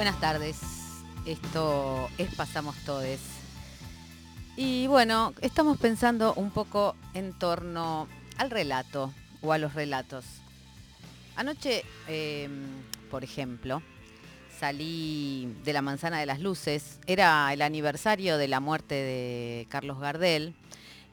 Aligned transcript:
Buenas 0.00 0.18
tardes. 0.18 0.56
Esto 1.26 2.08
es 2.16 2.34
Pasamos 2.34 2.74
Todes. 2.86 3.20
Y 4.56 4.86
bueno, 4.86 5.34
estamos 5.42 5.76
pensando 5.76 6.32
un 6.36 6.50
poco 6.50 6.96
en 7.12 7.34
torno 7.34 8.08
al 8.38 8.50
relato 8.50 9.12
o 9.42 9.52
a 9.52 9.58
los 9.58 9.74
relatos. 9.74 10.24
Anoche, 11.36 11.84
em, 12.08 12.64
por 13.10 13.24
ejemplo, 13.24 13.82
salí 14.58 15.54
de 15.64 15.74
la 15.74 15.82
Manzana 15.82 16.18
de 16.18 16.24
las 16.24 16.40
Luces. 16.40 16.98
Era 17.06 17.52
el 17.52 17.60
aniversario 17.60 18.38
de 18.38 18.48
la 18.48 18.60
muerte 18.60 18.94
de 18.94 19.66
Carlos 19.68 20.00
Gardel. 20.00 20.54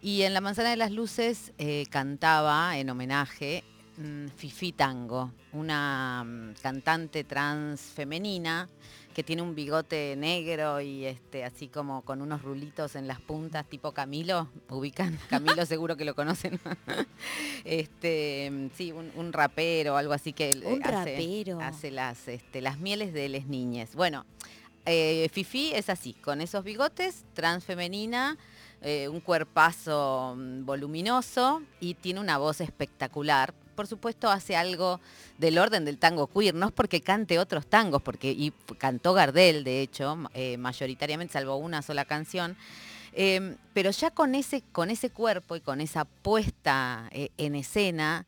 Y 0.01 0.21
en 0.21 0.33
la 0.33 0.39
Manzana 0.39 0.69
de 0.69 0.77
las 0.77 0.91
Luces 0.91 1.51
eh, 1.57 1.87
cantaba 1.89 2.77
en 2.77 2.89
homenaje 2.89 3.65
mm, 3.97 4.27
Fifi 4.35 4.71
Tango, 4.71 5.31
una 5.53 6.23
mm, 6.23 6.53
cantante 6.61 7.23
trans 7.23 7.81
femenina 7.81 8.69
que 9.17 9.23
tiene 9.23 9.41
un 9.41 9.55
bigote 9.55 10.15
negro 10.15 10.79
y 10.79 11.05
este 11.05 11.43
así 11.43 11.69
como 11.69 12.03
con 12.03 12.21
unos 12.21 12.43
rulitos 12.43 12.95
en 12.95 13.07
las 13.07 13.19
puntas, 13.19 13.67
tipo 13.67 13.91
Camilo, 13.91 14.47
ubican, 14.69 15.17
Camilo 15.29 15.65
seguro 15.65 15.97
que 15.97 16.05
lo 16.05 16.13
conocen. 16.13 16.59
este, 17.65 18.69
sí, 18.75 18.91
un, 18.91 19.33
rapero, 19.33 19.97
algo 19.97 20.13
así 20.13 20.33
que 20.33 20.61
un 20.63 20.83
hace, 20.83 20.91
rapero. 20.91 21.59
hace 21.59 21.89
las, 21.89 22.27
este, 22.27 22.61
las 22.61 22.77
mieles 22.77 23.11
de 23.11 23.27
las 23.27 23.47
niñas. 23.47 23.95
Bueno, 23.95 24.23
eh, 24.85 25.27
Fifi 25.33 25.73
es 25.73 25.89
así, 25.89 26.13
con 26.13 26.39
esos 26.39 26.63
bigotes, 26.63 27.25
transfemenina, 27.33 28.37
eh, 28.81 29.09
un 29.09 29.19
cuerpazo 29.21 30.35
mm, 30.37 30.63
voluminoso 30.63 31.63
y 31.79 31.95
tiene 31.95 32.19
una 32.19 32.37
voz 32.37 32.61
espectacular. 32.61 33.55
Por 33.77 33.85
supuesto 33.85 34.31
hace 34.31 34.55
algo 34.55 34.99
del 35.37 35.59
orden 35.59 35.85
del 35.85 35.99
tango 35.99 36.25
queer, 36.25 36.55
no 36.55 36.65
es 36.65 36.71
porque 36.71 37.01
cante 37.01 37.37
otros 37.37 37.67
tangos, 37.67 38.01
porque 38.01 38.31
y 38.31 38.51
cantó 38.79 39.13
Gardel, 39.13 39.63
de 39.63 39.83
hecho, 39.83 40.17
eh, 40.33 40.57
mayoritariamente, 40.57 41.33
salvo 41.33 41.57
una 41.57 41.83
sola 41.83 42.03
canción. 42.03 42.57
Eh, 43.13 43.55
pero 43.75 43.91
ya 43.91 44.09
con 44.09 44.33
ese, 44.33 44.63
con 44.71 44.89
ese 44.89 45.11
cuerpo 45.11 45.55
y 45.55 45.61
con 45.61 45.79
esa 45.79 46.05
puesta 46.05 47.07
eh, 47.11 47.29
en 47.37 47.53
escena, 47.53 48.25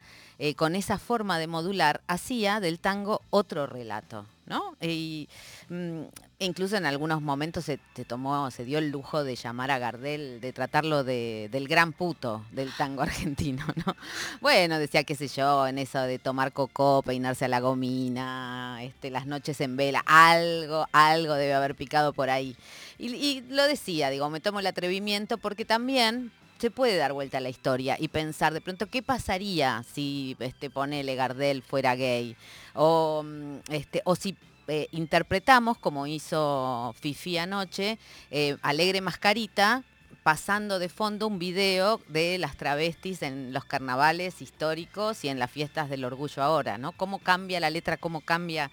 con 0.55 0.75
esa 0.75 0.99
forma 0.99 1.39
de 1.39 1.47
modular, 1.47 2.01
hacía 2.07 2.59
del 2.59 2.79
tango 2.79 3.23
otro 3.31 3.65
relato, 3.65 4.27
¿no? 4.49 4.75
Y 4.81 5.29
mm, 5.69 6.01
incluso 6.39 6.75
en 6.75 6.85
algunos 6.85 7.21
momentos 7.21 7.63
se, 7.63 7.79
tomó, 8.07 8.51
se 8.51 8.65
dio 8.65 8.79
el 8.79 8.89
lujo 8.89 9.23
de 9.23 9.35
llamar 9.35 9.71
a 9.71 9.77
Gardel, 9.79 10.41
de 10.41 10.51
tratarlo 10.51 11.03
de- 11.05 11.47
del 11.51 11.67
gran 11.67 11.93
puto 11.93 12.43
del 12.51 12.75
tango 12.75 13.01
argentino, 13.03 13.63
¿no? 13.85 13.95
Bueno, 14.41 14.79
decía, 14.79 15.03
qué 15.05 15.15
sé 15.15 15.27
yo, 15.29 15.67
en 15.67 15.77
eso 15.77 16.01
de 16.01 16.19
tomar 16.19 16.51
cocó, 16.51 17.01
peinarse 17.05 17.45
a 17.45 17.47
la 17.47 17.59
gomina, 17.61 18.79
este, 18.81 19.09
las 19.11 19.25
noches 19.27 19.61
en 19.61 19.77
vela, 19.77 20.03
algo, 20.05 20.87
algo 20.91 21.35
debe 21.35 21.53
haber 21.53 21.75
picado 21.75 22.11
por 22.11 22.29
ahí. 22.29 22.55
Y 22.97 23.41
lo 23.49 23.65
decía, 23.67 24.09
digo, 24.09 24.29
me 24.29 24.41
tomo 24.41 24.59
el 24.59 24.67
atrevimiento 24.67 25.37
porque 25.37 25.63
también 25.63 26.31
se 26.59 26.71
puede 26.71 26.97
dar 26.97 27.13
vuelta 27.13 27.37
a 27.37 27.41
la 27.41 27.49
historia 27.49 27.95
y 27.99 28.09
pensar 28.09 28.53
de 28.53 28.61
pronto 28.61 28.87
qué 28.87 29.01
pasaría 29.01 29.83
si 29.93 30.35
este 30.39 30.69
ponele 30.69 31.15
Gardel 31.15 31.63
fuera 31.63 31.95
gay 31.95 32.35
o 32.73 33.23
mm, 33.23 33.59
este 33.69 34.01
o 34.03 34.15
si 34.15 34.35
eh, 34.67 34.87
interpretamos 34.91 35.77
como 35.77 36.05
hizo 36.05 36.93
Fifi 36.99 37.37
anoche 37.37 37.97
eh, 38.29 38.57
Alegre 38.61 39.01
Mascarita 39.01 39.83
pasando 40.21 40.79
de 40.79 40.89
fondo 40.89 41.27
un 41.27 41.39
video 41.39 42.01
de 42.09 42.37
las 42.37 42.57
travestis 42.57 43.21
en 43.21 43.53
los 43.53 43.63
carnavales 43.65 44.41
históricos 44.41 45.23
y 45.23 45.29
en 45.29 45.39
las 45.39 45.49
fiestas 45.49 45.89
del 45.89 46.03
orgullo 46.03 46.43
ahora, 46.43 46.77
¿no? 46.77 46.91
Cómo 46.91 47.19
cambia 47.19 47.59
la 47.59 47.69
letra, 47.69 47.97
cómo 47.97 48.21
cambia 48.21 48.69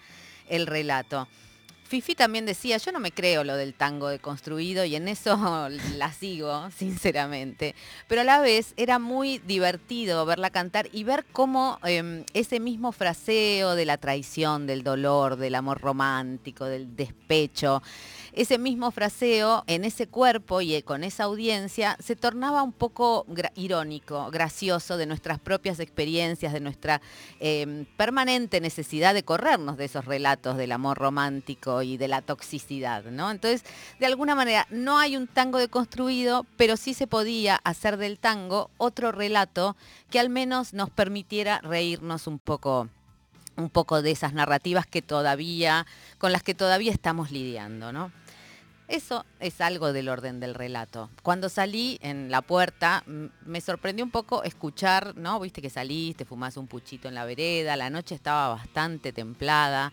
el 0.49 0.67
relato. 0.67 1.27
Fifi 1.87 2.15
también 2.15 2.45
decía, 2.45 2.77
yo 2.77 2.91
no 2.91 2.99
me 2.99 3.11
creo 3.11 3.43
lo 3.43 3.55
del 3.55 3.73
tango 3.73 4.09
deconstruido 4.09 4.83
y 4.85 4.95
en 4.95 5.07
eso 5.07 5.69
la 5.95 6.11
sigo, 6.11 6.69
sinceramente. 6.71 7.75
Pero 8.07 8.21
a 8.21 8.23
la 8.23 8.41
vez 8.41 8.73
era 8.77 8.99
muy 8.99 9.39
divertido 9.39 10.25
verla 10.25 10.49
cantar 10.49 10.89
y 10.91 11.03
ver 11.03 11.25
cómo 11.31 11.79
eh, 11.85 12.25
ese 12.33 12.59
mismo 12.59 12.91
fraseo 12.91 13.75
de 13.75 13.85
la 13.85 13.97
traición, 13.97 14.67
del 14.67 14.83
dolor, 14.83 15.37
del 15.37 15.55
amor 15.55 15.79
romántico, 15.81 16.65
del 16.65 16.95
despecho, 16.95 17.81
ese 18.37 18.59
mismo 18.59 18.91
fraseo 18.91 19.63
en 19.65 19.83
ese 19.83 20.05
cuerpo 20.07 20.61
y 20.61 20.75
eh, 20.75 20.83
con 20.83 21.03
esa 21.03 21.23
audiencia 21.23 21.97
se 21.99 22.15
tornaba 22.15 22.61
un 22.61 22.71
poco 22.71 23.25
irónico, 23.55 24.29
gracioso 24.29 24.95
de 24.97 25.07
nuestras 25.07 25.39
propias 25.39 25.79
experiencias, 25.79 26.53
de 26.53 26.59
nuestra 26.59 27.01
eh, 27.39 27.85
permanente 27.97 28.61
necesidad 28.61 29.15
de 29.15 29.23
corrernos 29.23 29.75
de 29.77 29.85
esos 29.85 30.05
relatos 30.05 30.55
del 30.55 30.71
amor 30.71 30.99
romántico 30.99 31.81
y 31.81 31.97
de 31.97 32.07
la 32.07 32.21
toxicidad. 32.21 33.07
Entonces, 33.07 33.63
de 33.99 34.05
alguna 34.05 34.35
manera, 34.35 34.67
no 34.69 34.99
hay 34.99 35.17
un 35.17 35.25
tango 35.25 35.57
deconstruido, 35.57 36.45
pero 36.57 36.77
sí 36.77 36.93
se 36.93 37.07
podía 37.07 37.59
hacer 37.63 37.97
del 37.97 38.19
tango 38.19 38.69
otro 38.77 39.11
relato 39.11 39.75
que 40.11 40.19
al 40.19 40.29
menos 40.29 40.73
nos 40.73 40.91
permitiera 40.91 41.59
reírnos 41.61 42.27
un 42.27 42.37
poco 42.37 42.87
un 43.55 43.71
poco 43.71 44.03
de 44.03 44.11
esas 44.11 44.33
narrativas 44.33 44.85
que 44.85 45.01
todavía, 45.01 45.87
con 46.19 46.31
las 46.31 46.43
que 46.43 46.53
todavía 46.53 46.91
estamos 46.91 47.31
lidiando, 47.31 47.91
¿no? 47.91 48.11
Eso 48.87 49.25
es 49.41 49.59
algo 49.59 49.91
del 49.91 50.07
orden 50.07 50.39
del 50.39 50.55
relato. 50.55 51.09
Cuando 51.21 51.49
salí 51.49 51.99
en 52.01 52.31
la 52.31 52.41
puerta, 52.41 53.03
me 53.05 53.59
sorprendió 53.59 54.05
un 54.05 54.11
poco 54.11 54.43
escuchar, 54.43 55.15
¿no? 55.17 55.39
Viste 55.41 55.61
que 55.61 55.69
saliste, 55.69 56.23
fumás 56.23 56.55
un 56.55 56.67
puchito 56.67 57.09
en 57.09 57.15
la 57.15 57.25
vereda, 57.25 57.75
la 57.75 57.89
noche 57.89 58.15
estaba 58.15 58.47
bastante 58.55 59.11
templada. 59.11 59.91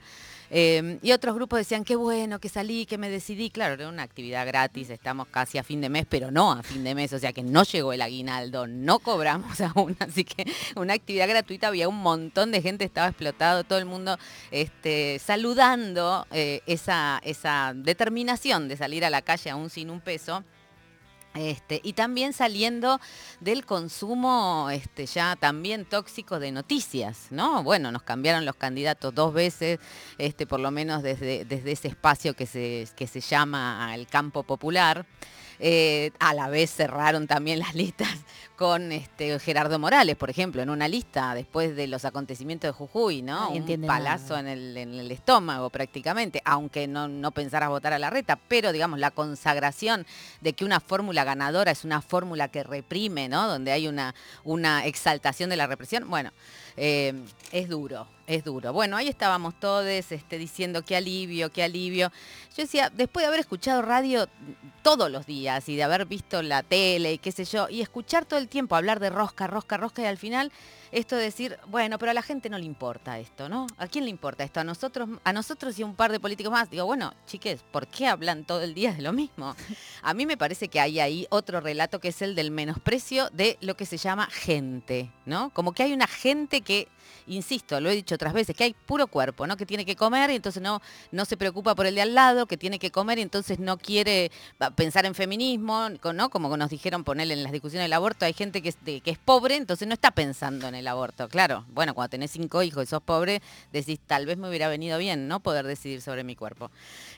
Eh, 0.50 0.98
y 1.02 1.12
otros 1.12 1.34
grupos 1.34 1.58
decían, 1.58 1.84
qué 1.84 1.96
bueno 1.96 2.38
que 2.38 2.48
salí, 2.48 2.86
que 2.86 2.98
me 2.98 3.10
decidí. 3.10 3.50
Claro, 3.50 3.74
era 3.74 3.88
una 3.88 4.02
actividad 4.02 4.46
gratis, 4.46 4.90
estamos 4.90 5.26
casi 5.28 5.58
a 5.58 5.64
fin 5.64 5.80
de 5.80 5.88
mes, 5.88 6.06
pero 6.08 6.30
no 6.30 6.52
a 6.52 6.62
fin 6.62 6.84
de 6.84 6.94
mes, 6.94 7.12
o 7.12 7.18
sea 7.18 7.32
que 7.32 7.42
no 7.42 7.62
llegó 7.64 7.92
el 7.92 8.02
aguinaldo, 8.02 8.66
no 8.66 8.98
cobramos 8.98 9.60
aún, 9.74 9.96
así 10.00 10.24
que 10.24 10.44
una 10.76 10.94
actividad 10.94 11.28
gratuita, 11.28 11.68
había 11.68 11.88
un 11.88 12.00
montón 12.00 12.52
de 12.52 12.62
gente, 12.62 12.84
estaba 12.84 13.08
explotado, 13.08 13.64
todo 13.64 13.78
el 13.78 13.86
mundo 13.86 14.18
este, 14.50 15.20
saludando 15.24 16.26
eh, 16.30 16.60
esa, 16.66 17.20
esa 17.24 17.72
determinación 17.74 18.68
de 18.68 18.76
salir 18.76 19.04
a 19.04 19.10
la 19.10 19.22
calle 19.22 19.50
aún 19.50 19.70
sin 19.70 19.90
un 19.90 20.00
peso. 20.00 20.44
Este, 21.34 21.80
y 21.82 21.94
también 21.94 22.32
saliendo 22.32 23.00
del 23.40 23.66
consumo 23.66 24.70
este, 24.70 25.06
ya 25.06 25.34
también 25.34 25.84
tóxico 25.84 26.38
de 26.38 26.52
noticias, 26.52 27.26
¿no? 27.30 27.64
Bueno, 27.64 27.90
nos 27.90 28.02
cambiaron 28.02 28.44
los 28.44 28.54
candidatos 28.54 29.12
dos 29.12 29.34
veces, 29.34 29.80
este, 30.18 30.46
por 30.46 30.60
lo 30.60 30.70
menos 30.70 31.02
desde, 31.02 31.44
desde 31.44 31.72
ese 31.72 31.88
espacio 31.88 32.34
que 32.34 32.46
se, 32.46 32.86
que 32.94 33.08
se 33.08 33.20
llama 33.20 33.92
el 33.96 34.06
campo 34.06 34.44
popular. 34.44 35.06
Eh, 35.58 36.10
a 36.18 36.34
la 36.34 36.48
vez 36.48 36.70
cerraron 36.70 37.26
también 37.26 37.58
las 37.60 37.74
listas 37.74 38.08
con 38.56 38.92
este, 38.92 39.38
Gerardo 39.40 39.78
Morales, 39.78 40.16
por 40.16 40.30
ejemplo, 40.30 40.62
en 40.62 40.70
una 40.70 40.86
lista 40.86 41.34
después 41.34 41.74
de 41.74 41.88
los 41.88 42.04
acontecimientos 42.04 42.68
de 42.68 42.72
Jujuy, 42.72 43.22
¿no? 43.22 43.50
Un 43.50 43.86
palazo 43.86 44.36
nada. 44.36 44.40
en 44.40 44.46
el, 44.46 44.76
en 44.76 44.94
el 44.94 45.10
estómago 45.10 45.70
prácticamente, 45.70 46.40
aunque 46.44 46.86
no, 46.86 47.08
no 47.08 47.32
pensaras 47.32 47.68
votar 47.68 47.92
a 47.92 47.98
la 47.98 48.10
reta, 48.10 48.38
pero 48.48 48.72
digamos 48.72 49.00
la 49.00 49.10
consagración 49.10 50.06
de 50.40 50.52
que 50.52 50.64
una 50.64 50.78
fórmula 50.78 51.24
ganadora 51.24 51.72
es 51.72 51.84
una 51.84 52.00
fórmula 52.00 52.48
que 52.48 52.62
reprime, 52.62 53.28
¿no? 53.28 53.48
Donde 53.48 53.72
hay 53.72 53.88
una, 53.88 54.14
una 54.44 54.86
exaltación 54.86 55.50
de 55.50 55.56
la 55.56 55.66
represión, 55.66 56.08
bueno, 56.08 56.30
eh, 56.76 57.12
es 57.52 57.68
duro, 57.68 58.08
es 58.26 58.44
duro. 58.44 58.72
Bueno, 58.72 58.96
ahí 58.96 59.08
estábamos 59.08 59.58
todos 59.60 59.86
este, 59.86 60.38
diciendo 60.38 60.84
qué 60.84 60.96
alivio, 60.96 61.50
qué 61.52 61.62
alivio. 61.62 62.10
Yo 62.56 62.62
decía, 62.62 62.90
después 62.90 63.22
de 63.22 63.28
haber 63.28 63.40
escuchado 63.40 63.82
radio 63.82 64.28
todos 64.82 65.10
los 65.10 65.24
días 65.26 65.68
y 65.68 65.76
de 65.76 65.82
haber 65.82 66.06
visto 66.06 66.42
la 66.42 66.62
tele 66.62 67.14
y 67.14 67.18
qué 67.18 67.32
sé 67.32 67.44
yo, 67.44 67.68
y 67.68 67.80
escuchar 67.80 68.24
todo 68.24 68.40
el 68.40 68.48
tiempo 68.54 68.76
hablar 68.76 69.00
de 69.00 69.10
rosca, 69.10 69.48
rosca, 69.48 69.76
rosca, 69.76 70.02
y 70.02 70.04
al 70.04 70.16
final 70.16 70.52
esto 70.92 71.16
de 71.16 71.24
decir, 71.24 71.58
bueno, 71.66 71.98
pero 71.98 72.12
a 72.12 72.14
la 72.14 72.22
gente 72.22 72.48
no 72.48 72.56
le 72.56 72.64
importa 72.64 73.18
esto, 73.18 73.48
¿no? 73.48 73.66
¿A 73.78 73.88
quién 73.88 74.04
le 74.04 74.10
importa 74.12 74.44
esto? 74.44 74.60
A 74.60 74.64
nosotros, 74.64 75.08
a 75.24 75.32
nosotros 75.32 75.76
y 75.76 75.82
un 75.82 75.96
par 75.96 76.12
de 76.12 76.20
políticos 76.20 76.52
más. 76.52 76.70
Digo, 76.70 76.86
bueno, 76.86 77.12
chiques, 77.26 77.64
¿por 77.72 77.88
qué 77.88 78.06
hablan 78.06 78.44
todo 78.44 78.62
el 78.62 78.72
día 78.72 78.92
de 78.92 79.02
lo 79.02 79.12
mismo? 79.12 79.56
A 80.02 80.14
mí 80.14 80.24
me 80.24 80.36
parece 80.36 80.68
que 80.68 80.78
hay 80.78 81.00
ahí 81.00 81.26
otro 81.30 81.60
relato 81.60 81.98
que 81.98 82.08
es 82.08 82.22
el 82.22 82.36
del 82.36 82.52
menosprecio 82.52 83.28
de 83.30 83.58
lo 83.60 83.76
que 83.76 83.86
se 83.86 83.96
llama 83.96 84.28
gente, 84.30 85.10
¿no? 85.26 85.50
Como 85.50 85.72
que 85.72 85.82
hay 85.82 85.92
una 85.92 86.06
gente 86.06 86.60
que, 86.60 86.86
insisto, 87.26 87.80
lo 87.80 87.90
he 87.90 87.94
dicho 87.94 88.14
otras 88.14 88.32
veces, 88.32 88.56
que 88.56 88.64
hay 88.64 88.74
puro 88.86 89.06
cuerpo, 89.06 89.46
¿no? 89.46 89.56
Que 89.56 89.66
tiene 89.66 89.84
que 89.84 89.96
comer 89.96 90.30
y 90.30 90.36
entonces 90.36 90.62
no, 90.62 90.80
no 91.12 91.24
se 91.24 91.36
preocupa 91.36 91.74
por 91.74 91.86
el 91.86 91.94
de 91.94 92.02
al 92.02 92.14
lado, 92.14 92.46
que 92.46 92.56
tiene 92.56 92.78
que 92.78 92.90
comer 92.90 93.18
y 93.18 93.22
entonces 93.22 93.58
no 93.58 93.78
quiere 93.78 94.30
pensar 94.76 95.06
en 95.06 95.14
feminismo, 95.14 95.88
¿no? 96.14 96.30
Como 96.30 96.56
nos 96.56 96.70
dijeron 96.70 97.04
ponerle 97.04 97.34
en 97.34 97.42
las 97.42 97.52
discusiones 97.52 97.84
del 97.84 97.92
aborto, 97.92 98.24
hay 98.24 98.32
gente 98.32 98.62
que 98.62 98.70
es, 98.70 98.76
que 98.84 99.10
es 99.10 99.18
pobre, 99.18 99.56
entonces 99.56 99.88
no 99.88 99.94
está 99.94 100.10
pensando 100.10 100.68
en 100.68 100.74
el 100.74 100.86
aborto. 100.86 101.28
Claro, 101.28 101.64
bueno, 101.72 101.94
cuando 101.94 102.10
tenés 102.10 102.30
cinco 102.30 102.62
hijos 102.62 102.84
y 102.84 102.86
sos 102.86 103.02
pobre, 103.02 103.42
decís, 103.72 103.98
tal 104.06 104.26
vez 104.26 104.36
me 104.36 104.48
hubiera 104.48 104.68
venido 104.68 104.98
bien, 104.98 105.28
¿no? 105.28 105.40
Poder 105.40 105.66
decidir 105.66 106.00
sobre 106.00 106.24
mi 106.24 106.36
cuerpo. 106.36 106.70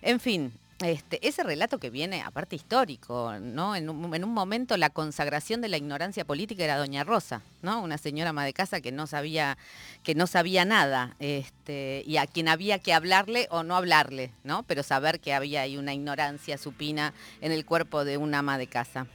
En 0.02 0.20
fin, 0.20 0.52
este, 0.80 1.26
ese 1.26 1.42
relato 1.42 1.78
que 1.78 1.88
viene, 1.88 2.22
aparte 2.22 2.54
histórico, 2.54 3.32
¿no? 3.40 3.74
En 3.74 3.88
un, 3.88 4.30
momento 4.30 4.76
la 4.76 4.90
consagración 4.90 5.62
de 5.62 5.68
la 5.68 5.78
ignorancia 5.78 6.26
política 6.26 6.64
era 6.64 6.76
Doña 6.76 7.02
Rosa, 7.02 7.40
¿no? 7.62 7.80
Una 7.80 7.96
señora 7.96 8.30
ama 8.30 8.44
de 8.44 8.52
casa 8.52 8.82
que 8.82 8.92
no 8.92 9.06
sabía, 9.06 9.56
que 10.02 10.14
no 10.14 10.26
sabía 10.26 10.66
nada, 10.66 11.16
este, 11.18 12.02
y 12.06 12.18
a 12.18 12.26
quien 12.26 12.48
había 12.48 12.78
que 12.78 12.92
hablarle 12.92 13.48
o 13.50 13.62
no 13.62 13.74
hablarle, 13.74 14.32
¿no? 14.44 14.64
Pero 14.64 14.82
saber 14.82 15.18
que 15.18 15.32
había 15.32 15.62
ahí 15.62 15.78
una 15.78 15.94
ignorancia 15.94 16.58
supina 16.58 17.14
en 17.40 17.52
el 17.52 17.64
cuerpo 17.64 18.04
de 18.04 18.18
una 18.18 18.40
ama 18.40 18.58
de 18.58 18.66
casa. 18.66 19.06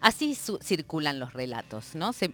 Así 0.00 0.34
circulan 0.34 1.18
los 1.18 1.34
relatos, 1.34 1.94
¿no? 1.94 2.14
Se, 2.14 2.32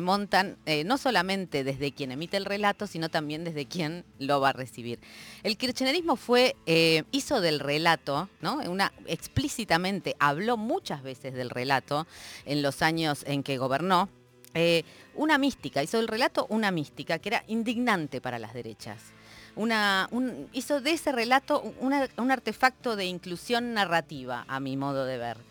montan 0.00 0.56
eh, 0.66 0.84
no 0.84 0.98
solamente 0.98 1.64
desde 1.64 1.90
quien 1.90 2.12
emite 2.12 2.36
el 2.36 2.44
relato, 2.44 2.86
sino 2.86 3.08
también 3.08 3.42
desde 3.42 3.66
quien 3.66 4.04
lo 4.20 4.40
va 4.40 4.50
a 4.50 4.52
recibir. 4.52 5.00
El 5.42 5.56
kirchnerismo 5.56 6.14
fue, 6.14 6.54
eh, 6.66 7.02
hizo 7.10 7.40
del 7.40 7.58
relato, 7.58 8.28
¿no? 8.40 8.60
Explícitamente 9.06 10.14
habló 10.20 10.56
muchas 10.56 11.02
veces 11.02 11.34
del 11.34 11.50
relato 11.50 12.06
en 12.44 12.62
los 12.62 12.82
años 12.82 13.24
en 13.26 13.42
que 13.42 13.58
gobernó, 13.58 14.08
eh, 14.54 14.84
una 15.16 15.38
mística, 15.38 15.82
hizo 15.82 15.96
del 15.96 16.08
relato 16.08 16.46
una 16.48 16.70
mística 16.70 17.18
que 17.18 17.30
era 17.30 17.44
indignante 17.48 18.20
para 18.20 18.38
las 18.38 18.54
derechas. 18.54 19.02
Una, 19.56 20.08
hizo 20.52 20.80
de 20.80 20.92
ese 20.92 21.10
relato 21.10 21.64
un 21.80 22.30
artefacto 22.30 22.94
de 22.94 23.06
inclusión 23.06 23.74
narrativa, 23.74 24.44
a 24.46 24.60
mi 24.60 24.76
modo 24.76 25.04
de 25.04 25.18
ver. 25.18 25.47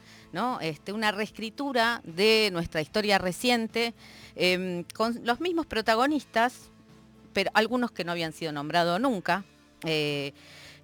Este, 0.61 0.93
una 0.93 1.11
reescritura 1.11 2.01
de 2.03 2.49
nuestra 2.51 2.79
historia 2.79 3.17
reciente 3.17 3.95
em, 4.35 4.83
con 4.93 5.19
los 5.23 5.39
mismos 5.39 5.65
protagonistas, 5.65 6.69
pero 7.33 7.49
algunos 7.55 7.91
que 7.91 8.03
no 8.03 8.11
habían 8.11 8.33
sido 8.33 8.51
nombrados 8.51 9.01
nunca. 9.01 9.45
Eh, 9.83 10.33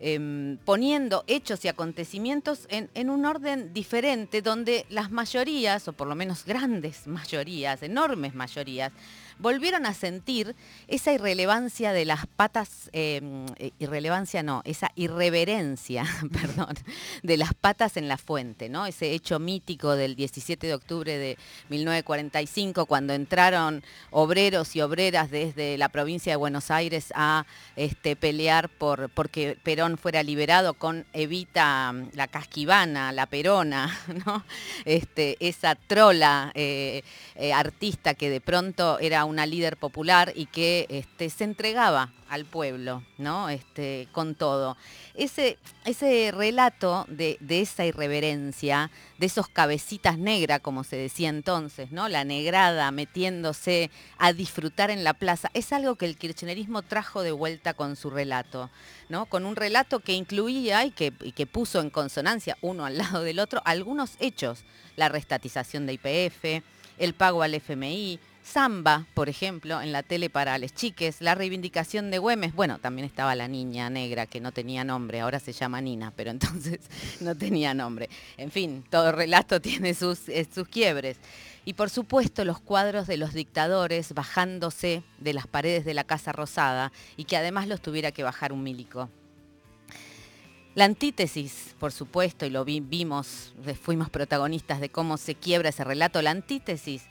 em, 0.06 0.58
poniendo 0.66 1.24
hechos 1.28 1.64
y 1.64 1.70
acontecimientos 1.70 2.68
en, 2.70 3.10
un 3.10 3.26
orden 3.26 3.74
diferente, 3.74 4.42
donde 4.42 4.86
las 4.90 5.12
mayorías, 5.12 5.88
o 5.88 5.94
por 5.94 6.08
lo 6.08 6.16
menos 6.16 6.44
grandes 6.44 7.08
mayorías, 7.08 7.82
enormes 7.84 8.36
mayorías, 8.36 8.92
volvieron 9.40 9.86
a 9.86 9.94
sentir 9.94 10.56
esa 10.88 11.14
irrelevancia 11.14 11.94
de 11.94 12.06
las 12.06 12.28
patas, 12.28 12.90
em, 12.92 13.46
eh, 13.58 13.72
irrelevancia 13.80 14.44
no, 14.44 14.62
esa 14.66 14.92
irreverencia, 14.96 16.06
perdón, 16.32 16.76
de 17.24 17.38
las 17.38 17.54
patas 17.54 17.98
en 17.98 18.08
la 18.08 18.18
fuente, 18.18 18.70
¿no? 18.70 18.86
Ese 18.86 19.12
hecho 19.12 19.40
mítico 19.40 19.96
del 19.96 20.16
17 20.16 20.68
de 20.68 20.74
octubre 20.74 21.18
de 21.18 21.38
1945, 21.70 22.86
cuando 22.86 23.14
entraron 23.14 23.84
obreros 24.12 24.76
y 24.76 24.82
obreras 24.82 25.32
desde 25.32 25.78
la 25.78 25.90
provincia 25.90 26.34
de 26.34 26.38
Buenos 26.38 26.72
Aires 26.72 27.14
a 27.16 27.46
este, 27.76 28.16
pelear 28.16 28.70
por 28.70 29.10
porque 29.10 29.58
Perón 29.64 29.93
fuera 29.98 30.24
liberado 30.24 30.74
con 30.74 31.06
Evita 31.14 31.94
la 32.14 32.28
Casquivana, 32.28 33.12
la 33.12 33.26
Perona, 33.26 33.98
¿no? 34.26 34.44
Este, 34.86 35.38
esa 35.40 35.76
trola 35.76 36.52
eh, 36.56 37.04
eh, 37.36 37.54
artista 37.54 38.14
que 38.14 38.30
de 38.30 38.42
pronto 38.42 39.00
era 39.00 39.26
una 39.26 39.46
líder 39.46 39.78
popular 39.78 40.32
y 40.36 40.46
que 40.48 40.86
este, 40.90 41.30
se 41.30 41.44
entregaba 41.44 42.12
al 42.34 42.46
pueblo, 42.46 43.04
¿no? 43.20 43.48
Este, 43.50 44.08
con 44.12 44.34
todo. 44.34 44.76
Ese, 45.14 45.60
ese 45.86 46.32
relato 46.34 47.06
de, 47.08 47.38
esa 47.48 47.86
irreverencia, 47.86 48.90
de 49.20 49.28
esos 49.28 49.48
cabecitas 49.48 50.18
negras, 50.18 50.60
como 50.62 50.84
se 50.84 50.96
decía 50.96 51.30
entonces, 51.30 51.92
¿no? 51.92 52.10
La 52.10 52.24
negrada 52.24 52.90
metiéndose 52.90 53.92
a 54.18 54.34
disfrutar 54.34 54.90
en 54.90 55.04
la 55.04 55.14
plaza, 55.14 55.52
es 55.54 55.72
algo 55.74 55.96
que 55.96 56.08
el 56.08 56.18
kirchnerismo 56.18 56.82
trajo 56.82 57.22
de 57.22 57.32
vuelta 57.32 57.76
con 57.76 57.96
su 57.96 58.10
relato, 58.10 58.72
¿no? 59.10 59.28
Con 59.28 59.46
un 59.46 59.56
relato 59.56 60.00
que 60.00 60.14
incluía 60.14 60.86
y 60.86 60.92
que, 60.92 61.14
y 61.22 61.34
que 61.34 61.46
puso 61.46 61.82
en 61.82 61.92
consonancia 61.92 62.58
uno 62.62 62.86
al 62.86 62.98
lado 62.98 63.22
del 63.22 63.38
otro 63.38 63.62
algunos 63.64 64.16
hechos, 64.20 64.64
la 64.96 65.08
restatización 65.08 65.86
de 65.86 65.94
IPF, 65.94 66.64
el 66.98 67.14
pago 67.14 67.44
al 67.44 67.54
FMI, 67.54 68.20
Samba, 68.44 69.08
por 69.14 69.30
ejemplo, 69.30 69.82
en 69.82 69.94
la 69.94 70.04
tele 70.04 70.30
para 70.30 70.58
les 70.58 70.74
chiques, 70.74 71.22
la 71.22 71.34
reivindicación 71.34 72.12
de 72.12 72.18
Güemes, 72.18 72.54
bueno, 72.54 72.78
también 72.78 73.06
estaba 73.06 73.36
la 73.36 73.48
niña 73.48 73.90
negra 73.90 74.26
que 74.26 74.42
no 74.42 74.52
tenía 74.52 74.84
nombre, 74.84 75.22
ahora 75.22 75.40
se 75.40 75.54
llama 75.54 75.80
Nina, 75.80 76.12
pero 76.14 76.30
entonces 76.30 76.82
no 77.22 77.36
tenía 77.36 77.74
nombre. 77.74 78.10
En 78.36 78.52
fin, 78.52 78.84
todo 78.90 79.14
relato 79.14 79.62
tiene 79.62 79.94
sus, 79.94 80.28
eh, 80.28 80.46
sus 80.54 80.68
quiebres. 80.68 81.18
Y 81.64 81.74
por 81.74 81.90
supuesto 81.90 82.44
los 82.44 82.60
cuadros 82.60 83.08
de 83.08 83.16
los 83.16 83.34
dictadores 83.34 84.14
bajándose 84.14 85.04
de 85.20 85.34
las 85.34 85.48
paredes 85.48 85.86
de 85.86 85.94
la 85.94 86.04
Casa 86.04 86.34
Rosada 86.34 86.92
y 87.16 87.24
que 87.24 87.38
además 87.38 87.70
los 87.70 87.82
tuviera 87.82 88.12
que 88.12 88.24
bajar 88.24 88.52
un 88.52 88.62
milico. 88.62 89.10
La 90.76 90.86
antítesis, 90.86 91.76
por 91.80 91.92
supuesto, 91.92 92.48
y 92.48 92.50
lo 92.50 92.66
vimos, 92.66 93.54
fuimos 93.80 94.10
protagonistas 94.10 94.82
de 94.82 94.90
cómo 94.90 95.18
se 95.18 95.36
quiebra 95.36 95.70
ese 95.70 95.84
relato, 95.84 96.20
la 96.24 96.32
antítesis 96.32 97.04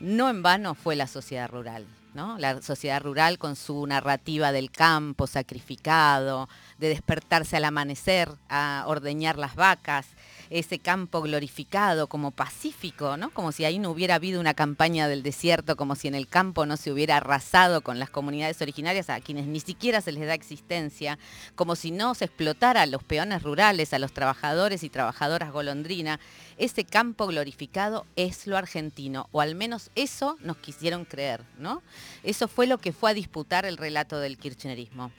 no 0.00 0.30
en 0.30 0.42
vano 0.42 0.74
fue 0.74 0.96
la 0.96 1.06
sociedad 1.06 1.48
rural. 1.48 1.86
¿no? 2.14 2.38
La 2.38 2.60
sociedad 2.62 3.02
rural 3.02 3.38
con 3.38 3.54
su 3.54 3.86
narrativa 3.86 4.50
del 4.50 4.70
campo 4.70 5.26
sacrificado, 5.26 6.48
de 6.78 6.88
despertarse 6.88 7.56
al 7.56 7.64
amanecer, 7.64 8.30
a 8.48 8.84
ordeñar 8.86 9.38
las 9.38 9.54
vacas, 9.54 10.06
ese 10.50 10.78
campo 10.78 11.20
glorificado 11.22 12.06
como 12.06 12.30
pacífico, 12.30 13.16
¿no? 13.16 13.30
Como 13.30 13.52
si 13.52 13.64
ahí 13.64 13.78
no 13.78 13.90
hubiera 13.90 14.16
habido 14.16 14.40
una 14.40 14.54
campaña 14.54 15.08
del 15.08 15.22
desierto, 15.22 15.76
como 15.76 15.94
si 15.94 16.08
en 16.08 16.14
el 16.14 16.28
campo 16.28 16.66
no 16.66 16.76
se 16.76 16.90
hubiera 16.90 17.18
arrasado 17.18 17.82
con 17.82 17.98
las 17.98 18.10
comunidades 18.10 18.60
originarias 18.62 19.10
a 19.10 19.20
quienes 19.20 19.46
ni 19.46 19.60
siquiera 19.60 20.00
se 20.00 20.12
les 20.12 20.26
da 20.26 20.34
existencia, 20.34 21.18
como 21.54 21.76
si 21.76 21.90
no 21.90 22.14
se 22.14 22.26
explotara 22.26 22.82
a 22.82 22.86
los 22.86 23.02
peones 23.02 23.42
rurales, 23.42 23.92
a 23.92 23.98
los 23.98 24.12
trabajadores 24.12 24.82
y 24.82 24.88
trabajadoras 24.88 25.52
golondrina. 25.52 26.20
Ese 26.56 26.84
campo 26.84 27.26
glorificado 27.26 28.06
es 28.16 28.46
lo 28.46 28.56
argentino, 28.56 29.28
o 29.32 29.40
al 29.40 29.54
menos 29.54 29.90
eso 29.94 30.36
nos 30.40 30.56
quisieron 30.56 31.04
creer, 31.04 31.42
¿no? 31.58 31.82
Eso 32.22 32.48
fue 32.48 32.66
lo 32.66 32.78
que 32.78 32.92
fue 32.92 33.10
a 33.10 33.14
disputar 33.14 33.64
el 33.64 33.76
relato 33.76 34.18
del 34.18 34.38
kirchnerismo. 34.38 35.12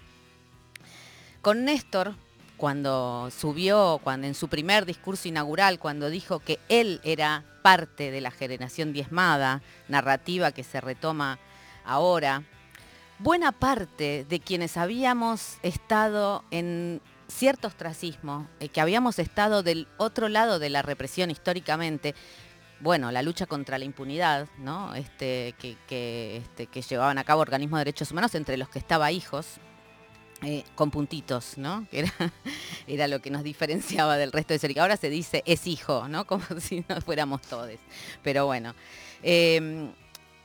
Con 1.41 1.63
Néstor, 1.63 2.15
cuando 2.59 3.29
subió, 3.31 4.01
cuando 4.03 4.27
en 4.27 4.35
su 4.35 4.49
primer 4.49 4.85
discurso 4.85 5.29
inaugural, 5.29 5.79
cuando 5.79 6.09
dijo 6.09 6.39
que 6.39 6.59
él 6.67 6.99
era 7.03 7.45
parte 7.63 8.11
de 8.11 8.19
la 8.19 8.31
generación 8.31 8.91
diezmada, 8.91 9.61
narrativa 9.87 10.51
que 10.51 10.65
se 10.65 10.81
retoma 10.81 11.39
ahora, 11.85 12.43
buena 13.17 13.53
parte 13.53 14.25
de 14.27 14.39
quienes 14.41 14.75
habíamos 14.75 15.57
estado 15.63 16.43
en 16.51 17.01
cierto 17.29 17.69
ostracismo, 17.69 18.47
eh, 18.59 18.67
que 18.67 18.81
habíamos 18.81 19.19
estado 19.19 19.63
del 19.63 19.87
otro 19.97 20.27
lado 20.27 20.59
de 20.59 20.69
la 20.69 20.81
represión 20.81 21.31
históricamente, 21.31 22.13
bueno, 22.81 23.09
la 23.11 23.21
lucha 23.21 23.45
contra 23.45 23.77
la 23.77 23.85
impunidad. 23.85 24.47
Este, 24.95 25.55
que, 25.59 26.37
este, 26.37 26.67
que 26.67 26.81
llevaban 26.81 27.17
a 27.17 27.23
cabo 27.23 27.41
organismos 27.41 27.79
de 27.79 27.85
derechos 27.85 28.11
humanos, 28.11 28.35
entre 28.35 28.57
los 28.57 28.67
que 28.67 28.79
estaba 28.79 29.11
Hijos, 29.11 29.59
eh, 30.41 30.63
con 30.75 30.91
puntitos, 30.91 31.57
¿no? 31.57 31.85
Que 31.91 31.99
era, 31.99 32.13
era, 32.87 33.07
lo 33.07 33.21
que 33.21 33.29
nos 33.29 33.43
diferenciaba 33.43 34.17
del 34.17 34.31
resto 34.31 34.53
de 34.53 34.59
ser. 34.59 34.79
Ahora 34.79 34.97
se 34.97 35.09
dice 35.09 35.43
es 35.45 35.67
hijo, 35.67 36.07
¿no? 36.07 36.25
Como 36.27 36.43
si 36.59 36.83
no 36.87 37.01
fuéramos 37.01 37.41
todos. 37.41 37.71
Pero 38.23 38.45
bueno. 38.45 38.73
Em, 39.21 39.91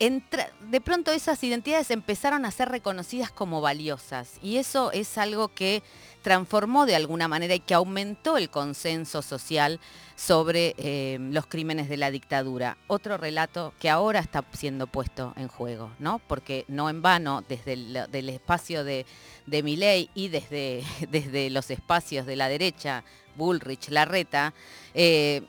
de 0.01 0.81
pronto 0.83 1.13
esas 1.13 1.43
identidades 1.45 1.91
empezaron 1.91 2.45
a 2.45 2.51
ser 2.51 2.69
reconocidas 2.69 3.31
como 3.31 3.61
valiosas 3.63 4.33
y 4.43 4.57
eso 4.57 4.93
es 4.93 5.17
algo 5.17 5.49
que 5.49 5.83
transformó 6.25 6.87
de 6.87 6.97
alguna 6.97 7.29
manera 7.29 7.55
y 7.55 7.61
que 7.61 7.75
aumentó 7.75 8.39
el 8.39 8.49
consenso 8.49 9.21
social 9.21 9.79
sobre 10.17 10.75
eh, 10.79 11.19
los 11.21 11.47
crímenes 11.47 11.91
de 11.91 11.99
la 11.99 12.11
dictadura. 12.11 12.79
Otro 12.87 13.19
relato 13.19 13.75
que 13.79 13.91
ahora 13.91 14.21
está 14.21 14.43
siendo 14.55 14.87
puesto 14.87 15.35
en 15.37 15.49
juego, 15.49 15.91
¿no? 15.99 16.21
Porque 16.27 16.65
no 16.67 16.89
en 16.89 17.03
vano, 17.03 17.45
desde 17.47 17.75
el 17.75 18.29
espacio 18.31 18.85
de, 18.85 19.05
de 19.47 19.63
Miley 19.63 20.09
y 20.15 20.29
desde, 20.29 20.83
desde 21.11 21.51
los 21.51 21.71
espacios 21.71 22.25
de 22.25 22.37
la 22.37 22.49
derecha, 22.49 23.05
Bullrich, 23.37 23.91
Larreta, 23.91 24.55
eh, 24.95 25.43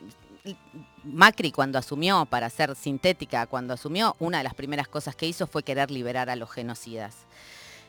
Macri 1.05 1.53
cuando 1.53 1.79
asumió, 1.79 2.25
para 2.25 2.49
ser 2.49 2.75
sintética, 2.75 3.47
cuando 3.47 3.73
asumió, 3.73 4.17
una 4.19 4.39
de 4.39 4.43
las 4.43 4.55
primeras 4.55 4.89
cosas 4.89 5.15
que 5.15 5.25
hizo 5.25 5.47
fue 5.47 5.63
querer 5.63 5.89
liberar 5.89 6.29
a 6.29 6.35
los 6.35 6.51
genocidas. 6.51 7.15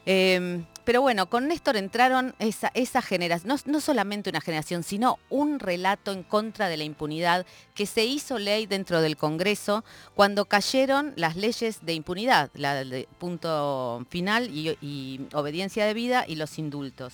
Em, 0.08 0.64
pero 0.84 1.02
bueno, 1.02 1.28
con 1.28 1.48
Néstor 1.48 1.76
entraron 1.76 2.36
esa, 2.38 2.70
esa 2.74 3.02
generación, 3.02 3.58
no, 3.66 3.80
solamente 3.80 4.30
una 4.30 4.40
generación, 4.40 4.84
sino 4.84 5.18
un 5.30 5.58
relato 5.58 6.12
en 6.12 6.22
contra 6.22 6.68
de 6.68 6.76
la 6.76 6.84
impunidad 6.84 7.44
que 7.74 7.86
se 7.86 8.04
hizo 8.04 8.38
ley 8.38 8.66
dentro 8.66 9.00
del 9.00 9.16
Congreso 9.16 9.84
cuando 10.14 10.44
cayeron 10.44 11.12
las 11.16 11.34
leyes 11.34 11.84
de 11.84 11.92
impunidad, 11.94 12.50
la 12.54 12.84
de 12.84 13.08
punto 13.18 14.06
final 14.08 14.48
y, 14.48 15.26
obediencia 15.34 15.84
de 15.84 15.94
vida 15.94 16.24
y 16.26 16.36
los 16.36 16.56
indultos. 16.56 17.12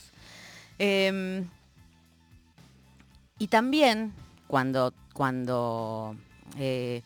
Em, 0.78 1.48
y 3.38 3.46
también 3.46 4.12
cuando, 4.48 4.92
cuando 5.14 6.14
eh, 6.58 7.00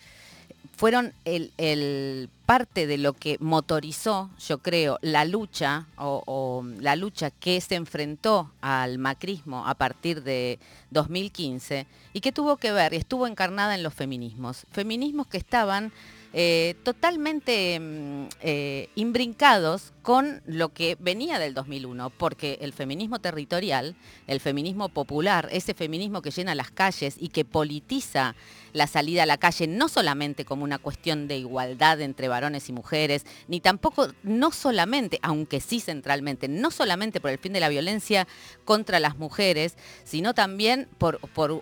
fueron 0.77 1.15
el, 1.25 2.29
parte 2.45 2.87
de 2.87 2.99
lo 2.99 3.15
que 3.15 3.39
motorizó, 3.41 4.31
yo 4.39 4.59
creo, 4.59 4.99
la 5.03 5.25
lucha 5.25 5.87
o, 5.97 6.65
la 6.79 6.95
lucha 6.95 7.33
que 7.33 7.61
se 7.61 7.75
enfrentó 7.75 8.53
al 8.61 8.99
macrismo 8.99 9.67
a 9.67 9.75
partir 9.75 10.23
de 10.23 10.61
2015 10.91 11.87
y 12.13 12.21
que 12.21 12.31
tuvo 12.31 12.57
que 12.57 12.71
ver 12.71 12.93
y 12.93 12.99
estuvo 12.99 13.27
encarnada 13.27 13.75
en 13.75 13.83
los 13.83 13.95
feminismos. 13.95 14.67
Feminismos 14.71 15.27
que 15.27 15.39
estaban 15.39 15.93
eh, 16.39 16.75
totalmente 16.83 17.81
mm, 17.81 18.27
eh, 18.43 18.91
imbrincados 18.95 19.95
con 20.03 20.43
lo 20.47 20.69
que 20.69 20.97
venía 21.01 21.39
del 21.39 21.55
2001, 21.55 22.11
porque 22.11 22.59
el 22.61 22.75
feminismo 22.75 23.19
territorial, 23.21 23.97
el 24.27 24.41
feminismo 24.41 24.91
popular, 24.91 25.49
ese 25.51 25.73
feminismo 25.73 26.21
que 26.21 26.31
llena 26.31 26.55
las 26.55 26.71
calles 26.71 27.17
y 27.19 27.29
que 27.29 27.47
politiza 27.47 28.35
la 28.77 28.87
salida 28.87 29.23
a 29.23 29.27
la 29.27 29.39
calle 29.39 29.67
no 29.67 29.89
solamente 29.89 30.45
como 30.45 30.63
una 30.63 30.79
cuestión 30.79 31.29
de 31.29 31.39
igualdad 31.39 32.01
entre 32.03 32.29
varones 32.29 32.69
y 32.69 32.73
mujeres, 32.73 33.25
ni 33.49 33.61
tampoco, 33.61 34.09
no 34.23 34.53
solamente, 34.53 35.19
aunque 35.23 35.61
sí 35.61 35.81
centralmente, 35.81 36.47
no 36.47 36.71
solamente 36.71 37.21
por 37.21 37.31
el 37.31 37.39
fin 37.39 37.55
de 37.55 37.61
la 37.61 37.71
violencia 37.71 38.29
contra 38.65 39.01
las 39.01 39.17
mujeres, 39.17 39.77
sino 40.05 40.35
también 40.35 40.89
por, 40.99 41.21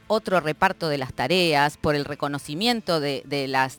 otro 0.08 0.40
reparto 0.40 0.88
de 0.88 0.98
las 0.98 1.14
tareas, 1.14 1.76
por 1.76 1.94
el 1.94 2.04
reconocimiento 2.04 2.98
de, 2.98 3.22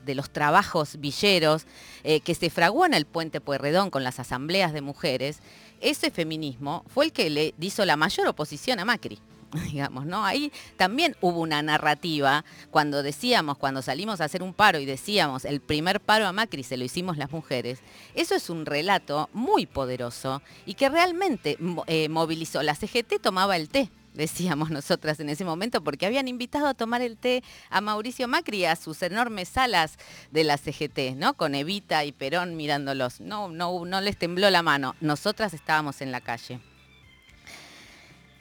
los 0.05 0.29
trabajos 0.29 0.97
villeros 0.99 1.65
eh, 2.03 2.21
que 2.21 2.35
se 2.35 2.49
fraguó 2.49 2.85
en 2.85 2.93
el 2.93 3.05
puente 3.05 3.41
Pueyrredón 3.41 3.89
con 3.89 4.03
las 4.05 4.19
asambleas 4.19 4.71
de 4.71 4.81
mujeres, 4.81 5.39
ese 5.81 6.09
feminismo 6.09 6.85
fue 6.87 7.05
el 7.05 7.11
que 7.11 7.29
le 7.29 7.53
hizo 7.59 7.83
la 7.85 7.97
mayor 7.97 8.27
oposición 8.27 8.79
a 8.79 8.85
Macri. 8.85 9.19
Digamos, 9.71 10.05
¿no? 10.05 10.25
Ahí 10.25 10.51
también 10.77 11.15
hubo 11.21 11.39
una 11.39 11.61
narrativa 11.61 12.43
cuando 12.71 13.03
decíamos, 13.03 13.57
cuando 13.57 13.81
salimos 13.81 14.21
a 14.21 14.25
hacer 14.25 14.43
un 14.43 14.53
paro 14.53 14.79
y 14.79 14.85
decíamos 14.85 15.45
el 15.45 15.61
primer 15.61 16.01
paro 16.01 16.27
a 16.27 16.31
Macri 16.31 16.63
se 16.63 16.77
lo 16.77 16.83
hicimos 16.83 17.17
las 17.17 17.31
mujeres. 17.31 17.79
Eso 18.13 18.35
es 18.35 18.49
un 18.49 18.65
relato 18.65 19.29
muy 19.33 19.65
poderoso 19.65 20.41
y 20.65 20.73
que 20.73 20.89
realmente 20.89 21.57
eh, 21.87 22.09
movilizó. 22.09 22.63
La 22.63 22.75
CGT 22.75 23.21
tomaba 23.21 23.55
el 23.55 23.69
té 23.69 23.89
decíamos 24.15 24.69
nosotras 24.71 25.19
en 25.19 25.29
ese 25.29 25.45
momento, 25.45 25.83
porque 25.83 26.05
habían 26.05 26.27
invitado 26.27 26.67
a 26.67 26.73
tomar 26.73 27.01
el 27.01 27.17
té 27.17 27.43
a 27.69 27.81
Mauricio 27.81 28.27
Macri 28.27 28.65
a 28.65 28.75
sus 28.75 29.01
enormes 29.01 29.49
salas 29.49 29.97
de 30.31 30.43
la 30.43 30.57
CGT, 30.57 31.15
¿no? 31.15 31.35
Con 31.35 31.53
Evita 31.53 32.05
y 32.05 32.11
Perón 32.11 32.55
mirándolos. 32.55 33.19
No, 33.19 33.49
no, 33.49 33.85
no 33.85 34.01
les 34.01 34.17
tembló 34.17 34.49
la 34.49 34.63
mano. 34.63 34.95
Nosotras 35.01 35.53
estábamos 35.53 36.01
en 36.01 36.11
la 36.11 36.21
calle. 36.21 36.59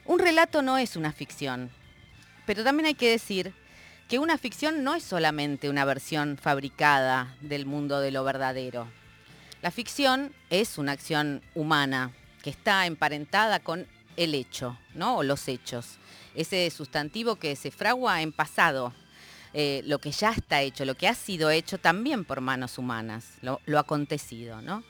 Un 0.05 0.19
relato 0.19 0.61
no 0.61 0.77
es 0.77 0.95
una 0.95 1.11
ficción, 1.11 1.71
pero 2.45 2.63
también 2.63 2.85
hay 2.85 2.93
que 2.93 3.09
decir 3.09 3.53
que 4.07 4.19
una 4.19 4.37
ficción 4.37 4.83
no 4.83 4.93
es 4.93 5.03
solamente 5.03 5.67
una 5.67 5.83
versión 5.83 6.37
fabricada 6.37 7.35
del 7.41 7.65
mundo 7.65 7.99
de 7.99 8.11
lo 8.11 8.23
verdadero. 8.23 8.87
La 9.63 9.71
ficción 9.71 10.31
es 10.51 10.77
una 10.77 10.91
acción 10.91 11.41
humana 11.55 12.11
que 12.43 12.51
está 12.51 12.85
emparentada 12.85 13.59
con 13.59 13.87
el 14.15 14.35
hecho, 14.35 14.77
¿no? 14.93 15.17
O 15.17 15.23
los 15.23 15.47
hechos. 15.47 15.97
Ese 16.35 16.69
sustantivo 16.69 17.37
que 17.37 17.55
se 17.55 17.71
fragua 17.71 18.21
en 18.21 18.31
pasado, 18.31 18.93
eh, 19.53 19.81
lo 19.85 19.99
que 19.99 20.11
ya 20.11 20.31
está 20.31 20.61
hecho, 20.61 20.85
lo 20.85 20.95
que 20.95 21.07
ha 21.07 21.15
sido 21.15 21.49
hecho 21.49 21.79
también 21.79 22.25
por 22.25 22.41
manos 22.41 22.77
humanas, 22.77 23.25
lo, 23.41 23.79
acontecido, 23.79 24.61
¿no? 24.61 24.83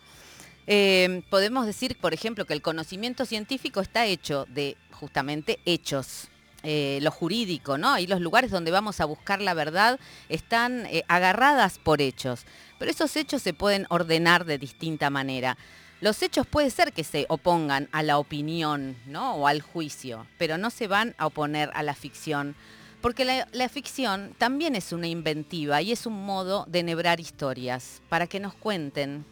Eh, 0.68 1.22
podemos 1.30 1.66
decir, 1.66 1.98
por 2.00 2.14
ejemplo, 2.14 2.46
que 2.46 2.54
el 2.54 2.62
conocimiento 2.62 3.26
científico 3.26 3.82
está 3.82 4.06
hecho 4.06 4.46
de 4.50 4.78
justamente 4.92 5.60
hechos, 5.66 6.30
eh, 6.64 7.00
lo 7.02 7.12
jurídico, 7.12 7.78
¿no? 7.78 8.00
Y 8.00 8.08
los 8.08 8.22
lugares 8.22 8.50
donde 8.50 8.72
vamos 8.72 9.00
a 9.00 9.06
buscar 9.06 9.42
la 9.42 9.54
verdad 9.54 10.00
están 10.30 10.88
agarradas 11.08 11.78
por 11.78 12.02
hechos. 12.02 12.46
Pero 12.80 12.90
esos 12.90 13.16
hechos 13.16 13.42
se 13.42 13.54
pueden 13.54 13.86
ordenar 13.90 14.46
de 14.46 14.58
distinta 14.58 15.10
manera. 15.10 15.58
Los 16.02 16.22
hechos 16.22 16.46
puede 16.46 16.70
ser 16.70 16.92
que 16.92 17.04
se 17.04 17.26
opongan 17.30 17.88
a 17.92 18.04
la 18.04 18.18
opinión 18.18 18.98
¿no? 19.08 19.36
o 19.36 19.48
al 19.48 19.62
juicio, 19.62 20.28
pero 20.38 20.58
no 20.58 20.70
se 20.70 20.88
van 20.88 21.16
a 21.18 21.26
oponer 21.26 21.72
a 21.74 21.84
la 21.84 21.96
ficción, 21.96 22.56
porque 23.02 23.24
la, 23.24 23.70
ficción 23.70 24.36
también 24.38 24.76
es 24.76 24.92
una 24.92 25.08
inventiva 25.08 25.82
y 25.82 25.94
es 25.94 26.06
un 26.06 26.26
modo 26.26 26.66
de 26.68 26.84
nebrar 26.84 27.20
historias, 27.20 28.02
para 28.10 28.28
que 28.28 28.40
nos 28.42 28.54
cuenten, 28.56 29.26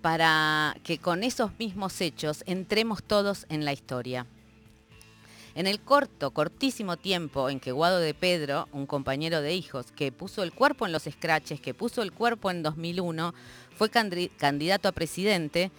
para 0.00 0.76
que 0.84 0.98
con 0.98 1.24
esos 1.24 1.50
mismos 1.58 2.00
hechos 2.00 2.44
entremos 2.46 3.02
todos 3.02 3.46
en 3.48 3.64
la 3.64 3.72
historia. 3.72 4.26
En 5.54 5.66
el 5.66 5.80
corto, 5.80 6.30
cortísimo 6.30 6.96
tiempo 6.96 7.48
en 7.48 7.58
que 7.58 7.72
Guado 7.72 7.98
de 7.98 8.14
Pedro, 8.14 8.68
un 8.72 8.86
compañero 8.86 9.40
de 9.40 9.54
hijos, 9.54 9.86
que 9.90 10.12
puso 10.12 10.42
el 10.42 10.52
cuerpo 10.52 10.86
en 10.86 10.92
los 10.92 11.04
scratches, 11.04 11.60
que 11.60 11.74
puso 11.74 12.02
el 12.02 12.12
cuerpo 12.12 12.50
en 12.50 12.62
2001, 12.62 13.34
fue 13.76 13.90
candidato 13.90 14.88
a 14.88 14.92
presidente, 14.92 15.72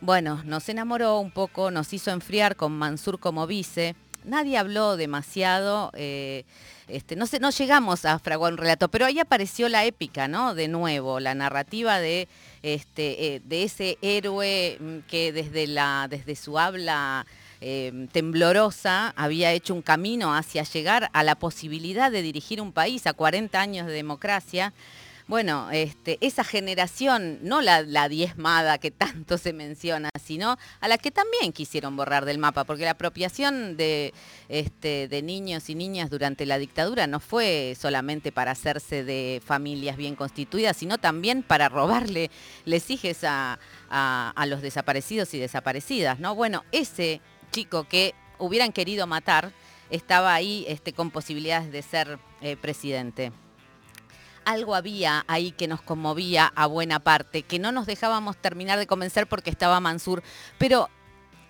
bueno, 0.00 0.42
nos 0.44 0.68
enamoró 0.68 1.18
un 1.18 1.30
poco, 1.30 1.70
nos 1.70 1.92
hizo 1.94 2.10
enfriar 2.10 2.56
con 2.56 2.72
Mansur 2.72 3.18
como 3.18 3.46
vice. 3.46 3.96
Nadie 4.24 4.56
habló 4.56 4.96
demasiado, 4.96 5.90
eh, 5.94 6.44
este, 6.88 7.14
no, 7.14 7.26
llegamos 7.26 8.04
a 8.06 8.18
fraguar 8.18 8.52
un 8.52 8.58
relato, 8.58 8.88
pero 8.88 9.04
ahí 9.04 9.18
apareció 9.18 9.68
la 9.68 9.84
épica, 9.84 10.28
¿no? 10.28 10.54
De 10.54 10.66
nuevo, 10.66 11.20
la 11.20 11.34
narrativa 11.34 11.98
de, 11.98 12.26
este, 12.62 13.36
eh, 13.36 13.42
ese 13.50 13.98
héroe 14.00 14.78
mm, 14.80 14.98
que 15.08 15.32
desde, 15.32 16.36
su 16.36 16.58
habla 16.58 17.26
eh, 17.60 18.08
temblorosa 18.12 19.12
había 19.16 19.52
hecho 19.52 19.74
un 19.74 19.82
camino 19.82 20.34
hacia 20.34 20.62
llegar 20.62 21.10
a 21.12 21.22
la 21.22 21.34
posibilidad 21.34 22.10
de 22.10 22.22
dirigir 22.22 22.62
un 22.62 22.72
país 22.72 23.06
a 23.06 23.12
40 23.12 23.60
años 23.60 23.86
de 23.86 23.92
democracia 23.92 24.72
bueno, 25.26 25.70
este, 25.70 26.18
esa 26.20 26.44
generación, 26.44 27.38
no 27.40 27.62
la, 27.62 28.08
diezmada 28.08 28.76
que 28.76 28.90
tanto 28.90 29.38
se 29.38 29.54
menciona, 29.54 30.10
sino 30.22 30.58
a 30.80 30.88
la 30.88 30.98
que 30.98 31.10
también 31.10 31.52
quisieron 31.52 31.96
borrar 31.96 32.26
del 32.26 32.36
mapa, 32.36 32.64
porque 32.64 32.84
la 32.84 32.90
apropiación 32.90 33.78
de, 33.78 34.12
este, 34.50 35.08
de 35.08 35.22
niños 35.22 35.70
y 35.70 35.74
niñas 35.74 36.10
durante 36.10 36.44
la 36.44 36.58
dictadura 36.58 37.06
no 37.06 37.20
fue 37.20 37.74
solamente 37.80 38.32
para 38.32 38.50
hacerse 38.50 39.02
de 39.02 39.40
familias 39.44 39.96
bien 39.96 40.14
constituidas, 40.14 40.76
sino 40.76 40.98
también 40.98 41.42
para 41.42 41.70
robarle 41.70 42.30
les 42.66 42.84
a, 43.24 43.58
a, 43.88 44.46
los 44.46 44.60
desaparecidos 44.60 45.32
y 45.32 45.38
desaparecidas, 45.38 46.20
¿no? 46.20 46.34
Bueno, 46.34 46.64
ese 46.70 47.22
chico 47.50 47.84
que 47.84 48.14
hubieran 48.38 48.72
querido 48.72 49.06
matar 49.06 49.52
estaba 49.88 50.34
ahí 50.34 50.66
este, 50.68 50.92
con 50.92 51.10
posibilidades 51.10 51.72
de 51.72 51.80
ser 51.80 52.18
eh, 52.42 52.56
presidente 52.56 53.32
algo 54.44 54.74
había 54.74 55.24
ahí 55.28 55.52
que 55.52 55.68
nos 55.68 55.82
conmovía 55.82 56.52
a 56.54 56.66
buena 56.66 57.00
parte, 57.00 57.42
que 57.42 57.58
no 57.58 57.72
nos 57.72 57.86
dejábamos 57.86 58.36
terminar 58.36 58.78
de 58.78 58.86
convencer 58.86 59.26
porque 59.26 59.50
estaba 59.50 59.80
Mansur, 59.80 60.22
pero 60.58 60.88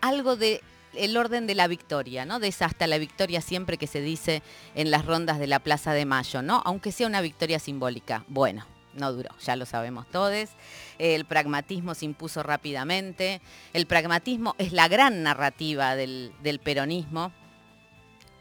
algo 0.01 0.37
de 0.37 0.61
el 0.97 1.17
orden 1.17 1.47
de 1.47 1.55
la 1.55 1.67
victoria, 1.67 2.25
¿no? 2.25 2.39
De 2.39 2.49
esa 2.49 2.67
hasta 2.67 2.87
la 2.87 2.99
victoria 2.99 3.41
siempre 3.41 3.79
que 3.79 3.87
se 3.87 4.01
dice 4.01 4.43
en 4.75 4.91
las 4.91 5.05
rondas 5.05 5.39
de 5.39 5.47
la 5.47 5.59
Plaza 5.59 5.93
de 5.93 6.05
Mayo, 6.05 6.43
¿no? 6.43 6.63
Aunque 6.65 6.93
sea 6.93 7.07
una 7.07 7.21
victoria 7.21 7.59
simbólica. 7.59 8.25
Bueno, 8.29 8.65
no 8.95 9.13
duró, 9.13 9.31
ya 9.41 9.57
lo 9.57 9.67
sabemos 9.67 10.07
todos. 10.11 10.51
El 10.99 11.25
pragmatismo 11.25 11.95
se 11.95 12.05
impuso 12.05 12.43
rápidamente. 12.43 13.41
El 13.73 13.87
pragmatismo 13.87 14.55
es 14.59 14.73
la 14.73 14.89
gran 14.89 15.23
narrativa 15.23 15.97
del, 15.97 16.33
del 16.43 16.61
peronismo, 16.61 17.33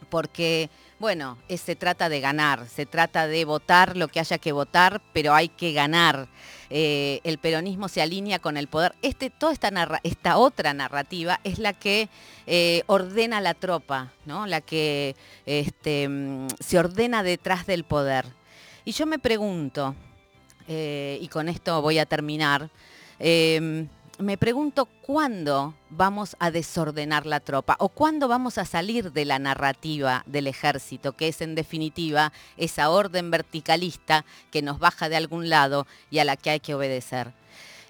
porque 0.09 0.69
bueno, 1.03 1.37
se 1.49 1.75
trata 1.75 2.07
de 2.07 2.21
ganar, 2.21 2.65
se 2.69 2.85
trata 2.85 3.27
de 3.27 3.43
votar 3.43 3.97
lo 3.97 4.07
que 4.07 4.21
haya 4.21 4.37
que 4.37 4.53
votar, 4.53 5.01
pero 5.11 5.33
hay 5.33 5.49
que 5.49 5.73
ganar. 5.73 6.29
Eh, 6.69 7.19
el 7.25 7.39
peronismo 7.39 7.89
se 7.89 8.01
alinea 8.01 8.39
con 8.39 8.55
el 8.55 8.69
poder. 8.69 8.95
Este, 9.01 9.29
toda 9.29 9.51
esta, 9.51 9.69
esta 10.03 10.37
otra 10.37 10.73
narrativa 10.73 11.41
es 11.43 11.59
la 11.59 11.73
que 11.73 12.07
eh, 12.47 12.83
ordena 12.85 13.41
la 13.41 13.53
tropa, 13.53 14.13
¿no? 14.25 14.47
la 14.47 14.61
que 14.61 15.17
este, 15.45 16.07
mm, 16.07 16.47
se 16.61 16.79
ordena 16.79 17.21
detrás 17.21 17.65
del 17.65 17.83
poder. 17.83 18.25
Y 18.85 18.93
yo 18.93 19.05
me 19.05 19.19
pregunto, 19.19 19.95
eh, 20.69 21.17
y 21.19 21.27
con 21.27 21.49
esto 21.49 21.81
voy 21.81 21.99
a 21.99 22.05
terminar, 22.05 22.69
me 24.19 24.37
pregunto 24.37 24.85
cuándo 25.01 25.73
vamos 25.89 26.35
a 26.39 26.51
desordenar 26.51 27.25
la 27.25 27.39
tropa 27.39 27.75
o 27.79 27.89
cuándo 27.89 28.27
vamos 28.27 28.57
a 28.57 28.65
salir 28.65 29.11
de 29.11 29.25
la 29.25 29.39
narrativa 29.39 30.23
del 30.27 30.47
ejército, 30.47 31.13
que 31.13 31.27
es 31.27 31.41
en 31.41 31.55
definitiva 31.55 32.31
esa 32.57 32.89
orden 32.89 33.31
verticalista 33.31 34.25
que 34.51 34.61
nos 34.61 34.79
baja 34.79 35.09
de 35.09 35.15
algún 35.15 35.49
lado 35.49 35.87
y 36.11 36.19
a 36.19 36.25
la 36.25 36.37
que 36.37 36.51
hay 36.51 36.59
que 36.59 36.75
obedecer. 36.75 37.33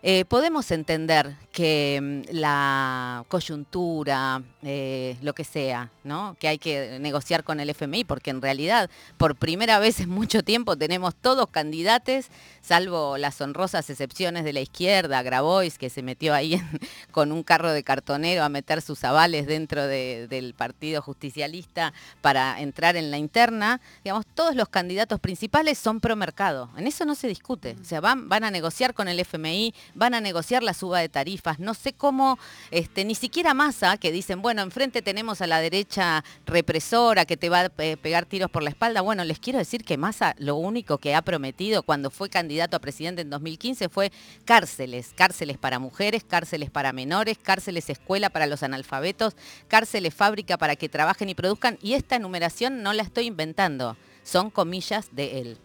Eh, 0.06 0.26
podemos 0.26 0.70
entender 0.72 1.38
que 1.54 1.98
mm, 2.02 2.36
la 2.36 3.24
coyuntura, 3.30 4.44
eh, 4.62 5.16
lo 5.22 5.34
que 5.34 5.46
sea, 5.46 5.92
¿no? 6.04 6.36
que 6.40 6.50
hay 6.50 6.58
que 6.58 6.98
negociar 7.00 7.46
con 7.46 7.62
el 7.62 7.70
FMI, 7.70 8.04
porque 8.04 8.30
en 8.30 8.42
realidad 8.42 8.90
por 9.18 9.38
primera 9.38 9.80
vez 9.80 10.02
en 10.02 10.10
mucho 10.10 10.44
tiempo 10.44 10.76
tenemos 10.76 11.16
todos 11.16 11.48
candidatos, 11.48 12.26
salvo 12.64 13.18
las 13.18 13.40
honrosas 13.42 13.90
excepciones 13.90 14.44
de 14.44 14.54
la 14.54 14.62
izquierda, 14.62 15.22
Grabois, 15.22 15.78
que 15.78 15.90
se 15.90 16.02
metió 16.02 16.34
ahí 16.34 16.62
con 17.12 17.32
un 17.32 17.44
carro 17.44 17.72
de 17.72 17.84
cartonero 17.84 18.44
a 18.44 18.50
meter 18.50 18.82
sus 18.82 19.04
avales 19.04 19.46
dentro 19.46 19.86
del 19.86 20.54
Partido 20.58 21.02
Justicialista 21.02 21.94
para 22.22 22.60
entrar 22.62 22.96
en 22.96 23.12
la 23.12 23.18
interna, 23.18 23.82
digamos, 24.04 24.26
todos 24.34 24.56
los 24.56 24.70
candidatos 24.70 25.20
principales 25.20 25.78
son 25.78 26.00
pro 26.00 26.16
mercado. 26.16 26.70
En 26.78 26.88
eso 26.88 27.06
no 27.06 27.16
se 27.16 27.28
discute. 27.28 27.76
O 27.82 27.86
sea, 27.86 28.00
van, 28.00 28.30
van 28.30 28.44
a 28.44 28.52
negociar 28.52 28.94
con 28.94 29.08
el 29.08 29.20
FMI, 29.20 29.74
van 29.94 30.14
a 30.14 30.22
negociar 30.22 30.64
la 30.64 30.74
suba 30.74 31.00
de 31.00 31.10
tarifas. 31.10 31.60
No 31.60 31.74
sé 31.74 31.94
cómo, 31.94 32.40
este, 32.72 33.04
ni 33.04 33.16
siquiera 33.16 33.54
Massa, 33.54 33.98
que 33.98 34.12
dicen, 34.12 34.42
bueno, 34.42 34.62
enfrente 34.62 35.02
tenemos 35.02 35.42
a 35.42 35.48
la 35.48 35.60
derecha 35.60 36.24
represora 36.46 37.26
que 37.26 37.38
te 37.38 37.50
va 37.50 37.62
a 37.62 37.70
pegar 37.70 38.26
tiros 38.26 38.50
por 38.50 38.64
la 38.64 38.70
espalda. 38.70 39.02
Bueno, 39.02 39.24
les 39.26 39.40
quiero 39.40 39.60
decir 39.60 39.84
que 39.84 39.98
Massa 39.98 40.36
lo 40.38 40.56
único 40.56 40.98
que 40.98 41.16
ha 41.16 41.22
prometido 41.22 41.84
cuando 41.84 42.10
fue 42.10 42.30
candidato 42.54 42.78
a 42.78 42.82
presidente 42.82 43.24
en 43.24 43.32
2015 43.32 43.90
fue 43.90 44.12
cárceles, 44.46 45.12
cárceles 45.16 45.58
para 45.58 45.80
mujeres, 45.80 46.24
cárceles 46.24 46.70
para 46.70 46.94
menores, 46.94 47.40
cárceles 47.42 47.90
escuela 47.90 48.30
para 48.30 48.46
los 48.46 48.62
analfabetos, 48.62 49.36
cárceles 49.68 50.14
fábrica 50.14 50.56
para 50.60 50.76
que 50.76 50.88
trabajen 50.88 51.30
y 51.30 51.34
produzcan. 51.34 51.80
Y 51.82 51.94
esta 51.94 52.16
enumeración 52.16 52.84
no 52.84 52.94
la 52.94 53.02
estoy 53.02 53.26
inventando, 53.26 53.98
son 54.22 54.52
comillas 54.52 55.08
de 55.14 55.40
él. 55.42 55.58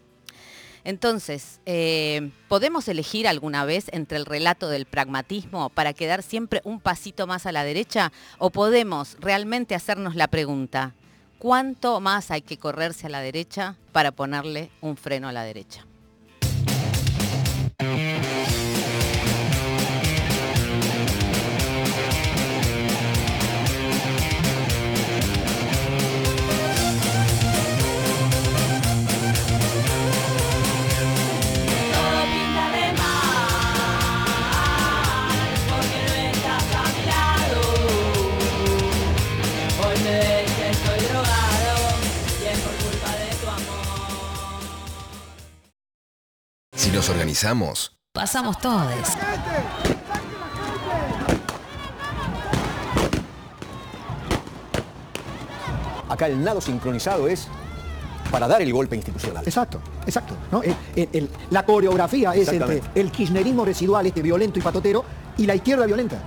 Entonces, 0.82 1.60
eh, 1.66 2.30
¿podemos 2.48 2.88
elegir 2.88 3.28
alguna 3.28 3.66
vez 3.66 3.90
entre 3.92 4.16
el 4.16 4.24
relato 4.24 4.70
del 4.70 4.86
pragmatismo 4.86 5.68
para 5.68 5.92
quedar 5.92 6.22
siempre 6.22 6.62
un 6.64 6.80
pasito 6.80 7.26
más 7.26 7.44
a 7.44 7.52
la 7.52 7.64
derecha? 7.64 8.12
¿O 8.38 8.48
podemos 8.48 9.18
realmente 9.20 9.74
hacernos 9.74 10.14
la 10.16 10.28
pregunta, 10.28 10.94
¿cuánto 11.38 12.00
más 12.00 12.30
hay 12.30 12.40
que 12.40 12.56
correrse 12.56 13.08
a 13.08 13.10
la 13.10 13.20
derecha 13.20 13.76
para 13.92 14.12
ponerle 14.12 14.70
un 14.80 14.96
freno 14.96 15.28
a 15.28 15.32
la 15.32 15.42
derecha? 15.42 15.87
Nos 46.98 47.10
organizamos, 47.10 47.96
pasamos 48.12 48.58
todos. 48.58 48.90
Acá 56.08 56.26
el 56.26 56.42
nado 56.42 56.60
sincronizado 56.60 57.28
es 57.28 57.46
para 58.32 58.48
dar 58.48 58.62
el 58.62 58.72
golpe 58.72 58.96
institucional. 58.96 59.44
Exacto, 59.46 59.80
exacto. 60.06 60.34
la 61.50 61.64
coreografía 61.64 62.34
es 62.34 62.48
entre 62.48 62.82
el 62.96 63.12
kirchnerismo 63.12 63.64
residual, 63.64 64.04
este 64.04 64.20
violento 64.20 64.58
y 64.58 64.62
patotero, 64.62 65.04
y 65.36 65.46
la 65.46 65.54
izquierda 65.54 65.86
violenta. 65.86 66.18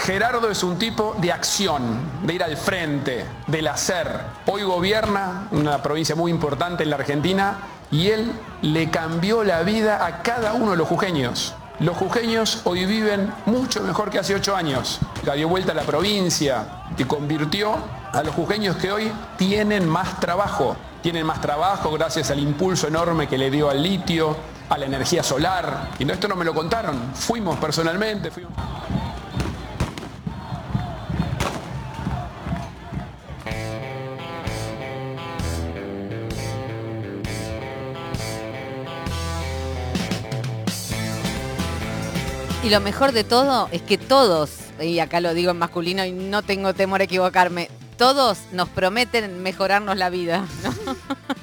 Gerardo 0.00 0.50
es 0.50 0.62
un 0.62 0.78
tipo 0.78 1.14
de 1.18 1.30
acción, 1.30 1.82
de 2.22 2.34
ir 2.34 2.42
al 2.42 2.56
frente, 2.56 3.26
del 3.46 3.68
hacer. 3.68 4.08
Hoy 4.46 4.62
gobierna 4.62 5.48
una 5.50 5.82
provincia 5.82 6.16
muy 6.16 6.30
importante 6.30 6.82
en 6.82 6.90
la 6.90 6.96
Argentina 6.96 7.58
y 7.90 8.08
él 8.08 8.32
le 8.62 8.90
cambió 8.90 9.44
la 9.44 9.62
vida 9.62 10.06
a 10.06 10.22
cada 10.22 10.54
uno 10.54 10.70
de 10.70 10.78
los 10.78 10.88
jujeños. 10.88 11.54
Los 11.80 11.98
jujeños 11.98 12.62
hoy 12.64 12.86
viven 12.86 13.30
mucho 13.44 13.82
mejor 13.82 14.08
que 14.08 14.18
hace 14.18 14.34
ocho 14.34 14.56
años. 14.56 15.00
La 15.24 15.34
dio 15.34 15.48
vuelta 15.48 15.72
a 15.72 15.74
la 15.74 15.82
provincia 15.82 16.66
y 16.96 17.04
convirtió 17.04 17.76
a 18.10 18.22
los 18.22 18.34
jujeños 18.34 18.76
que 18.76 18.90
hoy 18.90 19.12
tienen 19.36 19.86
más 19.86 20.18
trabajo. 20.18 20.76
Tienen 21.02 21.26
más 21.26 21.42
trabajo 21.42 21.92
gracias 21.92 22.30
al 22.30 22.38
impulso 22.38 22.88
enorme 22.88 23.28
que 23.28 23.36
le 23.36 23.50
dio 23.50 23.68
al 23.68 23.82
litio, 23.82 24.34
a 24.70 24.78
la 24.78 24.86
energía 24.86 25.22
solar. 25.22 25.90
Y 25.98 26.06
no, 26.06 26.14
esto 26.14 26.26
no 26.26 26.36
me 26.36 26.44
lo 26.46 26.54
contaron. 26.54 27.12
Fuimos 27.14 27.58
personalmente. 27.58 28.30
Y 42.62 42.68
lo 42.68 42.80
mejor 42.80 43.12
de 43.12 43.24
todo 43.24 43.68
es 43.72 43.80
que 43.80 43.96
todos, 43.96 44.50
y 44.80 44.98
acá 44.98 45.20
lo 45.20 45.32
digo 45.32 45.50
en 45.50 45.58
masculino 45.58 46.04
y 46.04 46.12
no 46.12 46.42
tengo 46.42 46.74
temor 46.74 47.00
a 47.00 47.04
equivocarme, 47.04 47.70
todos 47.96 48.38
nos 48.52 48.68
prometen 48.68 49.42
mejorarnos 49.42 49.96
la 49.96 50.10
vida. 50.10 50.46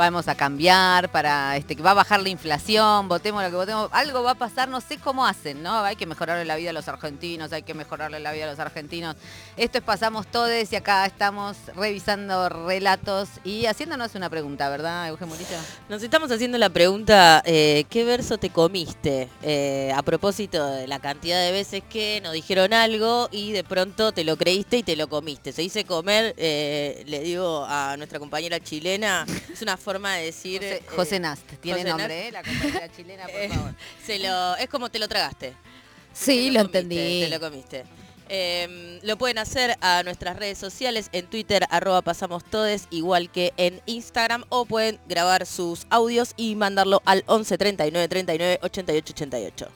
Vamos 0.00 0.28
a 0.28 0.34
cambiar 0.34 1.10
para 1.12 1.58
este, 1.58 1.76
que 1.76 1.82
va 1.82 1.90
a 1.90 1.94
bajar 1.94 2.22
la 2.22 2.30
inflación, 2.30 3.06
votemos 3.06 3.42
lo 3.42 3.50
que 3.50 3.56
votemos, 3.56 3.90
algo 3.92 4.22
va 4.22 4.30
a 4.30 4.34
pasar, 4.34 4.66
no 4.70 4.80
sé 4.80 4.96
cómo 4.96 5.26
hacen, 5.26 5.62
¿no? 5.62 5.80
Hay 5.80 5.94
que 5.94 6.06
mejorarle 6.06 6.46
la 6.46 6.56
vida 6.56 6.70
a 6.70 6.72
los 6.72 6.88
argentinos, 6.88 7.52
hay 7.52 7.64
que 7.64 7.74
mejorarle 7.74 8.18
la 8.18 8.32
vida 8.32 8.44
a 8.46 8.50
los 8.50 8.58
argentinos. 8.58 9.16
Esto 9.58 9.76
es 9.76 9.84
Pasamos 9.84 10.26
Todos 10.26 10.72
y 10.72 10.74
acá 10.74 11.04
estamos 11.04 11.58
revisando 11.76 12.48
relatos 12.48 13.28
y 13.44 13.66
haciéndonos 13.66 14.14
una 14.14 14.30
pregunta, 14.30 14.70
¿verdad, 14.70 15.08
Eugenio 15.08 15.34
Murillo? 15.34 15.58
Nos 15.90 16.02
estamos 16.02 16.30
haciendo 16.30 16.56
la 16.56 16.70
pregunta, 16.70 17.42
eh, 17.44 17.84
¿qué 17.90 18.04
verso 18.04 18.38
te 18.38 18.48
comiste? 18.48 19.28
Eh, 19.42 19.92
a 19.94 20.02
propósito 20.02 20.66
de 20.66 20.86
la 20.86 20.98
cantidad 20.98 21.44
de 21.44 21.52
veces 21.52 21.82
que 21.90 22.22
nos 22.22 22.32
dijeron 22.32 22.72
algo 22.72 23.28
y 23.30 23.52
de 23.52 23.64
pronto 23.64 24.12
te 24.12 24.24
lo 24.24 24.38
creíste 24.38 24.78
y 24.78 24.82
te 24.82 24.96
lo 24.96 25.08
comiste 25.08 25.52
se 25.52 25.62
dice 25.62 25.84
comer, 25.84 26.34
eh, 26.36 27.02
le 27.06 27.20
digo 27.20 27.64
a 27.68 27.96
nuestra 27.96 28.18
compañera 28.18 28.60
chilena, 28.60 29.26
es 29.52 29.62
una 29.62 29.76
forma 29.76 29.89
de 29.92 30.24
decir... 30.24 30.82
José, 30.94 31.16
eh, 31.16 31.20
Nast, 31.20 31.46
tiene 31.60 31.84
nombre, 31.84 32.30
La 32.30 32.42
compañera 32.42 32.92
chilena, 32.96 33.26
por 33.26 33.48
favor. 33.48 33.74
Se 34.04 34.18
lo, 34.18 34.56
es 34.56 34.68
como 34.68 34.90
te 34.90 34.98
lo 34.98 35.08
tragaste. 35.08 35.54
Sí, 36.12 36.50
lo, 36.50 36.60
entendí. 36.60 37.22
Te 37.22 37.28
lo 37.30 37.40
comiste. 37.40 37.84
Em, 38.28 39.00
lo 39.02 39.18
pueden 39.18 39.38
hacer 39.38 39.76
a 39.80 40.04
nuestras 40.04 40.36
redes 40.36 40.56
sociales, 40.56 41.08
en 41.12 41.26
Twitter, 41.26 41.66
arroba 41.68 42.00
pasamos 42.00 42.44
todes, 42.44 42.86
igual 42.90 43.28
que 43.28 43.52
en 43.56 43.80
Instagram, 43.86 44.44
o 44.50 44.66
pueden 44.66 45.00
grabar 45.08 45.46
sus 45.46 45.86
audios 45.90 46.34
y 46.36 46.54
mandarlo 46.54 47.02
al 47.06 47.24
11 47.26 47.58
39 47.58 48.08
39 48.08 48.58
88 48.62 49.12
88. 49.14 49.68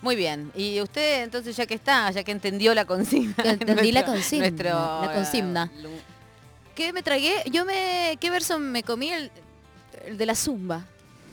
Muy 0.00 0.16
bien. 0.16 0.52
Y 0.54 0.80
usted, 0.80 1.22
entonces, 1.22 1.56
ya 1.56 1.66
que 1.66 1.74
está, 1.74 2.10
ya 2.10 2.24
que 2.24 2.32
entendió 2.32 2.74
la 2.74 2.86
consigna. 2.86 3.34
Entendí 3.44 3.92
la 3.92 4.06
consigna. 4.06 4.50
la 4.50 5.12
consigna. 5.12 5.70
¿Qué 6.74 6.92
me 6.92 7.02
tragué? 7.02 7.42
Yo 7.50 7.64
me. 7.64 8.16
¿Qué 8.20 8.30
verso 8.30 8.58
me 8.58 8.82
comí? 8.84 9.10
El, 9.10 9.30
de 10.12 10.26
la 10.26 10.34
zumba. 10.34 10.84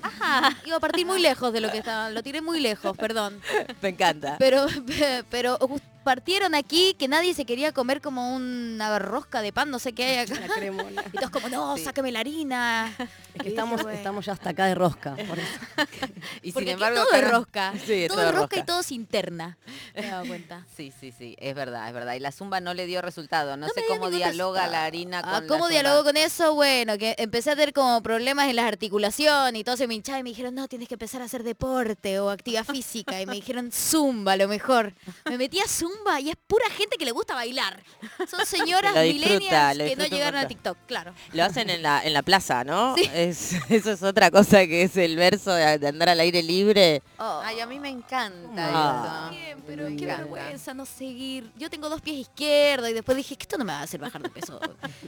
Ajá. 0.02 0.56
Iba 0.66 0.78
a 0.78 0.80
partir 0.80 1.06
muy 1.06 1.20
lejos 1.20 1.52
de 1.52 1.62
lo 1.62 1.72
que 1.72 1.80
estaba. 1.80 2.10
Lo 2.10 2.22
tiré 2.22 2.42
muy 2.42 2.60
lejos, 2.60 2.96
perdón. 2.96 3.42
Me 3.82 3.90
encanta. 3.90 4.36
Pero, 4.38 4.68
pero 5.30 5.58
partieron 6.06 6.54
aquí 6.54 6.94
que 6.94 7.08
nadie 7.08 7.34
se 7.34 7.46
quería 7.46 7.74
comer 7.74 8.00
como 8.00 8.36
una 8.36 9.00
rosca 9.00 9.42
de 9.42 9.52
pan, 9.52 9.72
no 9.72 9.80
sé 9.80 9.94
qué 9.94 10.04
hay 10.06 10.18
acá. 10.20 10.40
La 10.40 10.54
cremona. 10.54 11.04
Y 11.12 11.18
todos 11.18 11.32
como, 11.32 11.50
no, 11.50 11.78
sáqueme 11.78 12.12
la 12.12 12.20
harina. 12.20 12.94
Es 13.34 13.42
que 13.42 13.50
estamos, 13.50 13.82
estamos 13.92 14.24
ya 14.24 14.34
hasta 14.34 14.52
acá 14.52 14.68
de 14.68 14.76
rosca. 14.76 15.18
y 16.44 16.52
sin 16.52 16.68
embargo, 16.68 17.04
todo 17.04 17.20
es 17.20 17.28
rosca. 17.28 17.74
Sí, 17.86 18.06
todo, 18.08 18.22
es 18.22 18.36
rosca, 18.36 18.60
y 18.60 18.64
todo 18.64 18.82
es 18.82 18.92
interna. 18.92 19.58
Me 19.96 20.06
he 20.06 20.10
dado 20.10 20.28
cuenta. 20.28 20.64
Sí, 20.78 20.94
sí, 20.98 21.12
sí, 21.12 21.36
es 21.40 21.56
verdad, 21.56 21.88
es 21.88 21.94
verdad. 21.94 22.14
Y 22.14 22.20
la 22.20 22.32
zumba 22.32 22.60
no 22.60 22.76
le 22.76 22.86
dio 22.86 23.02
resultado. 23.02 23.58
No, 23.58 23.68
sé 23.70 23.84
cómo 23.88 24.12
dialoga 24.12 24.68
la 24.68 24.86
harina 24.86 25.22
ah, 25.26 25.40
con 25.40 25.48
¿Cómo 25.48 25.70
dialogo 25.70 26.04
con 26.04 26.18
eso? 26.18 26.54
Bueno, 26.54 27.00
que 27.00 27.16
empecé 27.18 27.52
a 27.52 27.56
tener 27.56 27.74
como 27.74 28.04
problemas 28.04 28.48
en 28.48 28.58
las 28.58 28.66
articulaciones 28.66 29.60
y 29.60 29.64
todo 29.64 29.76
se 29.76 29.88
me 29.88 29.96
hinchaba 29.96 30.20
y 30.20 30.24
me 30.24 30.30
dijeron, 30.30 30.54
no, 30.54 30.68
tienes 30.68 30.88
que 30.88 30.94
empezar 30.94 31.24
a 31.24 31.26
hacer 31.26 31.42
deporte 31.42 32.20
o 32.20 32.30
actividad 32.30 32.64
física. 32.64 33.20
Y 33.20 33.26
me 33.26 33.34
dijeron, 33.34 33.72
zumba, 33.72 34.34
a 34.34 34.38
lo 34.38 34.48
mejor. 34.48 34.94
Me 35.28 35.40
metí 35.40 35.60
a 35.60 35.68
zumba 35.68 35.95
y 36.22 36.30
es 36.30 36.36
pura 36.48 36.70
gente 36.70 36.98
que 36.98 37.06
le 37.06 37.12
gusta 37.12 37.34
bailar. 37.36 37.82
Son 38.30 38.46
señoras 38.46 38.94
milenias 38.96 39.78
que 39.78 39.96
no 39.96 40.06
llegaron 40.06 40.40
a 40.40 40.48
TikTok, 40.48 40.78
claro. 40.88 41.14
Lo 41.34 41.44
hacen 41.44 41.70
en 41.70 41.82
la, 41.82 42.04
en 42.04 42.14
la 42.14 42.22
plaza, 42.22 42.64
¿no? 42.64 42.96
Sí. 42.96 43.10
es, 43.14 43.54
eso 43.70 43.92
es 43.92 44.04
otra 44.04 44.32
cosa 44.32 44.66
que 44.68 44.84
es 44.84 44.96
el 44.98 45.16
verso 45.16 45.52
de, 45.54 45.78
de 45.80 45.88
andar 45.88 46.10
al 46.10 46.20
aire 46.20 46.42
libre. 46.44 47.02
Oh. 47.18 47.42
Ay, 47.44 47.60
a 47.60 47.66
mí 47.66 47.80
me 47.80 47.90
encanta 47.90 48.70
Ah. 48.74 49.30
eso. 49.32 49.40
Bien, 49.40 49.64
pero 49.66 49.90
Me 49.90 49.96
qué 49.98 50.04
encanta. 50.06 50.24
vergüenza 50.24 50.74
no 50.74 50.86
seguir. 50.86 51.52
Yo 51.58 51.70
tengo 51.70 51.90
dos 51.90 52.02
pies 52.02 52.18
izquierdos 52.18 52.90
y 52.90 52.94
después 52.94 53.18
dije 53.18 53.36
que 53.36 53.44
esto 53.44 53.58
no 53.58 53.66
me 53.66 53.74
va 53.74 53.80
a 53.80 53.84
hacer 53.84 54.00
bajar 54.00 54.22
de 54.22 54.30
peso. 54.30 54.60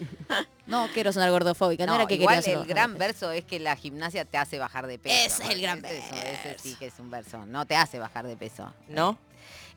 no 0.68 0.88
quiero 0.94 1.14
sonar 1.14 1.32
gordofóbica, 1.32 1.86
no, 1.86 1.94
No, 1.94 2.00
era 2.00 2.08
que 2.08 2.16
igual 2.16 2.36
quería 2.38 2.40
hacer 2.40 2.58
el 2.58 2.66
gran 2.68 2.98
verso 2.98 3.32
es 3.32 3.46
que 3.46 3.60
la 3.60 3.76
gimnasia 3.76 4.26
te 4.26 4.38
hace 4.38 4.60
bajar 4.60 4.88
de 4.88 5.00
peso. 5.00 5.16
Ese 5.26 5.44
es 5.44 5.50
el 5.50 5.62
gran 5.62 5.84
Ese- 5.86 5.98
Ese 6.00 6.48
verso. 6.50 6.64
sí 6.64 6.76
que 6.78 6.88
es 6.88 6.94
un 7.00 7.10
verso. 7.10 7.46
No 7.46 7.66
te 7.66 7.76
hace 7.76 8.00
bajar 8.00 8.26
de 8.28 8.36
peso. 8.36 8.74
¿No? 8.90 9.18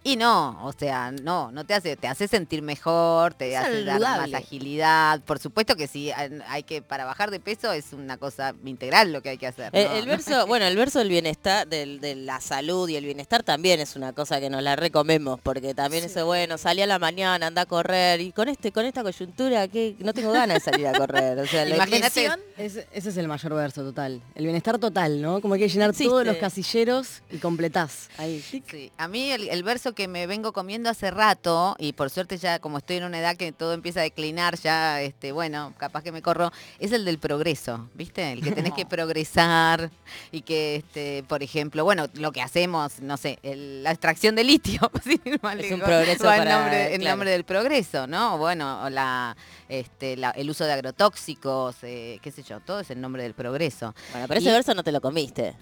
Y 0.03 0.17
no, 0.17 0.59
o 0.65 0.73
sea, 0.73 1.13
no, 1.13 1.53
no 1.53 1.65
te 1.65 1.75
hace, 1.75 1.95
te 1.95 2.09
hace 2.09 2.27
sentir 2.27 2.63
mejor, 2.63 3.35
te 3.35 3.53
Es 3.53 3.59
hace 3.59 3.85
dar 3.85 4.01
más 4.01 4.33
agilidad. 4.33 5.21
Por 5.21 5.39
supuesto 5.39 5.77
que 5.77 5.89
sí, 5.89 6.11
hay 6.49 6.63
que, 6.63 6.81
para 6.81 7.05
bajar 7.05 7.31
de 7.31 7.39
peso 7.39 7.71
es 7.73 7.93
una 7.93 8.17
cosa 8.17 8.55
integral 8.65 9.13
lo 9.13 9.21
que 9.21 9.29
hay 9.29 9.37
que 9.39 9.47
hacer. 9.47 9.69
Eh, 9.75 9.87
¿no? 9.91 9.97
El 9.97 10.07
verso, 10.07 10.47
bueno, 10.47 10.65
el 10.65 10.75
verso 10.75 11.01
del 11.01 11.11
bienestar, 11.11 11.69
del, 11.69 12.01
de 12.01 12.15
la 12.15 12.41
salud 12.41 12.89
y 12.89 12.97
el 12.97 13.05
bienestar 13.05 13.43
también 13.43 13.79
es 13.79 13.95
una 13.95 14.15
cosa 14.15 14.41
que 14.41 14.49
nos 14.49 14.63
la 14.63 14.75
recomemos, 14.75 15.39
porque 15.43 15.75
también 15.75 16.05
eso, 16.05 16.25
bueno, 16.25 16.57
salí 16.57 16.81
a 16.81 16.87
la 16.87 16.99
mañana, 16.99 17.49
anda 17.49 17.63
a 17.63 17.67
correr, 17.67 18.23
y 18.23 18.33
con 18.33 18.49
este, 18.49 18.73
con 18.73 18.87
esta 18.87 19.03
coyuntura, 19.03 19.69
que 19.69 19.97
no 19.99 20.15
tengo 20.15 20.33
ganas 20.33 20.65
de 20.65 20.71
salir 20.71 20.87
a 20.87 20.93
correr. 20.95 21.39
O 21.39 21.47
sea, 21.47 21.69
Imagínate, 21.69 22.23
Lesión, 22.23 22.41
Ese, 22.57 22.87
es 22.91 23.17
el 23.19 23.29
mayor 23.29 23.53
verso 23.53 23.83
total. 23.83 24.23
El 24.35 24.45
bienestar 24.45 24.79
total, 24.79 25.21
¿no? 25.21 25.43
Como 25.43 25.55
hay 25.55 25.61
que 25.61 25.69
llenar 25.69 25.91
Existe. 25.91 26.09
todos 26.09 26.25
los 26.25 26.37
casilleros 26.37 27.21
y 27.31 27.37
completás. 27.37 28.09
Ahí. 28.17 28.41
Sí, 28.41 28.91
a 28.97 29.07
mí 29.07 29.31
el, 29.31 29.49
el 29.51 29.63
verso 29.63 29.90
que 29.95 30.09
me 30.09 30.27
vengo 30.27 30.53
comiendo 30.53 30.91
hace 30.91 31.11
rato, 31.11 31.77
y 31.79 31.93
por 31.93 32.11
suerte 32.11 32.39
ya 32.39 32.59
como 32.59 32.79
estoy 32.79 32.97
en 32.97 33.05
una 33.05 33.19
edad 33.19 33.37
que 33.37 33.53
todo 33.53 33.73
empieza 33.75 34.01
a 34.01 34.03
declinar, 34.05 34.57
ya, 34.59 35.01
este, 35.03 35.33
bueno, 35.33 35.75
capaz 35.79 36.03
que 36.03 36.13
me 36.13 36.23
corro, 36.23 36.53
es 36.79 36.93
el 36.93 37.05
del 37.05 37.19
progreso, 37.19 37.89
¿viste? 37.95 38.33
El 38.33 38.43
que 38.43 38.53
tenés 38.53 38.73
que 38.75 38.87
progresar 38.87 39.91
y 40.33 40.43
que, 40.43 40.77
este, 40.77 41.25
por 41.29 41.43
ejemplo, 41.43 41.85
bueno, 41.85 42.07
lo 42.15 42.33
que 42.33 42.43
hacemos, 42.43 43.01
no 43.01 43.17
sé, 43.17 43.39
el- 43.43 43.83
la 43.83 43.91
extracción 43.91 44.35
de 44.35 44.45
litio, 44.45 44.81
sin 45.05 45.21
ir 45.25 45.39
más 45.43 45.57
Es 45.59 45.73
un 45.73 45.81
progreso 45.81 46.25
va 46.25 46.37
para- 46.37 46.59
nombre, 46.61 46.89
claro. 46.99 47.11
nombre 47.11 47.31
del 47.31 47.45
progreso, 47.45 48.07
¿no? 48.07 48.39
Bueno, 48.39 48.89
la, 48.91 49.37
este, 49.69 50.17
la- 50.17 50.31
el 50.31 50.49
uso 50.51 50.65
de 50.65 50.73
agrotóxicos, 50.73 51.77
eh, 51.83 52.19
qué 52.23 52.31
sé 52.31 52.43
yo, 52.43 52.61
todo 52.61 52.81
es 52.81 52.91
el 52.91 53.01
nombre 53.01 53.23
del 53.23 53.35
progreso. 53.35 53.95
bueno, 54.13 54.27
pero 54.29 54.41
ese 54.41 54.51
verso 54.53 54.75
no 54.75 54.83
te 54.83 54.93
lo 54.93 55.01
comiste. 55.01 55.55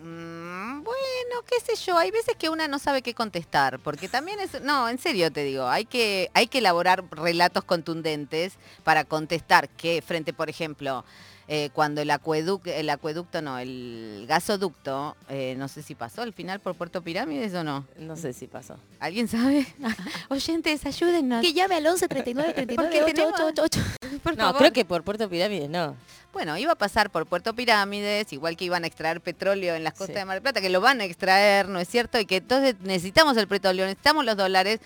Mm, 0.00 0.82
Bueno, 0.84 1.00
qué 1.46 1.60
sé 1.60 1.82
yo, 1.84 1.98
hay 1.98 2.10
veces 2.10 2.34
que 2.36 2.48
una 2.48 2.68
no 2.68 2.78
sabe 2.78 3.02
qué 3.02 3.14
contestar, 3.14 3.78
porque 3.80 4.08
también 4.08 4.40
es, 4.40 4.60
no, 4.62 4.88
en 4.88 4.98
serio 4.98 5.30
te 5.32 5.44
digo, 5.44 5.66
hay 5.66 5.84
que, 5.84 6.30
hay 6.34 6.46
que 6.46 6.58
elaborar 6.58 7.04
relatos 7.10 7.64
contundentes 7.64 8.54
para 8.82 9.04
contestar 9.04 9.68
que 9.68 10.02
frente, 10.02 10.32
por 10.32 10.48
ejemplo, 10.48 11.04
eh, 11.48 11.70
cuando 11.72 12.00
el 12.00 12.10
acueducto, 12.10 12.70
el 12.70 12.88
acueducto 12.90 13.42
no, 13.42 13.58
el 13.58 14.24
gasoducto, 14.28 15.16
eh, 15.28 15.54
no 15.58 15.68
sé 15.68 15.82
si 15.82 15.94
pasó 15.94 16.22
al 16.22 16.32
final 16.32 16.60
por 16.60 16.74
Puerto 16.74 17.02
Pirámides 17.02 17.52
o 17.54 17.64
no. 17.64 17.84
No 17.98 18.16
sé 18.16 18.32
si 18.32 18.46
pasó. 18.46 18.76
¿Alguien 19.00 19.28
sabe? 19.28 19.66
Oyentes, 20.28 20.84
ayúdennos. 20.86 21.42
Que 21.42 21.52
llame 21.52 21.76
al 21.76 21.86
11 21.86 22.08
39 22.08 22.52
39 22.54 22.76
Porque 22.90 23.02
8, 23.04 23.14
tenemos- 23.14 23.40
8, 23.40 23.62
8, 23.64 23.80
8. 23.80 24.18
Por 24.22 24.36
No, 24.36 24.44
favor. 24.44 24.58
creo 24.58 24.72
que 24.72 24.84
por 24.84 25.02
Puerto 25.02 25.28
Pirámides 25.28 25.68
no. 25.68 25.96
Bueno, 26.32 26.56
iba 26.58 26.72
a 26.72 26.76
pasar 26.76 27.10
por 27.10 27.26
Puerto 27.26 27.54
Pirámides, 27.54 28.32
igual 28.32 28.56
que 28.56 28.64
iban 28.64 28.82
a 28.82 28.86
extraer 28.88 29.20
petróleo 29.20 29.76
en 29.76 29.84
las 29.84 29.92
costas 29.92 30.08
Sí. 30.08 30.18
de 30.20 30.24
Mar 30.24 30.34
del 30.36 30.42
Plata, 30.42 30.60
que 30.60 30.68
lo 30.68 30.80
van 30.80 31.00
a 31.00 31.04
extraer, 31.04 31.68
¿no 31.68 31.78
es 31.78 31.88
cierto? 31.88 32.18
Y 32.18 32.26
que 32.26 32.38
entonces 32.38 32.74
necesitamos 32.82 33.36
el 33.36 33.46
petróleo, 33.46 33.84
necesitamos 33.86 34.24
los 34.24 34.36
dólares, 34.36 34.80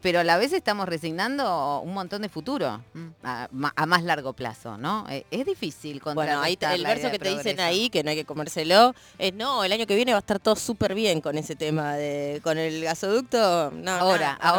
pero 0.00 0.20
a 0.20 0.24
la 0.24 0.36
vez 0.38 0.52
estamos 0.52 0.88
resignando 0.88 1.80
un 1.80 1.92
montón 1.94 2.22
de 2.22 2.28
futuro 2.28 2.82
a, 3.22 3.48
ma- 3.52 3.72
a 3.76 3.86
más 3.86 4.02
largo 4.02 4.32
plazo, 4.32 4.76
¿no? 4.78 5.06
Eh, 5.10 5.24
es 5.30 5.44
difícil 5.46 6.00
Bueno, 6.14 6.40
ahí 6.40 6.58
el 6.72 6.84
verso 6.84 7.10
que 7.10 7.18
te 7.18 7.28
dicen 7.30 7.60
ahí, 7.60 7.90
que 7.90 8.02
no 8.02 8.10
hay 8.10 8.16
que 8.16 8.24
comérselo, 8.24 8.94
es 9.18 9.34
no, 9.34 9.62
el 9.64 9.72
año 9.72 9.86
que 9.86 9.94
viene 9.96 10.12
va 10.12 10.18
a 10.18 10.20
estar 10.20 10.38
todo 10.40 10.56
súper 10.56 10.94
bien 10.94 11.20
con 11.20 11.36
ese 11.38 11.56
tema 11.56 11.94
de 11.94 12.40
con 12.42 12.58
el 12.58 12.82
gasoducto. 12.82 13.70
No, 13.72 13.90
Ahora, 13.92 14.38
nada, 14.38 14.38
no. 14.42 14.50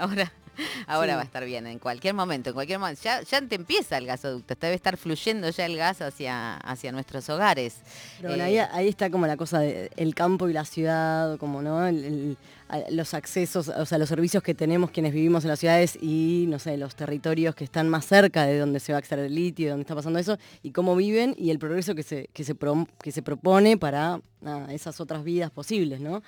ahora, 0.00 0.32
ahora. 0.86 1.12
Sí. 1.12 1.16
va 1.16 1.20
a 1.22 1.24
estar 1.24 1.44
bien, 1.44 1.66
en 1.66 1.78
cualquier 1.78 2.14
momento, 2.14 2.50
en 2.50 2.54
cualquier 2.54 2.78
momento. 2.78 3.00
Ya, 3.04 3.22
ya 3.22 3.40
te 3.42 3.54
empieza 3.56 3.98
el 3.98 4.06
gasoducto, 4.06 4.54
debe 4.60 4.74
estar 4.74 4.96
fluyendo 4.96 5.48
ya 5.50 5.66
el 5.66 5.76
gas 5.76 6.02
hacia, 6.02 6.56
hacia 6.56 6.92
nuestros 6.92 7.28
hogares. 7.28 7.76
Pero 8.18 8.30
bueno, 8.30 8.44
Eh, 8.44 8.60
ahí, 8.60 8.68
ahí 8.72 8.88
está 8.88 9.10
como 9.10 9.26
la 9.26 9.36
cosa 9.36 9.60
del 9.60 10.14
campo 10.14 10.48
y 10.48 10.52
la 10.52 10.64
ciudad, 10.64 11.38
como 11.38 11.62
no 11.62 11.86
El- 11.86 12.04
el- 12.04 12.36
a- 12.68 12.90
los 12.90 13.14
accesos, 13.14 13.68
o 13.68 13.86
sea, 13.86 13.96
los 13.96 14.08
servicios 14.08 14.42
que 14.42 14.52
tenemos 14.52 14.90
quienes 14.90 15.12
vivimos 15.12 15.44
en 15.44 15.50
las 15.50 15.60
ciudades 15.60 15.96
y, 16.02 16.46
no 16.48 16.58
sé, 16.58 16.76
los 16.76 16.96
territorios 16.96 17.54
que 17.54 17.62
están 17.62 17.88
más 17.88 18.04
cerca 18.06 18.44
de 18.44 18.58
donde 18.58 18.80
se 18.80 18.92
va 18.92 18.98
a 18.98 19.00
extraer 19.00 19.26
el 19.26 19.34
litio, 19.36 19.70
donde 19.70 19.82
está 19.82 19.94
pasando 19.94 20.18
eso, 20.18 20.36
y 20.64 20.72
cómo 20.72 20.96
viven 20.96 21.34
y 21.38 21.50
el 21.50 21.60
progreso 21.60 21.94
que 21.94 22.02
se, 22.02 22.28
que 22.32 22.42
se, 22.42 22.56
pro- 22.56 22.88
que 23.00 23.12
se 23.12 23.22
propone 23.22 23.76
para 23.76 24.20
nada, 24.40 24.72
esas 24.74 25.00
otras 25.00 25.22
vidas 25.22 25.52
posibles, 25.52 26.00
¿no? 26.00 26.24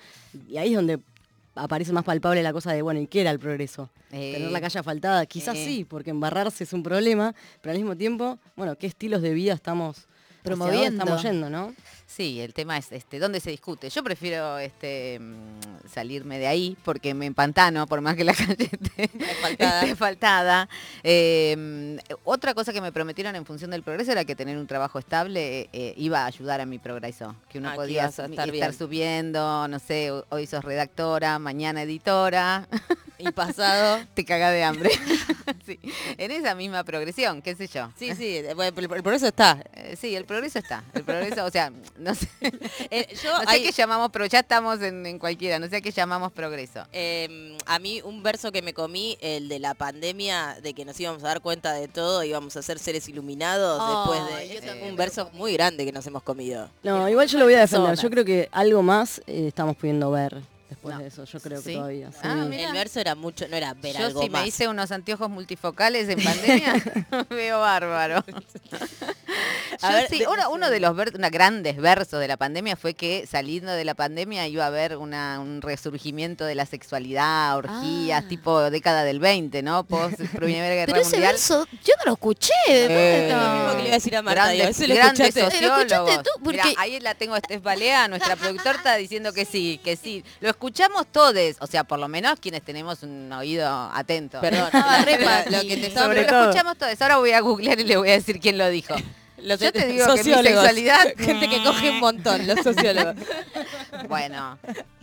Y 0.47 0.55
ahí 0.57 0.69
es 0.69 0.75
donde 0.77 0.99
aparece 1.55 1.91
más 1.93 2.03
palpable 2.03 2.41
la 2.43 2.53
cosa 2.53 2.71
de, 2.71 2.81
bueno, 2.81 2.99
¿y 2.99 3.07
qué 3.07 3.21
era 3.21 3.31
el 3.31 3.39
progreso? 3.39 3.89
Tener 4.09 4.41
Eh, 4.41 4.49
la 4.51 4.61
calle 4.61 4.79
asfaltada, 4.79 5.25
quizás 5.25 5.55
eh. 5.57 5.65
sí, 5.65 5.85
porque 5.85 6.09
embarrarse 6.09 6.63
es 6.63 6.73
un 6.73 6.83
problema, 6.83 7.35
pero 7.61 7.71
al 7.71 7.77
mismo 7.77 7.95
tiempo, 7.95 8.39
bueno, 8.55 8.75
¿qué 8.77 8.87
estilos 8.87 9.21
de 9.21 9.33
vida 9.33 9.53
estamos 9.53 10.07
Promoviendo. 10.43 11.03
estamos 11.03 11.21
yendo, 11.23 11.49
¿no? 11.49 11.73
Sí, 12.11 12.41
el 12.41 12.55
tema 12.55 12.75
es 12.75 12.91
este, 12.91 13.19
dónde 13.19 13.39
se 13.39 13.51
discute. 13.51 13.87
Yo 13.91 14.03
prefiero 14.03 14.57
este 14.57 15.19
mm, 15.19 15.87
salirme 15.93 16.39
de 16.39 16.47
ahí 16.47 16.75
porque 16.83 17.13
me 17.13 17.27
empantano, 17.27 17.85
por 17.85 18.01
más 18.01 18.15
que 18.15 18.23
la 18.23 18.33
calle 18.33 18.67
esté. 18.71 19.09
Eh, 21.03 21.55
mm, 21.57 21.97
otra 22.23 22.55
cosa 22.55 22.73
que 22.73 22.81
me 22.81 22.91
prometieron 22.91 23.35
en 23.35 23.45
función 23.45 23.69
del 23.71 23.83
progreso 23.83 24.11
era 24.11 24.25
que 24.25 24.35
tener 24.35 24.57
un 24.57 24.65
trabajo 24.65 24.97
estable 24.97 25.61
eh, 25.61 25.69
eh, 25.71 25.93
iba 25.97 26.23
a 26.23 26.25
ayudar 26.25 26.61
a 26.61 26.65
mi 26.65 26.79
progreso. 26.79 27.35
Que 27.47 27.59
uno 27.59 27.69
Ah, 27.69 27.75
podía 27.75 28.05
estar 28.07 28.51
bien. 28.51 28.73
subiendo, 28.73 29.67
no 29.67 29.77
sé, 29.77 30.09
ho- 30.09 30.25
hoy 30.29 30.47
sos 30.47 30.63
redactora, 30.63 31.37
mañana 31.37 31.83
editora, 31.83 32.67
Y 33.19 33.31
pasado. 33.31 33.99
te 34.15 34.25
caga 34.25 34.49
de 34.51 34.63
hambre. 34.63 34.89
Sí, 35.65 35.79
en 36.17 36.29
esa 36.29 36.53
misma 36.53 36.83
progresión, 36.83 37.41
qué 37.41 37.55
sé 37.55 37.67
yo. 37.67 37.91
Sí, 37.97 38.13
sí, 38.15 38.37
eh, 38.37 38.53
bueno, 38.55 38.71
el, 38.77 38.83
el 38.83 39.01
progreso 39.03 39.25
está. 39.27 39.63
Eh, 39.73 39.95
sí, 39.99 40.15
el 40.15 40.25
progreso 40.25 40.59
está. 40.59 40.83
El 40.93 41.03
progreso, 41.03 41.43
o 41.43 41.49
sea, 41.49 41.71
no 41.99 42.15
sé. 42.15 42.27
Eh, 42.91 43.07
yo 43.23 43.31
No 43.33 43.39
sé 43.41 43.45
hay- 43.47 43.63
qué 43.63 43.71
llamamos, 43.71 44.09
pero 44.11 44.25
ya 44.25 44.39
estamos 44.39 44.81
en, 44.81 45.05
en 45.05 45.19
cualquiera, 45.19 45.59
no 45.59 45.67
sé 45.67 45.77
a 45.77 45.81
qué 45.81 45.91
llamamos 45.91 46.31
progreso. 46.31 46.83
Eh, 46.91 47.57
a 47.65 47.77
mí 47.79 48.01
un 48.03 48.23
verso 48.23 48.51
que 48.51 48.61
me 48.61 48.73
comí, 48.73 49.17
el 49.21 49.47
de 49.49 49.59
la 49.59 49.73
pandemia, 49.75 50.57
de 50.61 50.73
que 50.73 50.85
nos 50.85 50.99
íbamos 50.99 51.23
a 51.23 51.27
dar 51.27 51.41
cuenta 51.41 51.73
de 51.73 51.87
todo, 51.87 52.23
íbamos 52.23 52.55
a 52.57 52.61
ser 52.61 52.79
seres 52.79 53.07
iluminados 53.09 53.79
después 54.07 54.49
de 54.49 54.61
también 54.67 54.89
un 54.89 54.95
verso 54.95 55.29
muy 55.33 55.53
grande 55.53 55.85
que 55.85 55.91
nos 55.91 56.05
hemos 56.07 56.23
comido. 56.23 56.69
No, 56.83 57.07
igual 57.09 57.27
yo 57.27 57.37
lo 57.39 57.45
voy 57.45 57.53
a 57.55 57.59
defender. 57.61 57.95
Yo 57.97 58.09
creo 58.09 58.25
que 58.25 58.49
algo 58.51 58.81
más 58.81 59.19
eh, 59.27 59.47
estamos 59.47 59.75
pudiendo 59.75 60.09
ver 60.11 60.37
después 60.69 60.95
No. 60.95 61.01
de 61.01 61.07
eso. 61.07 61.23
Yo 61.25 61.39
creo 61.39 61.59
¿Sí? 61.61 61.69
que 61.71 61.75
todavía. 61.75 62.11
sí. 62.11 62.17
Ah, 62.23 62.35
mira. 62.47 62.67
El 62.67 62.73
verso 62.73 62.99
era 62.99 63.15
mucho, 63.15 63.47
no 63.47 63.55
era 63.57 63.73
ver 63.73 63.97
Yo 63.97 64.05
algo 64.05 64.21
si 64.21 64.29
más. 64.29 64.41
me 64.41 64.47
hice 64.47 64.67
unos 64.67 64.91
anteojos 64.91 65.29
multifocales 65.29 66.07
en 66.09 66.23
pandemia, 66.23 66.73
veo 67.29 67.59
bárbaro. 67.59 68.23
A 69.81 69.91
Yo 69.91 69.95
ver, 69.97 70.09
sí, 70.09 70.19
de- 70.19 70.27
uno, 70.27 70.49
uno 70.51 70.69
de 70.69 70.79
los 70.79 70.95
ver- 70.95 71.13
una 71.15 71.29
grandes 71.29 71.77
versos 71.77 72.19
de 72.19 72.27
la 72.27 72.35
pandemia 72.37 72.75
fue 72.75 72.93
que 72.95 73.25
saliendo 73.27 73.71
de 73.71 73.85
la 73.85 73.93
pandemia 73.93 74.45
iba 74.47 74.63
a 74.65 74.67
haber 74.67 74.97
una- 74.97 75.39
un 75.39 75.61
resurgimiento 75.61 76.43
de 76.45 76.55
la 76.55 76.65
sexualidad, 76.65 77.55
orgías, 77.55 78.23
Ah. 78.25 78.27
tipo 78.27 78.69
década 78.71 79.03
del 79.03 79.19
20, 79.19 79.61
¿no? 79.63 79.83
Post 79.85 80.19
Primera 80.35 80.73
Guerra 80.75 80.91
Pero 80.93 81.01
ese 81.01 81.11
Mundial. 81.11 81.33
verso, 81.33 81.65
yo 81.85 81.93
no 81.99 82.05
lo 82.07 82.13
escuché. 82.13 82.53
¿dónde 82.67 82.87
Eh, 82.89 83.27
está? 83.27 83.41
Lo 83.41 83.53
mismo 83.53 83.69
que 83.71 83.77
le 83.77 83.83
iba 83.83 83.91
a 83.91 83.97
decir 83.97 84.15
a 84.17 84.21
Marta, 84.21 84.41
Grandes, 84.41 84.57
digo, 84.57 84.69
ese 84.69 84.87
lo 84.87 84.95
grandes 84.95 85.27
escuchaste. 85.27 85.39
Eh, 85.57 85.61
lo 85.61 85.67
escuchaste 85.67 85.95
sociólogos. 85.95 86.23
tú, 86.23 86.43
porque- 86.43 86.57
Mirá, 86.67 86.81
ahí 86.81 86.99
la 86.99 87.15
tengo 87.15 87.33
a 87.35 87.37
Estef 87.37 87.61
Balea, 87.63 88.07
nuestra 88.09 88.35
productora 88.35 88.77
está 88.77 88.95
diciendo 88.95 89.31
que 89.33 89.45
sí, 89.45 89.79
que 89.83 89.95
sí. 89.95 90.23
Lo 90.41 90.49
escuchamos 90.59 91.07
todos, 91.09 91.55
o 91.61 91.67
sea, 91.67 91.85
por 91.85 91.99
lo 91.99 92.09
menos 92.09 92.37
quienes 92.41 92.61
tenemos 92.63 93.01
un 93.03 93.31
oído 93.31 93.65
atento. 93.93 94.41
Perdón, 94.41 94.69
re 95.05 95.17
lo- 95.17 95.57
lo 95.57 95.61
que 95.63 95.77
te 95.77 95.89
No, 95.89 96.01
Sobre 96.01 96.23
lo 96.23 96.27
todo. 96.27 96.49
escuchamos 96.49 96.77
todos. 96.77 97.01
Ahora 97.01 97.17
voy 97.17 97.31
a 97.31 97.39
googlear 97.39 97.79
y 97.79 97.85
le 97.85 97.95
voy 97.95 98.09
a 98.09 98.13
decir 98.13 98.41
quién 98.41 98.57
lo 98.57 98.67
dijo. 98.69 98.93
Los 99.43 99.59
Yo 99.59 99.71
te 99.71 99.87
digo 99.87 100.05
que 100.05 100.11
mi 100.11 100.17
sociólogos, 100.17 100.63
sexualidad- 100.65 101.15
gente 101.17 101.49
que 101.49 101.63
coge 101.63 101.89
un 101.91 101.99
montón, 101.99 102.45
los 102.47 102.59
sociólogos. 102.61 103.15
Bueno, 104.07 104.57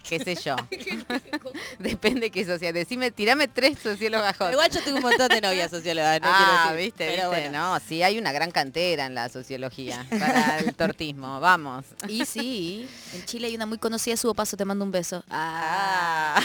qué 0.09 0.19
sé 0.19 0.35
yo. 0.37 0.57
Depende 1.79 2.31
qué 2.31 2.45
sociedad. 2.45 2.73
Decime, 2.75 3.11
tirame 3.11 3.47
tres 3.47 3.79
sociólogos 3.79 4.35
hot. 4.37 4.53
Igual 4.53 4.71
yo 4.71 4.81
tuve 4.81 4.95
un 4.95 5.03
montón 5.03 5.29
de 5.29 5.41
novias 5.41 5.71
sociólogas, 5.71 6.21
no 6.21 6.29
ah, 6.29 6.37
quiero 6.39 6.77
decir. 6.77 6.87
viste, 6.87 7.15
pero 7.17 7.31
viste. 7.31 7.49
bueno. 7.51 7.73
No, 7.75 7.81
sí, 7.87 8.03
hay 8.03 8.19
una 8.19 8.33
gran 8.33 8.51
cantera 8.51 9.07
en 9.07 9.15
la 9.15 9.29
sociología 9.29 10.05
para 10.11 10.59
el 10.59 10.75
tortismo. 10.75 11.41
Vamos. 11.41 11.85
Y 12.09 12.25
sí, 12.25 12.89
en 13.15 13.25
Chile 13.27 13.49
hay 13.49 13.55
una 13.55 13.67
muy 13.67 13.79
conocida, 13.79 14.17
Subo 14.17 14.35
Paso, 14.35 14.57
te 14.57 14.65
mando 14.65 14.85
un 14.85 14.91
beso. 14.93 15.23
Ah, 15.31 16.41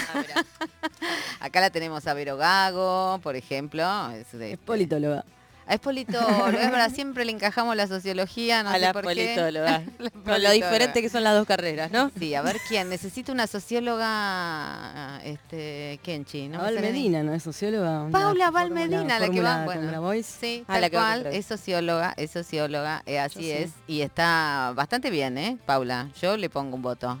Acá 1.40 1.60
la 1.60 1.70
tenemos 1.70 2.06
a 2.06 2.14
Vero 2.14 2.36
Gago, 2.36 3.18
por 3.22 3.34
ejemplo. 3.36 4.10
Es 4.12 4.30
de- 4.38 4.52
Es 4.52 4.58
politóloga. 4.58 5.24
A 5.66 5.74
es 5.74 5.80
politólogo, 5.80 6.48
es 6.48 6.70
verdad, 6.70 6.90
siempre 6.92 7.24
le 7.24 7.32
encajamos 7.32 7.76
la 7.76 7.86
sociología, 7.86 8.62
no 8.62 8.70
a 8.70 8.74
sé 8.74 8.78
las 8.80 8.92
por 8.92 9.02
qué. 9.02 9.34
politólogas. 9.34 9.82
La 9.98 10.10
Con 10.10 10.20
lo 10.20 10.22
politóloga. 10.24 10.50
diferente 10.52 11.02
que 11.02 11.08
son 11.08 11.22
las 11.24 11.34
dos 11.34 11.46
carreras, 11.46 11.90
¿no? 11.90 12.10
Sí, 12.18 12.34
a 12.34 12.42
ver 12.42 12.58
quién. 12.68 12.88
Necesito 12.88 13.32
una 13.32 13.46
socióloga, 13.46 15.20
este, 15.24 16.00
Kenchi, 16.02 16.48
¿no? 16.48 16.58
Val 16.60 16.80
Medina, 16.80 17.22
¿no 17.22 17.32
es 17.34 17.42
socióloga? 17.42 18.08
Paula 18.10 18.44
La 18.46 18.50
Val 18.50 18.70
Medina, 18.70 19.18
la 19.18 19.28
que 19.28 19.40
va, 19.40 19.64
bueno, 19.64 19.80
con 19.82 19.90
Grabois. 19.90 20.26
Sí, 20.26 20.64
Ah, 20.66 20.72
tal 20.74 20.80
la 20.82 20.90
que 20.90 20.96
cual, 20.96 21.26
es 21.26 21.46
socióloga, 21.46 22.14
es 22.16 22.30
socióloga, 22.30 23.02
eh, 23.06 23.18
así 23.18 23.40
Yo 23.40 23.46
sí. 23.46 23.50
es, 23.52 23.70
y 23.86 24.02
está 24.02 24.72
bastante 24.74 25.10
bien, 25.10 25.38
¿eh, 25.38 25.58
Paula? 25.66 26.08
Yo 26.20 26.36
le 26.36 26.50
pongo 26.50 26.76
un 26.76 26.82
voto. 26.82 27.20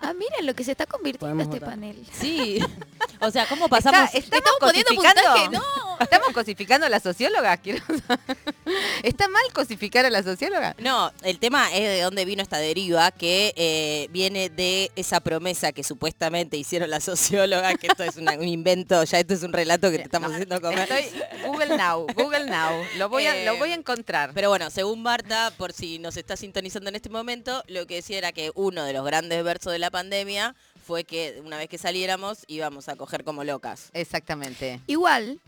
Ah, 0.00 0.12
miren 0.12 0.46
lo 0.46 0.54
que 0.54 0.64
se 0.64 0.72
está 0.72 0.86
convirtiendo 0.86 1.20
Podemos 1.34 1.44
este 1.44 1.58
votar. 1.60 1.70
panel. 1.74 2.04
Sí. 2.12 2.58
O 3.18 3.30
sea, 3.30 3.46
¿cómo 3.46 3.66
pasamos? 3.68 4.12
Está- 4.12 4.18
estamos 4.18 4.36
Estamos 4.44 4.60
poniendo 4.60 4.90
cosificando- 4.94 5.22
puntaje, 5.22 5.48
no. 5.50 5.96
¿Estamos 6.00 6.28
cosificando 6.34 6.84
a 6.86 6.90
la 6.90 7.00
socióloga? 7.00 7.56
Quiero 7.56 7.75
¿Está 9.02 9.28
mal 9.28 9.42
cosificar 9.52 10.04
a 10.06 10.10
la 10.10 10.22
socióloga? 10.22 10.74
No, 10.78 11.12
el 11.22 11.38
tema 11.38 11.72
es 11.74 11.80
de 11.82 12.00
dónde 12.00 12.24
vino 12.24 12.42
esta 12.42 12.58
deriva 12.58 13.10
que 13.10 13.52
eh, 13.56 14.08
viene 14.10 14.48
de 14.50 14.90
esa 14.96 15.20
promesa 15.20 15.72
que 15.72 15.82
supuestamente 15.84 16.56
hicieron 16.56 16.90
las 16.90 17.04
sociólogas, 17.04 17.76
que 17.78 17.86
esto 17.88 18.02
es 18.04 18.16
una- 18.16 18.32
un 18.34 18.48
invento, 18.48 19.02
ya 19.04 19.20
esto 19.20 19.34
es 19.34 19.42
un 19.42 19.52
relato 19.52 19.90
que 19.90 19.98
te 19.98 20.04
estamos 20.04 20.32
haciendo 20.32 20.60
comer. 20.60 20.88
Estoy 20.90 21.20
Google 21.46 21.76
Now, 21.76 22.06
Google 22.14 22.46
Now. 22.46 22.82
Lo 22.98 23.08
voy 23.08 23.26
a, 23.26 23.36
Eh, 23.36 23.44
lo 23.44 23.56
voy 23.56 23.70
a 23.70 23.74
encontrar. 23.74 24.32
Pero 24.34 24.48
bueno, 24.48 24.70
según 24.70 25.02
Marta, 25.02 25.52
por 25.56 25.72
si 25.72 25.98
nos 25.98 26.16
está 26.16 26.36
sintonizando 26.36 26.88
en 26.88 26.96
este 26.96 27.08
momento, 27.08 27.62
lo 27.68 27.86
que 27.86 27.96
decía 27.96 28.18
era 28.18 28.32
que 28.32 28.50
uno 28.54 28.84
de 28.84 28.92
los 28.92 29.04
grandes 29.04 29.42
versos 29.44 29.72
de 29.72 29.78
la 29.78 29.90
pandemia 29.90 30.54
fue 30.86 31.04
que 31.04 31.40
una 31.44 31.56
vez 31.58 31.68
que 31.68 31.78
saliéramos 31.78 32.38
íbamos 32.46 32.88
a 32.88 32.96
coger 32.96 33.24
como 33.24 33.44
locas. 33.44 33.90
Exactamente. 33.92 34.80
Igual, 34.86 35.40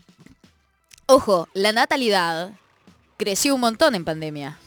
ojo, 1.09 1.49
la 1.55 1.73
natalidad 1.73 2.53
creció 3.16 3.55
un 3.55 3.61
montón 3.61 3.94
en 3.94 4.05
pandemia. 4.05 4.59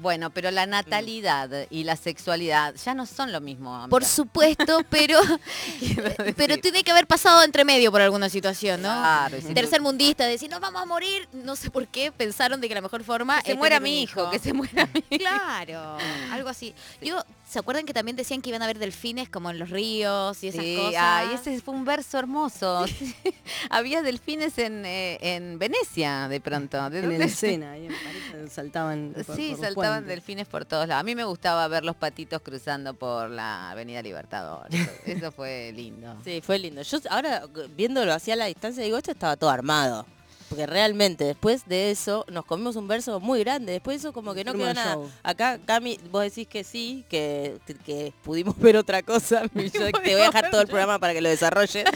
Bueno, 0.00 0.30
pero 0.30 0.50
la 0.50 0.64
natalidad 0.64 1.50
y 1.68 1.84
la 1.84 1.94
sexualidad 1.94 2.74
ya 2.74 2.94
no 2.94 3.04
son 3.04 3.32
lo 3.32 3.42
mismo. 3.42 3.74
amiga. 3.74 3.88
Por 3.90 4.02
supuesto, 4.02 4.80
pero, 4.88 5.20
decir. 5.80 6.34
pero 6.38 6.56
tiene 6.56 6.82
que 6.82 6.90
haber 6.90 7.06
pasado 7.06 7.42
entre 7.42 7.66
medio 7.66 7.92
por 7.92 8.00
alguna 8.00 8.30
situación, 8.30 8.80
¿no? 8.80 8.88
Claro, 8.88 9.38
si 9.42 9.52
Tercer 9.52 9.82
mundista, 9.82 10.24
decir, 10.24 10.50
nos 10.50 10.60
vamos 10.60 10.80
a 10.80 10.86
morir, 10.86 11.28
no 11.34 11.54
sé 11.54 11.70
por 11.70 11.86
qué, 11.86 12.10
pensaron 12.12 12.62
de 12.62 12.68
que 12.68 12.74
la 12.74 12.80
mejor 12.80 13.04
forma 13.04 13.40
Que 13.42 13.48
se 13.48 13.52
es 13.52 13.58
muera 13.58 13.78
mi 13.78 14.02
hijo, 14.02 14.30
que 14.30 14.38
se 14.38 14.54
muera 14.54 14.88
mi 14.94 15.00
hijo. 15.10 15.18
Claro, 15.18 15.98
algo 16.32 16.48
así. 16.48 16.74
Yo, 17.02 17.22
¿se 17.50 17.58
acuerdan 17.58 17.84
que 17.84 17.92
también 17.92 18.16
decían 18.16 18.40
que 18.42 18.48
iban 18.50 18.62
a 18.62 18.66
haber 18.66 18.78
delfines 18.78 19.28
como 19.28 19.50
en 19.50 19.58
los 19.58 19.70
ríos 19.70 20.42
y 20.44 20.48
esas 20.48 20.64
Sí, 20.64 20.76
cosas? 20.76 20.94
ay, 21.02 21.34
ese 21.34 21.60
fue 21.60 21.74
un 21.74 21.84
verso 21.84 22.18
hermoso. 22.18 22.84
Había 23.70 24.02
delfines 24.02 24.56
en, 24.58 24.84
eh, 24.86 25.18
en 25.20 25.58
Venecia, 25.58 26.28
de 26.28 26.40
pronto. 26.40 26.88
¿De 26.90 27.00
En 27.00 27.22
escena, 27.22 27.72
ahí 27.72 27.86
en 27.86 27.92
París, 28.04 28.52
saltaban. 28.52 29.12
por- 29.26 29.36
Sí, 29.36 29.50
por 29.50 29.60
saltaban 29.66 29.74
puentes. 30.04 30.06
delfines 30.08 30.46
por 30.46 30.64
todos 30.64 30.86
lados. 30.88 31.00
A 31.00 31.04
mí 31.04 31.14
me 31.14 31.24
gustaba 31.24 31.66
ver 31.68 31.84
los 31.84 31.96
patitos 31.96 32.40
cruzando 32.42 32.94
por 32.94 33.28
la 33.30 33.70
Avenida 33.70 34.00
Libertador. 34.02 34.66
Eso, 34.72 34.90
eso 35.06 35.32
fue 35.32 35.72
lindo. 35.74 36.16
Sí, 36.24 36.40
fue 36.42 36.58
lindo. 36.58 36.82
Yo 36.82 36.98
ahora 37.10 37.42
viéndolo 37.76 38.12
así 38.12 38.30
a 38.30 38.36
la 38.36 38.46
distancia 38.46 38.82
digo, 38.84 38.96
esto 38.96 39.10
estaba 39.10 39.36
todo 39.36 39.50
armado. 39.50 40.06
Porque 40.50 40.66
realmente 40.66 41.22
después 41.24 41.64
de 41.66 41.92
eso 41.92 42.26
nos 42.28 42.44
comimos 42.44 42.74
un 42.74 42.88
verso 42.88 43.20
muy 43.20 43.38
grande. 43.38 43.70
Después 43.70 43.94
de 44.02 44.08
eso 44.08 44.12
como 44.12 44.34
que 44.34 44.42
no 44.42 44.52
quedó 44.52 44.74
nada. 44.74 44.94
Show. 44.94 45.08
Acá, 45.22 45.60
Cami, 45.64 45.98
vos 46.10 46.24
decís 46.24 46.48
que 46.48 46.64
sí, 46.64 47.04
que, 47.08 47.58
que 47.86 48.12
pudimos 48.24 48.58
ver 48.58 48.76
otra 48.76 49.04
cosa. 49.04 49.44
Y 49.54 49.70
Yo 49.70 49.92
te 49.92 50.00
voy 50.00 50.22
a 50.22 50.24
dejar 50.24 50.50
todo 50.50 50.60
el 50.60 50.66
programa 50.66 50.98
para 50.98 51.12
que 51.14 51.20
lo 51.20 51.28
desarrolles. 51.28 51.84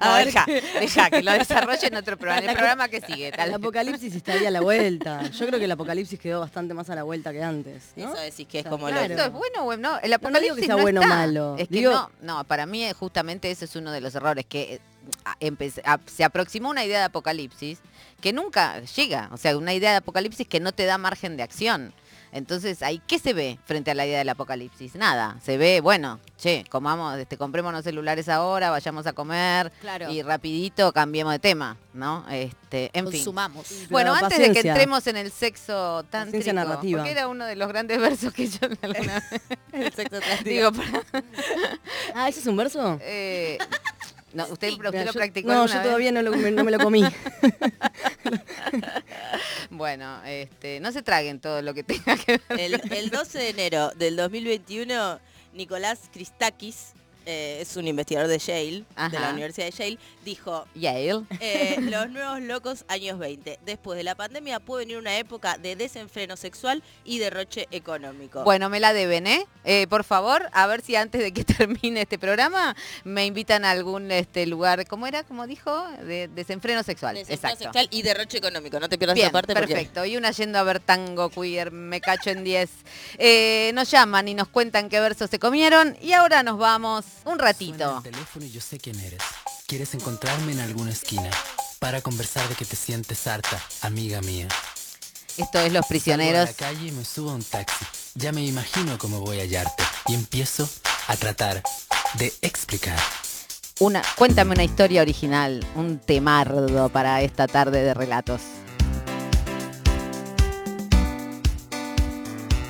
No, 0.00 0.06
A 0.12 0.18
ver 0.18 0.32
deja, 0.80 1.10
que 1.10 1.22
lo 1.22 1.32
desarrolle 1.32 1.86
en 1.86 1.96
otro 1.96 2.16
programa, 2.16 2.44
en 2.44 2.50
el 2.50 2.56
programa 2.56 2.88
que 2.88 3.00
sigue. 3.00 3.32
tal 3.32 3.48
El 3.48 3.54
apocalipsis 3.54 4.14
está 4.14 4.34
ahí 4.34 4.46
a 4.46 4.50
la 4.50 4.60
vuelta. 4.60 5.22
Yo 5.30 5.46
creo 5.46 5.58
que 5.58 5.64
el 5.64 5.72
apocalipsis 5.72 6.18
quedó 6.20 6.40
bastante 6.40 6.74
más 6.74 6.88
a 6.90 6.94
la 6.94 7.02
vuelta 7.02 7.32
que 7.32 7.42
antes. 7.42 7.92
¿no? 7.96 8.12
Eso 8.12 8.22
decís 8.22 8.46
que 8.46 8.60
es 8.60 8.66
O 8.66 8.68
sea, 8.68 8.70
como 8.70 8.86
claro. 8.86 9.08
lo... 9.08 9.14
¿Esto 9.14 9.24
es 9.26 9.32
bueno 9.32 9.64
o 9.64 9.76
no? 9.76 9.98
El 10.00 10.10
no 10.10 10.16
apocalipsis 10.16 10.42
digo 10.42 10.56
que 10.56 10.66
sea 10.66 10.76
no 10.76 10.82
bueno 10.82 11.00
o 11.00 11.04
malo. 11.04 11.56
Es 11.58 11.68
que 11.68 11.74
Digo- 11.74 11.92
no, 11.92 12.10
no, 12.20 12.44
para 12.44 12.66
mí 12.66 12.84
eh, 12.84 12.92
justamente 12.92 13.50
ese 13.50 13.64
es 13.64 13.74
uno 13.74 13.90
de 13.90 14.00
los 14.00 14.14
errores, 14.14 14.44
que 14.46 14.80
a- 15.84 15.98
se 16.06 16.24
aproximó 16.24 16.70
una 16.70 16.84
idea 16.84 16.98
de 17.00 17.04
apocalipsis 17.06 17.78
que 18.20 18.32
nunca 18.32 18.80
llega, 18.80 19.28
o 19.32 19.36
sea, 19.36 19.56
una 19.56 19.74
idea 19.74 19.90
de 19.92 19.96
apocalipsis 19.98 20.46
que 20.46 20.60
no 20.60 20.72
te 20.72 20.84
da 20.86 20.98
margen 20.98 21.36
de 21.36 21.42
acción. 21.42 21.92
Entonces, 22.32 22.82
ahí, 22.82 23.00
¿qué 23.06 23.18
se 23.18 23.32
ve 23.32 23.58
frente 23.64 23.92
a 23.92 23.94
la 23.94 24.04
idea 24.04 24.18
del 24.18 24.28
apocalipsis? 24.28 24.94
Nada, 24.94 25.38
se 25.42 25.56
ve, 25.56 25.80
bueno, 25.80 26.20
che, 26.36 26.64
comamos, 26.68 27.16
este, 27.18 27.38
comprémonos 27.38 27.82
celulares 27.84 28.28
ahora, 28.28 28.68
vayamos 28.68 29.06
a 29.06 29.14
comer 29.14 29.72
Claro. 29.80 30.10
y 30.10 30.20
rapidito 30.22 30.92
cambiemos 30.92 31.32
de 31.32 31.38
tema, 31.38 31.78
¿no? 31.94 32.26
Este, 32.28 32.90
en 32.92 33.06
fin. 33.06 33.20
Consumamos. 33.20 33.66
Bueno, 33.88 34.12
Pero 34.12 34.26
antes 34.26 34.38
de 34.38 34.52
que 34.60 34.68
entremos 34.68 35.06
en 35.06 35.16
el 35.16 35.30
sexo 35.30 36.04
tántrico, 36.10 36.52
narrativa. 36.52 36.98
porque 36.98 37.12
era 37.12 37.28
uno 37.28 37.46
de 37.46 37.56
los 37.56 37.68
grandes 37.68 37.98
versos 38.00 38.34
que 38.34 38.48
yo 38.48 38.58
alguna 38.82 39.20
vez- 39.30 39.40
el 39.72 39.92
sexo 39.94 40.16
digo, 40.44 40.72
para- 40.72 41.04
Ah, 42.14 42.28
¿ese 42.28 42.40
es 42.40 42.46
un 42.46 42.56
verso? 42.56 42.98
eh, 43.02 43.56
no, 44.36 44.44
usted, 44.44 44.70
usted 44.72 44.86
Mira, 44.92 45.04
lo 45.04 45.12
yo- 45.12 45.12
practicó 45.12 45.48
No, 45.48 45.66
yo 45.66 45.74
vez? 45.74 45.82
todavía 45.82 46.12
no, 46.12 46.22
lo- 46.22 46.32
me- 46.32 46.50
no 46.50 46.62
me 46.64 46.70
lo 46.70 46.78
comí. 46.78 47.02
Bueno, 49.70 50.22
este, 50.24 50.80
no 50.80 50.92
se 50.92 51.02
traguen 51.02 51.40
todo 51.40 51.62
lo 51.62 51.74
que 51.74 51.82
tenga 51.82 52.16
que 52.16 52.40
ver. 52.48 52.60
El, 52.60 52.92
el 52.92 53.10
12 53.10 53.38
de 53.38 53.48
enero 53.50 53.90
del 53.96 54.16
2021, 54.16 55.20
Nicolás 55.54 56.00
Christakis, 56.12 56.92
eh, 57.26 57.58
es 57.60 57.76
un 57.76 57.86
investigador 57.88 58.28
de 58.30 58.38
Yale, 58.38 58.84
de 59.10 59.18
la 59.18 59.30
Universidad 59.30 59.66
de 59.66 59.72
Yale, 59.72 59.98
dijo, 60.24 60.66
Yale. 60.74 61.22
eh, 61.40 61.76
los 61.80 62.08
nuevos 62.10 62.40
locos 62.40 62.84
años 62.88 63.18
20. 63.18 63.58
Después 63.66 63.96
de 63.98 64.04
la 64.04 64.14
pandemia 64.14 64.60
puede 64.60 64.84
venir 64.84 64.98
una 64.98 65.18
época 65.18 65.58
de 65.58 65.76
desenfreno 65.76 66.36
sexual 66.36 66.82
y 67.04 67.18
derroche 67.18 67.66
económico. 67.72 68.44
Bueno, 68.44 68.68
me 68.70 68.80
la 68.80 68.92
deben, 68.92 69.26
¿eh? 69.26 69.46
Eh, 69.64 69.86
Por 69.88 70.04
favor, 70.04 70.48
a 70.52 70.66
ver 70.68 70.82
si 70.82 70.94
antes 70.96 71.20
de 71.20 71.32
que 71.32 71.44
termine 71.44 72.02
este 72.02 72.18
programa 72.18 72.74
me 73.04 73.26
invitan 73.26 73.64
a 73.64 73.72
algún 73.72 74.10
este 74.12 74.46
lugar, 74.46 74.86
¿cómo 74.86 75.06
era? 75.06 75.24
¿Cómo 75.24 75.46
dijo? 75.46 75.86
De 76.04 76.28
desenfreno 76.28 76.82
sexual. 76.82 77.14
Desenfreno 77.16 77.54
Exacto. 77.54 77.64
sexual 77.64 77.88
y 77.90 78.02
derroche 78.02 78.38
económico. 78.38 78.78
No 78.78 78.88
te 78.88 78.98
pierdas 78.98 79.14
Bien, 79.16 79.26
esa 79.26 79.32
parte 79.32 79.52
porque- 79.54 79.74
perfecto. 79.74 80.04
Y 80.04 80.16
una 80.16 80.30
yendo 80.30 80.58
a 80.58 80.62
ver 80.62 80.80
tango 80.80 81.28
queer, 81.30 81.72
me 81.72 82.00
cacho 82.00 82.30
en 82.30 82.44
10. 82.44 82.70
Eh, 83.18 83.72
nos 83.74 83.90
llaman 83.90 84.28
y 84.28 84.34
nos 84.34 84.48
cuentan 84.48 84.88
qué 84.88 85.00
versos 85.00 85.28
se 85.28 85.38
comieron 85.40 85.96
y 86.00 86.12
ahora 86.12 86.42
nos 86.44 86.58
vamos 86.58 87.04
un 87.24 87.38
ratito. 87.38 87.96
el 88.04 88.12
teléfono 88.12 88.44
y 88.46 88.50
yo 88.50 88.60
sé 88.60 88.78
quién 88.78 88.98
eres. 89.00 89.20
Quieres 89.66 89.94
encontrarme 89.94 90.52
en 90.52 90.60
alguna 90.60 90.90
esquina 90.92 91.30
para 91.78 92.00
conversar 92.00 92.48
de 92.48 92.54
que 92.54 92.64
te 92.64 92.76
sientes 92.76 93.26
harta, 93.26 93.60
amiga 93.82 94.20
mía. 94.20 94.48
Esto 95.36 95.58
es 95.58 95.72
Los 95.72 95.72
Salgo 95.72 95.78
a 95.84 95.88
Prisioneros. 95.88 96.46
la 96.46 96.52
calle 96.54 96.88
y 96.88 96.92
me 96.92 97.04
subo 97.04 97.30
a 97.30 97.34
un 97.34 97.42
taxi. 97.42 97.84
Ya 98.14 98.32
me 98.32 98.42
imagino 98.44 98.96
cómo 98.96 99.20
voy 99.20 99.38
a 99.38 99.42
hallarte 99.42 99.82
y 100.08 100.14
empiezo 100.14 100.68
a 101.08 101.16
tratar 101.16 101.62
de 102.14 102.32
explicar. 102.40 102.98
Una, 103.78 104.02
cuéntame 104.16 104.52
una 104.52 104.64
historia 104.64 105.02
original, 105.02 105.66
un 105.74 105.98
temardo 105.98 106.88
para 106.88 107.20
esta 107.20 107.46
tarde 107.46 107.82
de 107.82 107.92
relatos. 107.92 108.40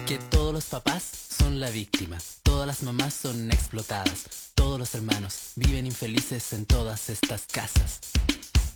Que 0.06 0.18
todos 0.18 0.52
los 0.52 0.64
papás 0.64 1.25
son 1.46 1.60
la 1.60 1.70
víctima, 1.70 2.18
todas 2.42 2.66
las 2.66 2.82
mamás 2.82 3.14
son 3.14 3.52
explotadas, 3.52 4.50
todos 4.56 4.80
los 4.80 4.92
hermanos 4.96 5.52
viven 5.54 5.86
infelices 5.86 6.52
en 6.52 6.66
todas 6.66 7.08
estas 7.08 7.46
casas. 7.46 8.00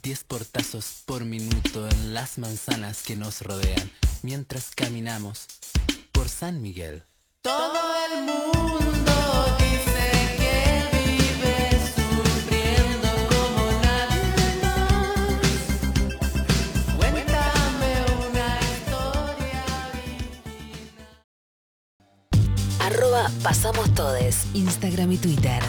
Diez 0.04 0.22
portazos 0.22 1.02
por 1.04 1.24
minuto 1.24 1.88
en 1.88 2.14
las 2.14 2.38
manzanas 2.38 3.02
que 3.02 3.16
nos 3.16 3.42
rodean 3.42 3.90
mientras 4.22 4.70
caminamos 4.72 5.46
por 6.12 6.28
San 6.28 6.62
Miguel. 6.62 7.02
Todo 7.42 7.80
el 8.06 8.22
mundo 8.22 9.12
Arroba 23.20 23.30
Pasamos 23.42 23.94
Todes, 23.94 24.46
Instagram 24.54 25.12
y 25.12 25.18
Twitter. 25.18 25.62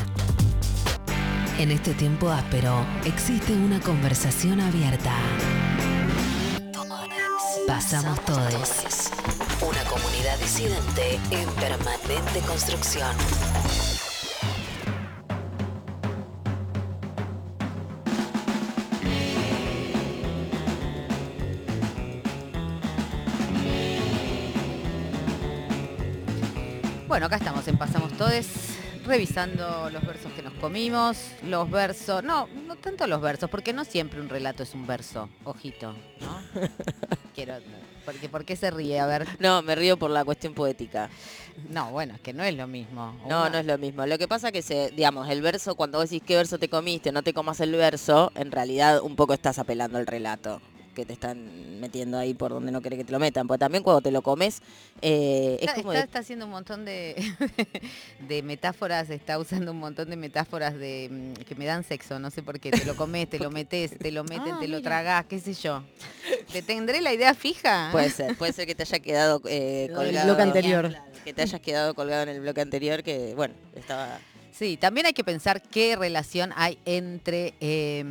En 1.60 1.72
este 1.72 1.94
tiempo 1.94 2.30
áspero 2.30 2.86
existe 3.06 3.54
una 3.54 3.80
conversación 3.80 4.62
abierta. 4.62 5.14
Pasamos 7.68 8.24
Todes. 8.26 9.12
Una 9.62 9.84
comunidad 9.84 10.38
disidente 10.40 11.20
en 11.32 11.50
permanente 11.56 12.40
construcción. 12.48 13.16
Bueno, 27.22 27.36
acá 27.36 27.46
estamos 27.46 27.68
en 27.68 27.78
Pasamos 27.78 28.14
Todes, 28.14 28.48
revisando 29.06 29.92
los 29.92 30.04
versos 30.04 30.32
que 30.32 30.42
nos 30.42 30.54
comimos, 30.54 31.20
los 31.44 31.70
versos, 31.70 32.24
no, 32.24 32.48
no 32.66 32.76
tanto 32.78 33.06
los 33.06 33.22
versos, 33.22 33.48
porque 33.48 33.74
no 33.74 33.86
siempre 33.86 34.20
un 34.20 34.28
relato 34.28 34.64
es 34.64 34.74
un 34.74 34.88
verso, 34.88 35.30
ojito, 35.44 35.94
¿no? 36.20 36.42
quiero, 37.36 37.58
porque 38.06 38.28
¿por 38.28 38.44
qué 38.44 38.56
se 38.56 38.72
ríe? 38.72 39.00
A 39.00 39.06
ver. 39.06 39.28
No, 39.38 39.62
me 39.62 39.76
río 39.76 39.98
por 39.98 40.10
la 40.10 40.26
cuestión 40.26 40.56
poética. 40.56 41.12
No, 41.70 41.92
bueno, 41.92 42.16
es 42.16 42.22
que 42.22 42.34
no 42.34 42.42
es 42.44 42.56
lo 42.56 42.66
mismo. 42.66 43.16
No, 43.30 43.42
Una- 43.42 43.50
no 43.52 43.58
es 43.60 43.66
lo 43.68 43.78
mismo. 43.78 44.04
Lo 44.08 44.18
que 44.18 44.28
pasa 44.28 44.52
que 44.52 44.64
se, 44.64 44.90
digamos, 44.90 45.30
el 45.30 45.44
verso, 45.44 45.76
cuando 45.76 46.00
vos 46.00 46.10
decís 46.10 46.24
qué 46.26 46.38
verso 46.38 46.58
te 46.58 46.70
comiste, 46.70 47.12
no 47.12 47.22
te 47.22 47.36
comas 47.36 47.60
el 47.60 47.74
verso, 47.74 48.32
en 48.34 48.50
realidad 48.52 49.00
un 49.04 49.16
poco 49.16 49.36
estás 49.36 49.60
apelando 49.60 50.00
al 50.00 50.08
relato 50.08 50.60
que 50.96 51.06
te 51.06 51.14
están 51.14 51.80
metiendo 51.80 52.18
ahí 52.18 52.34
por 52.34 52.52
donde 52.52 52.72
no 52.72 52.82
querés 52.82 53.00
que 53.00 53.06
te 53.06 53.12
lo 53.12 53.20
metan. 53.20 53.48
Porque 53.48 53.60
también 53.60 53.84
cuando 53.84 54.02
te 54.02 54.12
lo 54.12 54.22
comes, 54.22 54.62
eh, 55.02 55.58
es 55.62 55.70
Está, 55.70 55.76
como 55.76 55.92
está- 55.94 56.00
de- 56.02 56.06
está 56.06 56.20
haciendo 56.20 56.46
un 56.46 56.52
montón 56.52 56.86
de, 56.86 57.16
de 58.28 58.44
metáforas, 58.44 59.10
está 59.10 59.40
usando 59.40 59.72
un 59.72 59.80
montón 59.80 60.10
de 60.10 60.16
metáforas 60.18 60.74
de 60.78 61.08
mm, 61.40 61.44
que 61.44 61.56
me 61.56 61.66
dan 61.66 61.84
sexo, 61.84 62.20
no 62.20 62.30
sé 62.32 62.44
por 62.44 62.60
qué, 62.60 62.72
te 62.72 62.86
lo 62.86 62.96
comes, 62.96 63.30
te 63.30 63.40
lo 63.40 63.50
metes, 63.52 63.98
te 63.98 64.12
lo 64.12 64.24
meten, 64.24 64.54
Ah, 64.56 64.60
te 64.60 64.68
lo 64.68 64.82
tragás, 64.82 65.26
qué 65.26 65.40
sé 65.40 65.54
yo. 65.54 65.84
¿Te 66.52 66.62
tendré 66.62 67.02
la 67.02 67.14
idea 67.14 67.34
fija? 67.34 67.90
Puede 67.92 68.10
ser, 68.10 68.36
puede 68.38 68.54
ser 68.54 68.68
que 68.68 68.76
te 68.76 68.84
haya 68.84 69.00
quedado 69.00 69.42
eh, 69.46 69.90
colgado. 69.96 70.26
bloque 70.28 70.42
anterior. 70.42 70.96
Que 71.24 71.34
te 71.34 71.44
hayas 71.44 71.62
quedado 71.62 71.94
colgado 71.94 72.24
en 72.24 72.30
el 72.30 72.42
bloque 72.42 72.62
anterior, 72.62 73.04
que 73.04 73.34
bueno, 73.36 73.54
estaba. 73.76 74.20
Sí, 74.52 74.76
también 74.78 75.06
hay 75.08 75.14
que 75.14 75.24
pensar 75.24 75.62
qué 75.62 75.96
relación 75.96 76.52
hay 76.56 76.78
entre 76.86 77.54
eh, 77.62 78.04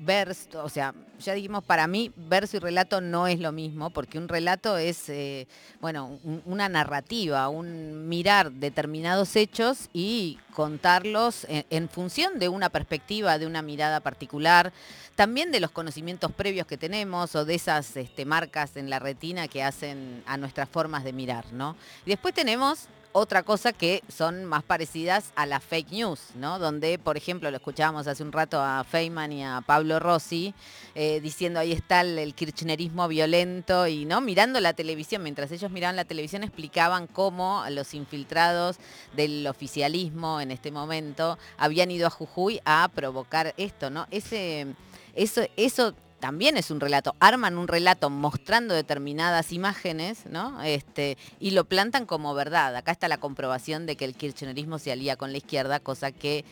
verso, 0.00 0.62
o 0.64 0.68
sea, 0.68 0.94
ya 1.18 1.32
dijimos, 1.32 1.64
para 1.64 1.86
mí 1.86 2.12
verso 2.16 2.56
y 2.56 2.60
relato 2.60 3.00
no 3.00 3.26
es 3.26 3.40
lo 3.40 3.52
mismo, 3.52 3.90
porque 3.90 4.18
un 4.18 4.28
relato 4.28 4.76
es, 4.76 5.08
eh, 5.08 5.48
bueno, 5.80 6.18
un- 6.22 6.42
una 6.44 6.68
narrativa, 6.68 7.48
un 7.48 8.08
mirar 8.08 8.52
determinados 8.52 9.34
hechos 9.36 9.88
y 9.92 10.38
contarlos 10.54 11.44
en, 11.48 11.64
en 11.70 11.88
función 11.88 12.38
de 12.38 12.48
una 12.48 12.68
perspectiva, 12.68 13.38
de 13.38 13.46
una 13.46 13.62
mirada 13.62 14.00
particular, 14.00 14.72
también 15.14 15.50
de 15.50 15.60
los 15.60 15.70
conocimientos 15.70 16.30
previos 16.32 16.66
que 16.66 16.76
tenemos 16.76 17.34
o 17.34 17.44
de 17.44 17.54
esas 17.54 17.96
este, 17.96 18.24
marcas 18.26 18.76
en 18.76 18.90
la 18.90 18.98
retina 18.98 19.48
que 19.48 19.62
hacen 19.62 20.22
a 20.26 20.36
nuestras 20.36 20.68
formas 20.68 21.04
de 21.04 21.12
mirar, 21.12 21.46
¿no? 21.52 21.76
Y 22.04 22.10
después 22.10 22.34
tenemos 22.34 22.88
otra 23.18 23.44
cosa 23.44 23.72
que 23.72 24.02
son 24.08 24.44
más 24.44 24.62
parecidas 24.62 25.32
a 25.36 25.46
las 25.46 25.64
fake 25.64 25.90
news, 25.90 26.20
¿no? 26.34 26.58
Donde, 26.58 26.98
por 26.98 27.16
ejemplo, 27.16 27.50
lo 27.50 27.56
escuchábamos 27.56 28.06
hace 28.06 28.22
un 28.22 28.30
rato 28.30 28.60
a 28.60 28.84
Feynman 28.84 29.32
y 29.32 29.42
a 29.42 29.62
Pablo 29.64 29.98
Rossi 29.98 30.52
eh, 30.94 31.20
diciendo 31.22 31.58
ahí 31.58 31.72
está 31.72 32.02
el, 32.02 32.18
el 32.18 32.34
kirchnerismo 32.34 33.08
violento 33.08 33.86
y 33.86 34.04
no 34.04 34.20
mirando 34.20 34.60
la 34.60 34.74
televisión, 34.74 35.22
mientras 35.22 35.50
ellos 35.50 35.70
miraban 35.70 35.96
la 35.96 36.04
televisión 36.04 36.44
explicaban 36.44 37.06
cómo 37.06 37.64
los 37.70 37.94
infiltrados 37.94 38.76
del 39.14 39.46
oficialismo 39.46 40.42
en 40.42 40.50
este 40.50 40.70
momento 40.70 41.38
habían 41.56 41.90
ido 41.90 42.08
a 42.08 42.10
Jujuy 42.10 42.60
a 42.66 42.86
provocar 42.94 43.54
esto, 43.56 43.88
¿no? 43.88 44.06
Ese, 44.10 44.66
eso, 45.14 45.40
eso 45.56 45.94
también 46.26 46.56
es 46.56 46.72
un 46.72 46.80
relato. 46.80 47.14
Arman 47.20 47.56
un 47.56 47.68
relato 47.68 48.10
mostrando 48.10 48.74
determinadas 48.74 49.52
imágenes, 49.52 50.26
¿no? 50.28 50.60
Este, 50.60 51.16
y 51.38 51.52
lo 51.52 51.66
plantan 51.66 52.04
como 52.04 52.34
verdad. 52.34 52.74
Acá 52.74 52.90
está 52.90 53.06
la 53.06 53.18
comprobación 53.18 53.86
de 53.86 53.94
que 53.94 54.04
el 54.04 54.16
kirchnerismo 54.16 54.80
se 54.80 54.90
alía 54.90 55.14
con 55.14 55.30
la 55.30 55.38
izquierda, 55.38 55.78
cosa 55.78 56.10
que 56.10 56.44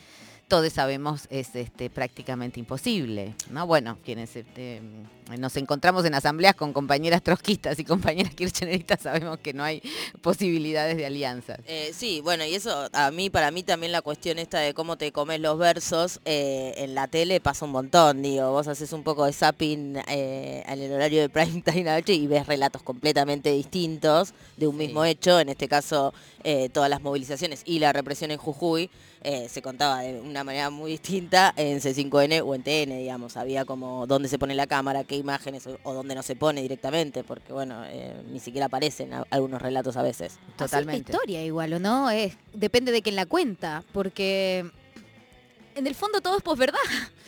todos 0.48 0.72
sabemos 0.72 1.26
es 1.30 1.54
este, 1.54 1.90
prácticamente 1.90 2.61
imposible. 2.61 3.35
¿no? 3.50 3.66
Bueno, 3.66 3.98
quienes 4.04 4.37
este, 4.37 4.83
nos 5.38 5.57
encontramos 5.57 6.04
en 6.04 6.14
asambleas 6.14 6.54
con 6.54 6.72
compañeras 6.72 7.22
trotskistas 7.22 7.78
y 7.78 7.85
compañeras 7.85 8.35
kirchneristas 8.35 9.00
sabemos 9.00 9.38
que 9.38 9.54
no 9.54 9.64
hay 9.64 9.83
posibilidades 10.20 10.96
de 10.96 11.07
alianzas. 11.07 11.61
Eh, 11.66 11.92
sí, 11.94 12.20
bueno, 12.20 12.44
y 12.44 12.54
eso 12.54 12.88
a 12.92 13.11
mí, 13.11 13.30
para 13.30 13.50
mí 13.50 13.62
también 13.62 13.92
la 13.92 14.02
cuestión 14.02 14.38
esta 14.38 14.59
de 14.59 14.74
cómo 14.74 14.96
te 14.96 15.12
comes 15.12 15.40
los 15.40 15.59
versos, 15.59 16.20
eh, 16.24 16.74
en 16.76 16.94
la 16.94 17.09
tele 17.09 17.40
pasa 17.40 17.64
un 17.64 17.72
montón, 17.72 18.22
digo, 18.22 18.50
vos 18.50 18.68
haces 18.68 18.92
un 18.92 19.02
poco 19.02 19.24
de 19.24 19.33
zapping 19.33 19.96
eh, 20.09 20.62
en 20.66 20.80
el 20.80 20.92
horario 20.92 21.22
de 21.22 21.28
prime 21.30 21.62
time 21.62 21.85
noche 21.85 22.12
y 22.12 22.26
ves 22.26 22.46
relatos 22.46 22.83
completamente 22.83 23.50
distintos 23.50 24.35
de 24.57 24.66
un 24.66 24.76
mismo 24.76 25.04
hecho, 25.04 25.40
en 25.40 25.48
este 25.48 25.68
caso 25.68 26.12
todas 26.74 26.90
las 26.90 27.00
movilizaciones 27.00 27.62
y 27.64 27.78
la 27.78 27.94
represión 27.94 28.30
en 28.30 28.37
Jujuy, 28.37 28.90
eh, 29.25 29.49
se 29.49 29.61
contaba 29.63 30.01
de 30.03 30.21
una 30.21 30.45
manera 30.45 30.71
muy 30.71 30.93
distinta 30.93 31.53
en 31.57 31.81
C5N 31.81 32.43
o 32.45 32.55
en 32.55 32.63
TN, 32.63 32.99
digamos, 32.99 33.37
había 33.37 33.65
como 33.65 34.07
dónde 34.07 34.29
se 34.29 34.39
pone 34.39 34.55
la 34.55 34.67
cámara, 34.67 35.03
qué 35.05 35.17
imágenes 35.17 35.67
o, 35.83 35.95
dónde 35.95 36.15
no 36.15 36.23
se 36.23 36.37
pone 36.37 36.63
directamente, 36.63 37.25
porque 37.25 37.53
bueno, 37.53 37.83
eh, 37.87 38.15
ni 38.31 38.39
siquiera 38.39 38.67
aparecen 38.67 39.13
a- 39.15 39.27
algunos 39.31 39.61
relatos 39.61 39.97
a 39.97 40.03
veces. 40.03 40.39
Totalmente. 40.57 41.11
Hacer 41.11 41.15
historia 41.17 41.45
igual, 41.45 41.73
¿o 41.73 41.79
no? 41.81 42.11
Es, 42.11 42.37
depende 42.53 42.93
de 42.93 43.03
quién 43.03 43.17
la 43.17 43.27
cuenta, 43.27 43.83
porque 43.93 44.71
en 45.75 45.87
el 45.87 45.95
fondo 45.95 46.21
todo 46.21 46.37
es 46.37 46.43
posverdad. 46.43 46.79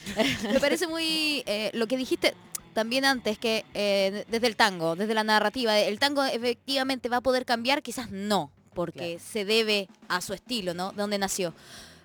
Me 0.53 0.61
parece 0.61 0.87
muy... 0.87 1.43
eh, 1.47 1.71
lo 1.75 1.87
que 1.89 1.97
dijiste 1.97 2.35
también 2.75 3.05
antes, 3.07 3.39
que 3.39 3.65
eh, 3.75 4.25
desde 4.29 4.47
el 4.47 4.55
tango, 4.55 4.97
desde 4.97 5.15
la 5.15 5.25
narrativa, 5.25 5.79
el 5.79 5.99
tango 5.99 6.23
efectivamente 6.25 7.09
va 7.09 7.17
a 7.17 7.21
poder 7.23 7.47
cambiar, 7.47 7.83
quizás 7.83 8.11
no, 8.11 8.51
porque 8.77 9.19
se 9.19 9.45
debe 9.45 9.89
a 10.09 10.21
su 10.21 10.33
estilo, 10.35 10.75
¿no? 10.75 10.93
De 10.93 10.99
dónde 10.99 11.19
nació. 11.19 11.53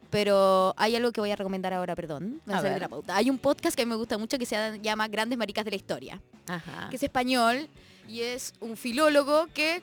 Pero 0.09 0.73
hay 0.77 0.95
algo 0.95 1.11
que 1.11 1.21
voy 1.21 1.31
a 1.31 1.35
recomendar 1.35 1.73
ahora, 1.73 1.95
perdón. 1.95 2.41
me 2.45 2.53
A 2.53 2.57
salí 2.57 2.69
de 2.69 2.73
ver. 2.73 2.81
la 2.81 2.89
pauta. 2.89 3.15
Hay 3.15 3.29
un 3.29 3.37
podcast 3.37 3.75
que 3.75 3.83
a 3.83 3.85
mí 3.85 3.89
me 3.89 3.95
gusta 3.95 4.17
mucho 4.17 4.37
que 4.37 4.45
se 4.45 4.79
llama 4.81 5.07
Grandes 5.07 5.37
Maricas 5.37 5.63
de 5.63 5.71
la 5.71 5.77
Historia 5.77 6.21
Ajá. 6.47 6.87
que 6.89 6.95
es 6.97 7.03
español 7.03 7.69
y 8.09 8.21
es 8.21 8.53
un 8.59 8.75
filólogo 8.75 9.47
que 9.53 9.81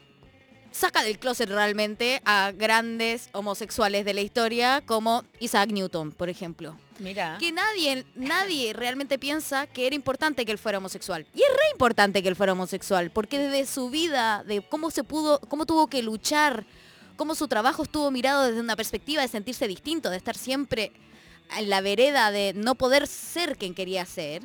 saca 0.70 1.02
del 1.02 1.18
closet 1.18 1.48
realmente 1.48 2.20
a 2.26 2.52
grandes 2.54 3.30
homosexuales 3.32 4.04
de 4.04 4.12
la 4.12 4.20
historia 4.20 4.82
como 4.84 5.24
Isaac 5.40 5.70
Newton, 5.70 6.12
por 6.12 6.28
ejemplo. 6.28 6.76
Mira. 6.98 7.38
Que 7.40 7.50
nadie, 7.52 8.04
nadie 8.14 8.74
realmente 8.74 9.18
piensa 9.18 9.66
que 9.66 9.86
era 9.86 9.94
importante 9.96 10.44
que 10.44 10.52
él 10.52 10.58
fuera 10.58 10.76
homosexual. 10.76 11.26
Y 11.32 11.38
es 11.40 11.48
re 11.48 11.70
importante 11.72 12.22
que 12.22 12.28
él 12.28 12.36
fuera 12.36 12.52
homosexual, 12.52 13.10
porque 13.10 13.38
desde 13.38 13.64
su 13.72 13.88
vida, 13.88 14.44
de 14.44 14.60
cómo 14.60 14.90
se 14.90 15.04
pudo, 15.04 15.40
cómo 15.48 15.64
tuvo 15.64 15.86
que 15.86 16.02
luchar, 16.02 16.66
cómo 17.18 17.34
su 17.34 17.48
trabajo 17.48 17.82
estuvo 17.82 18.10
mirado 18.10 18.44
desde 18.44 18.60
una 18.60 18.76
perspectiva 18.76 19.20
de 19.20 19.28
sentirse 19.28 19.68
distinto, 19.68 20.08
de 20.08 20.16
estar 20.16 20.36
siempre 20.36 20.92
en 21.58 21.68
la 21.68 21.82
vereda 21.82 22.30
de 22.30 22.54
no 22.54 22.76
poder 22.76 23.06
ser 23.06 23.58
quien 23.58 23.74
quería 23.74 24.06
ser, 24.06 24.42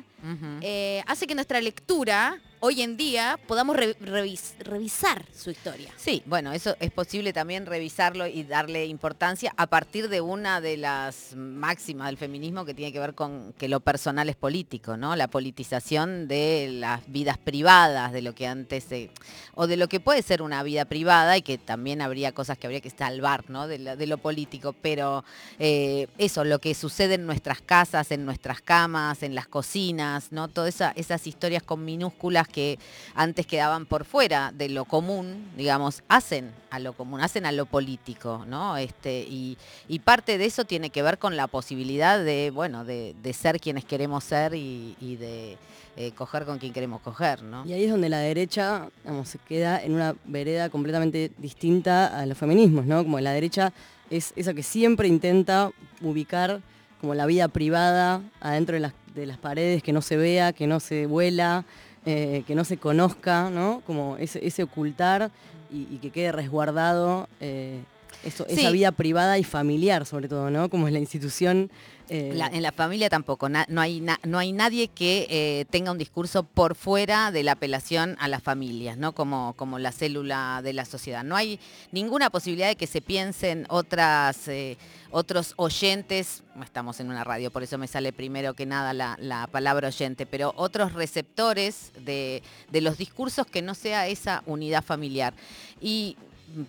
Eh, 0.62 1.02
hace 1.06 1.26
que 1.26 1.34
nuestra 1.34 1.60
lectura 1.60 2.38
hoy 2.60 2.80
en 2.80 2.96
día 2.96 3.38
podamos 3.46 3.76
re- 3.76 3.94
revis- 3.98 4.54
revisar 4.60 5.26
su 5.36 5.50
historia. 5.50 5.90
Sí, 5.98 6.22
bueno, 6.24 6.50
eso 6.54 6.74
es 6.80 6.90
posible 6.90 7.34
también 7.34 7.66
revisarlo 7.66 8.26
y 8.26 8.42
darle 8.44 8.86
importancia 8.86 9.52
a 9.58 9.66
partir 9.66 10.08
de 10.08 10.22
una 10.22 10.62
de 10.62 10.78
las 10.78 11.34
máximas 11.36 12.06
del 12.06 12.16
feminismo 12.16 12.64
que 12.64 12.72
tiene 12.72 12.90
que 12.90 13.00
ver 13.00 13.14
con 13.14 13.52
que 13.58 13.68
lo 13.68 13.80
personal 13.80 14.30
es 14.30 14.36
político, 14.36 14.96
¿no? 14.96 15.14
La 15.14 15.28
politización 15.28 16.26
de 16.26 16.68
las 16.72 17.02
vidas 17.12 17.36
privadas, 17.36 18.12
de 18.12 18.22
lo 18.22 18.34
que 18.34 18.46
antes 18.46 18.84
se- 18.84 19.10
o 19.54 19.66
de 19.66 19.76
lo 19.76 19.86
que 19.88 20.00
puede 20.00 20.22
ser 20.22 20.40
una 20.40 20.62
vida 20.62 20.86
privada 20.86 21.36
y 21.36 21.42
que 21.42 21.58
también 21.58 22.00
habría 22.00 22.32
cosas 22.32 22.56
que 22.56 22.66
habría 22.66 22.80
que 22.80 22.88
salvar, 22.88 23.50
¿no? 23.50 23.68
De, 23.68 23.78
la- 23.78 23.96
de 23.96 24.06
lo 24.06 24.16
político, 24.16 24.72
pero 24.80 25.22
eh, 25.58 26.06
eso, 26.16 26.44
lo 26.44 26.60
que 26.60 26.72
sucede 26.74 27.14
en 27.16 27.26
nuestras 27.26 27.60
casas, 27.60 28.10
en 28.10 28.24
nuestras 28.24 28.62
camas, 28.62 29.22
en 29.22 29.34
las 29.34 29.48
cocinas, 29.48 30.13
¿no? 30.30 30.48
Todas 30.48 30.74
esa- 30.74 30.92
esas 30.96 31.26
historias 31.26 31.62
con 31.62 31.84
minúsculas 31.84 32.48
que 32.48 32.78
antes 33.14 33.46
quedaban 33.46 33.86
por 33.86 34.04
fuera 34.04 34.52
de 34.52 34.68
lo 34.68 34.84
común, 34.84 35.50
digamos, 35.56 36.02
hacen 36.08 36.52
a 36.70 36.78
lo 36.78 36.92
común, 36.92 37.20
hacen 37.20 37.46
a 37.46 37.52
lo 37.52 37.66
político, 37.66 38.44
¿no? 38.46 38.76
Este, 38.76 39.26
y, 39.28 39.56
parte 40.04 40.36
de 40.36 40.44
eso 40.44 40.64
tiene 40.64 40.90
que 40.90 41.02
ver 41.02 41.18
con 41.18 41.36
la 41.36 41.46
posibilidad 41.46 42.22
de, 42.22 42.50
bueno, 42.50 42.84
de, 42.84 43.14
ser 43.32 43.58
quienes 43.58 43.84
queremos 43.84 44.22
ser 44.24 44.54
y, 44.54 45.16
de 45.18 45.56
eh, 45.96 46.12
coger 46.12 46.44
con 46.44 46.58
quien 46.58 46.72
queremos 46.72 47.00
coger, 47.00 47.42
¿no? 47.42 47.64
Y 47.64 47.72
ahí 47.72 47.84
es 47.84 47.90
donde 47.90 48.08
la 48.08 48.18
derecha 48.18 48.88
digamos, 49.02 49.28
se 49.28 49.38
queda 49.38 49.82
en 49.82 49.94
una 49.94 50.14
vereda 50.24 50.68
completamente 50.68 51.30
distinta 51.38 52.18
a 52.18 52.26
los 52.26 52.36
feminismos, 52.36 52.86
¿no? 52.86 53.02
Como 53.02 53.18
la 53.20 53.32
derecha 53.32 53.72
es 54.10 54.32
esa 54.36 54.52
que 54.54 54.62
siempre 54.62 55.08
intenta 55.08 55.70
ubicar 56.02 56.60
como 57.00 57.14
la 57.14 57.26
vida 57.26 57.48
privada 57.48 58.22
adentro 58.40 58.74
de 58.74 58.80
las, 58.80 58.92
de 59.14 59.26
las 59.26 59.38
paredes, 59.38 59.82
que 59.82 59.92
no 59.92 60.02
se 60.02 60.16
vea, 60.16 60.52
que 60.52 60.66
no 60.66 60.80
se 60.80 61.06
vuela, 61.06 61.64
eh, 62.06 62.42
que 62.46 62.54
no 62.54 62.64
se 62.64 62.76
conozca, 62.76 63.50
¿no? 63.50 63.82
Como 63.86 64.16
ese, 64.18 64.62
ocultar 64.62 65.30
y, 65.72 65.86
y 65.90 65.98
que 66.02 66.10
quede 66.10 66.32
resguardado 66.32 67.28
eh, 67.40 67.80
eso- 68.24 68.46
esa 68.48 68.70
vida 68.70 68.92
privada 68.92 69.38
y 69.38 69.44
familiar, 69.44 70.06
sobre 70.06 70.28
todo, 70.28 70.50
¿no? 70.50 70.68
Como 70.68 70.86
es 70.88 70.92
la 70.92 71.00
institución. 71.00 71.70
eh, 72.10 72.32
La- 72.34 72.48
en 72.48 72.60
la 72.62 72.70
familia 72.70 73.08
tampoco, 73.08 73.48
na- 73.48 73.64
no, 73.70 73.80
hay 73.80 74.00
na- 74.02 74.20
no 74.24 74.38
hay 74.38 74.52
nadie 74.52 74.88
que 74.88 75.26
eh, 75.30 75.64
tenga 75.70 75.90
un 75.90 75.96
discurso 75.96 76.42
por 76.42 76.74
fuera 76.74 77.30
de 77.32 77.42
la 77.42 77.52
apelación 77.52 78.16
a 78.20 78.28
las 78.28 78.42
familias, 78.42 78.98
¿no? 78.98 79.12
Como, 79.14 79.54
como 79.56 79.78
la 79.78 79.90
célula 79.90 80.60
de 80.62 80.74
la 80.74 80.84
sociedad. 80.84 81.24
No 81.24 81.34
hay 81.34 81.58
ninguna 81.92 82.28
posibilidad 82.28 82.68
de 82.68 82.76
que 82.76 82.86
se 82.86 83.00
piensen 83.00 83.64
otras, 83.70 84.48
eh, 84.48 84.76
otros 85.12 85.54
oyentes, 85.56 86.42
estamos 86.62 87.00
en 87.00 87.08
una 87.08 87.24
radio, 87.24 87.50
por 87.50 87.62
eso 87.62 87.78
me 87.78 87.86
sale 87.86 88.12
primero 88.12 88.52
que 88.52 88.66
nada 88.66 88.92
la, 88.92 89.16
la 89.18 89.46
palabra 89.46 89.88
oyente, 89.88 90.26
pero 90.26 90.52
otros 90.56 90.92
receptores 90.92 91.90
de, 92.04 92.42
de 92.70 92.80
los 92.82 92.98
discursos 92.98 93.46
que 93.46 93.62
no 93.62 93.74
sea 93.74 94.08
esa 94.08 94.42
unidad 94.44 94.84
familiar. 94.84 95.32
Y 95.80 96.18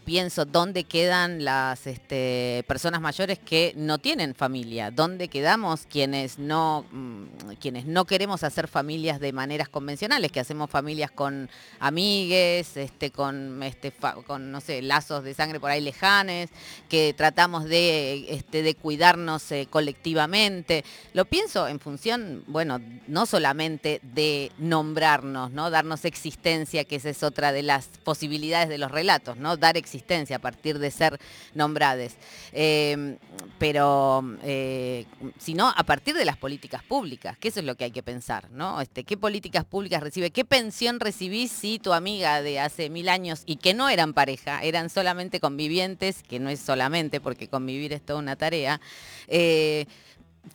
pienso 0.04 0.45
dónde 0.45 0.84
quedan 0.84 1.43
las 1.43 1.88
este, 1.88 2.63
personas 2.67 3.02
mayores 3.02 3.39
que 3.39 3.74
no 3.76 4.00
tienen 4.00 4.36
familia, 4.36 4.91
dónde 4.91 5.28
quedamos 5.28 5.86
quienes 5.89 6.39
no, 6.39 6.86
mm, 6.91 7.54
quienes 7.60 7.86
no 7.86 8.06
queremos 8.06 8.43
hacer 8.43 8.67
familias 8.67 9.19
de 9.19 9.34
maneras 9.34 9.69
convencionales, 9.69 10.32
que 10.32 10.39
hacemos 10.39 10.69
familias 10.69 11.12
con 11.12 11.50
amigues, 11.80 12.78
este, 12.78 13.12
con, 13.12 13.62
este, 13.63 13.93
con 14.26 14.52
no 14.52 14.62
sé, 14.62 14.82
lazos 14.82 15.24
de 15.24 15.34
sangre 15.34 15.60
por 15.60 15.71
ahí 15.71 15.82
lejanes, 15.82 16.50
que 16.89 17.13
tratamos 17.15 17.65
de, 17.65 18.34
este, 18.34 18.63
de 18.63 18.76
cuidarnos 18.76 19.52
eh, 19.52 19.67
colectivamente. 19.69 20.84
Lo 21.13 21.26
pienso 21.26 21.67
en 21.67 21.80
función, 21.80 22.43
bueno, 22.48 22.80
no 23.08 23.26
solamente 23.26 24.00
de 24.02 24.52
nombrarnos, 24.58 25.52
¿no? 25.52 25.69
Darnos 25.69 26.06
existencia, 26.06 26.84
que 26.86 26.95
esa 26.95 27.10
es 27.10 27.24
otra 27.24 27.52
de 27.52 27.63
las 27.63 27.88
posibilidades 28.04 28.69
de 28.69 28.78
los 28.78 28.91
relatos, 28.91 29.38
¿no? 29.38 29.57
Dar 29.57 29.74
existencia 29.80 30.38
a 30.38 30.39
partir 30.39 30.80
de 30.80 30.91
ser 30.91 31.19
nombrades. 31.53 32.15
Eh, 32.51 33.17
pero, 33.57 34.23
eh, 34.43 35.05
sino 35.38 35.73
a 35.76 35.84
partir 35.84 36.15
de 36.15 36.26
las 36.26 36.38
políticas 36.38 36.84
públicas, 36.84 37.38
que 37.38 37.49
eso 37.49 37.59
es 37.59 37.65
lo 37.65 37.76
que 37.76 37.86
hay 37.86 37.91
que 37.91 38.03
pensar, 38.03 38.49
¿no? 38.51 38.82
Este, 38.82 39.03
¿Qué 39.03 39.17
políticas 39.17 39.65
públicas 39.65 40.01
recibe? 40.01 40.32
¿Qué 40.32 40.45
pensión 40.45 40.99
recibís 40.99 41.51
si 41.51 41.80
tu 41.80 41.93
amiga 41.93 42.41
de 42.41 42.59
hace 42.59 42.89
mil 42.89 43.09
años 43.09 43.43
y 43.45 43.57
que 43.57 43.73
no 43.73 43.89
eran 43.89 44.13
pareja, 44.13 44.61
eran 44.63 44.89
solamente 44.89 45.39
convivientes, 45.39 46.23
que 46.23 46.39
no 46.39 46.49
es 46.49 46.59
solamente 46.59 47.21
porque 47.21 47.47
convivir 47.47 47.93
es 47.93 48.01
toda 48.01 48.19
una 48.19 48.36
tarea, 48.36 48.82
eh, 49.28 49.86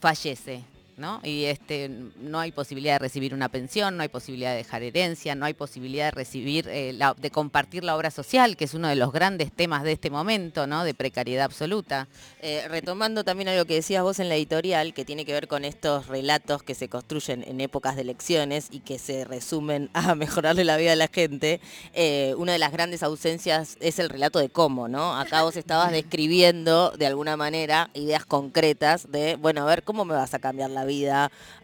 fallece? 0.00 0.64
¿No? 1.00 1.20
Y 1.24 1.46
este, 1.46 1.90
no 2.20 2.38
hay 2.38 2.52
posibilidad 2.52 2.94
de 2.94 2.98
recibir 3.00 3.34
una 3.34 3.48
pensión, 3.48 3.96
no 3.96 4.02
hay 4.02 4.08
posibilidad 4.08 4.50
de 4.50 4.58
dejar 4.58 4.82
herencia, 4.82 5.34
no 5.34 5.46
hay 5.46 5.54
posibilidad 5.54 6.06
de 6.06 6.10
recibir, 6.12 6.68
eh, 6.68 6.96
de 7.16 7.30
compartir 7.30 7.82
la 7.82 7.96
obra 7.96 8.10
social, 8.10 8.56
que 8.56 8.66
es 8.66 8.74
uno 8.74 8.88
de 8.88 8.96
los 8.96 9.12
grandes 9.12 9.50
temas 9.52 9.82
de 9.82 9.92
este 9.92 10.10
momento, 10.10 10.66
¿no? 10.66 10.84
De 10.84 10.94
precariedad 10.94 11.46
absoluta. 11.46 12.08
Eh, 12.40 12.66
retomando 12.68 13.24
también 13.24 13.48
algo 13.48 13.64
que 13.64 13.74
decías 13.74 14.02
vos 14.02 14.20
en 14.20 14.28
la 14.28 14.36
editorial, 14.36 14.94
que 14.94 15.04
tiene 15.04 15.24
que 15.24 15.32
ver 15.32 15.48
con 15.48 15.64
estos 15.64 16.06
relatos 16.06 16.62
que 16.62 16.74
se 16.74 16.88
construyen 16.88 17.42
en 17.46 17.60
épocas 17.60 17.96
de 17.96 18.02
elecciones 18.02 18.68
y 18.70 18.80
que 18.80 18.98
se 18.98 19.24
resumen 19.24 19.90
a 19.94 20.14
mejorarle 20.14 20.64
la 20.64 20.76
vida 20.76 20.92
a 20.92 20.96
la 20.96 21.08
gente, 21.08 21.60
eh, 21.94 22.34
una 22.36 22.52
de 22.52 22.58
las 22.58 22.72
grandes 22.72 23.02
ausencias 23.02 23.78
es 23.80 23.98
el 23.98 24.10
relato 24.10 24.38
de 24.38 24.50
cómo, 24.50 24.86
¿no? 24.86 25.18
Acá 25.18 25.42
vos 25.42 25.56
estabas 25.56 25.92
describiendo 25.92 26.90
de 26.90 27.06
alguna 27.06 27.36
manera 27.36 27.90
ideas 27.94 28.26
concretas 28.26 29.10
de, 29.10 29.36
bueno, 29.36 29.62
a 29.62 29.64
ver, 29.64 29.82
¿cómo 29.82 30.04
me 30.04 30.14
vas 30.14 30.34
a 30.34 30.38
cambiar 30.38 30.70
la 30.70 30.84
vida 30.84 30.89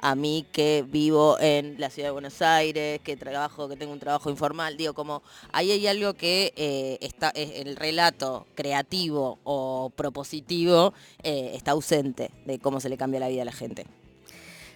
a 0.01 0.15
mí 0.15 0.47
que 0.53 0.85
vivo 0.87 1.37
en 1.41 1.75
la 1.79 1.91
ciudad 1.91 2.09
de 2.09 2.13
Buenos 2.13 2.41
Aires, 2.43 3.01
que 3.03 3.17
trabajo, 3.17 3.69
que 3.69 3.77
tengo 3.77 3.93
un 3.93 3.99
trabajo 4.01 4.31
informal? 4.31 4.77
Digo, 4.77 4.95
como 4.95 5.23
ahí 5.53 5.71
hay 5.73 5.87
algo 5.87 6.15
que 6.15 6.53
eh, 6.57 6.99
está, 7.01 7.31
es 7.31 7.67
el 7.67 7.77
relato 7.77 8.47
creativo 8.55 9.39
o 9.45 9.91
propositivo 9.95 10.95
eh, 11.23 11.53
está 11.55 11.73
ausente 11.73 12.31
de 12.45 12.59
cómo 12.59 12.81
se 12.81 12.89
le 12.89 12.97
cambia 12.97 13.21
la 13.21 13.29
vida 13.29 13.43
a 13.43 13.47
la 13.47 13.53
gente. 13.53 13.87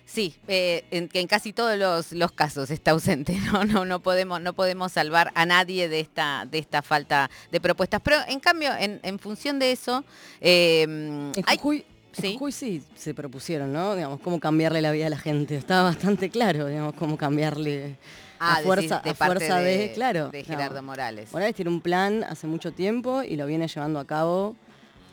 Sí, 0.06 0.34
eh, 0.48 0.84
en, 0.90 1.08
que 1.08 1.20
en 1.20 1.28
casi 1.28 1.52
todos 1.52 1.78
los, 1.78 2.10
los 2.10 2.32
casos 2.32 2.70
está 2.72 2.90
ausente, 2.90 3.32
¿no? 3.52 3.62
No, 3.64 3.84
no, 3.84 4.00
podemos, 4.00 4.40
no 4.40 4.54
podemos 4.54 4.90
salvar 4.90 5.30
a 5.36 5.46
nadie 5.46 5.88
de 5.88 6.00
esta, 6.00 6.48
de 6.50 6.58
esta 6.58 6.82
falta 6.82 7.30
de 7.52 7.60
propuestas. 7.60 8.00
Pero 8.02 8.16
en 8.26 8.40
cambio, 8.40 8.72
en, 8.76 8.98
en 9.04 9.18
función 9.20 9.60
de 9.60 9.70
eso, 9.70 10.02
eh, 10.40 10.82
En 10.82 11.32
hay- 11.46 11.56
Jujuy, 11.58 11.84
sí. 12.12 12.32
Jujuy 12.34 12.52
sí 12.52 12.82
se 12.96 13.14
propusieron, 13.14 13.72
¿no? 13.72 13.94
Digamos, 13.96 14.20
cómo 14.20 14.40
cambiarle 14.40 14.80
la 14.82 14.92
vida 14.92 15.06
a 15.06 15.10
la 15.10 15.18
gente. 15.18 15.56
Estaba 15.56 15.82
bastante 15.84 16.30
claro, 16.30 16.66
digamos, 16.66 16.94
cómo 16.94 17.16
cambiarle 17.16 17.96
Ah, 18.42 18.52
a 18.54 18.56
decís 18.56 18.66
fuerza, 18.66 19.00
de 19.04 19.10
a 19.10 19.14
fuerza 19.14 19.58
de, 19.58 19.76
de- 19.78 19.92
claro. 19.92 20.28
de. 20.30 20.42
Gerardo 20.44 20.82
Morales. 20.82 21.30
Morales 21.32 21.54
tiene 21.54 21.70
un 21.70 21.80
plan 21.82 22.24
hace 22.24 22.46
mucho 22.46 22.72
tiempo 22.72 23.22
y 23.22 23.36
lo 23.36 23.46
viene 23.46 23.68
llevando 23.68 23.98
a 24.00 24.06
cabo 24.06 24.56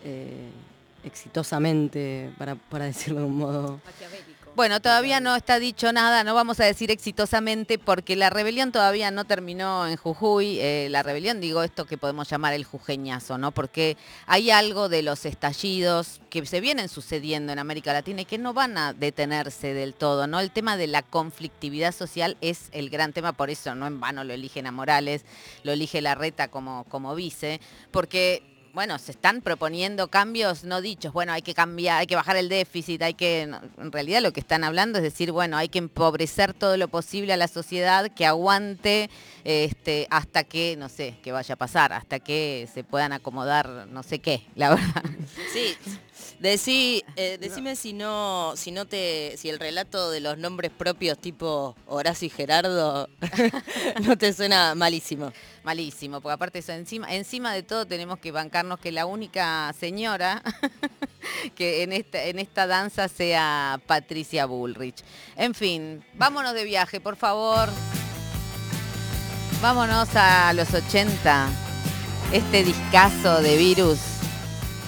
eh, 0.06 0.48
exitosamente, 1.04 2.32
para, 2.38 2.56
para 2.56 2.86
decirlo 2.86 3.20
de 3.22 3.26
un 3.26 3.38
modo. 3.38 3.82
Bueno, 4.58 4.82
todavía 4.82 5.20
no 5.20 5.36
está 5.36 5.60
dicho 5.60 5.94
nada, 5.94 6.24
no 6.24 6.34
vamos 6.34 6.60
a 6.60 6.66
decir 6.66 6.90
exitosamente 6.90 7.78
porque 7.78 8.16
la 8.16 8.32
rebelión 8.32 8.72
todavía 8.72 9.12
no 9.12 9.24
terminó 9.24 9.86
en 9.86 9.98
Jujuy. 9.98 10.60
Eh, 10.60 10.88
la 10.90 11.04
rebelión, 11.04 11.40
digo 11.40 11.62
esto 11.62 11.86
que 11.86 12.00
podemos 12.00 12.28
llamar 12.28 12.56
el 12.56 12.64
jujeñazo, 12.64 13.38
¿no? 13.38 13.52
Porque 13.52 13.98
hay 14.26 14.50
algo 14.50 14.90
de 14.90 15.04
los 15.04 15.28
estallidos 15.28 16.22
que 16.32 16.44
se 16.48 16.60
vienen 16.60 16.90
sucediendo 16.90 17.54
en 17.54 17.60
América 17.60 17.94
Latina 17.94 18.22
y 18.22 18.26
que 18.26 18.40
no 18.40 18.56
van 18.56 18.80
a 18.80 18.94
detenerse 18.94 19.76
del 19.76 19.94
todo, 19.94 20.26
¿no? 20.26 20.40
El 20.40 20.50
tema 20.50 20.76
de 20.76 20.88
la 20.88 21.04
conflictividad 21.04 21.94
social 21.94 22.36
es 22.42 22.70
el 22.72 22.90
gran 22.90 23.14
tema, 23.14 23.34
por 23.34 23.52
eso 23.52 23.76
no 23.76 23.86
en 23.86 24.00
vano 24.00 24.24
lo 24.24 24.34
eligen 24.34 24.66
a 24.66 24.72
Morales, 24.72 25.24
lo 25.62 25.72
elige 25.72 26.02
Larreta 26.02 26.48
como, 26.48 26.84
como 26.86 27.14
vice, 27.14 27.62
porque 27.92 28.57
bueno, 28.74 29.00
se 29.00 29.12
están 29.12 29.42
proponiendo 29.42 30.08
cambios 30.10 30.64
no 30.64 30.82
dichos, 30.82 31.14
bueno, 31.14 31.32
hay 31.34 31.42
que 31.42 31.54
cambiar, 31.54 32.00
hay 32.00 32.08
que 32.08 32.16
bajar 32.16 32.36
el 32.36 32.50
déficit, 32.50 33.02
hay 33.02 33.14
que, 33.14 33.42
en 33.42 33.92
realidad 33.92 34.22
lo 34.22 34.34
que 34.34 34.40
están 34.40 34.64
hablando 34.64 35.00
es 35.00 35.04
decir, 35.04 35.32
bueno, 35.32 35.58
hay 35.58 35.70
que 35.70 35.80
empobrecer 35.80 36.54
todo 36.54 36.78
lo 36.78 36.88
posible 36.88 37.34
a 37.34 37.38
la 37.38 37.48
sociedad 37.48 38.12
que 38.12 38.26
aguante 38.26 39.10
este, 39.44 40.08
hasta 40.10 40.44
que, 40.44 40.76
no 40.78 40.90
sé, 40.90 41.18
que 41.24 41.32
vaya 41.32 41.54
a 41.54 41.58
pasar, 41.58 41.94
hasta 41.94 42.20
que 42.20 42.68
se 42.74 42.84
puedan 42.84 43.14
acomodar, 43.14 43.88
no 43.90 44.04
sé 44.04 44.20
qué, 44.20 44.44
la 44.56 44.72
verdad. 44.72 45.04
Sí, 45.54 45.76
decí, 46.40 47.04
eh, 47.16 47.38
decime 47.40 47.76
si 47.76 47.94
no, 47.94 48.54
si 48.56 48.72
no 48.72 48.86
te, 48.86 49.36
si 49.38 49.50
el 49.50 49.60
relato 49.60 50.12
de 50.12 50.20
los 50.20 50.38
nombres 50.38 50.72
propios 50.72 51.18
tipo 51.18 51.76
Horacio 51.88 52.28
y 52.28 52.30
Gerardo 52.30 53.10
no 54.04 54.18
te 54.18 54.34
suena 54.34 54.76
malísimo. 54.76 55.32
Malísimo, 55.64 56.22
porque 56.22 56.34
aparte 56.34 56.60
eso, 56.60 56.72
encima, 56.72 57.14
encima 57.14 57.54
de 57.54 57.64
todo 57.64 57.86
tenemos 57.86 58.20
que 58.20 58.32
bancarnos 58.32 58.80
que 58.80 58.92
la 58.92 59.06
única 59.06 59.74
señora 59.78 60.42
que 61.56 61.84
en 61.84 61.94
esta, 61.94 62.24
en 62.24 62.40
esta 62.40 62.68
danza 62.68 63.08
sea 63.08 63.82
Patricia 63.86 64.46
Bullrich. 64.46 65.04
En 65.36 65.54
fin, 65.54 66.04
vámonos 66.14 66.54
de 66.54 66.64
viaje, 66.64 67.02
por 67.02 67.16
favor. 67.16 67.70
Vámonos 69.62 70.10
a 70.16 70.54
los 70.54 70.74
80. 70.74 71.50
Este 72.32 72.64
discazo 72.64 73.42
de 73.42 73.58
virus 73.58 74.17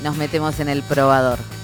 nos 0.04 0.18
metemos 0.18 0.60
en 0.60 0.70
el 0.70 0.84
probador. 0.84 1.59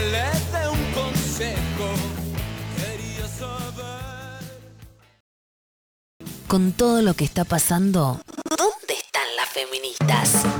Que 0.00 0.06
le 0.06 0.22
dé 0.52 0.68
un 0.68 0.92
consejo, 0.92 1.88
quería 2.76 3.28
saber. 3.28 4.44
Con 6.46 6.72
todo 6.72 7.02
lo 7.02 7.14
que 7.14 7.24
está 7.24 7.44
pasando, 7.44 8.20
¿dónde 8.56 8.94
están 8.94 9.28
las 9.36 9.48
feministas? 9.48 10.59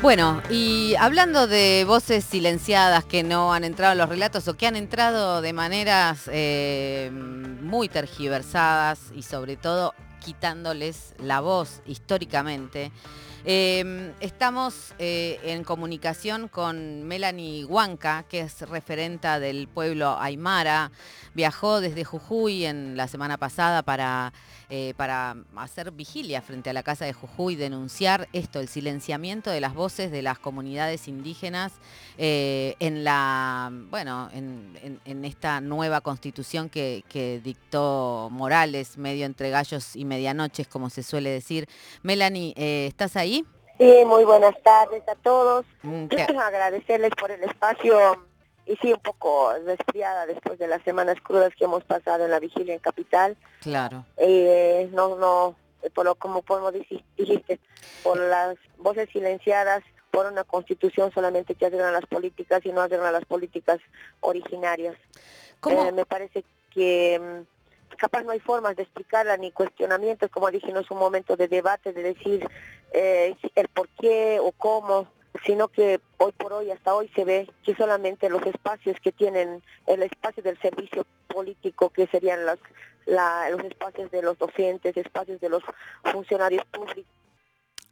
Bueno, 0.00 0.40
y 0.48 0.94
hablando 0.94 1.48
de 1.48 1.84
voces 1.84 2.24
silenciadas 2.24 3.04
que 3.04 3.24
no 3.24 3.52
han 3.52 3.64
entrado 3.64 3.92
en 3.92 3.98
los 3.98 4.08
relatos 4.08 4.46
o 4.46 4.54
que 4.54 4.68
han 4.68 4.76
entrado 4.76 5.42
de 5.42 5.52
maneras 5.52 6.30
eh, 6.32 7.10
muy 7.12 7.88
tergiversadas 7.88 9.00
y 9.12 9.22
sobre 9.24 9.56
todo 9.56 9.94
quitándoles 10.20 11.14
la 11.18 11.40
voz 11.40 11.82
históricamente, 11.84 12.92
Eh, 13.44 14.12
estamos 14.20 14.92
eh, 14.98 15.38
en 15.44 15.64
comunicación 15.64 16.48
con 16.48 17.04
Melanie 17.04 17.64
Huanca, 17.64 18.24
que 18.28 18.40
es 18.40 18.60
referenta 18.68 19.38
del 19.38 19.68
pueblo 19.68 20.18
Aymara. 20.20 20.90
Viajó 21.42 21.80
desde 21.80 22.02
Jujuy 22.02 22.64
en 22.64 22.96
la 22.96 23.06
semana 23.06 23.36
pasada 23.36 23.84
para, 23.84 24.32
eh, 24.70 24.92
para 24.96 25.36
hacer 25.54 25.92
vigilia 25.92 26.42
frente 26.42 26.68
a 26.68 26.72
la 26.72 26.82
casa 26.82 27.04
de 27.04 27.12
Jujuy, 27.12 27.54
denunciar 27.54 28.26
esto, 28.32 28.58
el 28.58 28.66
silenciamiento 28.66 29.48
de 29.48 29.60
las 29.60 29.72
voces 29.72 30.10
de 30.10 30.20
las 30.22 30.40
comunidades 30.40 31.06
indígenas 31.06 31.74
eh, 32.16 32.74
en 32.80 33.04
la, 33.04 33.70
bueno, 33.88 34.28
en, 34.32 34.76
en- 34.82 35.00
en 35.04 35.24
esta 35.24 35.60
nueva 35.60 36.00
constitución 36.00 36.68
que, 36.70 37.04
que 37.08 37.40
dictó 37.40 38.30
Morales, 38.32 38.98
medio 38.98 39.24
entre 39.24 39.50
gallos 39.50 39.94
y 39.94 40.04
medianoches, 40.04 40.66
como 40.66 40.90
se 40.90 41.04
suele 41.04 41.30
decir. 41.30 41.68
Melanie, 42.02 42.52
eh, 42.56 42.86
¿estás 42.88 43.14
ahí? 43.14 43.44
Sí, 43.78 43.94
muy 44.04 44.24
buenas 44.24 44.60
tardes 44.64 45.04
a 45.08 45.14
todos. 45.14 45.64
Mm, 45.84 46.06
te- 46.08 46.22
Agradecerles 46.22 47.12
por 47.14 47.30
el 47.30 47.44
espacio 47.44 48.26
y 48.68 48.76
sí, 48.76 48.92
un 48.92 49.00
poco 49.00 49.52
resfriada 49.64 50.26
después 50.26 50.58
de 50.58 50.68
las 50.68 50.82
semanas 50.82 51.16
crudas 51.22 51.54
que 51.56 51.64
hemos 51.64 51.84
pasado 51.84 52.26
en 52.26 52.30
la 52.30 52.38
vigilia 52.38 52.74
en 52.74 52.80
Capital. 52.80 53.36
Claro. 53.62 54.04
Eh, 54.18 54.90
no, 54.92 55.16
no, 55.16 55.56
eh, 55.82 55.88
por 55.90 56.04
lo 56.04 56.14
como 56.14 56.42
podemos 56.42 56.74
decir, 56.74 57.02
dijiste, 57.16 57.58
por 58.02 58.20
las 58.20 58.56
voces 58.76 59.08
silenciadas, 59.10 59.82
por 60.10 60.26
una 60.26 60.44
constitución 60.44 61.10
solamente 61.12 61.54
que 61.54 61.66
hacen 61.66 61.80
a 61.80 61.90
las 61.90 62.04
políticas 62.04 62.64
y 62.66 62.72
no 62.72 62.82
hacen 62.82 63.00
a 63.00 63.10
las 63.10 63.24
políticas 63.24 63.78
originarias. 64.20 64.96
Eh, 65.66 65.92
me 65.92 66.04
parece 66.04 66.44
que 66.70 67.18
mm, 67.18 67.96
capaz 67.96 68.22
no 68.22 68.32
hay 68.32 68.40
formas 68.40 68.76
de 68.76 68.82
explicarla 68.82 69.38
ni 69.38 69.50
cuestionamientos, 69.50 70.30
como 70.30 70.50
dije, 70.50 70.72
no 70.72 70.80
es 70.80 70.90
un 70.90 70.98
momento 70.98 71.36
de 71.36 71.48
debate, 71.48 71.94
de 71.94 72.02
decir 72.02 72.46
eh, 72.92 73.34
el 73.54 73.68
por 73.68 73.88
qué 74.00 74.38
o 74.42 74.52
cómo, 74.52 75.08
sino 75.44 75.68
que 75.68 76.00
hoy 76.18 76.32
por 76.32 76.52
hoy, 76.52 76.70
hasta 76.70 76.94
hoy 76.94 77.08
se 77.14 77.24
ve 77.24 77.50
que 77.64 77.74
solamente 77.74 78.28
los 78.28 78.44
espacios 78.46 78.96
que 79.00 79.12
tienen 79.12 79.62
el 79.86 80.02
espacio 80.02 80.42
del 80.42 80.58
servicio 80.60 81.06
político, 81.28 81.90
que 81.90 82.06
serían 82.08 82.44
los, 82.46 82.58
la- 83.06 83.48
los 83.50 83.62
espacios 83.64 84.10
de 84.10 84.22
los 84.22 84.36
docentes, 84.38 84.96
espacios 84.96 85.40
de 85.40 85.48
los 85.48 85.62
funcionarios 86.04 86.64
públicos. 86.66 87.12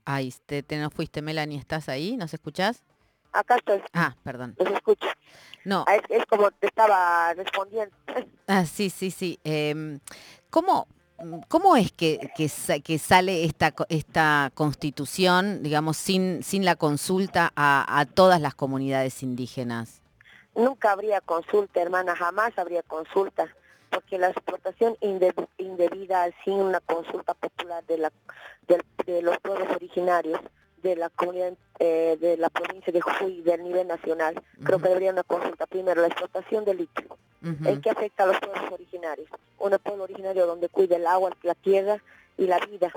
Ay, 0.05 0.33
te, 0.47 0.63
te 0.63 0.79
no 0.79 0.91
fuiste, 0.91 1.21
Melanie, 1.23 1.59
¿estás 1.59 1.89
ahí? 1.89 2.17
¿Nos 2.17 2.33
escuchás? 2.33 2.83
Acá 3.33 3.57
estoy, 3.57 3.83
Ah, 3.93 4.15
perdón. 4.23 4.55
los 4.59 4.71
escucho. 4.73 5.07
No. 5.65 5.85
Ah, 5.87 5.97
Es, 5.97 6.03
es 6.09 6.27
como 6.27 6.51
te 6.53 6.69
estaba 6.69 7.35
respondiendo. 7.35 7.95
Ah, 8.47 8.65
sí, 8.65 8.89
sí, 8.89 9.11
sí. 9.11 9.39
Em, 9.45 9.99
¿cómo, 10.51 10.87
cómo 11.49 11.77
es 11.77 11.93
que, 11.93 12.31
que, 12.37 12.49
sa- 12.49 12.79
que 12.81 12.99
sale 12.99 13.45
esta, 13.45 13.75
esta 13.89 14.51
constitución, 14.55 15.63
digamos, 15.63 15.97
sin, 15.97 16.43
sin 16.43 16.65
la 16.65 16.77
consulta 16.77 17.53
a, 17.57 18.05
todas 18.15 18.41
las 18.41 18.55
comunidades 18.55 19.23
indígenas? 19.23 20.01
Nunca 20.55 20.93
habría 20.93 21.21
consulta, 21.21 21.81
hermana, 21.81 22.17
jamás 22.17 22.53
habría 22.59 22.83
consulta, 22.83 23.47
porque 23.91 24.19
la 24.19 24.29
explotación 24.31 24.97
inde- 25.01 25.35
indebida 25.59 26.29
sin 26.45 26.55
una 26.55 26.81
consulta 26.81 27.35
popular 27.35 27.85
de, 27.87 27.99
la, 27.99 28.13
de 29.07 29.23
los 29.23 29.39
pueblos 29.39 29.69
originarios 29.75 30.41
de 30.91 30.97
la 30.97 31.11
comunidad 31.11 31.55
eh, 31.79 32.17
de 32.21 32.37
la 32.37 32.49
provincia 32.49 32.93
de 32.93 33.01
Jujuy 33.01 33.43
del 33.43 33.65
nivel 33.65 33.87
nacional, 33.87 34.43
creo 34.65 34.79
que 34.79 34.89
debería 34.89 35.13
una 35.13 35.23
consulta 35.23 35.67
primero 35.67 36.01
la 36.01 36.09
explotación 36.09 36.65
del 36.65 36.79
litio, 36.79 37.17
¿en 37.43 37.81
qué 37.81 37.91
afecta 37.91 38.25
a 38.25 38.27
los 38.27 38.39
pueblos 38.41 38.73
originarios? 38.73 39.29
Un 39.59 39.77
pueblo 39.83 40.05
originario 40.05 40.47
donde 40.47 40.69
cuida 40.69 40.97
el 40.97 41.07
agua, 41.07 41.31
la 41.43 41.55
tierra 41.55 42.03
y 42.39 42.47
la 42.47 42.59
vida, 42.61 42.93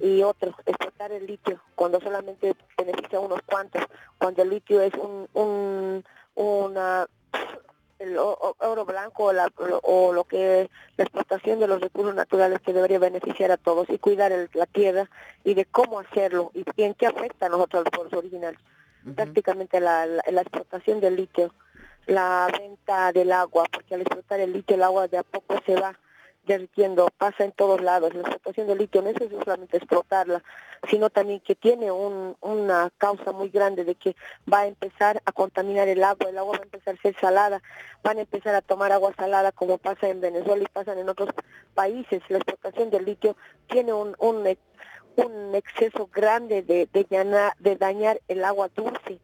y 0.00 0.22
otro, 0.22 0.54
explotar 0.66 1.12
el 1.12 1.26
litio 1.26 1.60
cuando 1.76 2.00
solamente 2.00 2.54
beneficia 2.76 3.18
a 3.18 3.22
unos 3.22 3.40
cuantos, 3.46 3.82
cuando 4.18 4.42
el 4.42 4.50
litio 4.50 4.80
es 4.80 4.94
un, 4.94 5.28
un 5.34 6.04
una 6.34 7.06
el 8.04 8.16
oro 8.18 8.84
blanco 8.84 9.24
o, 9.24 9.32
la- 9.32 9.50
o 9.82 10.12
lo 10.12 10.24
que 10.24 10.70
la 10.96 11.04
explotación 11.04 11.58
de 11.60 11.66
los 11.66 11.80
recursos 11.80 12.14
naturales 12.14 12.60
que 12.60 12.72
debería 12.72 12.98
beneficiar 12.98 13.50
a 13.50 13.56
todos 13.56 13.88
y 13.90 13.98
cuidar 13.98 14.30
el- 14.32 14.48
la 14.54 14.66
tierra 14.66 15.10
y 15.42 15.54
de 15.54 15.64
cómo 15.64 15.98
hacerlo 16.00 16.50
y, 16.54 16.64
y 16.76 16.82
en 16.84 16.94
qué 16.94 17.06
afecta 17.06 17.46
a 17.46 17.48
nosotros 17.48 17.84
los 17.84 17.90
pueblos 17.90 18.12
originarios. 18.14 18.62
Prácticamente 19.14 19.80
la, 19.80 20.06
la, 20.06 20.22
la 20.30 20.40
explotación 20.40 21.00
del 21.00 21.16
litio, 21.16 21.52
la 22.06 22.48
venta 22.58 23.12
del 23.12 23.32
agua, 23.32 23.64
porque 23.70 23.94
al 23.94 24.00
explotar 24.00 24.40
el 24.40 24.52
litio 24.52 24.76
el 24.76 24.82
agua 24.82 25.08
de 25.08 25.18
a 25.18 25.22
poco 25.22 25.60
se 25.66 25.74
va 25.74 25.98
derritiendo, 26.46 27.08
pasa 27.16 27.44
en 27.44 27.52
todos 27.52 27.80
lados. 27.80 28.14
La 28.14 28.20
explotación 28.22 28.66
del 28.66 28.78
litio 28.78 29.02
no 29.02 29.10
es 29.10 29.16
solamente 29.44 29.76
explotarla, 29.78 30.42
sino 30.90 31.10
también 31.10 31.40
que 31.40 31.54
tiene 31.54 31.90
un- 31.90 32.36
una 32.40 32.90
causa 32.98 33.32
muy 33.32 33.48
grande 33.48 33.84
de 33.84 33.94
que 33.94 34.14
va 34.52 34.60
a 34.60 34.66
empezar 34.66 35.22
a 35.24 35.32
contaminar 35.32 35.88
el 35.88 36.02
agua, 36.04 36.28
el 36.28 36.38
agua 36.38 36.56
va 36.58 36.60
a 36.62 36.64
empezar 36.64 36.94
a 36.94 37.02
ser 37.02 37.16
salada, 37.20 37.62
van 38.02 38.18
a 38.18 38.22
empezar 38.22 38.54
a 38.54 38.62
tomar 38.62 38.92
agua 38.92 39.12
salada 39.16 39.52
como 39.52 39.78
pasa 39.78 40.08
en 40.08 40.20
Venezuela 40.20 40.62
y 40.62 40.66
pasan 40.72 40.98
en 40.98 41.08
otros 41.08 41.30
países. 41.74 42.22
La 42.28 42.38
explotación 42.38 42.90
del 42.90 43.04
litio 43.04 43.36
tiene 43.68 43.92
un, 43.92 44.14
un, 44.18 44.46
un 45.16 45.54
exceso 45.54 46.08
grande 46.12 46.62
de, 46.62 46.88
de, 46.92 47.06
llana- 47.08 47.54
de 47.58 47.76
dañar 47.76 48.20
el 48.28 48.44
agua 48.44 48.68
dulce 48.74 49.18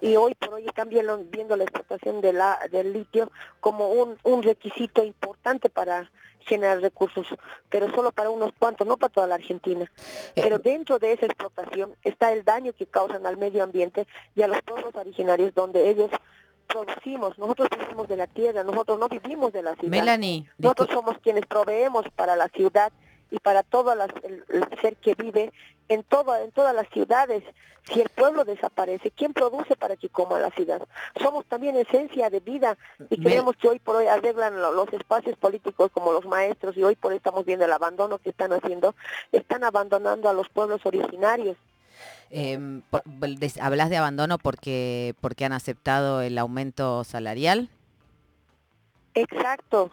y 0.00 0.16
hoy 0.16 0.34
por 0.34 0.54
hoy 0.54 0.66
están 0.66 0.88
viendo, 0.88 1.18
viendo 1.24 1.56
la 1.56 1.64
explotación 1.64 2.20
de 2.20 2.32
la, 2.32 2.58
del 2.70 2.92
litio 2.92 3.30
como 3.60 3.88
un, 3.88 4.18
un 4.22 4.42
requisito 4.42 5.04
importante 5.04 5.70
para 5.70 6.10
generar 6.40 6.80
recursos, 6.80 7.26
pero 7.68 7.90
solo 7.94 8.12
para 8.12 8.30
unos 8.30 8.52
cuantos, 8.58 8.86
no 8.86 8.96
para 8.96 9.12
toda 9.12 9.26
la 9.26 9.34
Argentina. 9.34 9.90
Pero 10.34 10.58
dentro 10.58 10.98
de 10.98 11.12
esa 11.12 11.26
explotación 11.26 11.94
está 12.02 12.32
el 12.32 12.44
daño 12.44 12.72
que 12.72 12.86
causan 12.86 13.26
al 13.26 13.36
medio 13.36 13.64
ambiente 13.64 14.06
y 14.34 14.42
a 14.42 14.48
los 14.48 14.62
pueblos 14.62 14.94
originarios 14.94 15.54
donde 15.54 15.90
ellos 15.90 16.10
producimos, 16.66 17.38
nosotros 17.38 17.68
vivimos 17.78 18.08
de 18.08 18.16
la 18.16 18.26
tierra, 18.26 18.62
nosotros 18.64 18.98
no 18.98 19.08
vivimos 19.08 19.52
de 19.52 19.62
la 19.62 19.74
ciudad. 19.76 19.90
Melanie, 19.90 20.48
nosotros 20.58 20.88
somos 20.92 21.18
quienes 21.18 21.46
proveemos 21.46 22.04
para 22.14 22.36
la 22.36 22.48
ciudad 22.48 22.92
y 23.30 23.38
para 23.38 23.62
todo 23.62 23.94
las- 23.94 24.10
el, 24.22 24.44
el 24.48 24.80
ser 24.80 24.96
que 24.96 25.14
vive 25.14 25.52
en 25.88 26.02
todo, 26.04 26.36
en 26.36 26.50
todas 26.52 26.74
las 26.74 26.88
ciudades. 26.90 27.42
Si 27.92 28.00
el 28.00 28.08
pueblo 28.08 28.44
desaparece, 28.44 29.12
¿quién 29.12 29.32
produce 29.32 29.76
para 29.76 29.94
que 29.96 30.08
coma 30.08 30.40
la 30.40 30.50
ciudad? 30.50 30.82
Somos 31.22 31.44
también 31.46 31.76
esencia 31.76 32.30
de 32.30 32.40
vida 32.40 32.76
y 33.10 33.16
creemos 33.22 33.54
que 33.56 33.68
hoy 33.68 33.78
por 33.78 33.94
hoy 33.94 34.08
arreglan 34.08 34.60
lo- 34.60 34.72
los 34.72 34.92
espacios 34.92 35.36
políticos 35.38 35.90
como 35.92 36.10
los 36.12 36.24
maestros 36.26 36.76
y 36.76 36.82
hoy 36.82 36.96
por 36.96 37.12
hoy 37.12 37.18
estamos 37.18 37.44
viendo 37.44 37.64
el 37.64 37.72
abandono 37.72 38.18
que 38.18 38.30
están 38.30 38.52
haciendo, 38.52 38.96
están 39.30 39.62
abandonando 39.62 40.28
a 40.28 40.32
los 40.32 40.48
pueblos 40.48 40.84
originarios. 40.84 41.56
Des- 43.38 43.58
¿Hablas 43.60 43.88
de 43.88 43.96
abandono 43.98 44.38
porque, 44.38 45.14
porque 45.20 45.44
han 45.44 45.52
aceptado 45.52 46.22
el 46.22 46.38
aumento 46.38 47.04
salarial? 47.04 47.68
Exacto. 49.14 49.90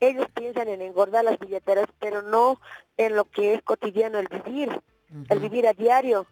Ellos 0.00 0.26
piensan 0.34 0.68
en 0.68 0.82
engordar 0.82 1.24
las 1.24 1.38
billeteras, 1.38 1.86
pero 1.98 2.22
no 2.22 2.60
en 2.96 3.16
lo 3.16 3.24
que 3.24 3.54
es 3.54 3.62
cotidiano, 3.62 4.18
el 4.18 4.28
vivir, 4.28 4.80
el 5.28 5.38
vivir 5.40 5.66
a 5.66 5.72
diario. 5.72 6.26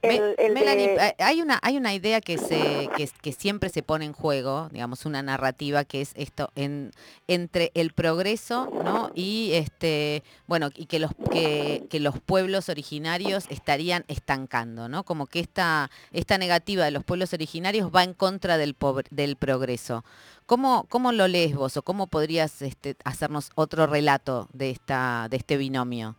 El, 0.00 0.36
el 0.38 0.52
Melanie, 0.52 0.88
de- 0.90 1.00
hay- 1.00 1.12
hay 1.18 1.42
una, 1.42 1.58
hay 1.60 1.76
una 1.76 1.92
idea 1.92 2.20
que, 2.20 2.38
se, 2.38 2.88
que, 2.96 3.10
que 3.20 3.32
siempre 3.32 3.68
se 3.68 3.82
pone 3.82 4.04
en 4.04 4.12
juego, 4.12 4.68
digamos, 4.70 5.04
una 5.06 5.22
narrativa 5.22 5.84
que 5.84 6.00
es 6.00 6.12
esto 6.14 6.50
en, 6.54 6.92
entre 7.26 7.72
el 7.74 7.92
progreso, 7.92 8.70
¿no? 8.84 9.10
Y 9.16 9.50
este, 9.54 10.22
bueno, 10.46 10.70
y 10.76 10.86
que 10.86 11.00
los 11.00 11.10
que, 11.32 11.84
que 11.90 11.98
los 11.98 12.20
pueblos 12.20 12.68
originarios 12.68 13.46
estarían 13.50 14.04
estancando, 14.06 14.88
¿no? 14.88 15.02
Como 15.02 15.26
que 15.26 15.40
esta, 15.40 15.90
esta 16.12 16.38
negativa 16.38 16.84
de 16.84 16.92
los 16.92 17.02
pueblos 17.02 17.32
originarios 17.32 17.90
va 17.92 18.04
en 18.04 18.14
contra 18.14 18.56
del, 18.56 18.76
pobre- 18.76 19.08
del 19.10 19.34
progreso. 19.34 20.04
¿Cómo, 20.46 20.86
¿Cómo 20.88 21.10
lo 21.10 21.26
lees 21.26 21.56
vos 21.56 21.76
o 21.76 21.82
cómo 21.82 22.06
podrías 22.06 22.62
este, 22.62 22.94
hacernos 23.04 23.50
otro 23.56 23.88
relato 23.88 24.48
de 24.52 24.70
esta, 24.70 25.26
de 25.28 25.38
este 25.38 25.56
binomio? 25.56 26.14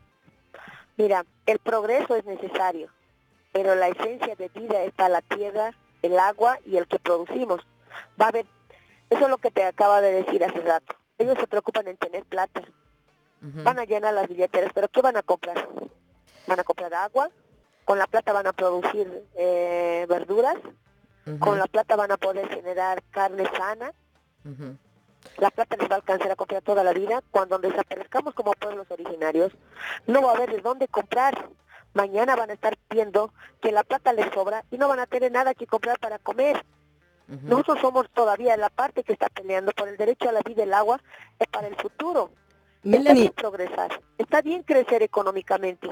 Mira, 1.00 1.26
el 1.46 1.60
progreso 1.60 2.14
es 2.18 2.26
necesario, 2.26 2.90
pero 3.54 3.74
la 3.74 3.88
esencia 3.88 4.36
de 4.36 4.50
vida 4.50 4.84
está 4.84 5.08
la 5.08 5.22
tierra, 5.22 5.74
el 6.02 6.20
agua 6.20 6.60
y 6.66 6.76
el 6.76 6.88
que 6.88 7.00
producimos. 7.00 7.62
Va 8.22 8.26
a 8.26 8.28
haber, 8.28 8.46
eso 9.10 9.24
es 9.24 9.30
lo 9.30 9.38
que 9.38 9.50
te 9.50 9.64
acaba 9.64 10.02
de 10.02 10.12
decir 10.12 10.44
hace 10.44 10.60
rato. 10.60 10.98
Ellos 11.18 11.38
se 11.40 11.48
preocupan 11.48 11.88
en 11.88 11.96
tener 11.96 12.26
plata. 12.26 12.64
Van 13.40 13.80
a 13.80 13.86
llenar 13.86 14.14
las 14.14 14.28
billeteras, 14.28 14.74
pero 14.76 14.90
¿qué 14.90 15.02
van 15.02 15.16
a 15.16 15.24
comprar? 15.24 15.70
Van 16.48 16.60
a 16.60 16.66
comprar 16.66 16.94
agua, 16.94 17.30
con 17.86 17.98
la 17.98 18.06
plata 18.06 18.34
van 18.34 18.48
a 18.48 18.52
producir 18.52 19.24
eh, 19.38 20.06
verduras, 20.10 20.58
con 21.40 21.58
la 21.58 21.68
plata 21.68 21.96
van 21.96 22.12
a 22.12 22.18
poder 22.18 22.50
generar 22.50 23.02
carne 23.12 23.50
sana, 23.56 23.94
la 25.38 25.52
plata 25.52 25.78
les 25.78 25.90
va 25.90 25.96
a 25.96 25.98
alcanzar 25.98 26.32
a 26.32 26.36
comprar 26.36 26.62
toda 26.62 26.84
la 26.84 26.94
vida. 26.94 27.22
Cuando 27.32 27.60
desaparezcamos 27.60 28.34
como 28.34 28.54
pueblos 28.54 28.90
originarios, 28.90 29.52
no 30.08 30.22
va 30.22 30.32
a 30.32 30.36
haber 30.36 30.52
de 30.52 30.62
dónde 30.62 30.88
comprar. 30.88 31.50
Mañana 31.94 32.36
van 32.36 32.52
a 32.52 32.54
estar 32.54 32.78
viendo 32.90 33.34
que 33.62 33.72
la 33.72 33.84
plata 33.84 34.14
les 34.14 34.32
sobra 34.34 34.64
y 34.72 34.78
no 34.78 34.88
van 34.88 35.00
a 35.00 35.08
tener 35.08 35.32
nada 35.32 35.54
que 35.54 35.68
comprar 35.68 36.00
para 36.00 36.20
comer. 36.20 36.64
Nosotros 37.44 37.80
somos 37.80 38.10
todavía 38.10 38.58
la 38.58 38.70
parte 38.70 39.04
que 39.04 39.14
está 39.14 39.30
peleando 39.30 39.72
por 39.74 39.88
el 39.88 39.98
derecho 39.98 40.30
a 40.30 40.32
la 40.32 40.42
vida 40.42 40.62
y 40.62 40.64
el 40.64 40.74
agua 40.74 41.00
es 41.38 41.48
para 41.48 41.68
el 41.68 41.76
futuro. 41.76 42.32
Está 42.84 43.14
bien 43.14 43.34
progresar, 43.34 44.02
está 44.18 44.42
bien 44.42 44.64
crecer 44.64 45.04
económicamente, 45.04 45.90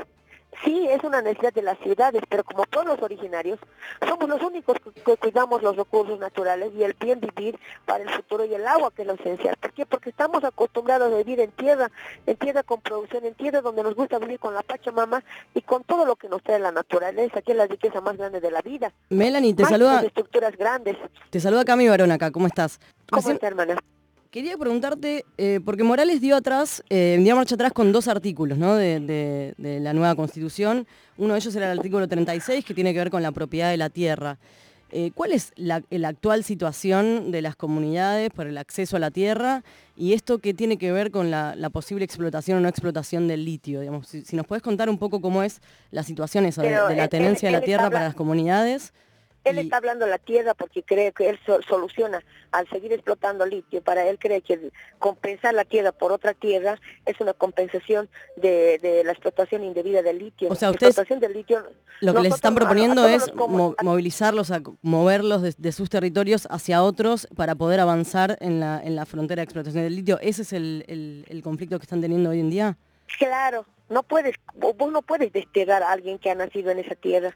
Sí, 0.63 0.87
es 0.89 1.03
una 1.03 1.21
necesidad 1.21 1.53
de 1.53 1.61
las 1.61 1.77
ciudades, 1.79 2.21
pero 2.29 2.43
como 2.43 2.63
pueblos 2.63 2.99
originarios, 3.01 3.59
somos 4.07 4.27
los 4.27 4.41
únicos 4.41 4.75
que, 5.05 5.15
cuidamos 5.17 5.61
los 5.61 5.75
recursos 5.75 6.19
naturales 6.19 6.71
y 6.75 6.83
el 6.83 6.93
bien 6.99 7.19
vivir 7.19 7.59
para 7.85 8.03
el 8.03 8.09
futuro 8.09 8.43
y 8.43 8.53
el 8.53 8.65
agua, 8.65 8.91
que 8.91 9.03
es 9.03 9.07
lo 9.07 9.13
esencial. 9.13 9.55
¿Por 9.59 9.71
qué? 9.73 9.85
Porque 9.85 10.09
estamos 10.09 10.43
acostumbrados 10.43 11.13
a 11.13 11.17
vivir 11.17 11.39
en 11.41 11.51
tierra, 11.51 11.91
en 12.25 12.35
tierra 12.37 12.63
con 12.63 12.81
producción, 12.81 13.23
en 13.25 13.35
tierra 13.35 13.61
donde 13.61 13.83
nos 13.83 13.93
gusta 13.95 14.17
vivir 14.19 14.39
con 14.39 14.53
la 14.53 14.63
Pachamama 14.63 15.23
y 15.53 15.61
con 15.61 15.83
todo 15.83 16.05
lo 16.05 16.15
que 16.15 16.27
nos 16.27 16.41
trae 16.41 16.59
la 16.59 16.71
naturaleza, 16.71 17.41
que 17.41 17.51
es 17.51 17.57
la 17.57 17.67
riqueza 17.67 18.01
más 18.01 18.17
grande 18.17 18.41
de 18.41 18.51
la 18.51 18.61
vida. 18.61 18.91
Melanie, 19.09 19.53
te 19.53 19.63
Más 19.63 19.71
saluda, 19.71 20.01
estructuras 20.01 20.57
grandes. 20.57 20.97
te 21.29 21.39
saluda 21.39 21.65
Cami 21.65 21.87
Barón 21.87 22.11
acá, 22.11 22.31
¿cómo 22.31 22.47
estás? 22.47 22.79
¿Cómo 23.09 23.21
Recién- 23.21 23.35
está, 23.35 23.47
hermana? 23.47 23.77
Quería 24.31 24.57
preguntarte, 24.57 25.25
eh, 25.37 25.59
porque 25.63 25.83
Morales 25.83 26.19
dio 26.21 26.35
atrás, 26.35 26.83
eh, 26.89 27.17
dio 27.21 27.35
marcha 27.35 27.55
atrás 27.55 27.71
con 27.71 27.91
dos 27.91 28.07
artículos 28.07 28.57
¿no? 28.57 28.75
de, 28.75 28.99
de- 28.99 29.53
de 29.57 29.79
la 29.79 29.93
nueva 29.93 30.15
constitución. 30.15 30.85
Uno 31.17 31.33
de 31.33 31.39
ellos 31.39 31.55
era 31.55 31.71
el 31.71 31.77
artículo 31.79 32.07
36, 32.07 32.65
que 32.65 32.73
tiene 32.73 32.93
que 32.93 32.99
ver 32.99 33.09
con 33.09 33.23
la 33.23 33.31
propiedad 33.31 33.69
de 33.71 33.77
la 33.77 33.89
tierra. 33.89 34.37
Eh, 34.91 35.11
¿Cuál 35.13 35.33
es 35.33 35.51
la, 35.55 35.83
la 35.89 36.07
actual 36.09 36.43
situación 36.45 37.31
de 37.31 37.41
las 37.41 37.55
comunidades 37.57 38.29
por 38.29 38.47
el 38.47 38.57
acceso 38.57 38.95
a 38.95 38.99
la 38.99 39.11
tierra 39.11 39.63
y 39.97 40.13
esto 40.13 40.39
que 40.39 40.53
tiene 40.53 40.77
que 40.77 40.91
ver 40.93 41.11
con 41.11 41.29
la, 41.29 41.55
la 41.57 41.69
posible 41.69 42.05
explotación 42.05 42.57
o 42.57 42.61
no 42.61 42.69
explotación 42.69 43.27
del 43.27 43.43
litio? 43.43 43.81
Digamos, 43.81 44.07
si, 44.07 44.21
si 44.23 44.35
nos 44.35 44.45
puedes 44.47 44.61
contar 44.63 44.89
un 44.89 44.97
poco 44.97 45.19
cómo 45.19 45.43
es 45.43 45.61
la 45.91 46.03
situación 46.03 46.45
esa 46.45 46.61
de, 46.61 46.69
la 46.95 47.07
tenencia 47.09 47.49
de 47.49 47.53
la 47.53 47.61
tierra 47.61 47.89
para 47.89 48.05
las 48.05 48.15
comunidades. 48.15 48.93
Él 49.49 49.57
está 49.59 49.77
hablando 49.77 50.05
de 50.05 50.11
la 50.11 50.17
tierra 50.17 50.53
porque 50.53 50.83
cree 50.83 51.11
que 51.11 51.29
él 51.29 51.39
so- 51.45 51.61
soluciona 51.61 52.23
al 52.51 52.67
seguir 52.69 52.93
explotando 52.93 53.45
litio. 53.45 53.81
Para 53.81 54.07
él 54.07 54.17
cree 54.19 54.41
que 54.41 54.71
compensar 54.99 55.53
la 55.53 55.65
tierra 55.65 55.91
por 55.91 56.11
otra 56.11 56.33
tierra 56.33 56.79
es 57.05 57.19
una 57.19 57.33
compensación 57.33 58.09
de, 58.35 58.79
de 58.81 59.03
la 59.03 59.11
explotación 59.11 59.63
indebida 59.63 60.01
del 60.01 60.19
litio. 60.19 60.49
O 60.49 60.55
sea, 60.55 60.71
ustedes- 60.71 60.91
explotación 60.97 61.19
del 61.19 61.33
litio. 61.33 61.63
Lo 62.01 62.13
que 62.13 62.21
les 62.21 62.35
están 62.35 62.53
a- 62.53 62.55
a 62.55 62.59
proponiendo 62.59 63.07
es 63.07 63.31
movilizarlos, 63.83 64.51
a 64.51 64.61
moverlos 64.81 65.41
de, 65.41 65.53
de 65.57 65.71
sus 65.71 65.89
territorios 65.89 66.47
hacia 66.51 66.83
otros 66.83 67.27
para 67.35 67.55
poder 67.55 67.79
avanzar 67.79 68.37
en 68.41 68.59
la, 68.59 68.81
en 68.83 68.95
la 68.95 69.05
frontera 69.05 69.39
de 69.39 69.43
explotación 69.45 69.83
del 69.83 69.95
litio. 69.95 70.19
¿Ese 70.21 70.41
es 70.43 70.53
el, 70.53 70.83
el- 70.87 71.25
el 71.27 71.41
conflicto 71.43 71.77
que 71.79 71.83
están 71.83 72.01
teniendo 72.01 72.29
hoy 72.29 72.39
en 72.39 72.49
día? 72.49 72.77
Claro, 73.17 73.65
no 73.89 74.03
puedes, 74.03 74.35
vo- 74.59 74.75
vos 74.75 74.91
no 74.91 75.01
puedes 75.01 75.31
desterrar 75.31 75.83
a 75.83 75.91
alguien 75.91 76.19
que 76.19 76.29
ha 76.29 76.35
nacido 76.35 76.71
en 76.71 76.79
esa 76.79 76.95
tierra. 76.95 77.35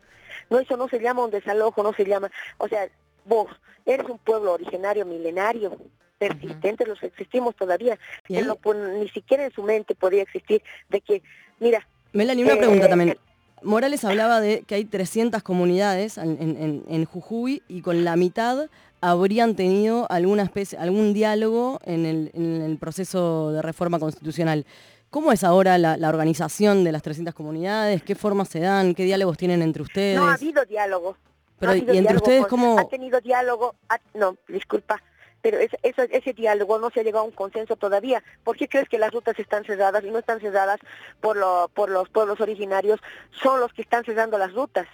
No, 0.50 0.60
eso 0.60 0.78
no 0.78 0.88
se 0.90 1.00
llama 1.00 1.24
un 1.24 1.32
desalojo, 1.32 1.84
no 1.84 1.94
se 1.94 2.06
llama, 2.06 2.32
o 2.58 2.68
sea, 2.68 2.88
vos 3.26 3.48
eres 3.86 4.08
un 4.10 4.18
pueblo 4.18 4.54
originario 4.54 5.06
milenario, 5.06 5.78
persistente, 6.18 6.86
los 6.86 7.02
existimos 7.04 7.56
todavía. 7.56 7.98
Él 8.30 8.48
no 8.48 8.58
ni 8.74 9.10
siquiera 9.10 9.44
en 9.46 9.52
su 9.52 9.64
mente 9.64 9.96
podía 9.96 10.22
existir 10.22 10.62
de 10.90 11.02
que, 11.02 11.22
mira, 11.60 11.88
Melanie, 12.14 12.44
una 12.44 12.54
Eh, 12.54 12.58
pregunta 12.58 12.90
también. 12.90 13.18
Morales 13.64 14.04
hablaba 14.06 14.42
de 14.42 14.64
que 14.64 14.76
hay 14.76 14.86
300 14.86 15.44
comunidades 15.44 16.18
en, 16.18 16.32
en- 16.42 16.58
en- 16.58 16.84
en 16.90 17.06
Jujuy 17.06 17.62
y 17.68 17.82
con 17.82 18.04
la 18.04 18.16
mitad 18.16 18.70
habrían 19.02 19.56
tenido 19.56 20.06
alguna 20.12 20.44
especie, 20.44 20.78
algún 20.78 21.14
diálogo 21.14 21.80
en 21.86 22.06
el, 22.06 22.32
en 22.34 22.62
el 22.62 22.78
proceso 22.78 23.52
de 23.52 23.62
reforma 23.62 23.98
constitucional. 24.00 24.66
¿Cómo 25.12 25.32
es 25.34 25.44
ahora 25.44 25.78
la, 25.78 25.98
la 25.98 26.10
organización 26.10 26.84
de 26.84 26.92
las 26.94 27.04
300 27.04 27.36
comunidades? 27.36 28.02
¿Qué 28.02 28.16
formas 28.16 28.48
se 28.48 28.62
dan? 28.62 28.96
¿Qué 28.96 29.04
diálogos 29.04 29.38
tienen 29.38 29.62
entre 29.62 29.84
ustedes? 29.84 30.18
no 30.18 30.28
ha 30.28 30.34
habido 30.36 30.64
diálogo. 30.66 31.12
no 31.12 31.18
Pero, 31.60 31.72
ha 31.74 31.76
¿y 31.76 31.80
entre 31.82 31.92
diálogo 32.00 32.16
ustedes 32.26 32.48
cómo- 32.48 32.80
Ha 32.80 32.88
tenido 32.88 33.20
diálogo, 33.20 33.76
ha- 33.90 34.00
no, 34.14 34.38
disculpa, 34.48 35.04
pero 35.42 35.58
ese, 35.60 35.78
eso- 35.84 36.04
ese 36.04 36.32
diálogo 36.34 36.80
no 36.80 36.90
se 36.92 37.02
ha 37.02 37.04
llegado 37.04 37.26
a 37.26 37.28
un 37.28 37.34
consenso 37.34 37.76
todavía. 37.76 38.24
¿Por 38.46 38.56
qué 38.56 38.70
crees 38.70 38.88
que 38.88 38.98
las 38.98 39.12
rutas 39.12 39.38
están 39.38 39.66
cerradas 39.66 40.02
y 40.06 40.10
no 40.12 40.18
están 40.20 40.40
cerradas 40.40 40.80
por, 41.20 41.36
lo, 41.36 41.70
por 41.74 41.90
los 41.90 42.08
pueblos 42.10 42.40
originarios? 42.40 43.00
Son 43.44 43.60
los 43.60 43.74
que 43.74 43.82
están 43.82 44.06
cerrando 44.06 44.38
las 44.38 44.54
rutas. 44.54 44.88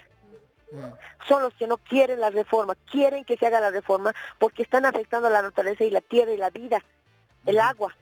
Son 1.28 1.42
los 1.42 1.54
que 1.54 1.66
no 1.68 1.78
quieren 1.78 2.20
la 2.20 2.28
reforma, 2.30 2.74
quieren 2.90 3.24
que 3.24 3.36
se 3.38 3.46
haga 3.46 3.60
la 3.60 3.70
reforma 3.70 4.12
porque 4.38 4.62
están 4.64 4.84
afectando 4.84 5.28
a 5.28 5.30
la 5.30 5.42
naturaleza 5.42 5.84
y 5.84 5.90
la 5.90 6.00
tierra 6.02 6.32
y 6.32 6.36
la 6.36 6.50
vida, 6.50 6.82
el 7.46 7.58
agua. 7.60 7.94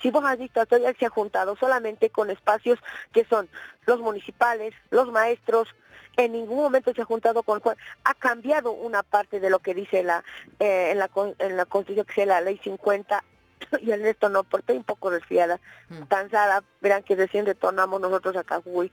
Si 0.00 0.10
vos 0.10 0.24
has 0.24 0.38
visto, 0.38 0.64
todavía 0.66 0.94
se 0.98 1.06
ha 1.06 1.10
juntado 1.10 1.56
solamente 1.56 2.10
con 2.10 2.30
espacios 2.30 2.78
que 3.12 3.24
son 3.24 3.48
los 3.86 4.00
municipales, 4.00 4.74
los 4.90 5.10
maestros, 5.10 5.68
en 6.16 6.32
ningún 6.32 6.58
momento 6.58 6.92
se 6.92 7.02
ha 7.02 7.04
juntado 7.04 7.42
con... 7.42 7.62
Ha 8.04 8.14
cambiado 8.14 8.72
una 8.72 9.02
parte 9.02 9.40
de 9.40 9.50
lo 9.50 9.60
que 9.60 9.74
dice 9.74 10.02
la 10.02 10.24
eh, 10.58 10.90
en, 10.90 10.98
la, 10.98 11.10
en 11.38 11.56
la 11.56 11.64
Constitución, 11.64 12.06
que 12.06 12.22
es 12.22 12.28
la 12.28 12.40
Ley 12.40 12.60
50, 12.62 13.22
y 13.80 13.90
el 13.90 14.02
resto 14.02 14.28
no, 14.28 14.44
porque 14.44 14.62
estoy 14.62 14.76
un 14.76 14.84
poco 14.84 15.10
resfriada, 15.10 15.60
cansada, 16.08 16.62
verán 16.80 17.02
que 17.02 17.16
recién 17.16 17.46
retornamos 17.46 18.00
nosotros 18.00 18.36
acá, 18.36 18.60
Jujuy, 18.62 18.92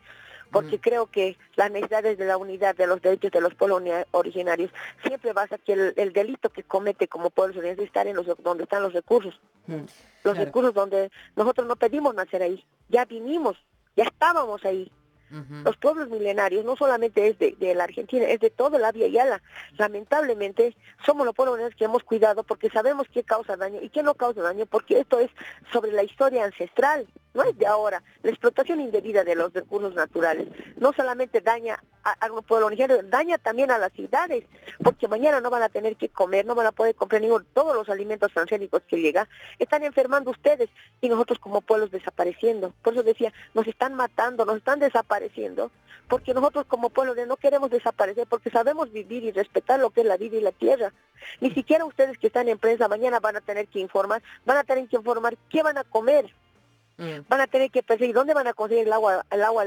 porque 0.51 0.79
creo 0.79 1.07
que 1.07 1.37
las 1.55 1.71
necesidades 1.71 2.17
de 2.17 2.25
la 2.25 2.37
unidad 2.37 2.75
de 2.75 2.87
los 2.87 3.01
derechos 3.01 3.31
de 3.31 3.41
los 3.41 3.53
pueblos 3.55 3.81
originarios 4.11 4.71
siempre 5.05 5.33
basa 5.33 5.57
que 5.57 5.73
el, 5.73 5.93
el 5.97 6.13
delito 6.13 6.49
que 6.49 6.63
comete 6.63 7.07
como 7.07 7.29
pueblos 7.29 7.57
originarios 7.57 7.83
es 7.83 7.87
estar 7.87 8.07
en 8.07 8.15
los 8.15 8.25
donde 8.43 8.63
están 8.63 8.83
los 8.83 8.93
recursos 8.93 9.39
los 9.67 9.91
Claro. 10.21 10.39
recursos 10.45 10.73
donde 10.73 11.11
nosotros 11.35 11.67
no 11.67 11.75
pedimos 11.75 12.13
nacer 12.15 12.41
ahí, 12.41 12.63
ya 12.89 13.05
vinimos, 13.05 13.57
ya 13.95 14.03
estábamos 14.05 14.63
ahí. 14.65 14.91
Los 15.65 15.75
pueblos 15.77 16.07
milenarios 16.09 16.63
no 16.63 16.75
solamente 16.77 17.27
es 17.27 17.37
de, 17.39 17.55
de 17.59 17.75
la 17.75 17.83
Argentina, 17.85 18.25
es 18.25 18.39
de 18.39 18.49
toda 18.51 18.79
la 18.79 18.91
Via 18.91 19.07
Yala. 19.07 19.41
Lamentablemente 19.77 20.75
somos 21.05 21.25
los 21.25 21.35
pueblos 21.35 21.59
que 21.75 21.85
hemos 21.85 22.03
cuidado 22.03 22.43
porque 22.43 22.69
sabemos 22.69 23.07
qué 23.11 23.23
causa 23.23 23.57
daño 23.57 23.79
y 23.81 23.89
qué 23.89 24.01
no 24.03 24.13
causa 24.13 24.41
daño, 24.41 24.65
porque 24.65 24.99
esto 24.99 25.19
es 25.19 25.29
sobre 25.73 25.91
la 25.91 26.03
historia 26.03 26.45
ancestral, 26.45 27.07
no 27.35 27.43
es 27.43 27.55
de 27.57 27.67
ahora. 27.67 28.01
La 28.23 28.31
explotación 28.31 28.81
indebida 28.81 29.23
de 29.23 29.35
los 29.35 29.53
recursos 29.53 29.93
naturales 29.93 30.47
no 30.77 30.93
solamente 30.93 31.41
daña 31.41 31.83
a, 32.03 32.13
a 32.25 32.31
un 32.31 32.43
pueblo 32.43 32.67
originario, 32.67 33.03
daña 33.03 33.37
también 33.37 33.69
a 33.69 33.77
las 33.77 33.91
ciudades, 33.93 34.45
porque 34.83 35.07
mañana 35.07 35.41
no 35.41 35.49
van 35.49 35.61
a 35.61 35.69
tener 35.69 35.95
que 35.97 36.09
comer, 36.09 36.45
no 36.45 36.55
van 36.55 36.67
a 36.67 36.71
poder 36.71 36.95
comprar 36.95 37.21
ningún, 37.21 37.45
todos 37.53 37.75
los 37.75 37.89
alimentos 37.89 38.31
transgénicos 38.33 38.81
que 38.87 39.01
llegan, 39.01 39.27
están 39.59 39.83
enfermando 39.83 40.31
ustedes 40.31 40.69
y 41.01 41.09
nosotros 41.09 41.37
como 41.39 41.61
pueblos 41.61 41.91
desapareciendo. 41.91 42.73
Por 42.81 42.93
eso 42.93 43.03
decía, 43.03 43.33
nos 43.53 43.67
están 43.67 43.93
matando, 43.93 44.45
nos 44.45 44.57
están 44.57 44.79
desapareciendo, 44.79 45.71
porque 46.07 46.33
nosotros 46.33 46.65
como 46.67 46.89
pueblo 46.89 47.15
de 47.15 47.25
no 47.25 47.37
queremos 47.37 47.69
desaparecer, 47.69 48.27
porque 48.27 48.49
sabemos 48.49 48.91
vivir 48.91 49.23
y 49.23 49.31
respetar 49.31 49.79
lo 49.79 49.89
que 49.89 50.01
es 50.01 50.07
la 50.07 50.17
vida 50.17 50.37
y 50.37 50.41
la 50.41 50.51
tierra. 50.51 50.93
Ni 51.41 51.51
siquiera 51.51 51.85
ustedes 51.85 52.17
que 52.17 52.27
están 52.27 52.47
en 52.47 52.59
prensa 52.59 52.87
mañana 52.87 53.19
van 53.19 53.35
a 53.35 53.41
tener 53.41 53.67
que 53.67 53.79
informar, 53.79 54.21
van 54.45 54.57
a 54.57 54.63
tener 54.63 54.87
que 54.87 54.95
informar 54.95 55.37
qué 55.49 55.63
van 55.63 55.77
a 55.77 55.83
comer, 55.83 56.33
van 57.27 57.41
a 57.41 57.47
tener 57.47 57.71
que 57.71 57.83
perseguir 57.83 58.15
dónde 58.15 58.33
van 58.33 58.47
a 58.47 58.53
conseguir 58.53 58.85
el 58.87 58.93
agua, 58.93 59.25
el 59.31 59.43
agua, 59.43 59.65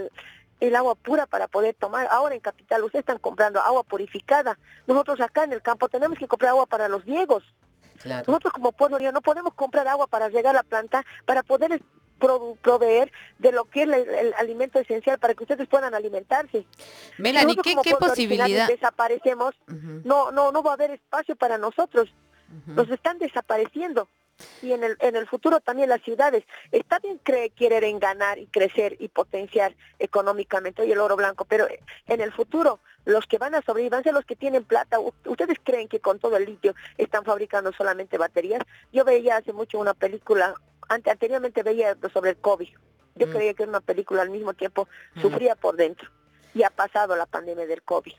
el 0.60 0.76
agua 0.76 0.94
pura 0.94 1.26
para 1.26 1.46
poder 1.48 1.74
tomar. 1.74 2.08
Ahora 2.10 2.34
en 2.34 2.40
Capital 2.40 2.82
ustedes 2.84 3.02
están 3.02 3.18
comprando 3.18 3.60
agua 3.60 3.82
purificada. 3.84 4.58
Nosotros 4.86 5.20
acá 5.20 5.44
en 5.44 5.52
el 5.52 5.62
campo 5.62 5.88
tenemos 5.88 6.18
que 6.18 6.26
comprar 6.28 6.50
agua 6.50 6.66
para 6.66 6.88
los 6.88 7.04
riegos. 7.04 7.44
Nosotros 8.28 8.52
como 8.52 8.72
pueblo 8.72 8.98
no 9.12 9.20
podemos 9.20 9.54
comprar 9.54 9.86
agua 9.88 10.06
para 10.06 10.28
regar 10.28 10.54
la 10.54 10.62
planta, 10.62 11.04
para 11.26 11.42
poder 11.42 11.82
pro- 12.18 12.56
proveer 12.62 13.10
de 13.38 13.52
lo 13.52 13.64
que 13.66 13.82
es 13.82 13.88
el, 13.88 13.94
el 13.94 14.34
alimento 14.34 14.78
esencial 14.78 15.18
para 15.18 15.34
que 15.34 15.42
ustedes 15.44 15.68
puedan 15.68 15.94
alimentarse. 15.94 16.64
Melanie, 17.18 17.54
Nosotros 17.56 17.64
¿qué- 17.84 17.90
qué 17.90 17.96
posibilidad- 17.96 18.68
desaparecemos? 18.68 19.54
No, 20.04 20.30
no, 20.32 20.50
no 20.52 20.62
va 20.62 20.70
a 20.70 20.74
haber 20.74 20.92
espacio 20.92 21.36
para 21.36 21.58
nosotros. 21.58 22.08
Nos 22.66 22.88
están 22.90 23.18
desapareciendo. 23.18 24.08
Y 24.62 24.72
en 24.72 24.84
el, 24.84 24.96
en 25.00 25.16
el 25.16 25.26
futuro 25.26 25.60
también 25.60 25.88
las 25.88 26.02
ciudades. 26.02 26.44
Está 26.70 26.98
bien 26.98 27.20
cre- 27.22 27.52
querer 27.54 27.84
enganar 27.84 28.38
y 28.38 28.46
crecer 28.46 28.96
y 28.98 29.08
potenciar 29.08 29.74
económicamente 29.98 30.82
hoy 30.82 30.92
el 30.92 30.98
oro 31.00 31.16
blanco, 31.16 31.44
pero 31.44 31.66
en 32.06 32.20
el 32.20 32.32
futuro 32.32 32.80
los 33.04 33.26
que 33.26 33.38
van 33.38 33.54
a 33.54 33.62
sobrevivir 33.62 33.90
van 33.92 34.00
a 34.00 34.04
ser 34.04 34.14
los 34.14 34.24
que 34.24 34.36
tienen 34.36 34.64
plata. 34.64 34.98
¿Ustedes 35.00 35.56
creen 35.62 35.88
que 35.88 36.00
con 36.00 36.18
todo 36.18 36.36
el 36.36 36.44
litio 36.44 36.74
están 36.96 37.24
fabricando 37.24 37.72
solamente 37.72 38.18
baterías? 38.18 38.62
Yo 38.92 39.04
veía 39.04 39.36
hace 39.36 39.52
mucho 39.52 39.78
una 39.78 39.94
película, 39.94 40.54
ante, 40.88 41.10
anteriormente 41.10 41.62
veía 41.62 41.96
sobre 42.12 42.30
el 42.30 42.36
COVID. 42.36 42.68
Yo 43.14 43.28
creía 43.30 43.54
que 43.54 43.64
era 43.64 43.70
una 43.70 43.80
película 43.80 44.22
al 44.22 44.30
mismo 44.30 44.54
tiempo, 44.54 44.88
sufría 45.20 45.56
por 45.56 45.74
dentro. 45.76 46.08
Y 46.54 46.62
ha 46.62 46.70
pasado 46.70 47.14
la 47.16 47.26
pandemia 47.26 47.66
del 47.66 47.82
COVID. 47.82 48.12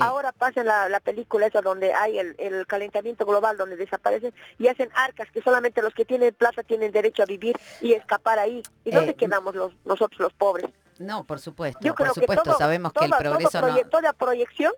Ahora 0.00 0.32
pasa 0.32 0.64
la, 0.64 0.88
la 0.88 0.98
película 1.00 1.46
esa 1.46 1.60
donde 1.60 1.92
hay 1.92 2.18
el, 2.18 2.34
el 2.38 2.66
calentamiento 2.66 3.26
global, 3.26 3.56
donde 3.58 3.76
desaparecen 3.76 4.32
y 4.58 4.68
hacen 4.68 4.88
arcas 4.94 5.30
que 5.30 5.42
solamente 5.42 5.82
los 5.82 5.92
que 5.92 6.04
tienen 6.06 6.34
plata 6.34 6.62
tienen 6.62 6.90
derecho 6.90 7.22
a 7.22 7.26
vivir 7.26 7.54
y 7.82 7.92
escapar 7.92 8.38
ahí. 8.38 8.62
¿Y 8.84 8.90
dónde 8.92 9.12
Eh, 9.12 9.14
quedamos 9.14 9.54
los, 9.54 9.72
nosotros 9.84 10.18
los 10.20 10.32
pobres? 10.32 10.70
No, 10.98 11.24
por 11.24 11.38
supuesto, 11.38 11.80
Yo 11.82 11.94
por 11.94 12.04
creo 12.06 12.14
supuesto, 12.14 12.42
que 12.44 12.50
todo, 12.50 12.58
sabemos 12.58 12.92
que 12.92 13.04
el 13.04 13.10
todo- 13.10 13.20
progreso 13.20 13.60
todo 13.60 13.70
no... 13.70 13.88
toda 13.90 14.12
proyección 14.14 14.72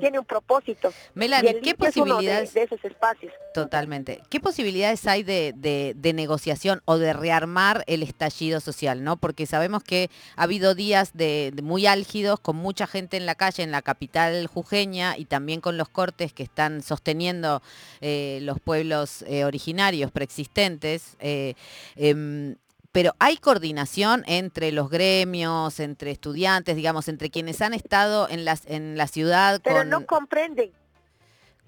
tiene 0.00 0.18
un 0.18 0.24
propósito. 0.24 0.92
Melanie, 1.14 1.54
¿qué 1.54 1.60
litio 1.70 1.86
es 1.88 1.96
uno 1.96 2.20
de- 2.20 2.28
posibilidades- 2.28 2.52
de 2.52 2.62
esos 2.64 2.84
espacios? 2.84 3.32
Totalmente. 3.54 4.20
¿Qué 4.28 4.40
posibilidades 4.40 5.06
hay 5.06 5.22
de, 5.22 5.54
de- 5.56 5.94
de 5.96 6.12
negociación 6.12 6.82
o 6.84 6.98
de 6.98 7.12
rearmar 7.12 7.84
el 7.86 8.02
estallido 8.02 8.60
social? 8.60 9.02
¿no? 9.04 9.16
Porque 9.16 9.46
sabemos 9.46 9.82
que 9.82 10.10
ha 10.36 10.42
habido 10.42 10.74
días 10.74 11.12
de, 11.14 11.50
de 11.54 11.62
muy 11.62 11.86
álgidos, 11.86 12.40
con 12.40 12.56
mucha 12.56 12.86
gente 12.86 13.16
en 13.16 13.26
la 13.26 13.34
calle, 13.34 13.62
en 13.62 13.70
la 13.70 13.82
capital 13.82 14.46
jujeña, 14.46 15.16
y 15.16 15.24
también 15.24 15.60
con 15.60 15.78
los 15.78 15.88
cortes 15.88 16.32
que 16.32 16.42
están 16.42 16.82
sosteniendo 16.82 17.62
eh, 18.00 18.40
los 18.42 18.60
pueblos 18.60 19.22
eh, 19.28 19.44
originarios 19.44 20.10
preexistentes. 20.10 21.16
eh, 21.20 21.54
em, 21.96 22.56
pero 22.94 23.16
hay 23.18 23.38
coordinación 23.38 24.22
entre 24.28 24.70
los 24.70 24.88
gremios, 24.88 25.80
entre 25.80 26.12
estudiantes, 26.12 26.76
digamos, 26.76 27.08
entre 27.08 27.28
quienes 27.28 27.60
han 27.60 27.74
estado 27.74 28.28
en, 28.28 28.44
las, 28.44 28.66
en 28.66 28.96
la 28.96 29.08
ciudad 29.08 29.60
Pero 29.64 29.78
con... 29.78 29.88
no 29.88 30.06
comprenden 30.06 30.70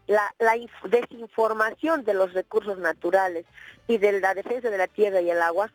la, 0.07 0.33
la 0.39 0.57
inf- 0.57 0.89
desinformación 0.89 2.05
de 2.05 2.15
los 2.15 2.33
recursos 2.33 2.79
naturales 2.79 3.45
y 3.89 3.99
de 3.99 4.21
la 4.21 4.35
defensa 4.35 4.71
de 4.71 4.79
la 4.79 4.87
tierra 4.87 5.21
y 5.21 5.29
el 5.29 5.43
agua. 5.43 5.73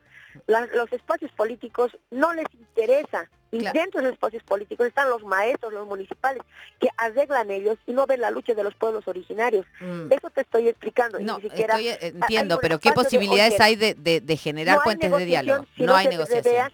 La- 0.48 0.68
los 0.68 0.90
espacios 0.94 1.32
políticos 1.34 1.98
no 2.12 2.34
les 2.34 2.46
interesa. 2.54 3.30
Y 3.52 3.60
dentro 3.60 4.00
de 4.00 4.04
los 4.08 4.14
espacios 4.14 4.44
políticos 4.44 4.88
están 4.88 5.10
los 5.10 5.24
maestros, 5.24 5.74
los 5.74 5.86
municipales, 5.86 6.42
que 6.80 6.88
arreglan 6.96 7.52
ellos 7.52 7.78
y 7.86 7.92
no 7.92 8.06
ven 8.08 8.22
la 8.22 8.32
lucha 8.32 8.54
de 8.54 8.64
los 8.64 8.74
pueblos 8.76 9.06
originarios. 9.08 9.66
Eso 10.10 10.30
te 10.30 10.42
estoy 10.42 10.70
explicando. 10.70 11.20
y 11.20 11.24
No, 11.26 11.38
ni 11.38 11.44
siquiera 11.50 11.78
estoy- 11.78 11.90
hay 11.90 12.14
entiendo, 12.16 12.60
pero 12.62 12.80
¿qué 12.80 12.90
de, 12.90 12.96
posibilidades 12.96 13.60
hay 13.60 13.76
de, 13.76 13.94
de- 13.96 14.22
de 14.22 14.38
generar 14.38 14.78
no 14.78 14.84
puentes 14.84 15.12
de 15.12 15.26
diálogo? 15.26 15.66
si 15.76 15.82
no 15.84 15.88
no 15.88 15.96
hay 15.98 16.08
negociación. 16.08 16.72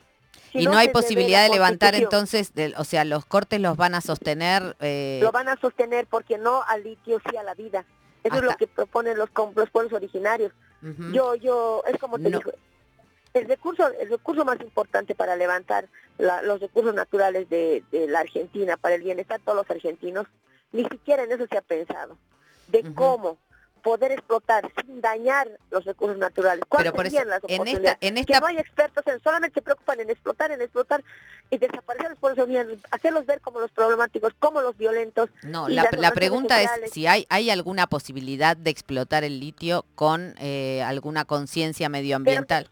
si 0.52 0.60
y 0.60 0.66
no 0.66 0.72
no 0.74 0.78
hay 0.78 0.90
posibilidad 0.90 1.44
de 1.44 1.50
levantar 1.50 1.96
entonces, 1.96 2.54
del- 2.54 2.76
o 2.78 2.84
sea, 2.84 3.04
los 3.06 3.26
cortes 3.26 3.60
los 3.60 3.76
van 3.76 3.96
a 3.96 4.02
sostener. 4.02 4.76
eh, 4.80 5.20
lo 5.22 5.32
van 5.32 5.50
a 5.50 5.58
sostener 5.60 6.06
porque 6.06 6.38
no 6.38 6.62
al 6.68 6.84
litio, 6.84 7.20
sí 7.30 7.36
a 7.38 7.44
la 7.44 7.56
vida. 7.56 7.86
Eso 8.24 8.36
es 8.38 8.44
lo 8.44 8.56
que 8.56 8.68
proponen 8.68 9.18
los, 9.18 9.30
los 9.56 9.70
pueblos 9.72 9.94
originarios. 9.94 10.52
Yo, 11.12 11.34
yo, 11.36 11.84
es 11.88 11.98
como 11.98 12.18
te 12.20 12.30
No. 12.30 12.38
digo, 12.38 12.52
el 13.34 13.48
recurso, 13.48 13.88
el 14.00 14.10
recurso 14.10 14.46
más 14.46 14.60
importante 14.62 15.16
para 15.16 15.36
levantar 15.36 15.88
la- 16.18 16.42
los 16.42 16.60
recursos 16.60 16.94
naturales 16.94 17.50
de, 17.50 17.84
de 17.92 18.08
la 18.08 18.20
Argentina, 18.20 18.78
para 18.78 18.96
el 18.96 19.04
bienestar 19.04 19.40
de 19.40 19.46
todos 19.46 19.58
los 19.58 19.70
argentinos, 19.70 20.28
ni 20.72 20.84
siquiera 20.86 21.24
en 21.24 21.32
eso 21.32 21.46
se 21.50 21.58
ha 21.58 21.62
pensado, 21.62 22.18
de 22.68 22.84
cómo 22.94 23.38
poder 23.84 24.12
explotar 24.12 24.70
sin 24.86 25.00
dañar 25.00 25.48
los 25.72 25.86
recursos 25.86 26.18
naturales. 26.18 26.66
¿Cuáles 26.68 26.92
serían 26.94 27.30
las 27.30 27.42
en 27.44 27.50
esta- 27.52 27.62
oportunidades? 27.62 27.98
en 28.02 28.16
Que 28.16 28.20
esta- 28.22 28.40
no 28.42 28.48
hay 28.48 28.58
expertos, 28.58 29.04
en, 29.08 29.22
solamente 29.22 29.54
se 29.54 29.62
preocupan 29.62 30.00
en 30.02 30.10
explotar, 30.10 30.52
en 30.52 30.62
explotar 30.62 31.04
y 31.50 31.58
desaparecer 31.58 32.10
los 32.10 32.20
pueblos 32.20 32.44
originarios, 32.44 32.80
hacerlos 32.92 33.26
ver 33.26 33.40
como 33.40 33.62
los 33.62 33.72
problemáticos, 33.72 34.34
como 34.40 34.62
los 34.62 34.76
violentos. 34.78 35.30
No, 35.44 35.70
la, 35.70 35.86
pregunta 36.12 36.62
es 36.62 36.92
si 36.92 37.08
hay, 37.08 37.26
hay 37.30 37.50
alguna 37.50 37.88
posibilidad 37.88 38.58
de 38.58 38.72
explotar 38.72 39.24
el 39.24 39.40
litio 39.40 39.86
con 39.96 40.36
eh, 40.40 40.82
alguna 40.84 41.24
conciencia 41.24 41.88
medioambiental. 41.88 42.68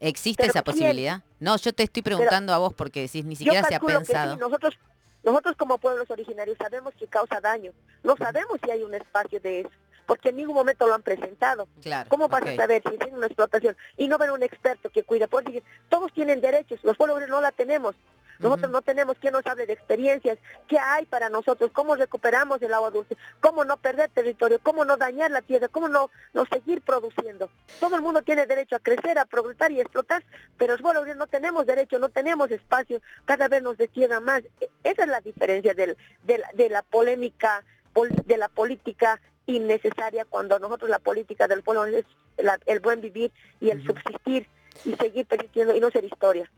¿Existe 0.00 0.42
pero 0.42 0.50
esa 0.50 0.62
posibilidad? 0.64 1.22
No, 1.40 1.56
yo 1.56 1.72
te 1.72 1.84
estoy 1.84 2.02
preguntando 2.02 2.52
a 2.52 2.58
vos 2.58 2.74
porque 2.74 3.02
decís 3.02 3.24
ni 3.24 3.36
siquiera 3.36 3.66
se 3.66 3.74
ha 3.74 3.80
sí, 3.80 3.86
pensado. 3.86 4.36
nosotros, 4.36 4.78
nosotros 5.22 5.56
como 5.56 5.78
pueblos 5.78 6.10
originarios 6.10 6.58
sabemos 6.58 6.94
que 6.94 7.06
causa 7.06 7.40
daño. 7.40 7.72
No 8.02 8.16
sabemos 8.16 8.58
si 8.64 8.70
hay 8.70 8.82
un 8.82 8.94
espacio 8.94 9.40
de 9.40 9.60
eso, 9.60 9.70
porque 10.06 10.30
en 10.30 10.36
ningún 10.36 10.54
momento 10.54 10.86
lo 10.86 10.94
han 10.94 11.02
presentado. 11.02 11.68
Claro. 11.82 12.08
¿Cómo 12.08 12.28
vas 12.28 12.42
ok. 12.42 12.48
a 12.48 12.56
saber 12.56 12.82
si 12.90 12.98
tiene 12.98 13.16
una 13.16 13.26
explotación 13.26 13.76
y 13.96 14.08
no 14.08 14.18
ven 14.18 14.30
un 14.30 14.42
experto 14.42 14.90
que 14.90 15.04
cuida? 15.04 15.26
Por 15.26 15.44
decir, 15.44 15.62
todos 15.88 16.12
tienen 16.12 16.40
derechos, 16.40 16.80
los 16.82 16.96
pueblos 16.96 17.28
no 17.28 17.40
la 17.40 17.52
tenemos. 17.52 17.94
Nosotros 18.38 18.70
no 18.70 18.82
tenemos 18.82 19.16
quien 19.18 19.32
nos 19.32 19.46
hable 19.46 19.66
de 19.66 19.72
experiencias, 19.72 20.38
qué 20.68 20.78
hay 20.78 21.06
para 21.06 21.28
nosotros, 21.28 21.70
cómo 21.72 21.96
recuperamos 21.96 22.60
el 22.62 22.72
agua 22.72 22.90
dulce, 22.90 23.16
cómo 23.40 23.64
no 23.64 23.76
perder 23.76 24.10
territorio, 24.10 24.58
cómo 24.62 24.84
no 24.84 24.96
dañar 24.96 25.30
la 25.30 25.42
tierra, 25.42 25.68
cómo 25.68 25.88
no, 25.88 26.10
no 26.34 26.44
seguir 26.46 26.80
produciendo. 26.82 27.50
Todo 27.80 27.96
el 27.96 28.02
mundo 28.02 28.22
tiene 28.22 28.46
derecho 28.46 28.76
a 28.76 28.80
crecer, 28.80 29.18
a 29.18 29.24
progresar 29.24 29.72
y 29.72 29.78
a 29.78 29.82
explotar, 29.82 30.24
pero 30.56 30.72
los 30.74 30.82
pueblos 30.82 31.04
no 31.16 31.26
tenemos 31.26 31.66
derecho, 31.66 31.98
no 31.98 32.08
tenemos 32.08 32.50
espacio, 32.50 33.00
cada 33.24 33.48
vez 33.48 33.62
nos 33.62 33.76
destierran 33.76 34.24
más. 34.24 34.42
E- 34.60 34.68
Esa 34.84 35.02
es 35.02 35.08
la 35.08 35.20
diferencia 35.20 35.74
del, 35.74 35.96
del- 36.22 36.44
de 36.54 36.68
la 36.70 36.82
polémica, 36.82 37.64
pol- 37.92 38.10
de 38.26 38.36
la 38.36 38.48
política 38.48 39.20
innecesaria 39.46 40.24
cuando 40.24 40.58
nosotros 40.58 40.90
la 40.90 40.98
política 40.98 41.48
del 41.48 41.62
pueblo 41.62 41.86
es 41.86 42.04
la- 42.36 42.58
el 42.66 42.80
buen 42.80 43.00
vivir 43.00 43.32
y 43.60 43.70
el 43.70 43.82
subsistir 43.84 44.46
y 44.84 44.94
seguir 44.94 45.26
persistiendo 45.26 45.74
y 45.74 45.80
no 45.80 45.90
ser 45.90 46.04
historia. 46.04 46.50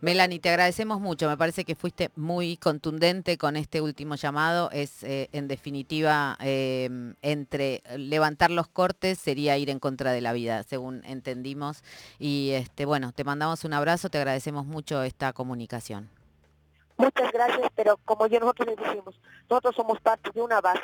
Melanie, 0.00 0.40
te 0.40 0.50
agradecemos 0.50 1.00
mucho. 1.00 1.28
Me 1.28 1.38
parece 1.38 1.64
que 1.64 1.74
fuiste 1.74 2.10
muy 2.16 2.58
contundente 2.58 3.38
con 3.38 3.56
este 3.56 3.80
último 3.80 4.14
llamado. 4.14 4.70
Es, 4.70 5.02
eh, 5.02 5.30
en 5.32 5.48
definitiva, 5.48 6.36
eh, 6.40 7.14
entre 7.22 7.82
levantar 7.96 8.50
los 8.50 8.68
cortes 8.68 9.18
sería 9.18 9.56
ir 9.56 9.70
en 9.70 9.78
contra 9.78 10.12
de 10.12 10.20
la 10.20 10.34
vida, 10.34 10.62
según 10.64 11.02
entendimos. 11.06 11.82
Y 12.18 12.50
este, 12.50 12.84
bueno, 12.84 13.12
te 13.12 13.24
mandamos 13.24 13.64
un 13.64 13.72
abrazo, 13.72 14.10
te 14.10 14.18
agradecemos 14.18 14.66
mucho 14.66 15.02
esta 15.02 15.32
comunicación. 15.32 16.10
Muchas 16.98 17.30
gracias, 17.32 17.70
pero 17.74 17.98
como 18.04 18.26
yo 18.26 18.40
nosotros 18.40 18.68
les 18.68 18.76
decimos, 18.76 19.20
nosotros 19.48 19.74
somos 19.76 20.00
parte 20.00 20.30
de 20.32 20.40
una 20.40 20.60
base 20.60 20.80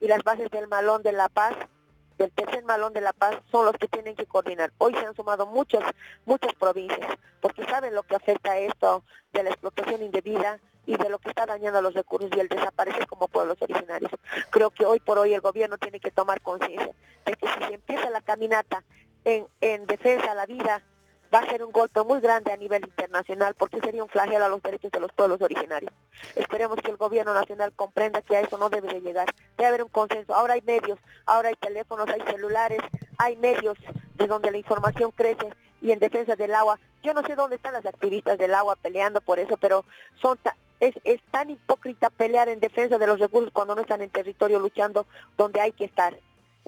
y 0.00 0.06
las 0.06 0.22
bases 0.22 0.50
del 0.50 0.68
malón 0.68 1.02
de 1.02 1.12
la 1.12 1.28
paz, 1.28 1.56
del 2.18 2.32
tercer 2.32 2.64
malón 2.64 2.92
de 2.92 3.00
la 3.00 3.12
paz, 3.12 3.36
son 3.50 3.64
los 3.64 3.74
que 3.76 3.88
tienen 3.88 4.16
que 4.16 4.26
coordinar. 4.26 4.72
Hoy 4.78 4.92
se 4.94 5.06
han 5.06 5.14
sumado 5.14 5.46
muchas, 5.46 5.82
muchas 6.26 6.52
provincias, 6.54 7.16
porque 7.40 7.64
saben 7.64 7.94
lo 7.94 8.02
que 8.02 8.16
afecta 8.16 8.58
esto 8.58 9.04
de 9.32 9.44
la 9.44 9.50
explotación 9.50 10.02
indebida 10.02 10.58
y 10.84 10.96
de 10.96 11.08
lo 11.10 11.18
que 11.18 11.28
está 11.28 11.46
dañando 11.46 11.80
los 11.80 11.94
recursos 11.94 12.30
y 12.34 12.40
el 12.40 12.48
desaparecer 12.48 13.06
como 13.06 13.28
pueblos 13.28 13.56
originarios. 13.60 14.10
Creo 14.50 14.70
que 14.70 14.84
hoy 14.84 15.00
por 15.00 15.18
hoy 15.18 15.34
el 15.34 15.40
gobierno 15.40 15.78
tiene 15.78 16.00
que 16.00 16.10
tomar 16.10 16.40
conciencia 16.40 16.92
de 17.24 17.34
que 17.34 17.46
si 17.46 17.64
se 17.66 17.74
empieza 17.74 18.10
la 18.10 18.20
caminata 18.20 18.82
en, 19.24 19.46
en 19.60 19.86
defensa 19.86 20.32
a 20.32 20.34
la 20.34 20.46
vida, 20.46 20.82
va 21.32 21.40
a 21.40 21.50
ser 21.50 21.62
un 21.62 21.72
golpe 21.72 22.02
muy 22.02 22.20
grande 22.20 22.52
a 22.52 22.56
nivel 22.56 22.84
internacional 22.84 23.54
porque 23.54 23.80
sería 23.80 24.02
un 24.02 24.08
flagelo 24.08 24.44
a 24.44 24.48
los 24.48 24.62
derechos 24.62 24.90
de 24.90 25.00
los 25.00 25.12
pueblos 25.12 25.40
originarios. 25.40 25.92
Esperemos 26.34 26.78
que 26.78 26.90
el 26.90 26.96
gobierno 26.96 27.34
nacional 27.34 27.72
comprenda 27.72 28.22
que 28.22 28.36
a 28.36 28.40
eso 28.40 28.58
no 28.58 28.70
debe 28.70 28.88
de 28.88 29.00
llegar. 29.00 29.26
Debe 29.56 29.68
haber 29.68 29.82
un 29.82 29.90
consenso. 29.90 30.34
Ahora 30.34 30.54
hay 30.54 30.62
medios, 30.62 30.98
ahora 31.26 31.50
hay 31.50 31.56
teléfonos, 31.56 32.08
hay 32.08 32.20
celulares, 32.22 32.80
hay 33.18 33.36
medios 33.36 33.76
de 34.14 34.26
donde 34.26 34.50
la 34.50 34.58
información 34.58 35.12
crece 35.12 35.48
y 35.80 35.92
en 35.92 35.98
defensa 35.98 36.36
del 36.36 36.54
agua. 36.54 36.78
Yo 37.02 37.14
no 37.14 37.22
sé 37.22 37.34
dónde 37.34 37.56
están 37.56 37.72
las 37.72 37.86
activistas 37.86 38.38
del 38.38 38.54
agua 38.54 38.76
peleando 38.76 39.20
por 39.20 39.38
eso, 39.38 39.56
pero 39.56 39.84
son 40.20 40.38
es, 40.80 40.94
es 41.04 41.20
tan 41.30 41.50
hipócrita 41.50 42.10
pelear 42.10 42.48
en 42.48 42.60
defensa 42.60 42.98
de 42.98 43.06
los 43.06 43.18
recursos 43.18 43.52
cuando 43.52 43.74
no 43.74 43.82
están 43.82 44.02
en 44.02 44.10
territorio 44.10 44.58
luchando 44.58 45.06
donde 45.36 45.60
hay 45.60 45.72
que 45.72 45.84
estar. 45.84 46.18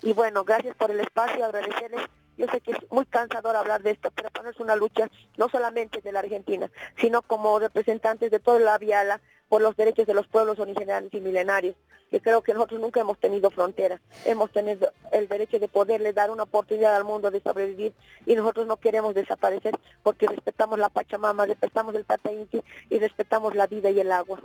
Y 0.03 0.13
bueno, 0.13 0.45
gracias 0.45 0.75
por 0.77 0.91
el 0.91 1.01
espacio, 1.01 1.45
agradecerles. 1.45 2.03
Yo 2.41 2.47
sé 2.47 2.63
que 2.63 2.71
es 2.71 2.79
muy 2.91 3.05
cansador 3.05 3.55
hablar 3.55 3.83
de 3.83 3.91
esto, 3.91 4.11
pero 4.15 4.31
es 4.49 4.61
una 4.61 4.75
lucha 4.75 5.11
no 5.37 5.51
solamente 5.51 6.01
de 6.01 6.11
la 6.11 6.21
Argentina, 6.21 6.71
sino 6.99 7.21
como 7.21 7.59
representantes 7.59 8.31
de 8.31 8.39
toda 8.39 8.59
la 8.61 8.79
Viala 8.79 9.21
por 9.51 9.61
los 9.61 9.77
derechos 9.77 10.07
de 10.07 10.15
los 10.15 10.27
pueblos 10.27 10.59
originarios 10.59 11.13
y 11.13 11.21
milenarios. 11.21 11.77
Que 12.11 12.19
creo 12.19 12.41
que 12.41 12.55
nosotros 12.55 12.81
nunca 12.81 12.99
hemos 12.99 13.19
tenido 13.19 13.51
frontera, 13.51 14.01
hemos 14.25 14.51
tenido 14.53 14.91
el 15.13 15.29
derecho 15.29 15.59
de 15.59 15.69
poderle 15.69 16.15
dar 16.15 16.31
una 16.31 16.45
oportunidad 16.45 16.97
al 16.97 17.05
mundo 17.05 17.31
de 17.31 17.43
sobrevivir 17.43 17.93
y 18.25 18.35
nosotros 18.35 18.67
no 18.67 18.79
queremos 18.79 19.15
desaparecer 19.15 19.79
porque 20.03 20.27
respetamos 20.27 20.79
la 20.79 20.89
Pachamama, 20.89 21.45
respetamos 21.45 21.95
el 21.95 22.07
Pata 22.07 22.33
Inti 22.33 22.63
y 22.89 22.99
respetamos 22.99 23.55
la 23.55 23.67
vida 23.67 23.91
y 23.91 24.01
el 24.01 24.11
agua. 24.13 24.41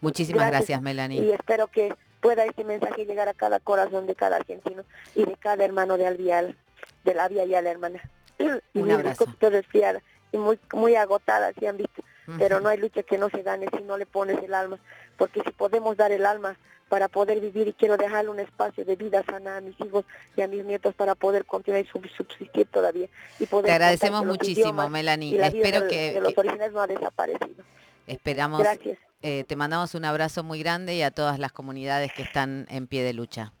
Muchísimas 0.00 0.46
gracias, 0.48 0.80
Melanie. 0.80 1.20
Y 1.20 1.32
espero 1.32 1.66
que 1.66 1.92
pueda 2.20 2.44
este 2.44 2.62
mensaje 2.62 3.04
llegar 3.04 3.28
a 3.28 3.34
cada 3.34 3.58
corazón 3.58 4.06
de 4.06 4.14
cada 4.14 4.36
argentino 4.36 4.84
y 5.16 5.24
de 5.24 5.36
cada 5.36 5.64
hermano 5.64 5.98
de 5.98 6.06
Alvial, 6.06 6.56
de 7.04 7.14
la 7.14 7.28
Vía 7.28 7.44
y 7.44 7.54
a 7.54 7.62
la 7.62 7.70
hermana. 7.70 8.00
Y 8.38 8.44
Un 8.78 8.84
muy 8.86 8.90
abrazo. 8.92 9.24
estoy 9.24 9.50
resfriada 9.50 10.02
y 10.32 10.36
muy, 10.38 10.58
muy 10.72 10.96
agotada, 10.96 11.52
si 11.58 11.66
han 11.66 11.76
visto. 11.76 12.02
Pero 12.38 12.60
no 12.60 12.68
hay 12.68 12.78
lucha 12.78 13.02
que 13.02 13.18
no 13.18 13.28
se 13.30 13.42
gane 13.42 13.66
si 13.76 13.82
no 13.82 13.98
le 13.98 14.06
pones 14.06 14.42
el 14.42 14.54
alma. 14.54 14.78
Porque 15.18 15.42
si 15.42 15.50
podemos 15.50 15.96
dar 15.96 16.12
el 16.12 16.24
alma 16.24 16.56
para 16.88 17.08
poder 17.08 17.40
vivir 17.40 17.68
y 17.68 17.72
quiero 17.72 17.96
dejarle 17.96 18.30
un 18.30 18.38
espacio 18.40 18.84
de 18.84 18.96
vida 18.96 19.22
sana 19.24 19.56
a 19.56 19.60
mis 19.60 19.78
hijos 19.80 20.04
y 20.36 20.42
a 20.42 20.46
mis 20.48 20.64
nietos 20.64 20.94
para 20.94 21.14
poder 21.14 21.44
continuar 21.44 21.82
y 21.84 21.88
sub- 21.88 22.08
subsistir 22.16 22.66
todavía. 22.66 23.08
Y 23.40 23.46
poder 23.46 23.66
Te 23.66 23.72
agradecemos 23.72 24.24
muchísimo, 24.24 24.88
Melanie. 24.88 25.36
la 25.38 25.48
Espero 25.48 25.82
de- 25.82 25.88
que- 25.88 26.12
de 26.14 26.20
los 26.20 26.36
originales 26.38 26.72
no 26.72 26.80
ha 26.80 26.86
desaparecido. 26.86 27.64
Esperamos, 28.06 28.60
Gracias. 28.60 28.98
eh, 29.22 29.44
te 29.46 29.56
mandamos 29.56 29.94
un 29.94 30.04
abrazo 30.04 30.42
muy 30.44 30.58
grande 30.62 30.94
y 30.94 31.02
a 31.02 31.10
todas 31.10 31.38
las 31.38 31.52
comunidades 31.52 32.12
que 32.12 32.22
están 32.22 32.66
en 32.70 32.86
pie 32.86 33.02
de 33.04 33.12
lucha. 33.12 33.52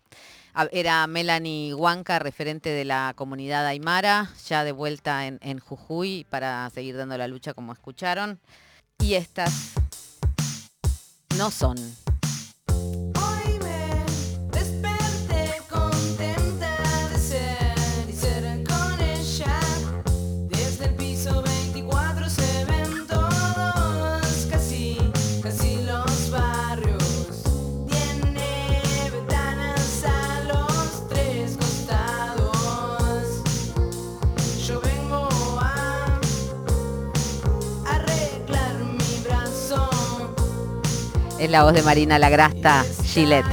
Era 0.70 1.06
Melanie 1.06 1.74
Huanca, 1.74 2.18
referente 2.18 2.68
de 2.68 2.84
la 2.84 3.14
comunidad 3.16 3.66
Aymara, 3.66 4.30
ya 4.46 4.64
de 4.64 4.72
vuelta 4.72 5.26
en, 5.26 5.38
en 5.42 5.58
Jujuy 5.58 6.26
para 6.28 6.68
seguir 6.70 6.96
dando 6.96 7.16
la 7.16 7.28
lucha 7.28 7.54
como 7.54 7.72
escucharon. 7.72 8.38
Y 8.98 9.14
estas 9.14 9.72
no 11.38 11.50
son. 11.50 11.76
Es 41.42 41.50
la 41.50 41.64
voz 41.64 41.74
de 41.74 41.82
Marina 41.82 42.20
Lagrasta 42.20 42.84
Gillette. 43.02 43.44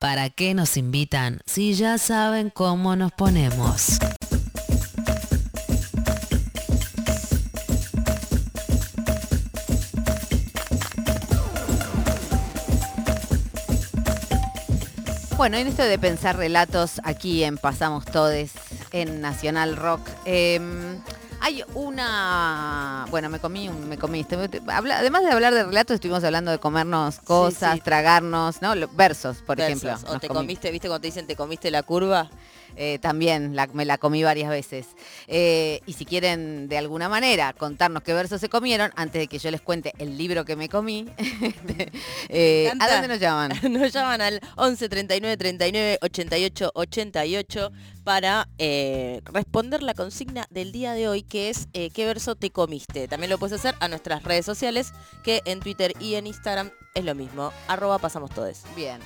¿Para 0.00 0.30
qué 0.30 0.54
nos 0.54 0.76
invitan 0.76 1.38
si 1.46 1.74
ya 1.74 1.96
saben 1.98 2.50
cómo 2.50 2.96
nos 2.96 3.12
ponemos? 3.12 4.00
Bueno, 15.38 15.56
en 15.56 15.68
esto 15.68 15.84
de 15.84 15.98
pensar 16.00 16.36
relatos 16.36 17.00
aquí 17.04 17.44
en 17.44 17.58
Pasamos 17.58 18.04
Todes, 18.04 18.50
en 18.90 19.20
Nacional 19.20 19.76
Rock, 19.76 20.00
eh, 20.24 20.60
hay 21.40 21.62
una... 21.74 23.06
Bueno, 23.10 23.28
me 23.28 23.38
comí, 23.38 23.68
un- 23.68 23.88
me 23.88 23.96
comí. 23.96 24.26
además 24.68 25.22
de 25.24 25.30
hablar 25.30 25.54
de 25.54 25.62
relatos, 25.62 25.94
estuvimos 25.94 26.24
hablando 26.24 26.50
de 26.50 26.58
comernos 26.58 27.20
cosas, 27.20 27.74
sí. 27.76 27.80
tragarnos, 27.80 28.60
¿no? 28.62 28.74
Versos, 28.96 29.36
por 29.38 29.58
Versos. 29.58 29.84
ejemplo. 29.84 30.12
O 30.12 30.18
te 30.18 30.26
comí. 30.26 30.40
comiste, 30.40 30.72
¿viste 30.72 30.88
cuando 30.88 31.02
te 31.02 31.06
dicen 31.06 31.28
te 31.28 31.36
comiste 31.36 31.70
la 31.70 31.84
curva? 31.84 32.28
Eh, 32.80 33.00
también 33.00 33.56
la- 33.56 33.66
me 33.66 33.84
la 33.84 33.98
comí 33.98 34.22
varias 34.22 34.48
veces. 34.48 34.86
Eh, 35.26 35.80
y 35.84 35.94
si 35.94 36.04
quieren 36.04 36.68
de 36.68 36.78
alguna 36.78 37.08
manera 37.08 37.52
contarnos 37.52 38.04
qué 38.04 38.14
versos 38.14 38.40
se 38.40 38.48
comieron, 38.48 38.92
antes 38.94 39.20
de 39.20 39.26
que 39.26 39.40
yo 39.40 39.50
les 39.50 39.60
cuente 39.60 39.92
el 39.98 40.16
libro 40.16 40.44
que 40.44 40.54
me 40.54 40.68
comí, 40.68 41.06
eh, 42.28 42.70
¿a 42.78 42.88
dónde 42.88 43.08
nos 43.08 43.18
llaman? 43.18 43.50
Nos 43.68 43.92
llaman 43.92 44.20
al 44.20 44.40
11 44.56 44.88
39 44.88 45.36
39 45.36 45.98
88 46.02 46.70
88 46.72 47.72
para 48.04 48.48
responder 49.24 49.82
la 49.82 49.94
consigna 49.94 50.46
del 50.50 50.70
día 50.70 50.92
de 50.92 51.08
hoy, 51.08 51.22
que 51.22 51.50
es 51.50 51.66
¿qué 51.72 52.06
verso 52.06 52.36
te 52.36 52.50
comiste? 52.50 53.08
También 53.08 53.30
lo 53.30 53.38
puedes 53.38 53.58
hacer 53.58 53.74
a 53.80 53.88
nuestras 53.88 54.22
redes 54.22 54.46
sociales, 54.46 54.92
que 55.24 55.42
en 55.46 55.58
Twitter 55.60 55.92
y 56.00 56.14
en 56.14 56.28
Instagram 56.28 56.70
es 56.94 57.04
lo 57.04 57.14
mismo. 57.16 57.52
Arroba 57.66 57.98
pasamos 57.98 58.30
todes. 58.30 58.62
Bien, 58.76 59.00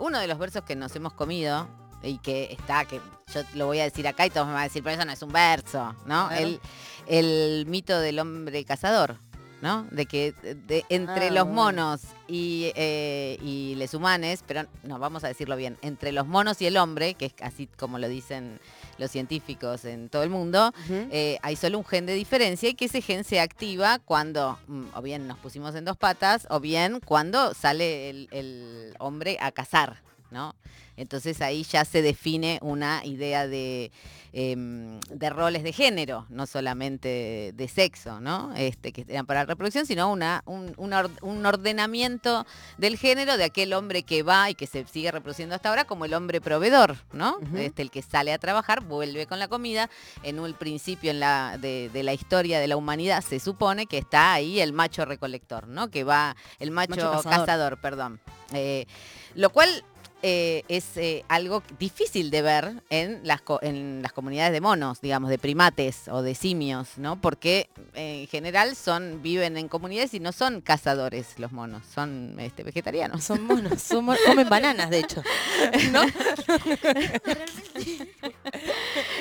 uno 0.00 0.18
de 0.18 0.26
los 0.26 0.38
versos 0.38 0.64
que 0.64 0.74
nos 0.76 0.94
hemos 0.96 1.12
comido 1.12 1.68
y 2.02 2.18
que 2.18 2.52
está, 2.52 2.84
que 2.84 3.00
yo 3.34 3.42
lo 3.54 3.66
voy 3.66 3.80
a 3.80 3.84
decir 3.84 4.06
acá 4.08 4.26
y 4.26 4.30
todos 4.30 4.46
me 4.46 4.52
van 4.54 4.62
a 4.62 4.64
decir, 4.64 4.82
pero 4.82 4.96
eso 4.96 5.04
no 5.04 5.12
es 5.12 5.22
un 5.22 5.32
verso, 5.32 5.94
¿no? 6.06 6.28
Claro. 6.28 6.34
El, 6.46 6.60
el 7.06 7.66
mito 7.66 7.98
del 8.00 8.18
hombre 8.18 8.64
cazador, 8.64 9.16
¿no? 9.60 9.84
De 9.90 10.06
que 10.06 10.32
de- 10.32 10.84
entre 10.88 11.26
Ah, 11.28 11.30
los 11.30 11.46
monos 11.48 12.02
y, 12.28 12.70
eh, 12.76 13.36
y 13.42 13.74
les 13.76 13.92
humanes, 13.94 14.44
pero 14.46 14.66
no, 14.84 14.98
vamos 14.98 15.24
a 15.24 15.28
decirlo 15.28 15.56
bien, 15.56 15.76
entre 15.82 16.12
los 16.12 16.26
monos 16.26 16.60
y 16.62 16.66
el 16.66 16.76
hombre, 16.76 17.14
que 17.14 17.26
es 17.26 17.34
así 17.42 17.66
como 17.76 17.98
lo 17.98 18.08
dicen 18.08 18.60
los 18.98 19.10
científicos 19.10 19.84
en 19.84 20.08
todo 20.08 20.22
el 20.22 20.30
mundo, 20.30 20.72
eh, 20.88 21.38
hay 21.42 21.56
solo 21.56 21.78
un 21.78 21.84
gen 21.84 22.06
de 22.06 22.14
diferencia 22.14 22.68
y 22.68 22.74
que 22.74 22.86
ese 22.86 23.00
gen 23.02 23.24
se 23.24 23.40
activa 23.40 23.98
cuando 24.00 24.58
mm, 24.68 24.84
o 24.94 25.02
bien 25.02 25.26
nos 25.28 25.38
pusimos 25.38 25.74
en 25.74 25.84
dos 25.84 25.96
patas 25.96 26.46
o 26.50 26.58
bien 26.60 27.00
cuando 27.04 27.54
sale 27.54 28.10
el, 28.10 28.28
el 28.32 28.94
hombre 28.98 29.38
a 29.40 29.52
cazar, 29.52 30.02
¿no? 30.30 30.54
Entonces 30.98 31.40
ahí 31.40 31.62
ya 31.62 31.84
se 31.84 32.02
define 32.02 32.58
una 32.60 33.04
idea 33.04 33.46
de, 33.46 33.90
em, 34.32 34.98
de 35.10 35.30
roles 35.30 35.62
de 35.62 35.72
género, 35.72 36.26
no 36.28 36.46
solamente 36.46 37.52
de 37.54 37.68
sexo, 37.68 38.20
¿no? 38.20 38.52
Este, 38.56 38.92
que 38.92 39.04
eran 39.08 39.24
para 39.24 39.40
la 39.40 39.46
reproducción, 39.46 39.86
sino 39.86 40.10
una, 40.12 40.42
un, 40.44 40.74
un 40.76 40.92
or- 40.92 41.10
un 41.22 41.46
ordenamiento 41.46 42.44
del 42.78 42.96
género 42.98 43.36
de 43.36 43.44
aquel 43.44 43.72
hombre 43.72 44.02
que 44.02 44.22
va 44.22 44.50
y 44.50 44.54
que 44.54 44.66
se 44.66 44.84
sigue 44.86 45.10
reproduciendo 45.10 45.54
hasta 45.54 45.68
ahora 45.68 45.84
como 45.84 46.04
el 46.04 46.14
hombre 46.14 46.40
proveedor, 46.40 46.96
¿no? 47.12 47.38
Este, 47.56 47.82
el 47.82 47.90
que 47.90 48.02
sale 48.02 48.32
a 48.32 48.38
trabajar, 48.38 48.82
vuelve 48.82 49.26
con 49.26 49.38
la 49.38 49.48
comida. 49.48 49.88
En 50.22 50.38
un 50.40 50.52
principio 50.54 51.10
en 51.12 51.20
la, 51.20 51.56
de, 51.58 51.90
de 51.92 52.02
la 52.02 52.12
historia 52.12 52.58
de 52.60 52.66
la 52.68 52.76
humanidad 52.76 53.22
se 53.22 53.38
supone 53.40 53.86
que 53.86 53.98
está 53.98 54.32
ahí 54.34 54.60
el 54.60 54.72
macho 54.72 55.04
recolector, 55.04 55.68
¿no? 55.68 55.88
Que 55.90 56.02
va, 56.04 56.36
el 56.58 56.70
macho, 56.72 56.90
Macho 56.96 57.12
cazador. 57.12 57.38
cazador. 57.46 57.80
perdón. 57.80 58.20
Eh, 58.52 58.86
lo 59.34 59.50
cual 59.50 59.84
eh, 60.22 60.64
es 60.68 60.96
eh, 60.96 61.24
algo 61.28 61.62
difícil 61.78 62.30
de 62.30 62.42
ver 62.42 62.72
en 62.90 63.20
las, 63.22 63.40
co- 63.40 63.60
en 63.62 64.02
las 64.02 64.12
comunidades 64.12 64.52
de 64.52 64.60
monos, 64.60 65.00
digamos, 65.00 65.30
de 65.30 65.38
primates 65.38 66.08
o 66.08 66.22
de 66.22 66.34
simios, 66.34 66.88
¿no? 66.96 67.20
Porque 67.20 67.68
eh, 67.94 68.22
en 68.22 68.26
general 68.28 68.74
son, 68.76 69.22
viven 69.22 69.56
en 69.56 69.68
comunidades 69.68 70.14
y 70.14 70.20
no 70.20 70.32
son 70.32 70.60
cazadores 70.60 71.38
los 71.38 71.52
monos, 71.52 71.82
son 71.94 72.34
este, 72.40 72.62
vegetarianos. 72.64 73.22
Son 73.24 73.42
monos, 73.44 73.80
son 73.82 74.04
mon- 74.06 74.16
comen 74.26 74.48
bananas, 74.48 74.90
de 74.90 74.98
hecho. 75.00 75.22
¿No? 75.92 76.02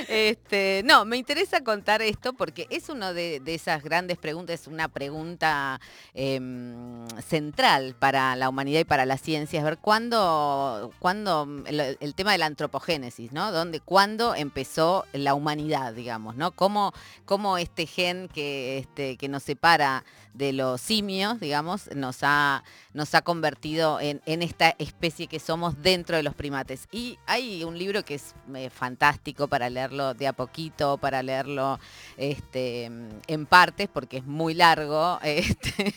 Este, 0.07 0.83
no, 0.85 1.03
me 1.03 1.17
interesa 1.17 1.63
contar 1.63 2.01
esto 2.01 2.33
porque 2.33 2.65
es 2.69 2.87
una 2.89 3.11
de, 3.11 3.41
esas 3.45 3.83
grandes 3.83 4.17
preguntas, 4.17 4.61
es 4.61 4.67
una 4.67 4.87
pregunta 4.87 5.81
em, 6.13 7.05
central 7.19 7.95
para 7.99 8.35
la 8.35 8.47
humanidad 8.47 8.79
y 8.79 8.85
para 8.85 9.05
la 9.05 9.17
ciencia, 9.17 9.59
es 9.59 9.65
ver 9.65 9.77
cuándo, 9.79 10.91
cuándo 10.99 11.47
el, 11.65 12.15
tema 12.15 12.31
de 12.31 12.37
la 12.37 12.45
antropogénesis, 12.45 13.33
¿no? 13.33 13.51
Dónde, 13.51 13.81
cuándo 13.81 14.33
empezó 14.33 15.05
la 15.11 15.33
humanidad, 15.33 15.93
digamos, 15.93 16.35
¿no? 16.35 16.51
Cómo, 16.51 16.93
cómo 17.25 17.57
este 17.57 17.85
gen 17.85 18.29
que, 18.29 18.77
este, 18.77 19.17
que 19.17 19.27
nos 19.27 19.43
separa 19.43 20.05
de 20.33 20.53
los 20.53 20.79
simios, 20.81 21.39
digamos, 21.39 21.89
nos 21.95 22.19
ha, 22.21 22.63
nos 22.93 23.13
ha 23.15 23.23
convertido 23.23 23.99
en, 23.99 24.21
en 24.25 24.43
esta 24.43 24.75
especie 24.77 25.27
que 25.27 25.39
somos 25.39 25.81
dentro 25.81 26.15
de 26.15 26.23
los 26.23 26.35
primates. 26.35 26.87
Y 26.91 27.17
hay 27.25 27.63
un 27.63 27.77
libro 27.77 28.05
que 28.05 28.15
es 28.15 28.35
eh, 28.55 28.69
fantástico 28.69 29.47
para 29.47 29.69
leerlo 29.69 29.96
de 29.97 30.27
a 30.27 30.33
poquito, 30.33 30.97
para 30.97 31.23
leerlo 31.23 31.79
este, 32.17 32.85
en 32.85 33.45
partes, 33.47 33.87
porque 33.91 34.17
es 34.17 34.25
muy 34.25 34.53
largo, 34.53 35.19
este, 35.23 35.93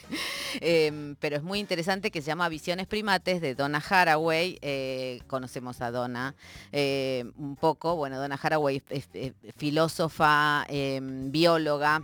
em, 0.60 1.16
pero 1.16 1.36
es 1.36 1.42
muy 1.42 1.58
interesante, 1.58 2.10
que 2.10 2.22
se 2.22 2.28
llama 2.28 2.48
Visiones 2.48 2.86
Primates 2.86 3.40
de 3.40 3.54
Donna 3.54 3.82
Haraway. 3.86 4.58
Eh, 4.62 5.20
conocemos 5.26 5.80
a 5.80 5.90
Donna 5.90 6.34
eh, 6.72 7.24
un 7.36 7.56
poco. 7.56 7.96
Bueno, 7.96 8.18
Donna 8.18 8.38
Haraway 8.40 8.82
es, 8.88 9.08
filósofa, 9.56 10.64
em, 10.68 11.30
bióloga. 11.30 12.02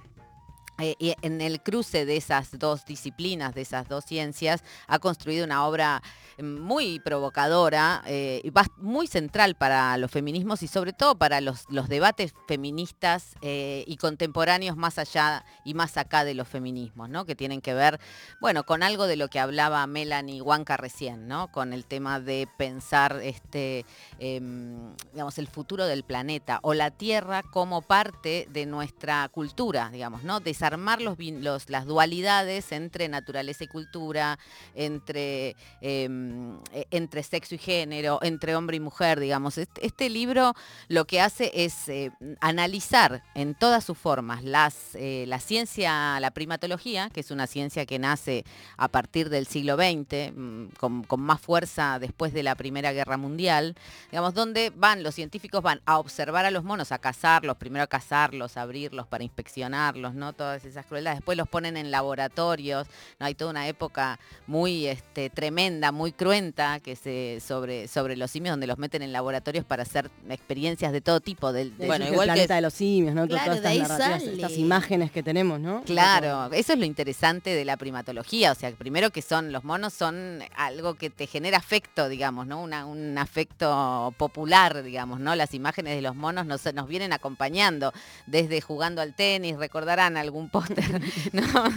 Eh, 0.79 1.15
en 1.23 1.41
el 1.41 1.63
cruce 1.63 2.05
de 2.05 2.17
esas 2.17 2.59
dos 2.59 2.85
disciplinas, 2.85 3.55
de 3.55 3.63
esas 3.63 3.89
dos 3.89 4.05
ciencias, 4.05 4.63
ha 4.87 4.99
construido 4.99 5.45
una 5.45 5.67
obra 5.67 6.03
eh, 6.39 6.43
muy 6.43 7.01
provocadora 7.01 8.03
eh, 8.07 8.51
muy 8.77 9.07
central 9.07 9.55
para 9.55 9.97
los 9.97 10.11
feminismos 10.11 10.63
y 10.63 10.69
sobre 10.69 10.93
todo 10.93 11.17
para 11.17 11.41
los, 11.41 11.65
los 11.71 11.89
debates 11.89 12.35
feministas 12.47 13.37
eh, 13.43 13.85
y 13.87 13.97
contemporáneos 13.97 14.77
más 14.77 14.99
allá 14.99 15.45
y 15.65 15.75
más 15.75 15.97
acá 15.97 16.25
de 16.25 16.35
los 16.35 16.49
feminismos, 16.49 17.09
¿no? 17.09 17.25
que 17.25 17.35
tienen 17.35 17.61
que 17.61 17.75
ver, 17.75 18.01
bueno, 18.41 18.65
con 18.65 18.83
algo 18.83 19.07
de 19.07 19.17
lo 19.17 19.29
que 19.29 19.41
hablaba 19.41 19.87
Melanie 19.87 20.43
Huanca 20.43 20.77
recién, 20.77 21.27
¿no? 21.27 21.51
con 21.51 21.73
el 21.73 21.85
tema 21.85 22.21
de 22.21 22.49
pensar 22.59 23.21
este, 23.23 23.87
em, 24.19 24.95
digamos, 25.13 25.39
el 25.39 25.49
futuro 25.49 25.87
del 25.87 26.05
planeta 26.05 26.61
o 26.63 26.75
la 26.75 26.91
Tierra 26.91 27.43
como 27.43 27.83
parte 27.83 28.47
de 28.51 28.67
nuestra 28.67 29.29
cultura, 29.29 29.91
digamos, 29.91 30.23
¿no? 30.23 30.41
Desarmar 30.67 31.01
los, 31.01 31.71
las 31.71 31.87
dualidades 31.87 32.73
entre 32.73 33.09
naturaleza 33.09 33.63
y 33.63 33.69
cultura, 33.69 34.37
entre, 34.75 35.55
em, 35.81 36.57
eh, 36.73 36.87
entre 36.91 37.23
sexo 37.23 37.55
y 37.55 37.59
género, 37.59 38.19
entre 38.21 38.57
hombre 38.57 38.79
y 38.79 38.81
mujer, 38.81 39.21
digamos. 39.21 39.59
Este, 39.59 40.11
libro 40.11 40.55
lo 40.89 41.05
que 41.05 41.21
hace 41.21 41.53
es 41.55 41.89
eh, 41.89 42.11
analizar 42.41 43.23
en 43.37 43.55
todas 43.55 43.85
sus 43.85 43.97
formas 43.97 44.43
las, 44.43 44.97
eh, 44.97 45.25
la 45.29 45.39
ciencia, 45.39 46.19
la 46.19 46.33
primatología, 46.33 47.11
que 47.11 47.21
es 47.21 47.31
una 47.31 47.47
ciencia 47.47 47.87
que 47.87 48.01
nace 48.01 48.45
a 48.77 48.89
partir 48.89 49.31
del 49.31 49.47
siglo 49.47 49.77
XX, 49.77 50.33
mm, 50.35 50.67
con, 50.81 51.05
con 51.05 51.21
más 51.21 51.41
fuerza 51.41 52.01
después 52.01 52.33
de 52.33 52.43
la 52.43 52.57
Primera 52.57 52.93
Guerra 52.93 53.17
Mundial, 53.17 53.77
digamos, 54.11 54.35
donde 54.35 54.73
van, 54.75 55.05
los 55.05 55.15
científicos 55.15 55.63
van 55.63 55.81
a 55.87 55.99
observar 55.99 56.45
a 56.45 56.51
los 56.51 56.65
monos, 56.65 56.91
a 56.91 56.99
cazarlos, 56.99 57.57
primero 57.57 57.85
a 57.85 57.87
cazarlos, 57.87 58.57
a 58.57 58.63
abrirlos 58.63 59.07
para 59.07 59.23
inspeccionarlos, 59.23 60.15
¿no? 60.15 60.33
Esas 60.65 60.87
crueldades. 60.87 61.19
Después 61.19 61.37
los 61.37 61.49
ponen 61.49 61.77
en 61.77 61.91
laboratorios, 61.91 62.87
¿no? 63.19 63.27
Hay 63.27 63.35
toda 63.35 63.51
una 63.51 63.69
época 63.69 64.19
muy 64.47 64.87
este, 64.87 65.31
tremenda, 65.31 65.93
muy 65.93 66.13
cruenta 66.13 66.81
que 66.81 66.97
se 66.97 67.39
sobre, 67.47 67.89
sobre 67.89 68.17
los 68.17 68.31
simios, 68.31 68.53
donde 68.53 68.67
los 68.67 68.79
meten 68.79 69.03
en 69.03 69.13
laboratorios 69.13 69.65
para 69.65 69.83
hacer 69.83 70.11
experiencias 70.29 70.93
de 70.93 71.01
todo 71.01 71.21
tipo. 71.21 71.53
Del- 71.53 71.71
Bueno, 71.73 72.07
el 72.07 72.15
planeta 72.15 72.55
de 72.57 72.61
los 72.63 72.75
simios, 72.75 73.15
¿no? 73.15 73.27
Claro, 73.27 73.45
Todas 73.47 73.63
de 73.63 73.69
ahí 73.69 73.79
estas 73.81 73.99
sale. 73.99 74.33
estas 74.35 74.53
imágenes 74.53 75.11
que 75.11 75.23
tenemos, 75.23 75.61
¿no? 75.61 75.83
Claro, 75.85 76.53
eso 76.53 76.73
es 76.73 76.79
lo 76.79 76.85
interesante 76.85 77.51
de 77.55 77.65
la 77.65 77.77
primatología, 77.77 78.53
o 78.53 78.55
sea, 78.55 78.71
primero 78.73 79.11
que 79.11 79.23
son, 79.23 79.53
los 79.53 79.65
monos 79.65 79.93
son 79.95 80.41
algo 80.57 80.95
que 80.95 81.11
te 81.11 81.27
genera 81.27 81.59
afecto, 81.59 82.09
digamos, 82.09 82.47
¿no? 82.47 82.63
Una- 82.63 82.87
un 82.87 83.19
afecto 83.19 84.15
popular, 84.17 84.83
digamos, 84.83 85.21
¿no? 85.21 85.35
Las 85.35 85.55
imágenes 85.55 85.95
de 85.97 86.03
los 86.03 86.15
monos 86.15 86.47
nos, 86.47 86.65
nos 86.75 86.89
vienen 86.89 87.13
acompañando 87.13 87.93
desde 88.27 88.61
jugando 88.61 89.01
al 89.03 89.15
tenis, 89.15 89.57
recordarán 89.57 90.17
algún 90.17 90.46
un 90.47 90.51
póster 90.51 91.01
¿no? 91.33 91.71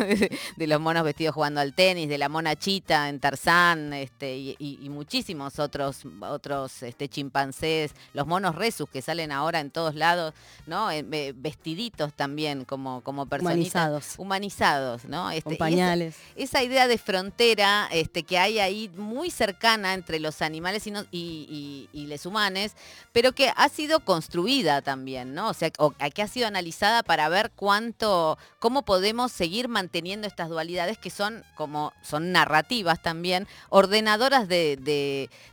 de, 0.56 0.68
los 0.68 0.80
monos 0.80 1.04
vestidos 1.04 1.34
jugando 1.34 1.60
al 1.60 1.74
tenis, 1.74 2.08
de 2.08 2.18
la 2.18 2.30
mona 2.30 2.56
chita 2.56 3.10
en 3.10 3.20
Tarzán, 3.20 3.94
este, 3.94 4.38
y, 4.38 4.56
y- 4.60 4.80
y 4.82 4.90
muchísimos 4.90 5.60
otros, 5.60 6.04
otros 6.22 6.84
este, 6.84 7.10
chimpancés, 7.10 7.92
los 8.14 8.28
monos 8.28 8.56
resus 8.56 8.88
que 8.90 9.02
salen 9.02 9.32
ahora 9.32 9.60
en 9.60 9.72
todos 9.72 9.96
lados, 9.96 10.34
¿no? 10.68 10.92
Eh, 10.92 11.04
vestiditos 11.36 12.14
también 12.14 12.66
como, 12.66 13.02
como. 13.02 13.24
Humanizados. 13.24 14.14
Humanizados, 14.18 15.06
¿no? 15.06 15.32
Este, 15.32 15.44
Con 15.44 15.52
y 15.54 15.56
esa- 15.56 15.60
pañales. 15.66 16.16
esa 16.36 16.64
idea 16.64 16.88
de 16.88 16.98
frontera 16.98 17.88
este, 17.92 18.24
que 18.24 18.38
hay 18.38 18.60
ahí 18.60 18.90
muy 18.96 19.30
cercana 19.32 19.94
entre 19.94 20.20
los 20.20 20.42
animales 20.42 20.86
y, 20.88 20.92
no- 20.92 21.06
y, 21.12 21.88
y- 21.94 22.00
y 22.02 22.08
les 22.08 22.26
humanes, 22.26 22.74
pero 23.12 23.32
que 23.34 23.52
ha 23.56 23.70
sido 23.70 24.00
construida 24.02 24.82
también, 24.82 25.34
¿no? 25.34 25.50
O 25.50 25.54
sea, 25.54 25.72
o 25.78 25.92
que 25.92 26.22
ha 26.22 26.28
sido 26.28 26.48
analizada 26.48 27.04
para 27.04 27.30
ver 27.30 27.52
cuánto, 27.56 28.38
cómo 28.60 28.84
podemos 28.84 29.32
seguir 29.32 29.68
manteniendo 29.70 30.28
estas 30.28 30.49
dualidades 30.49 30.97
que 30.97 31.10
son 31.10 31.43
como 31.55 31.93
son 32.01 32.32
narrativas 32.32 33.01
también, 33.01 33.47
ordenadoras 33.70 34.47
de, 34.47 34.78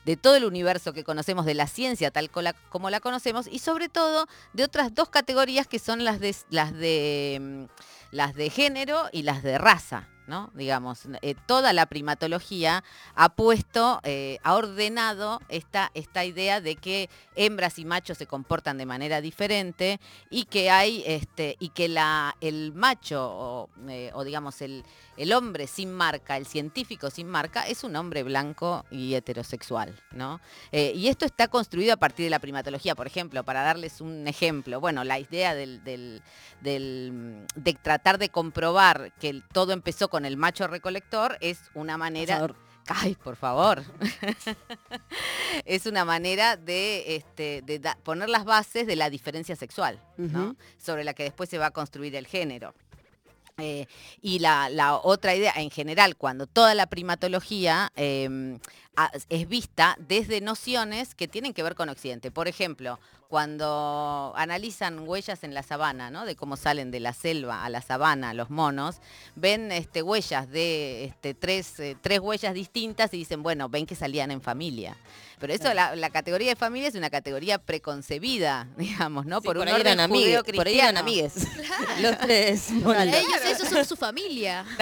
de- 0.04 0.16
todo 0.16 0.36
el 0.36 0.44
universo 0.44 0.92
que 0.92 1.04
conocemos, 1.04 1.46
de 1.46 1.54
la 1.54 1.66
ciencia 1.68 2.10
tal 2.10 2.30
co- 2.30 2.42
la- 2.42 2.52
como 2.68 2.90
la 2.90 3.00
conocemos, 3.00 3.46
y 3.46 3.60
sobre 3.60 3.88
todo 3.88 4.26
de 4.52 4.64
otras 4.64 4.94
dos 4.94 5.08
categorías 5.08 5.66
que 5.66 5.78
son 5.78 6.04
las 6.04 6.18
de 6.20 6.34
las 6.50 6.72
de 6.74 7.38
mm, 7.40 7.64
las 8.10 8.34
de 8.34 8.50
género 8.50 9.04
y 9.12 9.22
las 9.22 9.42
de 9.42 9.58
raza. 9.58 10.08
¿No? 10.26 10.50
Digamos, 10.54 11.02
eh, 11.22 11.34
toda 11.46 11.72
la 11.72 11.86
primatología 11.86 12.82
ha 13.14 13.28
puesto, 13.30 14.00
eh, 14.04 14.38
ha 14.42 14.54
ordenado 14.54 15.40
esta, 15.48 15.90
esta 15.94 16.24
idea 16.24 16.60
de 16.60 16.76
que 16.76 17.08
hembras 17.34 17.78
y 17.78 17.84
machos 17.84 18.18
se 18.18 18.26
comportan 18.26 18.78
de 18.78 18.86
manera 18.86 19.20
diferente 19.20 20.00
y 20.30 20.44
que 20.44 20.70
hay, 20.70 21.02
este, 21.06 21.56
y 21.58 21.70
que 21.70 21.88
la, 21.88 22.36
el 22.40 22.72
macho, 22.74 23.28
o, 23.28 23.68
eh, 23.88 24.10
o 24.14 24.24
digamos 24.24 24.60
el, 24.62 24.84
el 25.16 25.32
hombre 25.32 25.66
sin 25.66 25.92
marca, 25.92 26.36
el 26.36 26.46
científico 26.46 27.10
sin 27.10 27.28
marca, 27.28 27.66
es 27.66 27.84
un 27.84 27.96
hombre 27.96 28.22
blanco 28.22 28.84
y 28.90 29.14
heterosexual, 29.14 29.94
¿no? 30.12 30.40
Eh, 30.72 30.92
y 30.94 31.08
esto 31.08 31.24
está 31.24 31.48
construido 31.48 31.94
a 31.94 31.96
partir 31.96 32.24
de 32.24 32.30
la 32.30 32.38
primatología, 32.38 32.94
por 32.94 33.06
ejemplo, 33.06 33.42
para 33.44 33.62
darles 33.62 34.00
un 34.00 34.26
ejemplo. 34.28 34.80
Bueno, 34.80 35.04
la 35.04 35.18
idea 35.18 35.54
del, 35.54 35.82
del- 35.84 36.22
del, 36.60 37.44
de 37.54 37.74
tratar 37.74 38.18
de 38.18 38.28
comprobar 38.28 39.12
que 39.20 39.42
todo 39.52 39.72
empezó 39.72 40.08
con 40.08 40.24
el 40.24 40.36
macho 40.36 40.66
recolector 40.66 41.36
es 41.40 41.60
una 41.74 41.96
manera... 41.98 42.38
Ay, 42.88 43.16
por 43.16 43.34
favor. 43.34 43.82
es 45.64 45.86
una 45.86 46.04
manera 46.04 46.56
de, 46.56 47.16
este, 47.16 47.62
de 47.64 47.78
da- 47.78 47.98
poner 48.04 48.28
las 48.28 48.44
bases 48.44 48.86
de 48.86 48.96
la 48.96 49.10
diferencia 49.10 49.56
sexual, 49.56 50.00
¿no? 50.16 50.56
Sobre 50.78 51.02
la 51.04 51.14
que 51.14 51.24
después 51.24 51.48
se 51.48 51.58
va 51.58 51.66
a 51.66 51.70
construir 51.72 52.14
el 52.16 52.26
género. 52.26 52.74
Eh, 53.58 53.86
y 54.20 54.40
la, 54.40 55.00
otra 55.02 55.34
idea, 55.34 55.54
en 55.56 55.70
general, 55.70 56.16
cuando 56.16 56.46
toda 56.46 56.74
la 56.74 56.84
primatología 56.88 57.90
a- 57.96 59.10
es 59.30 59.48
vista 59.48 59.96
desde 59.98 60.42
nociones 60.42 61.14
que 61.14 61.26
tienen 61.26 61.54
que 61.54 61.62
ver 61.62 61.74
con 61.74 61.88
Occidente. 61.88 62.30
Por 62.30 62.48
ejemplo, 62.48 63.00
cuando 63.30 64.34
analizan 64.36 65.08
huellas 65.08 65.42
en 65.42 65.54
la 65.54 65.62
sabana, 65.62 66.10
¿no? 66.10 66.26
de 66.26 66.36
cómo 66.36 66.58
salen 66.58 66.90
de 66.90 67.00
la 67.00 67.14
selva 67.14 67.64
a 67.64 67.70
la 67.70 67.80
sabana 67.80 68.34
los 68.34 68.50
monos, 68.50 68.96
ven 69.36 69.72
este, 69.72 70.02
huellas 70.02 70.50
de 70.50 71.04
este, 71.06 71.32
tres, 71.32 71.80
eh, 71.80 71.96
tres 71.98 72.20
huellas 72.20 72.52
distintas 72.52 73.14
y 73.14 73.16
dicen, 73.16 73.42
bueno, 73.42 73.70
ven 73.70 73.86
que 73.86 73.94
salían 73.94 74.30
en 74.32 74.42
familia. 74.42 74.98
Pero 75.38 75.52
eso, 75.52 75.72
la, 75.74 75.94
la 75.96 76.10
categoría 76.10 76.48
de 76.50 76.56
familia 76.56 76.88
es 76.88 76.94
una 76.94 77.10
categoría 77.10 77.58
preconcebida, 77.58 78.68
digamos, 78.78 79.26
¿no? 79.26 79.40
Sí, 79.40 79.46
por, 79.46 79.56
por 79.56 79.62
un 79.62 79.68
ahí 79.68 79.74
orden 79.74 79.86
eran 79.94 80.00
amigues, 80.00 80.42
por 80.54 80.66
ahí 80.66 80.78
eran 80.78 80.96
amigues. 80.96 81.34
Los 82.02 82.18
tres. 82.18 82.70
Ellos, 82.70 83.44
esos 83.50 83.68
son 83.68 83.84
su 83.84 83.96
familia. 83.96 84.64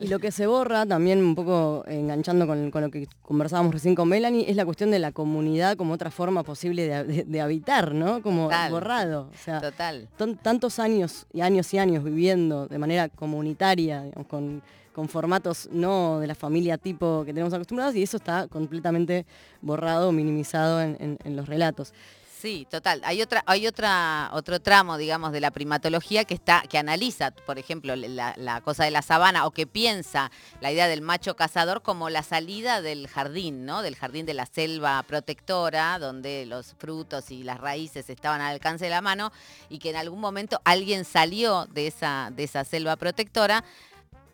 Y 0.00 0.08
lo 0.08 0.18
que 0.18 0.30
se 0.30 0.46
borra 0.46 0.84
también 0.86 1.18
un 1.22 1.34
poco 1.34 1.84
enganchando 1.86 2.46
con, 2.46 2.70
con 2.70 2.82
lo 2.82 2.90
que 2.90 3.06
conversábamos 3.22 3.72
recién 3.72 3.94
con 3.94 4.08
Melanie 4.08 4.44
es 4.50 4.56
la 4.56 4.64
cuestión 4.64 4.90
de 4.90 4.98
la 4.98 5.12
comunidad 5.12 5.76
como 5.76 5.94
otra 5.94 6.10
forma 6.10 6.42
posible 6.42 6.86
de, 6.88 7.04
de- 7.04 7.24
de 7.24 7.40
habitar, 7.40 7.94
¿no? 7.94 8.22
Como 8.22 8.44
Total. 8.44 8.70
borrado. 8.72 9.30
O 9.32 9.38
sea, 9.44 9.60
Total. 9.60 10.08
tantos 10.42 10.78
años 10.78 11.26
y 11.32 11.40
años 11.40 11.72
y 11.72 11.78
años 11.78 12.04
viviendo 12.04 12.66
de 12.66 12.78
manera 12.78 13.08
comunitaria, 13.08 14.02
digamos, 14.02 14.26
con, 14.26 14.62
con 14.92 15.08
formatos 15.08 15.68
no 15.72 16.20
de 16.20 16.26
la 16.26 16.34
familia 16.34 16.78
tipo 16.78 17.22
que 17.24 17.32
tenemos 17.32 17.52
acostumbrados 17.52 17.94
y 17.94 18.02
eso 18.02 18.16
está 18.16 18.48
completamente 18.48 19.26
borrado, 19.60 20.12
minimizado 20.12 20.80
en, 20.80 21.18
los 21.24 21.48
relatos. 21.48 21.92
Sí, 22.40 22.66
total. 22.70 23.02
Hay 23.04 23.20
otra, 23.20 23.42
hay 23.44 23.66
otra, 23.66 24.30
otro 24.32 24.60
tramo, 24.60 24.96
digamos, 24.96 25.30
de 25.30 25.40
la 25.40 25.50
primatología 25.50 26.24
que 26.24 26.32
está, 26.32 26.62
que 26.62 26.78
analiza, 26.78 27.32
por 27.32 27.58
ejemplo, 27.58 27.94
la, 27.96 28.32
la 28.38 28.62
cosa 28.62 28.82
de 28.82 28.90
la 28.90 29.02
sabana, 29.02 29.44
o 29.44 29.50
que 29.50 29.66
piensa 29.66 30.30
la 30.62 30.72
idea 30.72 30.88
del 30.88 31.02
macho 31.02 31.36
cazador 31.36 31.82
como 31.82 32.08
la 32.08 32.22
salida 32.22 32.80
del 32.80 33.08
jardín, 33.08 33.66
¿no? 33.66 33.82
Del 33.82 33.94
jardín 33.94 34.24
de 34.24 34.32
la 34.32 34.46
selva 34.46 35.02
protectora, 35.02 35.98
donde 35.98 36.46
los 36.46 36.74
frutos 36.78 37.30
y 37.30 37.42
las 37.42 37.60
raíces 37.60 38.08
estaban 38.08 38.40
al 38.40 38.54
alcance 38.54 38.86
de 38.86 38.90
la 38.90 39.02
mano, 39.02 39.32
y 39.68 39.78
que 39.78 39.90
en 39.90 39.96
algún 39.96 40.20
momento 40.20 40.62
alguien 40.64 41.04
salió 41.04 41.66
de 41.66 41.88
esa, 41.88 42.30
de 42.34 42.44
esa 42.44 42.64
selva 42.64 42.96
protectora 42.96 43.64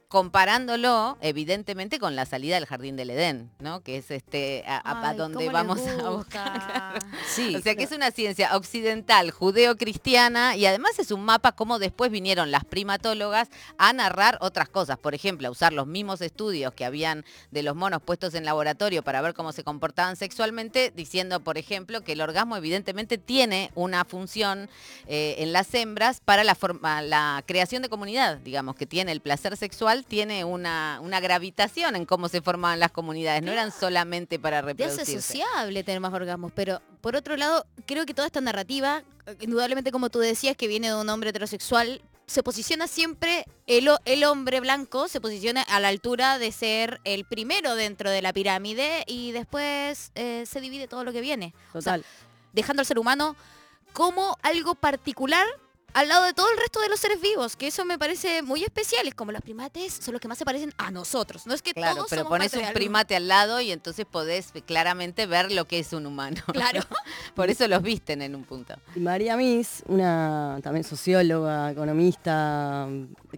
comparándolo 0.08 1.18
evidentemente 1.20 1.98
con 1.98 2.14
la 2.16 2.26
salida 2.26 2.56
del 2.56 2.66
jardín 2.66 2.96
del 2.96 3.10
Edén, 3.10 3.50
¿no? 3.58 3.80
Que 3.80 3.96
es 3.98 4.10
este 4.10 4.64
a, 4.66 4.76
a- 4.76 5.00
a 5.06 5.10
Ay, 5.10 5.16
donde 5.16 5.48
vamos 5.48 5.80
a 5.86 6.10
buscar. 6.10 6.98
Sí, 7.28 7.54
o 7.56 7.60
sea 7.60 7.74
que 7.74 7.82
es 7.84 7.92
una 7.92 8.10
ciencia 8.10 8.56
occidental, 8.56 9.30
judeo-cristiana 9.30 10.56
y 10.56 10.66
además 10.66 10.98
es 10.98 11.10
un 11.10 11.24
mapa 11.24 11.52
como 11.52 11.78
después 11.78 12.10
vinieron 12.10 12.50
las 12.50 12.64
primatólogas 12.64 13.48
a 13.78 13.92
narrar 13.92 14.38
otras 14.40 14.68
cosas. 14.68 14.98
Por 14.98 15.14
ejemplo, 15.14 15.48
a 15.48 15.50
usar 15.50 15.72
los 15.72 15.86
mismos 15.86 16.20
estudios 16.20 16.72
que 16.74 16.84
habían 16.84 17.24
de 17.50 17.62
los 17.62 17.74
monos 17.76 18.02
puestos 18.02 18.34
en 18.34 18.44
laboratorio 18.44 19.02
para 19.02 19.20
ver 19.22 19.34
cómo 19.34 19.52
se 19.52 19.64
comportaban 19.64 20.16
sexualmente, 20.16 20.92
diciendo, 20.94 21.40
por 21.40 21.58
ejemplo, 21.58 22.02
que 22.02 22.12
el 22.12 22.20
orgasmo 22.20 22.56
evidentemente 22.56 23.18
tiene 23.18 23.70
una 23.74 24.04
función 24.04 24.68
eh, 25.06 25.36
en 25.38 25.52
las 25.52 25.72
hembras 25.74 26.20
para 26.24 26.44
la, 26.44 26.54
forma, 26.54 27.02
la 27.02 27.42
creación 27.46 27.82
de 27.82 27.88
comunidad, 27.88 28.38
digamos, 28.38 28.76
que 28.76 28.86
tiene 28.86 29.12
el 29.12 29.20
placer 29.20 29.56
sexual, 29.56 29.95
tiene 30.04 30.44
una, 30.44 31.00
una 31.02 31.20
gravitación 31.20 31.96
en 31.96 32.06
cómo 32.06 32.28
se 32.28 32.40
formaban 32.40 32.80
las 32.80 32.90
comunidades, 32.90 33.42
no 33.42 33.52
eran 33.52 33.72
solamente 33.72 34.38
para 34.38 34.62
reproducirse. 34.62 35.20
sociable 35.20 35.84
tener 35.84 36.00
más 36.00 36.12
orgasmos, 36.12 36.52
pero 36.54 36.80
por 37.00 37.16
otro 37.16 37.36
lado, 37.36 37.66
creo 37.86 38.06
que 38.06 38.14
toda 38.14 38.26
esta 38.26 38.40
narrativa, 38.40 39.02
eh, 39.26 39.36
indudablemente 39.40 39.92
como 39.92 40.10
tú 40.10 40.18
decías, 40.18 40.56
que 40.56 40.68
viene 40.68 40.88
de 40.88 40.94
un 40.94 41.08
hombre 41.08 41.30
heterosexual, 41.30 42.02
se 42.26 42.42
posiciona 42.42 42.88
siempre, 42.88 43.46
el, 43.66 43.88
el 44.04 44.24
hombre 44.24 44.60
blanco 44.60 45.06
se 45.08 45.20
posiciona 45.20 45.62
a 45.62 45.78
la 45.78 45.88
altura 45.88 46.38
de 46.38 46.50
ser 46.50 47.00
el 47.04 47.24
primero 47.24 47.76
dentro 47.76 48.10
de 48.10 48.20
la 48.20 48.32
pirámide 48.32 49.04
y 49.06 49.30
después 49.32 50.10
eh, 50.16 50.44
se 50.44 50.60
divide 50.60 50.88
todo 50.88 51.04
lo 51.04 51.12
que 51.12 51.20
viene. 51.20 51.54
O 51.72 51.80
sea, 51.80 51.98
Total. 51.98 52.04
dejando 52.52 52.80
al 52.80 52.86
ser 52.86 52.98
humano 52.98 53.36
como 53.92 54.36
algo 54.42 54.74
particular 54.74 55.46
al 55.94 56.08
lado 56.08 56.24
de 56.26 56.34
todo 56.34 56.50
el 56.52 56.58
resto 56.58 56.80
de 56.80 56.88
los 56.90 57.00
seres 57.00 57.20
vivos, 57.22 57.56
que 57.56 57.68
eso 57.68 57.84
me 57.86 57.98
parece 57.98 58.42
muy 58.42 58.62
especial. 58.62 59.06
Es 59.08 59.14
como 59.14 59.32
los 59.32 59.40
primates 59.40 59.94
son 59.94 60.12
los 60.12 60.20
que 60.20 60.28
más 60.28 60.36
se 60.36 60.44
parecen 60.44 60.72
a 60.76 60.90
nosotros. 60.90 61.46
No 61.46 61.54
es 61.54 61.62
que 61.62 61.72
Claro, 61.72 61.96
todos 61.96 62.08
pero 62.10 62.22
somos 62.22 62.38
pones 62.38 62.52
un 62.52 62.72
primate 62.74 63.16
al 63.16 63.28
lado 63.28 63.60
y 63.62 63.70
entonces 63.70 64.04
podés 64.04 64.52
claramente 64.66 65.24
ver 65.26 65.50
lo 65.52 65.64
que 65.66 65.78
es 65.78 65.92
un 65.94 66.04
humano. 66.06 66.42
Claro. 66.52 66.80
Por 67.34 67.48
eso 67.48 67.66
los 67.68 67.82
visten 67.82 68.20
en 68.20 68.34
un 68.34 68.44
punto. 68.44 68.74
Y 68.94 69.00
María 69.00 69.36
Miss, 69.38 69.82
una 69.86 70.58
también 70.62 70.84
socióloga, 70.84 71.70
economista, 71.70 72.88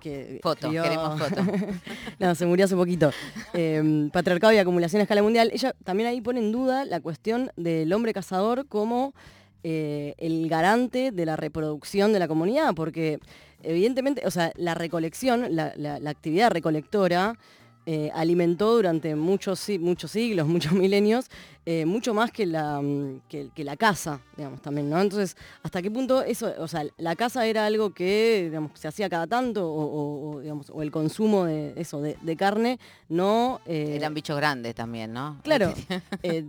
que 0.00 0.40
Foto, 0.42 0.68
escribió- 0.68 0.82
queremos 0.82 1.18
foto. 1.20 1.42
no, 2.18 2.34
se 2.34 2.46
murió 2.46 2.64
hace 2.64 2.74
poquito. 2.76 3.12
Eh, 3.52 4.08
patriarcado 4.12 4.52
y 4.52 4.58
acumulación 4.58 4.98
a 5.00 5.02
escala 5.04 5.22
mundial. 5.22 5.50
Ella 5.52 5.74
también 5.84 6.08
ahí 6.08 6.20
pone 6.20 6.40
en 6.40 6.50
duda 6.50 6.84
la 6.84 7.00
cuestión 7.00 7.52
del 7.56 7.92
hombre 7.92 8.12
cazador 8.12 8.66
como 8.66 9.14
eh, 9.64 10.14
el 10.18 10.48
garante 10.48 11.10
de 11.10 11.26
la 11.26 11.36
reproducción 11.36 12.12
de 12.12 12.18
la 12.18 12.28
comunidad, 12.28 12.74
porque 12.74 13.18
evidentemente, 13.62 14.22
o 14.26 14.30
sea, 14.30 14.52
la 14.56 14.74
recolección, 14.74 15.56
la, 15.56 16.00
actividad 16.06 16.50
recolectora, 16.50 17.36
eh, 17.90 18.10
alimentó 18.14 18.74
durante 18.74 19.14
muchos, 19.16 19.66
muchos 19.80 20.10
siglos, 20.10 20.46
muchos 20.54 20.72
milenios, 20.72 21.30
eh, 21.64 21.86
mucho 21.86 22.12
más 22.12 22.30
que 22.30 22.44
la, 22.44 22.80
mm, 22.82 23.20
que, 23.30 23.48
que 23.54 23.64
la 23.64 23.76
caza, 23.78 24.20
digamos, 24.36 24.60
también, 24.60 24.90
¿no? 24.90 25.00
Entonces, 25.00 25.36
¿hasta 25.62 25.80
qué 25.80 25.90
punto 25.90 26.22
eso, 26.22 26.52
o 26.58 26.68
sea, 26.68 26.84
la 26.98 27.16
caza 27.16 27.46
era 27.46 27.64
algo 27.64 27.90
que, 27.94 28.42
digamos, 28.44 28.72
se 28.74 28.88
hacía 28.88 29.08
cada 29.08 29.26
tanto, 29.26 29.66
o, 29.70 29.84
o- 29.84 30.30
o, 30.36 30.40
digamos, 30.40 30.70
o 30.70 30.82
el 30.82 30.90
consumo 30.90 31.44
de 31.46 31.72
eso, 31.76 32.00
de, 32.02 32.16
de 32.20 32.36
carne, 32.36 32.78
no... 33.08 33.60
eh, 33.66 33.94
Eran 33.96 34.12
bichos 34.14 34.36
grandes 34.36 34.74
también, 34.74 35.12
¿no? 35.14 35.38
Claro, 35.42 35.72
eh, 36.22 36.44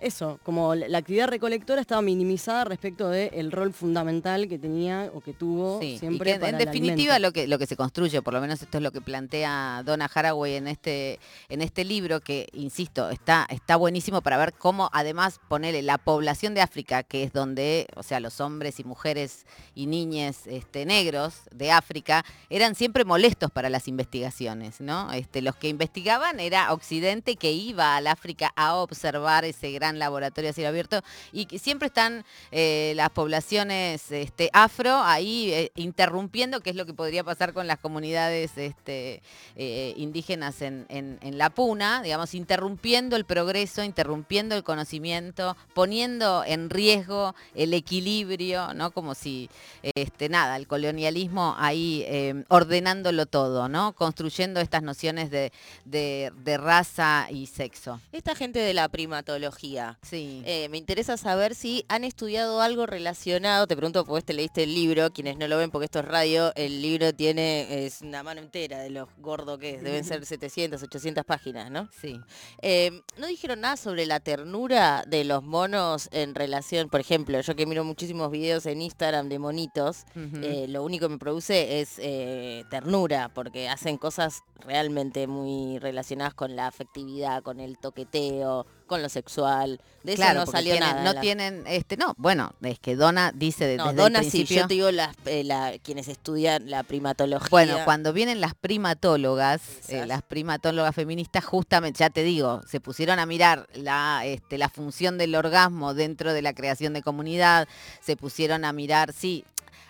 eso, 0.00 0.38
como 0.44 0.74
la 0.74 0.98
actividad 0.98 1.28
recolectora 1.28 1.80
estaba 1.80 2.00
minimizada 2.02 2.64
respecto 2.64 3.08
del 3.10 3.52
rol 3.52 3.72
fundamental 3.72 4.48
que 4.48 4.58
tenía 4.58 5.10
o 5.14 5.20
que 5.20 5.34
tuvo 5.34 5.78
Sí, 5.80 5.92
y 5.94 5.98
siempre 5.98 6.30
que 6.30 6.34
en- 6.34 6.40
para 6.40 6.58
en 6.58 6.64
definitiva 6.64 7.18
lo 7.18 7.32
que, 7.32 7.46
lo 7.46 7.58
que 7.58 7.66
se 7.66 7.76
construye, 7.76 8.22
por 8.22 8.32
lo 8.34 8.40
menos 8.40 8.62
esto 8.62 8.78
es 8.78 8.82
lo 8.82 8.92
que 8.92 9.00
plantea 9.02 9.82
Donna 9.84 10.08
Haraway 10.12 10.54
en, 10.54 10.68
este, 10.68 10.79
en 10.84 11.62
este 11.62 11.84
libro 11.84 12.20
que, 12.20 12.48
insisto, 12.52 13.10
está, 13.10 13.46
está 13.50 13.76
buenísimo 13.76 14.22
para 14.22 14.38
ver 14.38 14.54
cómo 14.54 14.90
además 14.92 15.40
ponerle 15.48 15.82
la 15.82 15.98
población 15.98 16.54
de 16.54 16.60
África, 16.60 17.02
que 17.02 17.22
es 17.22 17.32
donde, 17.32 17.86
o 17.96 18.02
sea, 18.02 18.20
los 18.20 18.40
hombres 18.40 18.80
y 18.80 18.84
mujeres 18.84 19.46
y 19.74 19.86
niñes 19.86 20.46
este, 20.46 20.86
negros 20.86 21.42
de 21.52 21.72
África 21.72 22.24
eran 22.48 22.74
siempre 22.74 23.04
molestos 23.04 23.50
para 23.50 23.68
las 23.68 23.88
investigaciones, 23.88 24.80
¿no? 24.80 25.12
Este, 25.12 25.42
los 25.42 25.56
que 25.56 25.68
investigaban 25.68 26.40
era 26.40 26.72
Occidente 26.72 27.36
que 27.36 27.52
iba 27.52 27.96
al 27.96 28.06
África 28.06 28.52
a 28.56 28.76
observar 28.76 29.44
ese 29.44 29.72
gran 29.72 29.98
laboratorio 29.98 30.50
a 30.50 30.52
cielo 30.52 30.68
abierto 30.68 31.02
y 31.32 31.46
que 31.46 31.58
siempre 31.58 31.88
están 31.88 32.24
eh, 32.50 32.92
las 32.96 33.10
poblaciones 33.10 34.10
este, 34.10 34.50
afro 34.52 34.96
ahí 35.02 35.52
eh, 35.52 35.72
interrumpiendo, 35.74 36.60
que 36.60 36.70
es 36.70 36.76
lo 36.76 36.86
que 36.86 36.94
podría 36.94 37.24
pasar 37.24 37.52
con 37.52 37.66
las 37.66 37.78
comunidades 37.78 38.56
este, 38.56 39.22
eh, 39.56 39.94
indígenas 39.96 40.62
en, 40.62 40.69
en- 40.88 41.18
en 41.22 41.38
la 41.38 41.50
puna, 41.50 42.02
digamos, 42.02 42.34
interrumpiendo 42.34 43.16
el 43.16 43.24
progreso, 43.24 43.82
interrumpiendo 43.84 44.54
el 44.54 44.62
conocimiento, 44.64 45.56
poniendo 45.74 46.44
en 46.44 46.70
riesgo 46.70 47.34
el 47.54 47.74
equilibrio, 47.74 48.74
¿no? 48.74 48.90
Como 48.90 49.14
si, 49.14 49.48
este, 49.82 50.28
nada, 50.28 50.56
el 50.56 50.66
colonialismo 50.66 51.54
ahí 51.58 52.04
eh, 52.06 52.44
ordenándolo 52.48 53.26
todo, 53.26 53.68
¿no? 53.68 53.92
Construyendo 53.94 54.60
estas 54.60 54.82
nociones 54.82 55.30
de, 55.30 55.52
de- 55.84 56.32
de 56.44 56.56
raza 56.58 57.26
y 57.30 57.46
sexo. 57.46 58.00
Esta 58.12 58.34
gente 58.34 58.58
de 58.58 58.74
la 58.74 58.88
primatología, 58.88 59.98
Sí. 60.02 60.42
eh, 60.44 60.68
me 60.70 60.78
interesa 60.78 61.16
saber 61.16 61.54
si 61.54 61.84
han 61.88 62.04
estudiado 62.04 62.60
algo 62.60 62.86
relacionado, 62.86 63.66
te 63.66 63.76
pregunto 63.76 64.04
porque 64.04 64.24
te 64.24 64.32
leíste 64.32 64.64
el 64.64 64.74
libro, 64.74 65.10
quienes 65.12 65.36
no 65.36 65.46
lo 65.48 65.56
ven 65.58 65.70
porque 65.70 65.84
esto 65.86 66.00
es 66.00 66.04
radio, 66.04 66.52
el 66.56 66.82
libro 66.82 67.12
tiene, 67.14 67.86
es 67.86 68.02
una 68.02 68.22
mano 68.22 68.40
entera 68.40 68.78
de 68.80 68.90
lo 68.90 69.08
gordo 69.18 69.58
que 69.58 69.76
es, 69.76 69.82
deben 69.82 70.04
ser 70.04 70.24
700, 70.26 70.59
800 70.68 71.24
páginas, 71.24 71.70
¿no? 71.70 71.88
Sí. 72.00 72.20
Eh, 72.62 73.02
¿No 73.18 73.26
dijeron 73.26 73.60
nada 73.60 73.76
sobre 73.76 74.06
la 74.06 74.20
ternura 74.20 75.04
de 75.06 75.24
los 75.24 75.42
monos 75.42 76.08
en 76.12 76.34
relación, 76.34 76.88
por 76.88 77.00
ejemplo, 77.00 77.40
yo 77.40 77.56
que 77.56 77.66
miro 77.66 77.84
muchísimos 77.84 78.30
videos 78.30 78.66
en 78.66 78.82
Instagram 78.82 79.28
de 79.28 79.38
monitos, 79.38 80.04
eh, 80.14 80.66
lo 80.68 80.84
único 80.84 81.06
que 81.06 81.14
me 81.14 81.18
produce 81.18 81.80
es 81.80 81.98
eh, 81.98 82.64
ternura, 82.70 83.30
porque 83.34 83.68
hacen 83.68 83.96
cosas 83.98 84.42
realmente 84.60 85.26
muy 85.26 85.78
relacionadas 85.78 86.34
con 86.34 86.56
la 86.56 86.66
afectividad, 86.66 87.42
con 87.42 87.60
el 87.60 87.78
toqueteo, 87.78 88.66
con 88.90 89.02
lo 89.02 89.08
sexual. 89.08 89.80
De 90.02 90.14
eso 90.14 90.34
no 90.34 90.46
salió 90.46 90.72
tienen- 90.72 90.88
nada. 90.90 91.04
No 91.04 91.12
la- 91.12 91.20
tienen, 91.20 91.62
este, 91.66 91.96
no, 91.96 92.14
bueno, 92.16 92.54
es 92.62 92.80
que 92.80 92.96
Donna 92.96 93.30
dice 93.34 93.66
de- 93.66 93.76
no, 93.76 93.84
desde 93.88 93.96
Donna 94.02 94.18
el 94.18 94.24
sí, 94.24 94.30
principio. 94.38 94.62
yo 94.62 94.66
te 94.68 94.74
digo 94.74 94.90
las, 94.90 95.14
eh, 95.26 95.44
la- 95.44 95.74
quienes 95.82 96.08
estudian 96.08 96.68
la 96.68 96.82
primatología. 96.82 97.48
Bueno, 97.50 97.78
cuando 97.84 98.12
vienen 98.12 98.40
las 98.40 98.54
primatólogas, 98.54 99.60
eh, 99.88 100.06
las 100.06 100.22
primatólogas 100.22 100.94
feministas, 100.94 101.44
justamente, 101.44 101.98
ya 102.00 102.10
te 102.10 102.22
digo, 102.24 102.60
se 102.68 102.80
pusieron 102.80 103.18
a 103.20 103.26
mirar 103.26 103.68
la, 103.74 104.22
este, 104.24 104.58
la 104.58 104.68
función 104.68 105.18
del 105.18 105.34
orgasmo 105.36 105.94
dentro 105.94 106.32
de 106.32 106.42
la 106.42 106.52
creación 106.54 106.92
de 106.92 107.02
comunidad, 107.02 107.68
se 108.00 108.16
pusieron 108.16 108.64
a 108.64 108.72
mirar, 108.72 109.12
sí. 109.12 109.44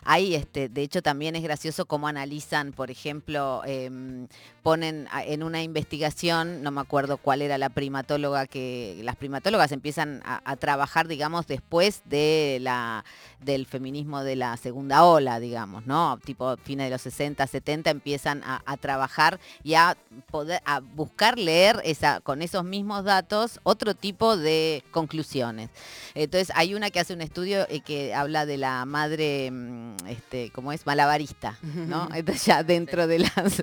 Ahí, 0.05 0.35
este, 0.35 0.69
de 0.69 0.83
hecho, 0.83 1.03
también 1.03 1.37
es 1.37 1.43
gracioso 1.43 1.87
cómo 1.87 2.09
analizan, 2.09 2.73
por 2.73 2.91
ejemplo, 2.91 3.63
em, 3.67 4.29
ponen 4.63 5.09
en 5.27 5.43
una 5.43 5.63
investigación, 5.63 6.63
no 6.63 6.71
me 6.71 6.81
acuerdo 6.81 7.19
cuál 7.19 7.43
era 7.43 7.59
la 7.59 7.71
primatóloga 7.71 8.47
que 8.47 9.01
las 9.03 9.17
primatólogas 9.17 9.73
empiezan 9.73 10.23
a, 10.25 10.41
a 10.45 10.57
trabajar, 10.57 11.09
digamos, 11.09 11.47
después 11.47 12.03
de 12.07 12.59
la 12.61 13.05
del 13.41 13.67
feminismo 13.67 14.23
de 14.23 14.37
la 14.37 14.57
segunda 14.57 15.05
ola, 15.05 15.41
digamos, 15.41 15.87
¿no? 15.87 16.19
Tipo 16.25 16.57
fines 16.59 16.87
de 16.87 16.91
los 16.91 17.03
60, 17.03 17.47
70 17.47 17.91
empiezan 17.91 18.43
a, 18.45 18.63
a 18.67 18.77
trabajar 18.77 19.41
y 19.63 19.75
a 19.75 19.97
poder 20.31 20.61
a 20.67 20.81
buscar 20.81 21.39
leer 21.39 21.81
esa 21.85 22.21
con 22.21 22.43
esos 22.43 22.65
mismos 22.65 23.05
datos 23.05 23.61
otro 23.63 23.95
tipo 23.95 24.37
de 24.37 24.85
conclusiones. 24.91 25.71
Entonces 26.15 26.53
hay 26.55 26.75
una 26.75 26.91
que 26.91 27.01
hace 27.01 27.15
un 27.15 27.21
estudio 27.21 27.67
eh, 27.69 27.81
que 27.81 28.15
habla 28.15 28.47
de 28.47 28.59
la 28.59 28.85
madre, 28.85 29.51
mm, 29.51 29.90
este, 30.09 30.51
¿cómo 30.51 30.73
es? 30.73 30.87
Malabarista, 30.87 31.59
¿no? 31.63 32.09
Entonces 32.15 32.45
ya 32.47 32.63
dentro 32.63 33.07
de 33.07 33.21
las 33.21 33.63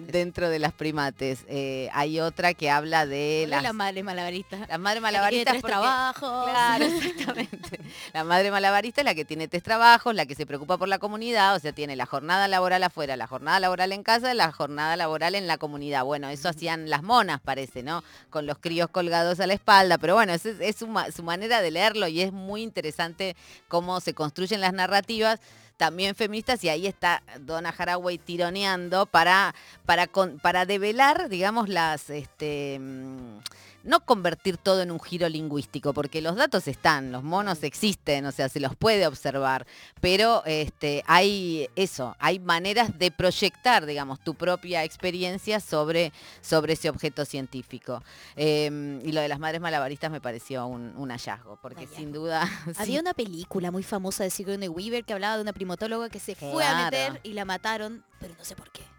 dentro 0.00 0.48
de 0.48 0.58
las 0.58 0.72
primates. 0.72 1.44
Eh, 1.48 1.88
hay 1.92 2.20
otra 2.20 2.54
que 2.54 2.70
habla 2.70 3.06
de 3.06 3.46
La, 3.48 3.62
las 3.62 3.74
madre 3.74 4.02
malabarista. 4.02 4.58
la 4.68 4.78
madre 4.78 5.00
La 5.00 5.08
que 5.10 5.28
tiene 5.30 5.44
malabarista 5.44 5.66
trabajos. 5.66 6.50
Claro, 6.50 6.84
exactamente. 6.84 7.80
La 8.12 8.24
madre 8.24 8.50
malabarista 8.50 9.00
es 9.00 9.04
la 9.04 9.14
que 9.14 9.24
tiene 9.24 9.48
tres 9.48 9.62
trabajos, 9.62 10.14
la 10.14 10.26
que 10.26 10.34
se 10.34 10.46
preocupa 10.46 10.76
por 10.78 10.88
la 10.88 10.98
comunidad, 10.98 11.54
o 11.54 11.58
sea, 11.58 11.72
tiene 11.72 11.96
la 11.96 12.06
jornada 12.06 12.48
laboral 12.48 12.82
afuera, 12.82 13.16
la 13.16 13.26
jornada 13.26 13.60
laboral 13.60 13.92
en 13.92 14.02
casa, 14.02 14.32
la 14.34 14.52
jornada 14.52 14.96
laboral 14.96 15.34
en 15.34 15.46
la 15.46 15.58
comunidad. 15.58 16.04
Bueno, 16.04 16.28
eso 16.28 16.48
hacían 16.48 16.88
las 16.90 17.02
monas, 17.02 17.40
parece, 17.40 17.82
¿no? 17.82 18.02
Con 18.30 18.46
los 18.46 18.58
críos 18.58 18.88
colgados 18.90 19.40
a 19.40 19.46
la 19.46 19.54
espalda, 19.54 19.98
pero 19.98 20.14
bueno, 20.14 20.32
es, 20.32 20.44
es 20.46 20.76
su, 20.76 20.86
ma- 20.86 21.10
su 21.10 21.22
manera 21.22 21.60
de 21.62 21.70
leerlo 21.70 22.06
y 22.08 22.22
es 22.22 22.32
muy 22.32 22.62
interesante 22.62 23.36
cómo 23.68 24.00
se 24.00 24.14
construyen 24.14 24.60
las 24.60 24.72
narrativas 24.72 25.40
también 25.76 26.14
feministas 26.14 26.62
y 26.64 26.68
ahí 26.68 26.86
está 26.86 27.22
Donna 27.40 27.74
Haraway 27.76 28.18
tironeando 28.18 29.06
para, 29.06 29.54
para, 29.84 30.08
para 30.42 30.66
develar, 30.66 31.28
digamos, 31.28 31.68
las, 31.68 32.10
este, 32.10 32.78
mm, 32.80 33.38
no 33.86 34.00
convertir 34.00 34.56
todo 34.56 34.82
en 34.82 34.90
un 34.90 35.00
giro 35.00 35.28
lingüístico, 35.28 35.94
porque 35.94 36.20
los 36.20 36.36
datos 36.36 36.68
están, 36.68 37.12
los 37.12 37.22
monos 37.22 37.62
existen, 37.62 38.26
o 38.26 38.32
sea, 38.32 38.48
se 38.48 38.60
los 38.60 38.74
puede 38.76 39.06
observar, 39.06 39.66
pero 40.00 40.42
este, 40.44 41.02
hay 41.06 41.68
eso, 41.76 42.16
hay 42.18 42.38
maneras 42.38 42.98
de 42.98 43.10
proyectar, 43.10 43.86
digamos, 43.86 44.20
tu 44.20 44.34
propia 44.34 44.84
experiencia 44.84 45.60
sobre, 45.60 46.12
sobre 46.40 46.74
ese 46.74 46.90
objeto 46.90 47.24
científico. 47.24 48.02
Eh, 48.34 49.00
y 49.04 49.12
lo 49.12 49.20
de 49.20 49.28
las 49.28 49.38
madres 49.38 49.60
malabaristas 49.60 50.10
me 50.10 50.20
pareció 50.20 50.66
un, 50.66 50.92
un 50.96 51.10
hallazgo, 51.10 51.58
porque 51.62 51.86
sin 51.86 52.12
duda... 52.12 52.46
sí. 52.66 52.72
Había 52.76 53.00
una 53.00 53.14
película 53.14 53.70
muy 53.70 53.82
famosa 53.82 54.24
de 54.24 54.30
Sigourney 54.30 54.68
Weaver 54.68 55.04
que 55.04 55.12
hablaba 55.12 55.36
de 55.36 55.42
una 55.42 55.52
primatóloga 55.52 56.08
que 56.08 56.18
se 56.18 56.34
fue 56.34 56.64
a 56.64 56.84
meter 56.84 57.20
y 57.22 57.32
la 57.32 57.44
mataron, 57.44 58.04
pero 58.20 58.34
no 58.36 58.44
sé 58.44 58.56
por 58.56 58.70
qué. 58.70 58.95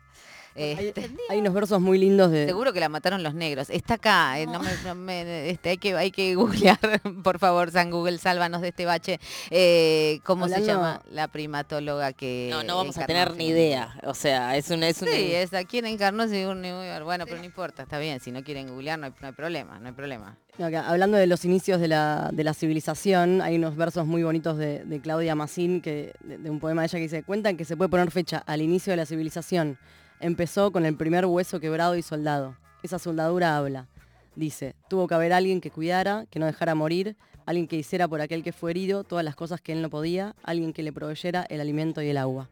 Este, 0.57 1.09
Hay 1.29 1.39
unos 1.39 1.53
versos 1.53 1.79
muy 1.79 1.97
lindos 1.97 2.31
de... 2.31 2.45
Seguro 2.47 2.73
que 2.73 2.79
la 2.79 2.89
mataron 2.89 3.21
los 3.23 3.33
negros. 3.33 3.69
Está 3.69 3.95
acá, 3.95 4.39
eh, 4.39 4.45
no 4.47 4.59
me- 4.59 4.71
no 4.85 4.95
me- 4.95 5.49
este, 5.49 5.69
hay, 5.69 5.77
que, 5.77 5.95
hay 5.95 6.11
que 6.11 6.33
googlear, 6.35 6.79
por 7.23 7.37
favor, 7.39 7.71
San 7.71 7.91
Google, 7.91 8.17
sálvanos 8.17 8.61
de 8.61 8.69
este 8.69 8.85
bache. 8.85 9.19
Eh, 9.51 10.19
¿Cómo 10.23 10.47
se 10.47 10.61
llama 10.63 11.01
la 11.11 11.27
primatóloga 11.27 12.13
que 12.13 12.47
No, 12.51 12.63
no 12.63 12.77
vamos 12.77 12.97
a 12.97 13.05
tener 13.05 13.35
ni 13.35 13.47
idea. 13.47 13.99
O 14.03 14.13
sea, 14.13 14.57
es 14.57 14.69
una... 14.71 14.87
Es 14.89 15.01
una 15.01 15.11
Sí, 15.11 15.31
es 15.33 15.53
a 15.53 15.63
quien 15.63 15.85
encarnó 15.85 16.25
Weaver. 16.25 17.03
Bueno, 17.03 17.25
pero 17.25 17.37
no 17.37 17.45
importa, 17.45 17.83
está 17.83 17.99
bien. 17.99 18.19
Si 18.19 18.31
no 18.31 18.43
quieren 18.43 18.67
googlear, 18.67 18.97
no 18.97 19.05
hay, 19.07 19.13
no 19.21 19.27
hay 19.27 19.33
problema, 19.33 19.79
no 19.79 19.87
hay 19.87 19.93
problema. 19.93 20.37
No, 20.57 20.65
hablando 20.65 21.17
de 21.17 21.27
los 21.27 21.45
inicios 21.45 21.79
de 21.79 21.87
la, 21.87 22.31
de 22.33 22.43
la 22.43 22.53
civilización, 22.55 23.41
hay 23.43 23.57
unos 23.57 23.75
versos 23.75 24.07
muy 24.07 24.23
bonitos 24.23 24.57
de, 24.57 24.83
de 24.85 24.99
Claudia 25.01 25.35
Massín, 25.35 25.81
que, 25.81 26.13
de, 26.23 26.39
de 26.39 26.49
un 26.49 26.59
poema 26.59 26.81
de 26.81 26.87
ella 26.87 26.97
que 26.97 27.03
dice, 27.03 27.23
cuentan 27.23 27.57
que 27.57 27.63
se 27.65 27.77
puede 27.77 27.89
poner 27.89 28.09
fecha 28.09 28.39
al 28.39 28.61
inicio 28.63 28.91
de 28.91 28.97
la 28.97 29.05
civilización. 29.05 29.77
Empezó 30.19 30.71
con 30.71 30.85
el 30.85 30.95
primer 30.95 31.27
hueso 31.27 31.59
quebrado 31.59 31.95
y 31.95 32.01
soldado. 32.01 32.57
Esa 32.81 32.97
soldadura 32.97 33.55
habla. 33.55 33.87
Dice, 34.35 34.75
tuvo 34.89 35.07
que 35.07 35.13
haber 35.13 35.31
alguien 35.31 35.61
que 35.61 35.69
cuidara, 35.69 36.25
que 36.31 36.39
no 36.39 36.47
dejara 36.47 36.73
morir, 36.73 37.15
alguien 37.45 37.67
que 37.67 37.75
hiciera 37.75 38.07
por 38.07 38.21
aquel 38.21 38.43
que 38.43 38.51
fue 38.51 38.71
herido 38.71 39.03
todas 39.03 39.23
las 39.23 39.35
cosas 39.35 39.61
que 39.61 39.73
él 39.73 39.81
no 39.81 39.91
podía, 39.91 40.35
alguien 40.43 40.73
que 40.73 40.81
le 40.81 40.91
proveyera 40.91 41.45
el 41.49 41.61
alimento 41.61 42.01
y 42.01 42.09
el 42.09 42.17
agua. 42.17 42.49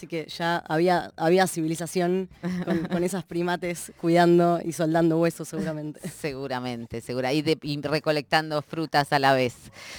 Así 0.00 0.06
que 0.06 0.26
ya 0.34 0.56
había, 0.66 1.12
había 1.14 1.46
civilización 1.46 2.30
con, 2.64 2.86
con 2.86 3.04
esas 3.04 3.22
primates 3.22 3.92
cuidando 4.00 4.58
y 4.64 4.72
soldando 4.72 5.18
huesos 5.18 5.46
seguramente. 5.48 6.00
Seguramente, 6.20 7.02
segura. 7.02 7.34
Y, 7.34 7.42
recolectando 7.82 8.62
frutas 8.62 9.12
a 9.12 9.18
la 9.18 9.34
vez, 9.34 9.54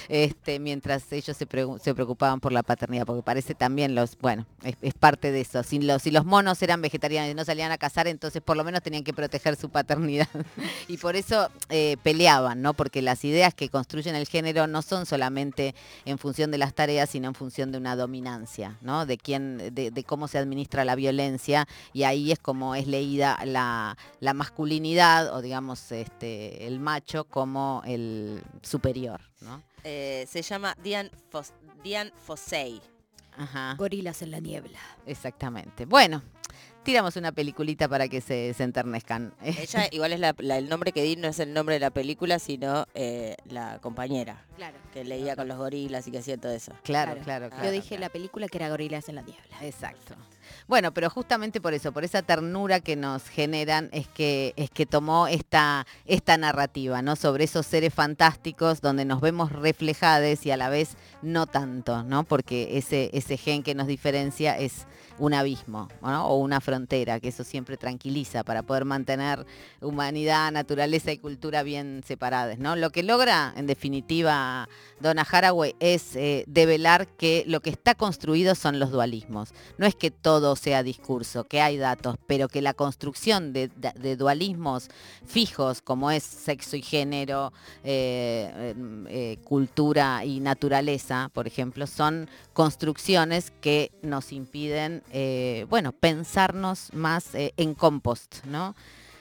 este, 0.08 0.58
mientras 0.58 1.12
ellos 1.12 1.36
se, 1.36 1.46
se 1.80 1.94
preocupaban 1.94 2.40
por 2.40 2.50
la 2.50 2.64
paternidad, 2.64 3.06
porque 3.06 3.22
parece 3.22 3.54
también 3.54 3.94
los, 3.94 4.18
bueno, 4.18 4.44
es, 4.64 4.94
parte 4.94 5.30
de 5.30 5.42
eso. 5.42 5.62
Si 5.62 5.78
los, 5.80 6.02
si 6.02 6.10
los 6.10 6.24
monos 6.24 6.60
eran 6.62 6.82
vegetarianos 6.82 7.30
y 7.30 7.34
no 7.34 7.44
salían 7.44 7.70
a 7.70 7.78
cazar, 7.78 8.08
entonces 8.08 8.42
por 8.42 8.56
lo 8.56 8.64
menos 8.64 8.82
tenían 8.82 9.04
que 9.04 9.12
proteger 9.12 9.54
su 9.54 9.70
paternidad. 9.70 10.28
y 10.88 10.96
por 10.96 11.14
eso 11.14 11.48
eh, 11.68 11.96
peleaban, 12.02 12.60
¿no? 12.60 12.74
Porque 12.74 13.02
las 13.02 13.24
ideas 13.24 13.54
que 13.54 13.68
construyen 13.68 14.16
el 14.16 14.26
género 14.26 14.66
no 14.66 14.82
son 14.82 15.06
solamente 15.06 15.76
en 16.04 16.18
función 16.18 16.50
de 16.50 16.58
las 16.58 16.74
tareas, 16.74 17.10
sino 17.10 17.28
en 17.28 17.34
función 17.34 17.70
de 17.70 17.78
una 17.78 17.94
dominancia, 17.94 18.78
¿no? 18.80 19.06
De 19.06 19.16
quién, 19.18 19.58
de, 19.72 19.91
de 19.92 20.04
cómo 20.04 20.28
se 20.28 20.38
administra 20.38 20.84
la 20.84 20.94
violencia, 20.94 21.66
y 21.92 22.04
ahí 22.04 22.32
es 22.32 22.38
como 22.38 22.74
es 22.74 22.86
leída 22.86 23.38
la, 23.44 23.96
la 24.20 24.34
masculinidad, 24.34 25.34
o 25.34 25.42
digamos, 25.42 25.92
este, 25.92 26.66
el 26.66 26.80
macho 26.80 27.24
como 27.24 27.82
el 27.84 28.42
superior, 28.62 29.20
¿no? 29.40 29.62
Eh, 29.84 30.26
se 30.28 30.42
llama 30.42 30.76
Diane, 30.82 31.10
Fos 31.30 31.52
Diane 31.82 32.12
Fossey. 32.16 32.80
Ajá. 33.36 33.74
Gorilas 33.78 34.22
en 34.22 34.30
la 34.30 34.40
niebla. 34.40 34.78
Exactamente. 35.06 35.86
Bueno, 35.86 36.22
tiramos 36.82 37.16
una 37.16 37.32
peliculita 37.32 37.88
para 37.88 38.08
que 38.08 38.20
se, 38.20 38.54
se 38.54 38.62
enternezcan. 38.64 39.32
Ella 39.42 39.86
igual 39.90 40.12
es 40.12 40.20
la- 40.20 40.34
la- 40.38 40.58
el 40.58 40.68
nombre 40.68 40.92
que 40.92 41.02
di 41.02 41.16
no 41.16 41.28
es 41.28 41.38
el 41.40 41.52
nombre 41.52 41.74
de 41.76 41.80
la 41.80 41.90
película, 41.90 42.38
sino 42.38 42.86
eh, 42.94 43.36
la 43.48 43.78
compañera. 43.80 44.44
Claro. 44.56 44.76
Que 44.92 45.04
leía 45.04 45.34
con 45.36 45.48
los 45.48 45.56
gorilas 45.58 46.06
y 46.06 46.10
que 46.10 46.18
hacía 46.18 46.36
todo 46.36 46.52
eso. 46.52 46.72
Claro, 46.84 47.16
claro, 47.24 47.46
Yo 47.46 47.56
claro, 47.56 47.70
dije 47.70 47.98
la 47.98 48.08
película 48.10 48.46
que 48.48 48.58
era 48.58 48.68
Gorilas 48.68 49.08
en 49.08 49.14
la 49.16 49.22
niebla. 49.22 49.42
Exacto. 49.62 50.14
Bueno, 50.68 50.92
pero 50.92 51.08
justamente 51.08 51.60
por 51.60 51.72
eso, 51.72 51.92
por 51.92 52.04
esa 52.04 52.20
ternura 52.22 52.80
que 52.80 52.94
nos 52.94 53.24
generan, 53.28 53.88
es 53.92 54.06
que, 54.08 54.52
es 54.56 54.70
que 54.70 54.84
tomó 54.86 55.26
esta, 55.26 55.86
esta 56.04 56.36
narrativa, 56.36 57.00
¿no? 57.00 57.16
Sobre 57.16 57.44
esos 57.44 57.64
seres 57.66 57.94
fantásticos 57.94 58.80
donde 58.82 59.04
nos 59.06 59.20
vemos 59.20 59.50
reflejados 59.50 60.44
y 60.44 60.50
a 60.50 60.56
la 60.56 60.68
vez 60.68 60.96
no 61.22 61.46
tanto, 61.46 62.02
¿no? 62.04 62.24
Porque 62.24 62.76
ese, 62.76 63.10
ese 63.14 63.36
gen 63.38 63.62
que 63.62 63.74
nos 63.74 63.86
diferencia 63.86 64.58
es 64.58 64.86
un 65.22 65.34
abismo, 65.34 65.88
¿no? 66.02 66.26
O 66.26 66.38
una 66.38 66.60
frontera, 66.60 67.20
que 67.20 67.28
eso 67.28 67.44
siempre 67.44 67.76
tranquiliza 67.76 68.42
para 68.42 68.64
poder 68.64 68.84
mantener 68.84 69.46
humanidad, 69.80 70.50
naturaleza 70.50 71.12
y 71.12 71.18
cultura 71.18 71.62
bien 71.62 72.02
separadas, 72.04 72.58
¿no? 72.58 72.74
Lo 72.74 72.90
que 72.90 73.04
logra, 73.04 73.54
en 73.56 73.68
definitiva, 73.68 74.68
Donna 74.98 75.22
Haraway 75.22 75.76
es 75.78 76.16
eh, 76.16 76.42
develar 76.48 77.06
que 77.06 77.44
lo 77.46 77.60
que 77.60 77.70
está 77.70 77.94
construido 77.94 78.56
son 78.56 78.80
los 78.80 78.90
dualismos. 78.90 79.54
No 79.78 79.86
es 79.86 79.94
que 79.94 80.10
todo 80.10 80.56
sea 80.56 80.82
discurso, 80.82 81.44
que 81.44 81.60
hay 81.60 81.76
datos, 81.76 82.16
pero 82.26 82.48
que 82.48 82.60
la 82.60 82.74
construcción 82.74 83.52
de, 83.52 83.68
dualismos 84.16 84.88
fijos, 85.24 85.82
como 85.82 86.10
es 86.10 86.24
sexo 86.24 86.74
y 86.74 86.82
género, 86.82 87.52
eh, 87.84 88.74
eh, 89.08 89.38
cultura 89.44 90.24
y 90.24 90.40
naturaleza, 90.40 91.30
por 91.32 91.46
ejemplo, 91.46 91.86
son 91.86 92.28
construcciones 92.54 93.52
que 93.60 93.92
nos 94.02 94.32
impiden, 94.32 95.04
eh, 95.12 95.66
bueno, 95.68 95.92
pensarnos 95.92 96.92
más 96.92 97.34
eh, 97.34 97.52
en 97.56 97.74
compost, 97.74 98.44
¿no? 98.46 98.74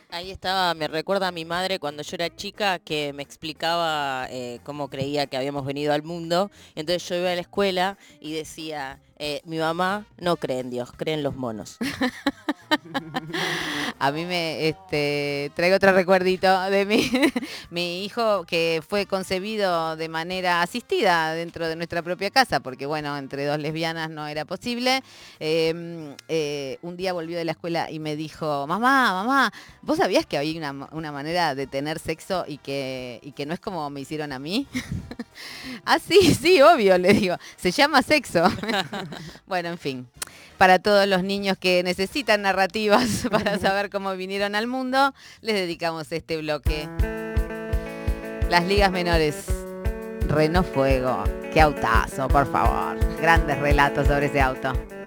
Ahí 0.09 0.29
estaba, 0.31 0.73
me 0.73 0.89
recuerda 0.89 1.29
a 1.29 1.31
mi 1.31 1.45
madre 1.45 1.79
cuando 1.79 2.03
yo 2.03 2.15
era 2.15 2.35
chica 2.35 2.79
que 2.79 3.13
me 3.13 3.23
explicaba 3.23 4.27
eh, 4.29 4.59
cómo 4.63 4.89
creía 4.89 5.27
que 5.27 5.37
habíamos 5.37 5.65
venido 5.65 5.93
al 5.93 6.03
mundo. 6.03 6.51
Entonces 6.75 7.07
yo 7.07 7.15
iba 7.15 7.31
a 7.31 7.35
la 7.35 7.41
escuela 7.41 7.97
y 8.19 8.33
decía, 8.33 8.99
eh, 9.23 9.39
mi 9.45 9.59
mamá 9.59 10.07
no 10.17 10.35
cree 10.35 10.61
en 10.61 10.71
Dios, 10.71 10.91
cree 10.97 11.13
en 11.13 11.21
los 11.21 11.35
monos. 11.35 11.77
A 13.99 14.11
mí 14.11 14.25
me 14.25 14.67
este, 14.67 15.51
traigo 15.55 15.75
otro 15.75 15.91
recuerdito 15.91 16.59
de 16.71 16.87
mi, 16.87 17.07
mi 17.69 18.03
hijo 18.03 18.45
que 18.45 18.81
fue 18.87 19.05
concebido 19.05 19.95
de 19.95 20.09
manera 20.09 20.63
asistida 20.63 21.35
dentro 21.35 21.67
de 21.67 21.75
nuestra 21.75 22.01
propia 22.01 22.31
casa, 22.31 22.61
porque 22.61 22.87
bueno, 22.87 23.15
entre 23.15 23.45
dos 23.45 23.59
lesbianas 23.59 24.09
no 24.09 24.25
era 24.25 24.43
posible. 24.43 25.03
Eh, 25.39 26.15
eh, 26.27 26.79
un 26.81 26.97
día 26.97 27.13
volvió 27.13 27.37
de 27.37 27.45
la 27.45 27.51
escuela 27.51 27.91
y 27.91 27.99
me 27.99 28.15
dijo, 28.15 28.65
mamá, 28.65 29.13
mamá, 29.13 29.53
¿vos 29.83 29.99
sabías 29.99 30.25
que 30.25 30.39
había 30.39 30.57
una, 30.57 30.89
una 30.91 31.11
manera 31.11 31.53
de 31.53 31.67
tener 31.67 31.99
sexo 31.99 32.45
y 32.47 32.57
que, 32.57 33.19
y 33.21 33.33
que 33.33 33.45
no 33.45 33.53
es 33.53 33.59
como 33.59 33.87
me 33.91 34.01
hicieron 34.01 34.31
a 34.31 34.39
mí? 34.39 34.65
ah, 35.85 35.99
sí, 35.99 36.33
sí, 36.35 36.61
obvio, 36.61 36.97
le 36.97 37.13
digo. 37.13 37.37
Se 37.55 37.71
llama 37.71 38.01
sexo. 38.01 38.43
bueno, 39.47 39.69
en 39.69 39.77
fin. 39.77 40.07
Para 40.57 40.79
todos 40.79 41.07
los 41.07 41.23
niños 41.23 41.57
que 41.57 41.83
necesitan 41.83 42.43
narrativas 42.43 43.27
para 43.31 43.57
saber 43.59 43.89
cómo 43.89 44.15
vinieron 44.15 44.55
al 44.55 44.67
mundo, 44.67 45.13
les 45.41 45.55
dedicamos 45.55 46.11
este 46.11 46.37
bloque. 46.37 46.87
Las 48.49 48.65
ligas 48.65 48.91
menores. 48.91 49.45
Renault 50.27 50.71
Fuego. 50.73 51.23
Qué 51.53 51.61
autazo, 51.61 52.27
por 52.27 52.49
favor. 52.51 52.97
Grandes 53.19 53.57
relatos 53.59 54.07
sobre 54.07 54.27
ese 54.27 54.39
auto. 54.39 55.00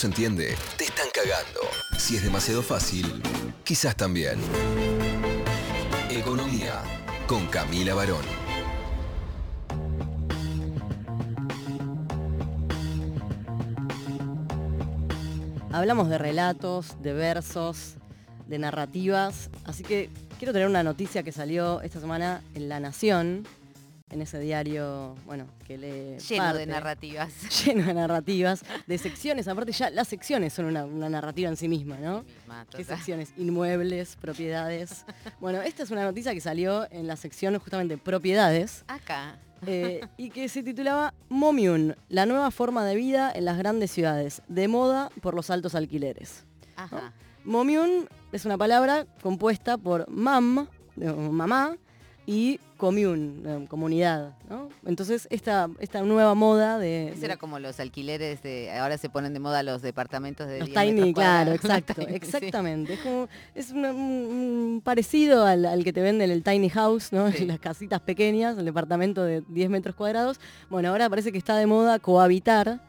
Se 0.00 0.06
entiende, 0.06 0.56
te 0.78 0.84
están 0.84 1.08
cagando. 1.12 1.60
Si 1.98 2.16
es 2.16 2.22
demasiado 2.22 2.62
fácil, 2.62 3.22
quizás 3.64 3.94
también. 3.94 4.38
Economía 6.08 6.80
con 7.26 7.46
Camila 7.48 7.92
Barón. 7.92 8.24
Hablamos 15.70 16.08
de 16.08 16.16
relatos, 16.16 16.96
de 17.02 17.12
versos, 17.12 17.96
de 18.46 18.58
narrativas, 18.58 19.50
así 19.66 19.82
que 19.82 20.08
quiero 20.38 20.54
tener 20.54 20.66
una 20.66 20.82
noticia 20.82 21.22
que 21.22 21.30
salió 21.30 21.82
esta 21.82 22.00
semana 22.00 22.42
en 22.54 22.70
La 22.70 22.80
Nación, 22.80 23.46
en 24.10 24.22
ese 24.22 24.38
diario, 24.40 25.14
bueno, 25.24 25.46
que 25.66 25.78
lee 25.78 26.18
Lleno 26.28 26.54
de 26.54 26.66
narrativas. 26.66 27.32
lleno 27.64 27.86
de 27.86 27.94
narrativas, 27.94 28.62
de 28.86 28.98
secciones, 28.98 29.46
aparte 29.48 29.72
ya 29.72 29.88
las 29.90 30.08
secciones 30.08 30.52
son 30.52 30.66
una, 30.66 30.84
una 30.84 31.08
narrativa 31.08 31.48
en 31.48 31.56
sí 31.56 31.68
misma, 31.68 31.96
¿no? 31.98 32.22
Misma, 32.24 32.66
¿Qué 32.70 32.78
total. 32.82 32.96
secciones? 32.96 33.32
Inmuebles, 33.36 34.16
propiedades. 34.16 35.04
Bueno, 35.40 35.62
esta 35.62 35.84
es 35.84 35.90
una 35.90 36.02
noticia 36.04 36.34
que 36.34 36.40
salió 36.40 36.86
en 36.90 37.06
la 37.06 37.16
sección 37.16 37.58
justamente 37.58 37.96
propiedades. 37.96 38.84
Acá. 38.88 39.38
eh, 39.66 40.00
y 40.18 40.30
que 40.30 40.48
se 40.48 40.62
titulaba 40.62 41.14
Momiun, 41.28 41.96
la 42.08 42.26
nueva 42.26 42.50
forma 42.50 42.84
de 42.84 42.94
vida 42.96 43.32
en 43.34 43.44
las 43.44 43.56
grandes 43.56 43.90
ciudades, 43.90 44.42
de 44.48 44.68
moda 44.68 45.10
por 45.22 45.34
los 45.34 45.50
altos 45.50 45.74
alquileres. 45.74 46.44
Ajá. 46.76 47.12
Momiun 47.44 48.08
es 48.32 48.44
una 48.44 48.58
palabra 48.58 49.06
compuesta 49.22 49.78
por 49.78 50.08
mam, 50.10 50.68
mamá, 50.96 51.76
y 52.26 52.60
commune, 52.76 53.66
comunidad. 53.68 54.34
¿no? 54.48 54.68
Entonces, 54.86 55.26
esta, 55.30 55.68
esta 55.80 56.02
nueva 56.02 56.34
moda 56.34 56.78
de... 56.78 57.08
Eso 57.08 57.20
de- 57.20 57.26
era 57.26 57.36
como 57.36 57.58
los 57.58 57.78
alquileres 57.80 58.42
de. 58.42 58.70
Ahora 58.72 58.96
se 58.98 59.08
ponen 59.08 59.34
de 59.34 59.40
moda 59.40 59.62
los 59.62 59.82
departamentos 59.82 60.46
de. 60.46 60.60
los 60.60 60.68
10 60.68 60.78
metros 60.78 60.96
tiny, 61.02 61.14
claro, 61.14 61.52
exacto, 61.52 61.94
Tiny, 61.96 62.08
sí. 62.08 62.14
exactamente. 62.14 62.94
Es 62.94 63.00
como, 63.00 63.28
es 63.54 63.70
un, 63.72 63.84
un 63.84 64.80
parecido 64.84 65.44
al, 65.44 65.66
al 65.66 65.82
que 65.84 65.92
te 65.92 66.00
venden 66.02 66.30
el 66.30 66.42
tiny 66.42 66.68
house, 66.70 67.12
¿no? 67.12 67.30
Sí. 67.32 67.44
Las 67.46 67.58
casitas 67.58 68.00
pequeñas, 68.00 68.56
el 68.58 68.64
departamento 68.64 69.24
de 69.24 69.42
10 69.48 69.70
metros 69.70 69.94
cuadrados. 69.96 70.38
Bueno, 70.70 70.88
ahora 70.90 71.08
parece 71.10 71.32
que 71.32 71.38
está 71.38 71.56
de 71.56 71.66
moda 71.66 71.98
cohabitar 71.98 72.80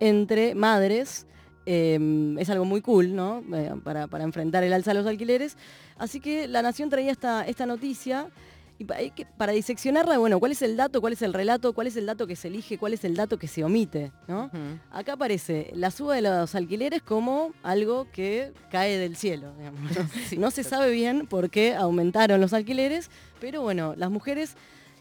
entre 0.00 0.54
madres. 0.54 1.26
eh, 1.66 2.34
es 2.38 2.48
algo 2.50 2.64
muy 2.64 2.80
cool, 2.80 3.14
¿no? 3.14 3.42
Eh, 3.54 3.72
para, 3.84 4.06
para 4.06 4.24
enfrentar 4.24 4.62
el 4.64 4.72
alza 4.72 4.92
de 4.92 4.98
los 5.00 5.06
alquileres. 5.06 5.56
Así 5.98 6.20
que 6.20 6.46
La 6.48 6.62
Nación 6.62 6.90
traía 6.90 7.10
esta, 7.12 7.46
esta 7.46 7.66
noticia. 7.66 8.28
Y 8.78 8.84
para 8.84 9.52
diseccionarla, 9.52 10.18
bueno, 10.18 10.38
¿cuál 10.38 10.52
es 10.52 10.60
el 10.60 10.76
dato, 10.76 11.00
cuál 11.00 11.14
es 11.14 11.22
el 11.22 11.32
relato, 11.32 11.72
cuál 11.72 11.86
es 11.86 11.96
el 11.96 12.04
dato 12.06 12.26
que 12.26 12.36
se 12.36 12.48
elige, 12.48 12.76
cuál 12.76 12.92
es 12.92 13.04
el 13.04 13.16
dato 13.16 13.38
que 13.38 13.48
se 13.48 13.64
omite, 13.64 14.12
¿no? 14.28 14.50
Acá 14.90 15.14
aparece 15.14 15.70
la 15.74 15.90
suba 15.90 16.14
de 16.14 16.22
los 16.22 16.54
alquileres 16.54 17.02
como 17.02 17.52
algo 17.62 18.06
que 18.12 18.52
cae 18.70 18.98
del 18.98 19.16
cielo. 19.16 19.52
digamos, 19.56 19.80
¿no? 19.96 20.08
Sí, 20.28 20.36
no 20.36 20.50
se 20.50 20.62
sabe 20.62 20.90
bien 20.90 21.26
por 21.26 21.48
qué 21.48 21.74
aumentaron 21.74 22.40
los 22.40 22.52
alquileres, 22.52 23.10
pero 23.40 23.62
bueno, 23.62 23.94
las 23.96 24.10
mujeres... 24.10 24.56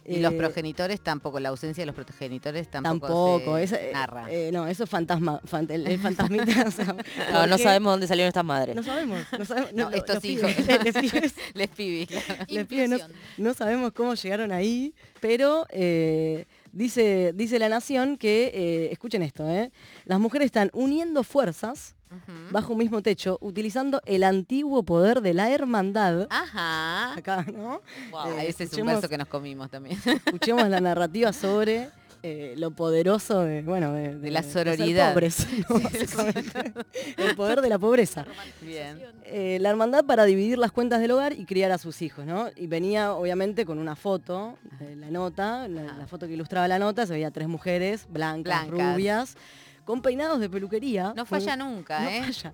Y 0.08 0.20
los 0.20 0.34
eh, 0.34 0.38
progenitores 0.38 1.02
tampoco, 1.02 1.40
la 1.40 1.50
ausencia 1.50 1.82
de 1.82 1.86
los 1.88 1.96
progenitores 1.96 2.70
tampoco, 2.70 3.08
Tampoco, 3.40 3.58
se 3.58 3.64
esa- 3.64 3.82
eh, 3.82 3.90
narra. 3.94 4.32
eh, 4.32 4.52
no, 4.54 4.68
eso 4.68 4.84
es 4.84 4.90
fantasma, 4.90 5.42
fan- 5.46 5.68
el, 5.72 5.88
el 5.88 6.00
fantasmita. 6.00 6.66
o 6.68 6.72
sea, 6.72 6.96
No, 7.32 7.48
no 7.48 7.58
sabemos 7.58 7.94
dónde 7.94 8.08
salieron 8.08 8.28
estas 8.28 8.46
madres. 8.46 8.76
No 8.76 8.84
sabemos, 8.84 9.20
no 9.38 9.46
sabemos. 9.46 9.74
No, 9.74 9.90
lo- 9.90 9.96
estos 9.98 10.24
hijos. 10.26 10.52
pibes, 10.56 10.68
les 10.86 10.94
pibes, 10.96 11.34
Les 11.56 11.68
pibis, 11.70 12.08
claro. 12.08 12.46
les 12.48 12.66
pibes 12.68 12.90
no, 12.90 12.98
no 13.38 13.54
sabemos 13.56 13.92
cómo 13.94 14.14
llegaron 14.14 14.52
ahí, 14.52 14.94
pero 15.22 15.66
eh, 15.72 16.46
dice, 16.72 17.32
dice 17.34 17.58
la 17.58 17.70
Nación 17.70 18.18
que, 18.18 18.52
eh, 18.54 18.90
escuchen 18.92 19.24
esto, 19.24 19.50
eh, 19.50 19.72
las 20.06 20.20
mujeres 20.20 20.46
están 20.48 20.70
uniendo 20.74 21.24
fuerzas 21.24 21.95
Bajo 22.52 22.74
un 22.74 22.80
mismo 22.80 23.02
techo, 23.02 23.38
utilizando 23.42 24.02
el 24.06 24.24
antiguo 24.24 24.84
poder 24.84 25.22
de 25.22 25.34
la 25.34 25.52
hermandad. 25.52 26.28
Ajá. 26.30 27.14
Acá, 27.16 27.46
¿no? 27.52 27.82
Wow, 28.12 28.38
Eh, 28.40 28.48
ese 28.48 28.66
es 28.66 28.74
un 28.74 28.88
verso 28.88 29.10
que 29.10 29.18
nos 29.18 29.28
comimos 29.28 29.70
también. 29.70 30.00
Escuchemos 30.06 30.68
la 30.70 30.80
narrativa 30.80 31.34
sobre 31.34 31.90
eh, 32.24 32.54
lo 32.58 32.72
poderoso 32.72 33.42
de, 33.42 33.62
bueno, 33.64 33.92
de, 33.94 34.16
De 34.16 34.32
la 34.32 34.42
de 34.42 34.50
ser 34.52 34.68
sororidad. 34.76 35.14
pobres, 35.14 35.46
¿no? 35.70 35.80
Básicamente. 35.80 36.74
el 37.18 37.36
poder 37.36 37.62
de 37.62 37.70
la 37.70 37.78
pobreza. 37.80 38.26
Bien. 38.62 39.02
Eh, 39.26 39.58
la 39.60 39.70
hermandad 39.72 40.06
para 40.06 40.24
dividir 40.26 40.58
las 40.58 40.72
cuentas 40.72 41.02
del 41.02 41.12
hogar 41.12 41.34
y 41.34 41.46
criar 41.46 41.72
a 41.72 41.78
sus 41.78 42.02
hijos, 42.02 42.26
¿no? 42.26 42.48
Y 42.56 42.68
venía 42.68 43.14
obviamente 43.14 43.66
con 43.66 43.78
una 43.80 43.96
foto, 43.96 44.58
de 44.80 44.96
la 44.96 45.10
nota, 45.12 45.68
la, 45.68 45.84
la 45.98 46.08
foto 46.08 46.28
que 46.28 46.34
ilustraba 46.34 46.68
la 46.68 46.80
nota, 46.80 47.06
se 47.06 47.14
veía 47.14 47.32
tres 47.32 47.48
mujeres 47.48 48.06
blancas, 48.10 48.68
Blancas. 48.70 48.94
rubias, 48.96 49.38
con 49.86 50.02
peinados 50.02 50.40
de 50.40 50.50
peluquería. 50.50 51.10
No 51.10 51.14
con- 51.16 51.26
falla 51.28 51.56
nunca, 51.56 52.02
no 52.02 52.10
¿eh? 52.10 52.24
falla. 52.24 52.54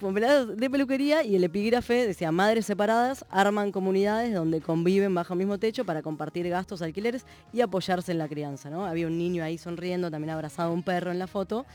Con 0.00 0.14
peinados 0.14 0.56
de 0.56 0.70
peluquería 0.70 1.22
y 1.24 1.36
el 1.36 1.44
epígrafe 1.44 2.06
decía, 2.06 2.32
madres 2.32 2.64
separadas 2.64 3.26
arman 3.28 3.70
comunidades 3.70 4.32
donde 4.32 4.62
conviven 4.62 5.14
bajo 5.14 5.34
el 5.34 5.38
mismo 5.40 5.58
techo 5.58 5.84
para 5.84 6.00
compartir 6.00 6.48
gastos, 6.48 6.80
alquileres 6.80 7.26
y 7.52 7.60
apoyarse 7.60 8.12
en 8.12 8.16
la 8.18 8.26
crianza, 8.26 8.70
¿no? 8.70 8.86
Había 8.86 9.06
un 9.08 9.18
niño 9.18 9.44
ahí 9.44 9.58
sonriendo, 9.58 10.10
también 10.10 10.30
abrazado 10.30 10.70
a 10.70 10.72
un 10.72 10.82
perro 10.82 11.10
en 11.10 11.18
la 11.18 11.26
foto. 11.26 11.66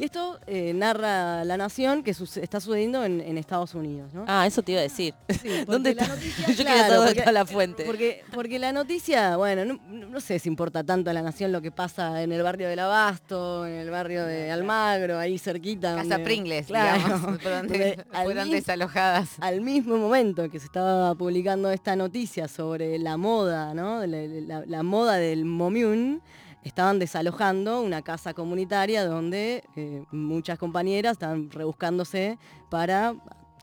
Y 0.00 0.04
esto 0.04 0.38
eh, 0.46 0.72
narra 0.74 1.44
La 1.44 1.56
Nación 1.56 2.02
que 2.02 2.10
está 2.12 2.58
sucediendo 2.60 3.04
en, 3.04 3.20
en 3.20 3.36
Estados 3.38 3.74
Unidos, 3.74 4.12
¿no? 4.14 4.24
Ah, 4.26 4.46
eso 4.46 4.62
te 4.62 4.72
iba 4.72 4.80
a 4.80 4.84
decir. 4.84 5.14
porque 5.26 5.64
¿Dónde 5.68 5.94
la 5.94 6.02
está? 6.02 6.14
noticia- 6.14 6.46
Yo 6.48 6.56
quería 6.56 6.78
saber 6.84 6.96
dónde 6.96 7.12
está 7.18 7.32
la 7.32 7.44
fuente. 7.46 7.84
Porque, 7.84 8.24
porque 8.32 8.58
la 8.58 8.72
noticia, 8.72 9.36
bueno, 9.36 9.64
no, 9.66 9.78
no 10.08 10.20
sé 10.20 10.38
si 10.38 10.48
importa 10.48 10.82
tanto 10.84 11.10
a 11.10 11.12
la 11.12 11.22
nación 11.22 11.52
lo 11.52 11.60
que 11.60 11.70
pasa 11.70 12.22
en 12.22 12.32
el 12.32 12.42
barrio 12.42 12.68
del 12.68 12.78
Abasto, 12.78 13.66
en 13.66 13.74
el 13.74 13.90
barrio 13.90 14.24
de 14.24 14.50
Almagro, 14.50 15.18
ahí 15.18 15.38
cerquita. 15.38 15.96
Casa 15.96 16.08
donde- 16.08 16.24
Pringles, 16.24 16.66
claro, 16.66 16.96
digamos, 17.02 17.38
por 17.42 17.50
donde 17.52 18.04
fueron 18.24 18.50
desalojadas. 18.50 19.28
Al 19.40 19.60
mismo 19.60 19.96
momento 19.98 20.48
que 20.50 20.58
se 20.58 20.66
estaba 20.66 21.14
publicando 21.14 21.70
esta 21.70 21.94
noticia 21.96 22.48
sobre 22.48 22.98
la 22.98 23.16
moda, 23.16 23.74
¿no? 23.74 24.06
La, 24.06 24.18
la- 24.26 24.64
la 24.66 24.82
moda 24.82 25.16
del 25.16 25.44
momiún, 25.44 26.22
estaban 26.64 26.98
desalojando 26.98 27.80
una 27.80 28.02
casa 28.02 28.34
comunitaria 28.34 29.04
donde 29.04 29.64
eh, 29.76 30.04
muchas 30.10 30.58
compañeras 30.58 31.12
estaban 31.12 31.50
rebuscándose 31.50 32.38
para 32.68 33.14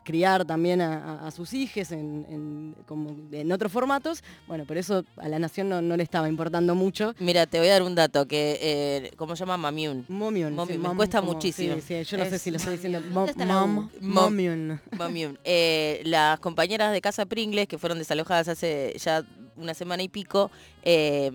criar 0.08 0.46
también 0.46 0.80
a, 0.80 1.30
sus 1.30 1.52
hijos 1.52 1.92
en, 1.92 2.24
en- 2.30 2.74
como 2.86 3.14
en 3.30 3.52
otros 3.52 3.70
formatos. 3.70 4.24
Bueno, 4.46 4.64
pero 4.66 4.80
eso 4.80 5.04
a 5.18 5.28
la 5.28 5.38
nación 5.38 5.68
no, 5.68 5.82
no 5.82 5.98
le 5.98 6.02
estaba 6.02 6.30
importando 6.30 6.74
mucho. 6.74 7.14
Mira, 7.18 7.44
te 7.46 7.58
voy 7.58 7.68
a 7.68 7.72
dar 7.72 7.82
un 7.82 7.94
dato 7.94 8.26
que, 8.26 8.58
eh, 8.62 9.10
¿cómo 9.18 9.36
se 9.36 9.40
llama? 9.40 9.58
Mamiún. 9.58 10.06
Momiún. 10.08 10.54
Momiún, 10.54 10.76
sí, 10.76 10.82
me 10.82 10.88
mom, 10.88 10.96
cuesta 10.96 11.20
como- 11.20 11.34
muchísimo. 11.34 11.74
sí, 11.74 11.82
sí, 11.82 12.04
yo 12.04 12.16
no 12.16 12.24
sé 12.24 12.38
si 12.38 12.50
lo 12.50 12.56
estoy 12.56 12.72
diciendo. 12.74 13.02
¿Dónde 13.02 13.32
está 13.32 13.44
la 13.44 13.66
Mom. 13.66 13.90
Mamiún. 14.00 14.80
Eh, 15.44 16.00
las 16.04 16.40
compañeras 16.40 16.90
de 16.92 17.02
Casa 17.02 17.26
Pringles, 17.26 17.68
que 17.68 17.76
fueron 17.76 17.98
desalojadas 17.98 18.48
hace 18.48 18.94
ya 18.98 19.24
una 19.56 19.74
semana 19.74 20.02
y 20.02 20.08
pico, 20.08 20.50
eh, 20.82 21.30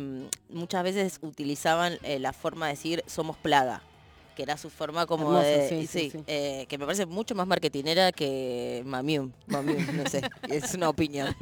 muchas 0.50 0.84
veces 0.84 1.20
utilizaban 1.22 1.98
eh, 2.02 2.18
la 2.18 2.34
forma 2.34 2.66
de 2.68 2.74
decir 2.74 3.04
somos 3.06 3.38
plaga 3.38 3.84
que 4.36 4.44
era 4.44 4.58
su 4.58 4.70
forma 4.70 5.06
como 5.06 5.28
Hermoso, 5.28 5.48
de... 5.48 5.70
sí, 5.70 5.88
sí, 5.88 6.24
eh, 6.28 6.66
que 6.68 6.78
me 6.78 6.86
parece 6.86 7.06
mucho 7.06 7.36
más 7.36 7.48
marketinera 7.48 8.12
que 8.12 8.84
Mamiún. 8.86 9.34
Mamiún, 9.48 9.86
no 9.98 10.10
sé, 10.10 10.22
es 10.50 10.74
una 10.74 10.90
opinión. 10.90 11.36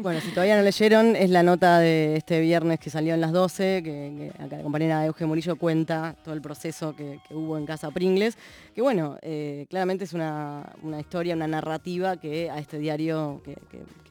Bueno, 0.00 0.20
si 0.20 0.30
todavía 0.30 0.56
no 0.56 0.62
leyeron, 0.62 1.16
es 1.16 1.30
la 1.30 1.42
nota 1.42 1.78
de 1.78 2.16
este 2.16 2.40
viernes 2.40 2.78
que 2.78 2.90
salió 2.90 3.14
en 3.14 3.20
las 3.20 3.32
12, 3.32 3.82
que, 3.82 4.32
que 4.36 4.42
acá 4.42 4.56
la 4.56 4.62
compañera 4.62 5.04
Euge 5.06 5.26
Murillo 5.26 5.56
cuenta 5.56 6.16
todo 6.24 6.34
el 6.34 6.40
proceso 6.40 6.94
que, 6.94 7.20
que 7.26 7.34
hubo 7.34 7.58
en 7.58 7.66
Casa 7.66 7.90
Pringles, 7.90 8.36
que 8.74 8.82
bueno, 8.82 9.18
eh, 9.22 9.66
claramente 9.68 10.04
es 10.04 10.12
una, 10.12 10.72
una 10.82 11.00
historia, 11.00 11.34
una 11.34 11.48
narrativa 11.48 12.16
que 12.16 12.50
a 12.50 12.58
este 12.58 12.78
diario 12.78 13.42
que, 13.44 13.58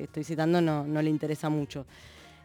estoy 0.03 0.23
citando 0.23 0.61
no, 0.61 0.85
no 0.85 1.01
le 1.01 1.09
interesa 1.09 1.49
mucho. 1.49 1.85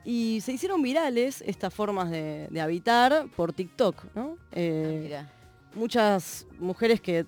Y 0.04 0.40
se 0.40 0.52
hicieron 0.52 0.82
virales 0.82 1.42
estas 1.46 1.72
formas 1.72 2.10
de, 2.10 2.48
de 2.50 2.60
habitar 2.60 3.26
por 3.36 3.52
TikTok, 3.52 4.04
¿no? 4.14 4.36
Eh, 4.52 5.00
Mira. 5.02 5.32
Muchas 5.74 6.46
mujeres 6.58 7.00
que 7.00 7.26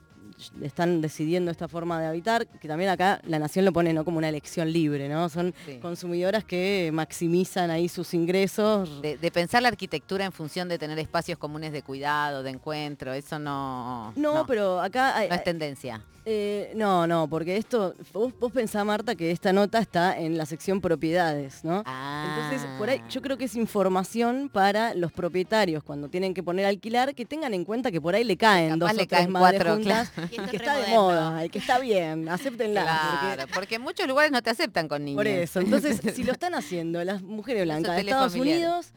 están 0.62 1.00
decidiendo 1.00 1.50
esta 1.52 1.68
forma 1.68 2.00
de 2.00 2.06
habitar, 2.08 2.46
que 2.46 2.66
también 2.66 2.90
acá 2.90 3.20
la 3.24 3.38
nación 3.38 3.64
lo 3.64 3.72
pone 3.72 3.92
no 3.92 4.04
como 4.04 4.18
una 4.18 4.28
elección 4.28 4.70
libre, 4.72 5.08
¿no? 5.08 5.28
Son 5.28 5.54
Sí. 5.64 5.78
consumidoras 5.78 6.44
que 6.44 6.90
maximizan 6.92 7.70
ahí 7.70 7.88
sus 7.88 8.12
ingresos. 8.14 9.00
De, 9.00 9.16
de 9.16 9.30
pensar 9.30 9.62
la 9.62 9.68
arquitectura 9.68 10.24
en 10.24 10.32
función 10.32 10.68
de 10.68 10.76
tener 10.78 10.98
espacios 10.98 11.38
comunes 11.38 11.72
de 11.72 11.82
cuidado, 11.82 12.42
de 12.42 12.50
encuentro, 12.50 13.12
eso 13.12 13.38
no, 13.38 14.12
No, 14.16 14.44
pero 14.46 14.80
acá 14.80 15.16
hay- 15.16 15.28
no 15.28 15.34
es 15.36 15.44
tendencia. 15.44 16.02
Eh, 16.26 16.72
no, 16.74 17.06
no, 17.06 17.28
porque 17.28 17.58
esto, 17.58 17.94
vos, 18.14 18.32
vos 18.40 18.50
pensá, 18.50 18.82
Marta, 18.82 19.14
que 19.14 19.30
esta 19.30 19.52
nota 19.52 19.78
está 19.78 20.18
en 20.18 20.38
la 20.38 20.46
sección 20.46 20.80
propiedades, 20.80 21.62
¿no? 21.64 21.84
Entonces, 21.86 22.66
por 22.78 22.88
ahí 22.88 23.02
yo 23.10 23.20
creo 23.20 23.36
que 23.36 23.44
es 23.44 23.54
información 23.56 24.48
para 24.50 24.94
los 24.94 25.12
propietarios 25.12 25.82
cuando 25.84 26.08
tienen 26.08 26.32
que 26.32 26.42
poner 26.42 26.64
a 26.64 26.70
alquilar, 26.70 27.14
que 27.14 27.26
tengan 27.26 27.52
en 27.52 27.64
cuenta 27.66 27.90
que 27.92 28.00
por 28.00 28.14
ahí 28.14 28.24
le 28.24 28.38
caen 28.38 28.78
Capaz 28.78 28.78
dos 28.78 28.96
le 28.96 29.02
o 29.02 29.06
tres 29.06 29.18
caen 29.20 29.32
madres 29.32 29.60
cuatro, 29.62 29.74
juntas 29.74 30.10
claro. 30.10 30.28
que 30.50 30.56
es 30.56 30.62
está 30.62 30.76
de 30.78 30.86
moda 30.94 31.44
y 31.44 31.48
que 31.50 31.58
está 31.58 31.78
bien, 31.78 32.28
acéptenla. 32.28 32.80
porque- 32.80 33.34
Claro, 33.34 33.52
porque 33.54 33.74
en 33.74 33.82
muchos 33.82 34.06
lugares 34.08 34.32
no 34.32 34.40
te 34.40 34.48
aceptan 34.48 34.88
con 34.88 35.04
niños. 35.04 35.18
Por 35.18 35.26
eso, 35.26 35.60
entonces, 35.60 36.00
si 36.14 36.24
lo 36.24 36.32
están 36.38 36.54
haciendo 36.54 37.04
las 37.04 37.20
mujeres 37.22 37.64
blancas 37.64 37.96
de 37.96 38.00
Estados. 38.00 38.34
Unidos, 38.34 38.92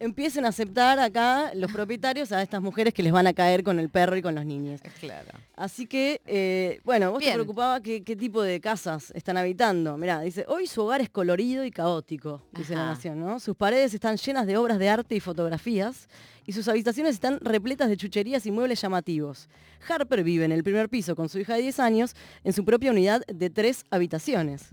empiecen 0.00 0.44
a 0.44 0.48
aceptar 0.48 0.98
acá 0.98 1.52
los 1.54 1.72
propietarios 1.72 2.32
a 2.32 2.42
estas 2.42 2.62
mujeres 2.62 2.94
que 2.94 3.02
les 3.02 3.12
van 3.12 3.26
a 3.26 3.32
caer 3.32 3.62
con 3.62 3.78
el 3.78 3.88
perro 3.88 4.16
y 4.16 4.22
con 4.22 4.34
los 4.34 4.44
niños. 4.44 4.80
Claro. 5.00 5.30
Así 5.56 5.86
que, 5.86 6.20
eh, 6.26 6.80
bueno, 6.84 7.10
vos 7.10 7.20
Bien. 7.20 7.32
te 7.32 7.34
preocupaba 7.34 7.80
qué, 7.80 8.02
qué 8.02 8.16
tipo 8.16 8.42
de 8.42 8.60
casas 8.60 9.10
están 9.14 9.36
habitando. 9.36 9.96
Mirá, 9.96 10.20
dice, 10.20 10.44
hoy 10.48 10.66
su 10.66 10.82
hogar 10.82 11.00
es 11.00 11.10
colorido 11.10 11.64
y 11.64 11.70
caótico, 11.70 12.42
dice 12.52 12.74
la. 12.74 12.86
Nación, 12.86 13.20
¿no? 13.20 13.38
Sus 13.40 13.56
paredes 13.56 13.92
están 13.92 14.16
llenas 14.16 14.46
de 14.46 14.56
obras 14.56 14.78
de 14.78 14.88
arte 14.88 15.14
y 15.14 15.20
fotografías 15.20 16.08
y 16.46 16.52
sus 16.52 16.66
habitaciones 16.68 17.14
están 17.14 17.38
repletas 17.40 17.90
de 17.90 17.96
chucherías 17.98 18.46
y 18.46 18.50
muebles 18.50 18.80
llamativos. 18.80 19.48
Harper 19.86 20.24
vive 20.24 20.46
en 20.46 20.52
el 20.52 20.64
primer 20.64 20.88
piso 20.88 21.14
con 21.14 21.28
su 21.28 21.38
hija 21.38 21.54
de 21.54 21.60
10 21.62 21.80
años 21.80 22.16
en 22.42 22.54
su 22.54 22.64
propia 22.64 22.90
unidad 22.90 23.22
de 23.26 23.50
tres 23.50 23.84
habitaciones, 23.90 24.70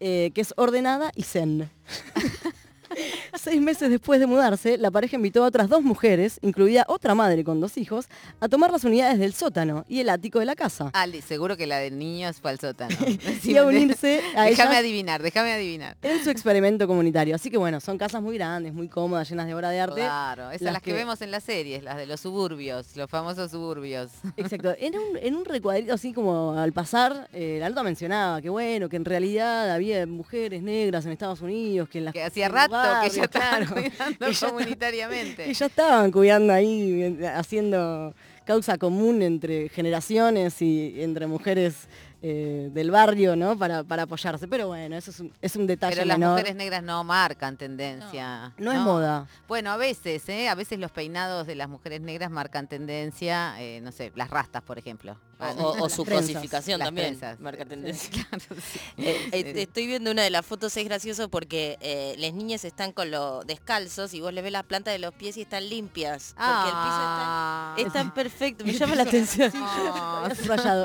eh, 0.00 0.32
que 0.34 0.40
es 0.40 0.52
ordenada 0.56 1.12
y 1.14 1.22
zen. 1.22 1.70
Seis 3.34 3.60
meses 3.60 3.90
después 3.90 4.20
de 4.20 4.26
mudarse, 4.26 4.78
la 4.78 4.90
pareja 4.90 5.16
invitó 5.16 5.44
a 5.44 5.46
otras 5.48 5.68
dos 5.68 5.82
mujeres, 5.82 6.38
incluida 6.42 6.84
otra 6.88 7.14
madre 7.14 7.44
con 7.44 7.60
dos 7.60 7.76
hijos, 7.78 8.06
a 8.40 8.48
tomar 8.48 8.70
las 8.70 8.84
unidades 8.84 9.18
del 9.18 9.32
sótano 9.34 9.84
y 9.88 10.00
el 10.00 10.08
ático 10.08 10.38
de 10.38 10.44
la 10.46 10.54
casa. 10.54 10.90
Li- 11.06 11.20
seguro 11.22 11.56
que 11.56 11.66
la 11.66 11.78
de 11.78 11.90
niños 11.90 12.36
fue 12.40 12.50
al 12.50 12.60
sótano. 12.60 12.94
y 13.44 13.56
a 13.56 13.64
unirse 13.66 14.20
a 14.36 14.44
Déjame 14.44 14.76
adivinar, 14.76 15.22
déjame 15.22 15.52
adivinar. 15.52 15.96
en 16.02 16.22
su 16.22 16.30
experimento 16.30 16.86
comunitario. 16.86 17.34
Así 17.34 17.50
que 17.50 17.56
bueno, 17.58 17.80
son 17.80 17.98
casas 17.98 18.22
muy 18.22 18.36
grandes, 18.36 18.72
muy 18.72 18.88
cómodas, 18.88 19.28
llenas 19.28 19.46
de 19.46 19.54
obra 19.54 19.70
de 19.70 19.80
arte. 19.80 20.00
Claro, 20.00 20.50
esas 20.50 20.62
las 20.62 20.72
las 20.74 20.82
que, 20.82 20.90
que- 20.92 20.96
vemos 20.96 21.20
en 21.22 21.30
las 21.30 21.42
series, 21.44 21.82
las 21.82 21.96
de 21.96 22.06
los 22.06 22.20
suburbios, 22.20 22.96
los 22.96 23.08
famosos 23.10 23.50
suburbios. 23.50 24.10
Exacto. 24.36 24.74
En 24.78 24.94
un, 24.98 25.16
en 25.20 25.34
un 25.36 25.44
recuadrito 25.44 25.92
así 25.94 26.12
como 26.12 26.52
al 26.58 26.72
pasar, 26.72 27.28
eh, 27.32 27.56
la 27.60 27.68
nota 27.68 27.82
mencionaba 27.82 28.40
que 28.40 28.48
bueno, 28.48 28.88
que 28.88 28.96
en 28.96 29.04
realidad 29.04 29.70
había 29.70 30.06
mujeres 30.06 30.62
negras 30.62 31.04
en 31.06 31.12
Estados 31.12 31.40
Unidos, 31.40 31.88
que 31.88 31.98
en 31.98 32.04
las 32.06 32.14
Que 32.14 32.22
hacía 32.24 32.46
en 32.46 32.52
que 33.02 33.10
ya 33.10 33.24
estaban 33.24 33.64
claro, 33.66 33.74
cuidando 33.74 34.26
que 34.26 34.32
ya 34.32 34.48
comunitariamente. 34.48 35.44
que 35.46 35.54
ya 35.54 35.66
estaban 35.66 36.10
cuidando 36.10 36.52
ahí, 36.52 37.02
eh, 37.02 37.28
haciendo 37.28 38.14
causa 38.44 38.78
común 38.78 39.22
entre 39.22 39.68
generaciones 39.68 40.60
y 40.62 41.00
entre 41.02 41.26
mujeres 41.26 41.88
eh, 42.24 42.70
del 42.72 42.92
barrio, 42.92 43.34
¿no? 43.34 43.58
Para, 43.58 43.82
para 43.82 44.04
apoyarse. 44.04 44.46
Pero 44.46 44.68
bueno, 44.68 44.96
eso 44.96 45.10
es 45.10 45.18
un, 45.18 45.32
es 45.40 45.56
un 45.56 45.66
detalle 45.66 45.96
Pero 45.96 46.06
las 46.06 46.18
menor. 46.18 46.32
mujeres 46.32 46.54
negras 46.54 46.82
no 46.82 47.02
marcan 47.02 47.56
tendencia. 47.56 48.52
No 48.58 48.70
es 48.70 48.78
moda. 48.78 49.26
Bueno, 49.48 49.72
a 49.72 49.76
veces, 49.76 50.28
¿eh? 50.28 50.48
A 50.48 50.54
veces 50.54 50.78
los 50.78 50.92
peinados 50.92 51.48
de 51.48 51.56
las 51.56 51.68
mujeres 51.68 52.00
negras 52.00 52.30
marcan 52.30 52.68
tendencia, 52.68 53.60
eh, 53.60 53.80
no 53.82 53.90
sé, 53.90 54.12
las 54.14 54.30
rastas, 54.30 54.62
por 54.62 54.78
ejemplo. 54.78 55.16
O, 55.40 55.44
o- 55.44 55.82
o 55.84 55.88
su 55.88 56.04
Trenzas. 56.04 56.30
cosificación 56.34 56.78
también, 56.80 57.18
trenzas. 57.18 57.40
marca 57.40 57.64
tendencia. 57.64 58.08
Claro, 58.30 58.44
sí. 58.72 58.78
Eh, 58.98 59.28
eh, 59.32 59.52
estoy 59.56 59.86
viendo 59.88 60.10
una 60.12 60.22
de 60.22 60.30
las 60.30 60.46
fotos, 60.46 60.76
es 60.76 60.84
gracioso 60.84 61.28
porque 61.28 61.78
eh, 61.80 62.14
las 62.18 62.32
niñas 62.32 62.64
están 62.64 62.92
con 62.92 63.10
los 63.10 63.44
descalzos 63.46 64.14
y 64.14 64.20
vos 64.20 64.32
les 64.32 64.44
ves 64.44 64.52
las 64.52 64.62
plantas 64.64 64.92
de 64.92 64.98
los 65.00 65.12
pies 65.14 65.36
y 65.36 65.42
están 65.42 65.68
limpias. 65.68 66.34
Porque 66.36 66.44
Ah. 66.44 67.74
el 67.76 67.82
piso 67.84 67.92
está, 67.92 67.98
está 68.04 68.14
perfecto, 68.14 68.64
me 68.66 68.72
llama 68.72 68.94
la 68.94 69.02
atención. 69.02 69.50
Ah. 69.56 70.28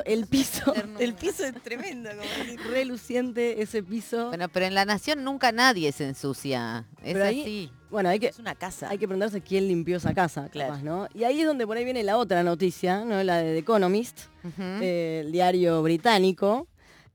El 0.05 0.25
piso, 0.27 0.73
El 0.99 1.13
piso 1.13 1.43
es 1.45 1.61
tremendo. 1.61 2.09
como 2.09 2.69
reluciente 2.71 3.61
ese 3.61 3.83
piso. 3.83 4.29
Bueno, 4.29 4.49
pero 4.49 4.65
en 4.65 4.73
la 4.73 4.85
nación 4.85 5.23
nunca 5.23 5.51
nadie 5.51 5.91
se 5.91 6.05
ensucia. 6.07 6.85
Es 7.03 7.13
Pero 7.13 7.25
ahí- 7.25 7.41
así. 7.41 7.71
Bueno, 7.89 8.09
hay 8.09 8.19
que, 8.19 8.27
Es 8.27 8.39
una 8.39 8.53
casa. 8.55 8.89
hay 8.89 8.97
que 8.97 9.07
preguntarse 9.07 9.41
quién 9.41 9.67
limpió 9.67 9.97
esa 9.97 10.13
casa, 10.13 10.49
Claro. 10.49 10.73
capaz, 10.73 10.83
¿no? 10.83 11.07
Y 11.13 11.23
ahí 11.23 11.39
es 11.41 11.47
donde 11.47 11.65
por 11.65 11.77
ahí 11.77 11.85
viene 11.85 12.03
la 12.03 12.17
otra 12.17 12.43
noticia, 12.43 13.05
¿no? 13.05 13.23
La 13.23 13.37
de 13.37 13.53
The 13.53 13.57
Economist, 13.59 14.19
eh, 14.59 15.21
el 15.25 15.31
diario 15.31 15.81
británico, 15.81 16.67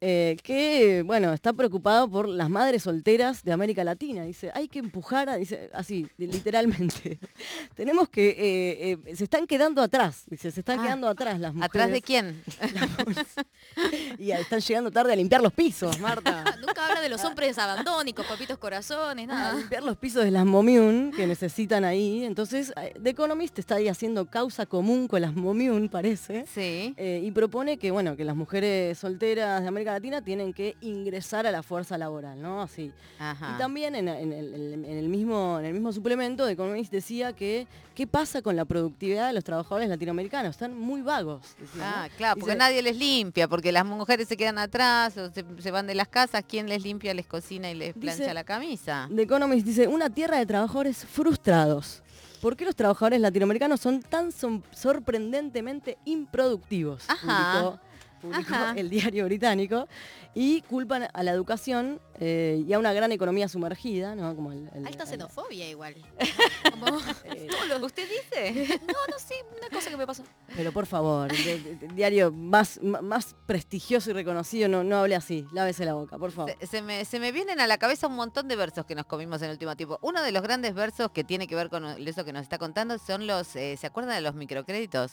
eh, 0.04 0.36
que, 0.42 1.02
bueno, 1.06 1.32
está 1.32 1.52
preocupado 1.52 2.10
por 2.10 2.28
las 2.28 2.50
madres 2.50 2.82
solteras 2.82 3.44
de 3.44 3.52
América 3.52 3.84
Latina. 3.84 4.24
Dice, 4.24 4.50
hay 4.52 4.66
que 4.66 4.80
empujar, 4.80 5.28
a- 5.28 5.36
dice, 5.36 5.70
así, 5.72 6.08
literalmente. 6.18 7.20
Tenemos 7.76 8.08
que, 8.08 8.30
eh, 8.30 8.98
eh, 9.06 9.14
se 9.14 9.22
están 9.22 9.46
quedando 9.46 9.80
atrás, 9.80 10.24
dice, 10.26 10.50
se 10.50 10.58
están 10.60 10.80
Ah, 10.80 10.82
quedando 10.82 11.06
atrás 11.08 11.38
las 11.38 11.54
mujeres. 11.54 11.70
¿Atrás 11.70 11.90
de 11.92 12.02
quién? 12.02 12.42
Y 14.18 14.30
están 14.32 14.60
llegando 14.60 14.90
tarde 14.90 15.12
a 15.12 15.16
limpiar 15.16 15.40
los 15.42 15.52
pisos, 15.52 15.98
Marta. 15.98 16.44
Nunca 16.60 16.86
habla 16.86 17.00
de 17.00 17.08
los 17.08 17.24
hombres 17.24 17.56
abandónicos, 17.58 18.26
papitos 18.26 18.58
corazones, 18.58 19.28
a 19.28 19.32
nada. 19.32 19.54
limpiar 19.58 19.82
los 19.82 19.96
pisos 19.96 20.24
de 20.24 20.30
las 20.30 20.44
momiun 20.44 21.12
que 21.16 21.26
necesitan 21.26 21.84
ahí. 21.84 22.24
Entonces, 22.24 22.72
The 23.02 23.10
Economist 23.10 23.58
está 23.58 23.76
ahí 23.76 23.88
haciendo 23.88 24.26
causa 24.26 24.66
común 24.66 25.08
con 25.08 25.20
las 25.22 25.34
momiun, 25.34 25.88
parece. 25.88 26.44
Sí. 26.52 26.94
y 26.98 27.30
propone 27.30 27.78
que, 27.78 27.90
bueno, 27.90 28.16
que 28.16 28.24
las 28.24 28.36
mujeres 28.36 28.98
solteras 28.98 29.62
de 29.62 29.68
América 29.68 29.91
Latina 29.93 30.23
tienen 30.23 30.52
que 30.52 30.77
ingresar 30.81 31.47
a 31.47 31.51
la 31.51 31.62
fuerza 31.62 31.97
laboral, 31.98 32.40
¿no? 32.40 32.62
Así. 32.62 32.93
Ajá. 33.19 33.52
Y 33.55 33.59
también 33.59 33.94
en, 33.94 34.09
en 34.09 34.32
el, 34.32 34.55
en 34.85 34.85
el 34.98 35.09
mismo, 35.09 35.59
en 35.59 35.66
el 35.66 35.73
mismo 35.74 35.93
suplemento, 35.93 36.47
The 36.47 36.52
Economist 36.52 36.90
decía 36.93 37.32
que 37.32 37.66
qué 37.94 38.06
pasa 38.06 38.40
con 38.43 38.56
la 38.56 38.64
productividad 38.64 39.27
de 39.28 39.32
los 39.35 39.44
trabajadores 39.44 39.89
latinoamericanos. 39.89 40.51
Están 40.51 40.77
muy 40.78 41.02
vagos. 41.02 41.43
decía, 41.59 41.77
¿no? 41.77 41.85
Ah, 41.85 42.09
claro, 42.16 42.40
porque 42.40 42.55
nadie 42.56 42.82
les 42.82 42.97
limpia, 42.97 43.48
porque 43.48 43.70
las 43.73 43.85
mujeres 43.85 44.28
se 44.28 44.36
quedan 44.36 44.59
atrás 44.59 45.16
o 45.19 45.31
se, 45.31 45.44
se 45.59 45.70
van 45.70 45.86
de 45.86 45.94
las 45.94 46.09
casas. 46.09 46.43
¿Quién 46.48 46.69
les 46.69 46.82
limpia, 46.82 47.14
les 47.14 47.27
cocina 47.27 47.70
y 47.70 47.74
les 47.74 47.94
plancha 47.94 48.23
Dice- 48.24 48.35
la 48.35 48.44
camisa? 48.44 49.09
The 49.14 49.23
Economist 49.23 49.66
dice, 49.66 49.89
una 49.89 50.09
tierra 50.10 50.39
de 50.39 50.47
trabajadores 50.47 51.05
frustrados. 51.05 52.02
¿Por 52.40 52.56
qué 52.56 52.64
los 52.64 52.74
trabajadores 52.74 53.20
latinoamericanos 53.20 53.78
son 53.81 54.01
tan 54.02 54.32
son- 54.32 54.64
sorprendentemente 54.73 55.97
improductivos? 56.05 57.05
Ajá. 57.09 57.81
Publicó 58.23 58.55
Ajá. 58.55 58.74
el 58.77 58.89
diario 58.89 59.24
británico. 59.27 59.86
Y 60.35 60.62
culpan 60.62 61.09
a 61.12 61.23
la 61.23 61.31
educación 61.32 62.01
eh, 62.19 62.65
y 62.66 62.73
a 62.73 62.78
una 62.78 62.94
gran 62.94 63.12
economía 63.12 63.49
sumergida, 63.49 64.15
¿no? 64.15 64.35
Como 64.35 64.51
el, 64.53 64.70
el- 64.74 64.86
Alta 64.86 65.03
el- 65.05 65.09
xenofobia 65.11 65.69
igual. 65.69 65.94
Como- 66.70 66.99
eh, 67.24 67.49
¿Usted 67.82 68.09
dice? 68.09 68.81
no, 68.86 68.94
no, 69.11 69.19
sí, 69.19 69.35
una 69.59 69.69
cosa 69.69 69.90
que 69.90 69.97
me 69.99 70.07
pasó. 70.07 70.23
pero 70.57 70.73
por 70.73 70.86
favor, 70.86 71.31
el, 71.32 71.94
diario 71.94 72.32
más, 72.32 72.81
más 72.82 73.35
prestigioso 73.44 74.09
y 74.11 74.12
reconocido, 74.15 74.69
no, 74.69 74.82
no 74.85 74.97
hable 74.99 75.16
así. 75.16 75.47
Lávese 75.53 75.85
la 75.85 75.93
boca, 75.94 76.16
por 76.16 76.31
favor. 76.32 76.55
Se, 76.61 76.66
se 76.66 76.81
me, 76.82 77.05
se 77.05 77.19
me 77.20 77.31
vienen 77.32 77.61
a 77.61 77.66
la 77.66 77.77
cabeza 77.77 78.07
un 78.07 78.15
montón 78.15 78.49
de 78.49 78.57
versos 78.57 78.86
que 78.86 78.94
nos 78.94 79.05
comimos 79.05 79.40
en 79.43 79.47
el 79.49 79.53
último 79.53 79.77
tiempo. 79.77 79.99
Uno 80.01 80.23
de 80.23 80.32
los 80.32 80.43
grandes 80.43 80.73
versos 80.74 81.11
que 81.11 81.24
tiene 81.24 81.47
que 81.47 81.55
ver 81.57 81.69
con 81.69 81.85
eso 81.85 82.24
que 82.24 82.32
nos 82.32 82.43
está 82.43 82.57
contando 82.57 82.99
son 82.99 83.27
los, 83.27 83.55
eh, 83.57 83.77
¿se 83.77 83.86
acuerdan 83.86 84.15
de 84.15 84.23
los 84.23 84.35
microcréditos? 84.35 85.12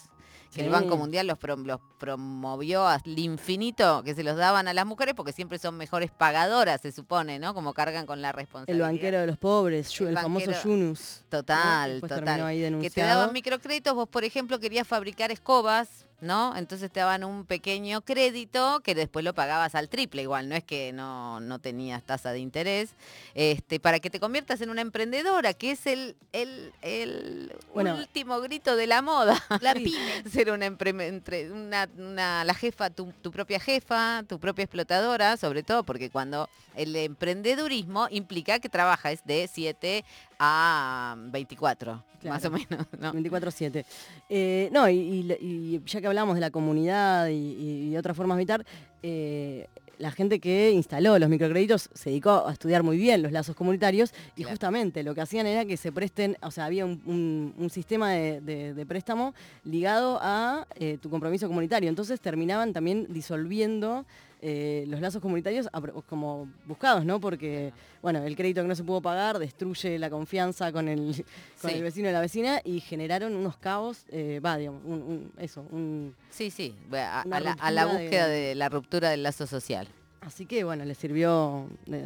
Que 0.53 0.61
el. 0.65 0.69
Banco 0.71 0.97
Mundial 0.97 1.27
los, 1.27 1.37
prom- 1.37 1.65
los 1.65 1.79
promovió 1.99 2.87
al 2.87 3.01
infinito, 3.19 4.01
que 4.03 4.15
se 4.15 4.23
los 4.23 4.35
daban 4.35 4.67
a 4.67 4.73
las 4.73 4.85
mujeres 4.85 5.13
porque 5.15 5.31
siempre 5.31 5.59
son 5.59 5.77
mejores 5.77 6.09
pagadoras, 6.11 6.81
se 6.81 6.91
supone, 6.91 7.37
¿no? 7.39 7.53
Como 7.53 7.73
cargan 7.73 8.05
con 8.05 8.21
la 8.21 8.29
El 8.29 8.35
responsabilidad. 8.35 8.87
banquero 8.87 9.19
de 9.19 9.27
los 9.27 9.37
pobres, 9.37 10.01
El 10.01 10.07
el, 10.09 10.17
famoso 10.17 10.51
Yunus. 10.63 11.21
Total, 11.29 12.01
total. 12.01 12.41
ahí 12.45 12.79
que 12.81 12.89
te 12.89 13.01
daban 13.01 13.31
microcréditos, 13.33 13.93
vos 13.93 14.09
por 14.09 14.23
ejemplo 14.23 14.59
querías 14.59 14.87
fabricar 14.87 15.31
escobas, 15.31 16.05
¿no? 16.21 16.55
Entonces 16.55 16.91
te 16.91 16.99
daban 16.99 17.23
un 17.23 17.45
pequeño 17.45 18.01
crédito 18.01 18.81
que 18.83 18.95
después 18.95 19.23
lo 19.25 19.33
pagabas 19.33 19.75
al 19.75 19.89
triple, 19.89 20.21
igual, 20.23 20.49
no 20.49 20.55
es 20.55 20.63
que 20.63 20.91
no, 20.93 21.39
no 21.39 21.59
tenías 21.59 22.03
tasa 22.03 22.31
de 22.31 22.39
interés, 22.39 22.91
este, 23.33 23.79
para 23.79 23.99
que 23.99 24.09
te 24.09 24.19
conviertas 24.19 24.61
en 24.61 24.69
una 24.69 24.81
emprendedora, 24.81 25.53
que 25.53 25.71
es 25.71 25.85
el, 25.87 26.15
el, 26.33 26.73
el 26.81 27.55
Bueno. 27.73 27.95
último 27.95 28.39
grito 28.41 28.75
de 28.75 28.87
la 28.87 29.01
moda. 29.01 29.41
La 29.61 29.73
pyme. 29.75 30.23
Ser 30.31 30.51
una, 30.51 30.67
una, 30.67 31.89
una- 31.97 32.43
la 32.43 32.53
jefa, 32.53 32.89
tu, 32.89 33.11
tu 33.21 33.31
propia 33.31 33.59
jefa, 33.59 34.23
tu 34.27 34.39
propia 34.39 34.63
explotadora, 34.63 35.37
sobre 35.37 35.63
todo 35.63 35.83
porque 35.83 36.09
cuando 36.09 36.49
el 36.75 36.95
emprendedurismo 36.95 38.07
implica 38.11 38.59
que 38.59 38.69
trabajas 38.69 39.21
de 39.25 39.49
7 39.51 40.03
a 40.39 41.15
24, 41.17 42.03
más 42.23 42.45
o 42.45 42.49
Claro. 42.49 42.65
menos, 42.69 42.87
¿no? 42.99 43.13
24-7. 43.13 43.85
Eh, 44.29 44.69
no, 44.71 44.89
y, 44.89 44.95
y- 44.97 45.33
y 45.39 45.81
ya 45.85 45.99
que 46.01 46.07
hablamos 46.07 46.35
de 46.35 46.41
la 46.41 46.49
comunidad 46.51 47.27
y, 47.27 47.33
y- 47.33 47.89
y 47.93 47.97
otras 47.97 48.15
formas 48.15 48.37
de 48.37 48.41
evitar, 48.43 48.65
eh, 49.03 49.67
la 49.97 50.11
gente 50.11 50.39
que 50.39 50.71
instaló 50.71 51.19
los 51.19 51.27
microcréditos 51.27 51.89
se 51.93 52.09
dedicó 52.09 52.47
a 52.47 52.53
estudiar 52.53 52.83
muy 52.83 52.95
bien 52.97 53.21
los 53.21 53.33
lazos 53.33 53.53
comunitarios 53.53 54.13
y 54.31 54.43
Claro. 54.43 54.51
justamente 54.51 55.03
lo 55.03 55.13
que 55.13 55.19
hacían 55.19 55.45
era 55.45 55.65
que 55.65 55.75
se 55.75 55.91
presten, 55.91 56.37
o 56.41 56.51
sea, 56.51 56.65
había 56.65 56.85
un, 56.85 57.01
un- 57.05 57.53
un 57.57 57.69
sistema 57.69 58.11
de, 58.11 58.39
de- 58.39 58.73
de 58.73 58.85
préstamo 58.85 59.33
ligado 59.65 60.17
a 60.21 60.65
eh, 60.75 60.97
tu 61.01 61.09
compromiso 61.09 61.47
comunitario. 61.49 61.89
Entonces 61.89 62.21
terminaban 62.21 62.71
también 62.71 63.07
disolviendo 63.09 64.05
eh, 64.41 64.85
los 64.87 65.01
lazos 65.01 65.21
comunitarios 65.21 65.67
como 66.07 66.47
buscados, 66.65 67.03
¿no? 67.05 67.19
Porque, 67.19 67.73
bueno, 68.01 68.23
el 68.23 68.35
crédito 68.35 68.61
que 68.61 68.67
no 68.67 68.75
se 68.75 68.83
pudo 68.83 69.01
pagar 69.01 69.37
destruye 69.39 69.99
la 69.99 70.09
confianza 70.09 70.71
con 70.71 70.87
el, 70.87 71.25
con 71.61 71.71
Sí. 71.71 71.77
el 71.77 71.83
vecino 71.83 72.09
y 72.09 72.11
la 72.13 72.21
vecina 72.21 72.61
y 72.63 72.79
generaron 72.79 73.35
unos 73.35 73.57
cabos, 73.57 74.05
eh, 74.09 74.39
va, 74.43 74.57
digamos, 74.57 74.81
un- 74.85 75.01
un- 75.01 75.31
eso, 75.37 75.65
un... 75.71 76.15
Sí, 76.29 76.49
sí, 76.51 76.73
a, 76.93 77.23
la, 77.27 77.51
a 77.53 77.71
la 77.71 77.83
ruptura 77.83 77.97
de- 77.97 78.03
búsqueda 78.03 78.27
de 78.27 78.55
la 78.55 78.69
ruptura 78.69 79.09
del 79.09 79.23
lazo 79.23 79.45
social. 79.45 79.87
Así 80.21 80.45
que, 80.45 80.63
bueno, 80.63 80.85
le 80.85 80.95
sirvió 80.95 81.67
de, 81.85 82.03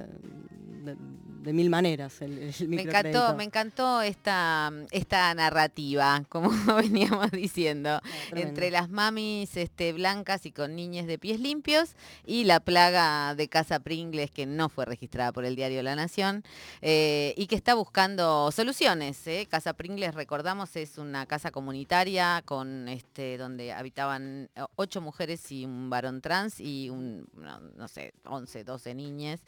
de- 0.84 0.96
de 1.44 1.52
mil 1.52 1.70
maneras 1.70 2.22
el, 2.22 2.38
el 2.40 2.70
Me 2.70 2.84
encantó, 2.84 3.36
me 3.36 3.44
encantó 3.44 4.02
esta, 4.02 4.72
esta 4.92 5.34
narrativa, 5.34 6.24
como 6.30 6.50
veníamos 6.78 7.32
diciendo, 7.32 8.00
entre 8.32 8.72
las 8.72 8.90
mamis 8.90 9.58
este, 9.58 9.92
blancas 9.92 10.46
y 10.46 10.52
con 10.54 10.74
niñas 10.76 11.06
de 11.06 11.18
pies 11.20 11.42
limpios 11.42 11.96
y 12.26 12.46
la 12.46 12.62
plaga 12.62 13.36
de 13.36 13.50
Casa 13.50 13.82
Pringles 13.82 14.32
que 14.32 14.46
no 14.46 14.70
fue 14.70 14.86
registrada 14.86 15.34
por 15.34 15.44
el 15.44 15.58
diario 15.58 15.84
La 15.84 15.96
Nación 15.98 16.44
eh, 16.82 17.34
y 17.36 17.48
que 17.48 17.56
está 17.56 17.74
buscando 17.74 18.50
soluciones. 18.54 19.28
¿eh? 19.28 19.46
Casa 19.50 19.74
Pringles, 19.74 20.16
recordamos, 20.16 20.74
es 20.78 20.98
una 20.98 21.26
casa 21.26 21.52
comunitaria 21.52 22.42
con 22.46 22.88
este 22.88 23.38
donde 23.38 23.74
habitaban 23.74 24.50
ocho 24.78 25.02
mujeres 25.02 25.52
y 25.52 25.66
un 25.66 25.90
varón 25.90 26.22
trans 26.22 26.62
y 26.62 26.90
un, 26.90 27.28
no, 27.36 27.60
no 27.60 27.88
sé, 27.90 28.03
11, 28.26 28.64
12 28.64 28.94
niñas 28.96 29.40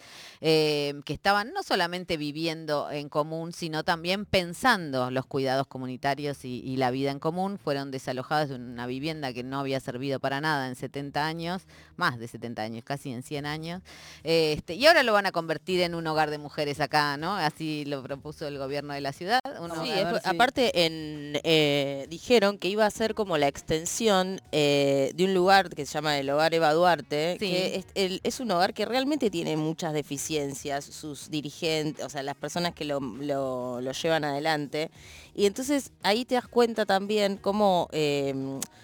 eh, 0.41 0.94
que 1.06 1.14
estaban 1.14 1.52
no 1.53 1.64
solamente 1.64 2.18
viviendo 2.18 2.90
en 2.91 3.10
común, 3.10 3.52
sino 3.53 3.84
también 3.84 4.26
pensando 4.26 5.11
los 5.11 5.26
cuidados 5.26 5.68
comunitarios 5.68 6.45
y, 6.45 6.61
y 6.61 6.77
la 6.77 6.91
vida 6.91 7.11
en 7.11 7.19
común. 7.19 7.57
Fueron 7.57 7.91
desalojadas 7.91 8.49
de 8.49 8.56
una 8.56 8.88
vivienda 8.88 9.34
que 9.34 9.44
no 9.44 9.60
había 9.60 9.80
servido 9.80 10.19
para 10.19 10.41
nada 10.41 10.68
en 10.68 10.76
70 10.76 11.26
años, 11.26 11.64
más 11.98 12.19
de 12.19 12.27
70 12.27 12.61
años, 12.61 12.84
casi 12.84 13.11
en 13.11 13.23
100 13.23 13.45
años. 13.45 13.82
Eh, 14.23 14.53
este, 14.57 14.76
y 14.76 14.86
ahora 14.86 15.03
lo 15.03 15.14
van 15.14 15.26
a 15.26 15.32
convertir 15.32 15.82
en 15.82 15.95
un 15.95 16.06
hogar 16.07 16.30
de 16.30 16.38
mujeres 16.38 16.80
acá, 16.80 17.18
¿no? 17.18 17.36
Así 17.36 17.86
lo 17.86 18.02
propuso 18.03 18.48
el 18.48 18.57
gobierno 18.57 18.94
de 18.94 19.02
la 19.02 19.14
ciudad. 19.14 19.40
un 19.60 19.72
Sí, 19.72 19.77
hogar- 19.77 19.98
es- 19.98 20.11
ver 20.14 20.22
si- 20.22 20.30
aparte 20.30 20.86
en, 20.86 21.40
eh, 21.44 22.06
dijeron 22.10 22.57
que 22.57 22.68
iba 22.68 22.86
a 22.86 22.91
ser 22.91 23.15
como 23.15 23.38
la 23.38 23.48
extensión 23.48 24.41
eh, 24.52 25.11
de 25.15 25.26
un 25.26 25.34
lugar 25.34 25.69
que 25.69 25.86
se 25.86 25.94
llama 25.94 26.18
el 26.18 26.30
Hogar 26.30 26.53
Eva 26.53 26.73
Duarte, 26.73 27.38
Sí. 27.40 27.48
que 27.48 27.76
es, 27.77 27.86
el- 27.95 28.19
es 28.23 28.40
un 28.40 28.44
hogar 28.51 28.73
que 28.73 28.85
realmente 28.85 29.30
tiene 29.30 29.57
muchas 29.57 29.93
deficiencias, 29.93 30.85
sus 30.85 31.30
dirigentes, 31.30 32.03
o 32.05 32.09
sea, 32.09 32.23
las 32.23 32.35
personas 32.35 32.73
que 32.73 32.85
lo, 32.85 32.99
lo- 32.99 33.81
lo 33.81 33.91
llevan 33.91 34.23
adelante. 34.23 34.89
Y 35.35 35.45
entonces 35.45 35.91
ahí 36.03 36.26
te 36.26 36.35
das 36.35 36.47
cuenta 36.47 36.85
también 36.85 37.38
cómo, 37.38 37.89
eh, 37.91 38.34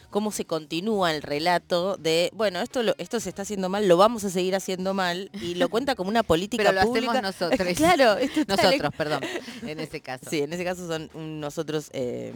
cómo 0.10 0.32
se 0.32 0.44
continúa 0.46 1.14
el 1.16 1.22
relato 1.22 1.96
de, 1.98 2.30
bueno, 2.34 2.60
esto, 2.60 2.84
lo- 2.84 2.96
esto 2.98 3.20
se 3.20 3.30
está 3.30 3.44
haciendo 3.44 3.70
mal, 3.70 3.88
lo 3.88 3.96
vamos 3.98 4.24
a 4.26 4.30
seguir 4.30 4.56
haciendo 4.56 4.94
mal, 4.94 5.30
y 5.42 5.56
lo 5.56 5.70
cuenta 5.70 5.96
como 5.96 6.10
una 6.10 6.24
política 6.32 6.64
Pero 6.64 6.74
lo 6.82 6.88
pública. 6.88 7.12
hacemos 7.14 7.40
nosotros. 7.40 7.74
claro, 7.78 8.16
Nosotros, 8.48 8.92
perdón, 8.98 9.22
en 9.66 9.80
ese 9.80 10.02
caso. 10.02 10.26
Sí, 10.30 10.42
en 10.42 10.52
ese 10.54 10.64
caso 10.66 10.88
son 10.88 11.10
un 11.14 11.40
nosotros 11.40 11.90
eh, 11.94 12.34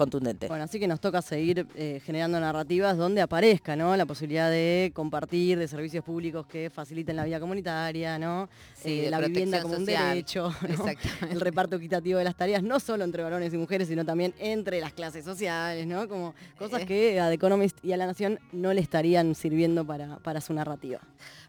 contundentes. 0.00 0.48
Bueno, 0.48 0.64
así 0.64 0.80
que 0.80 0.88
nos 0.88 0.98
toca 0.98 1.20
seguir 1.20 1.66
eh, 1.76 2.00
generando 2.04 2.40
narrativas 2.40 2.96
donde 2.96 3.20
aparezca 3.20 3.76
¿no? 3.76 3.94
la 3.96 4.06
posibilidad 4.06 4.50
de 4.50 4.90
compartir 4.94 5.58
de 5.58 5.68
servicios 5.68 6.02
públicos 6.02 6.46
que 6.46 6.70
faciliten 6.70 7.16
la 7.16 7.24
vida 7.24 7.38
comunitaria, 7.38 8.18
¿no? 8.18 8.48
Sí, 8.74 9.00
Eh, 9.00 9.10
la 9.10 9.20
vivienda 9.20 9.60
como 9.60 9.76
un 9.76 9.84
derecho, 9.84 10.54
¿no? 10.68 10.86
El 11.30 11.40
reparto 11.40 11.76
equitativo 11.76 12.18
de 12.18 12.24
las 12.24 12.34
tareas, 12.34 12.62
no 12.62 12.80
solo 12.80 13.04
entre 13.04 13.22
varones 13.22 13.52
y 13.52 13.58
mujeres, 13.58 13.88
sino 13.88 14.04
también 14.06 14.32
entre 14.38 14.80
las 14.80 14.92
clases 14.94 15.22
sociales, 15.24 15.86
¿no? 15.86 16.08
Como 16.08 16.34
cosas 16.58 16.82
Eh. 16.82 16.86
que 16.86 17.20
a 17.20 17.28
The 17.28 17.34
Economist 17.34 17.76
y 17.84 17.92
a 17.92 17.96
La 17.98 18.06
Nación 18.06 18.38
no 18.52 18.72
le 18.72 18.80
estarían 18.80 19.34
sirviendo 19.34 19.84
para, 19.84 20.16
para 20.20 20.40
su 20.40 20.54
narrativa. 20.54 21.00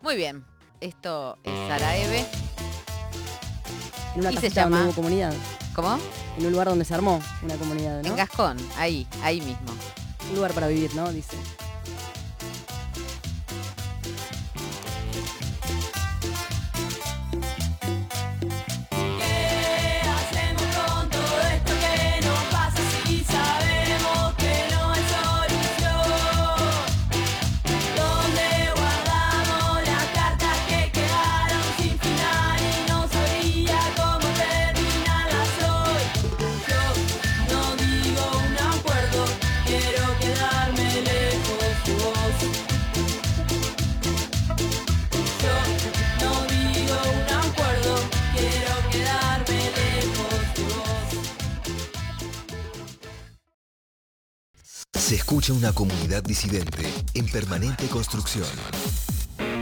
Muy 0.01 0.15
bien. 0.17 0.43
Esto 0.81 1.37
es 1.43 1.53
Saraeve. 1.69 2.25
En 4.15 4.19
una 4.21 4.31
Y 4.33 4.37
se 4.37 4.49
llama- 4.49 4.89
comunidad, 4.93 5.31
¿Cómo? 5.75 5.99
en 6.37 6.45
un 6.45 6.51
lugar 6.51 6.67
donde 6.67 6.85
se 6.85 6.93
armó 6.93 7.21
una 7.43 7.55
comunidad, 7.55 8.01
¿no? 8.01 8.09
En 8.09 8.15
Gascón, 8.15 8.57
ahí, 8.77 9.07
ahí 9.23 9.41
mismo. 9.41 9.71
Un 10.29 10.35
lugar 10.35 10.53
para 10.53 10.67
vivir, 10.67 10.93
¿no? 10.95 11.11
Dice. 11.11 11.37
Escucha 55.31 55.53
una 55.53 55.71
comunidad 55.71 56.21
disidente 56.23 56.83
en 57.13 57.25
permanente 57.25 57.87
construcción. 57.87 58.49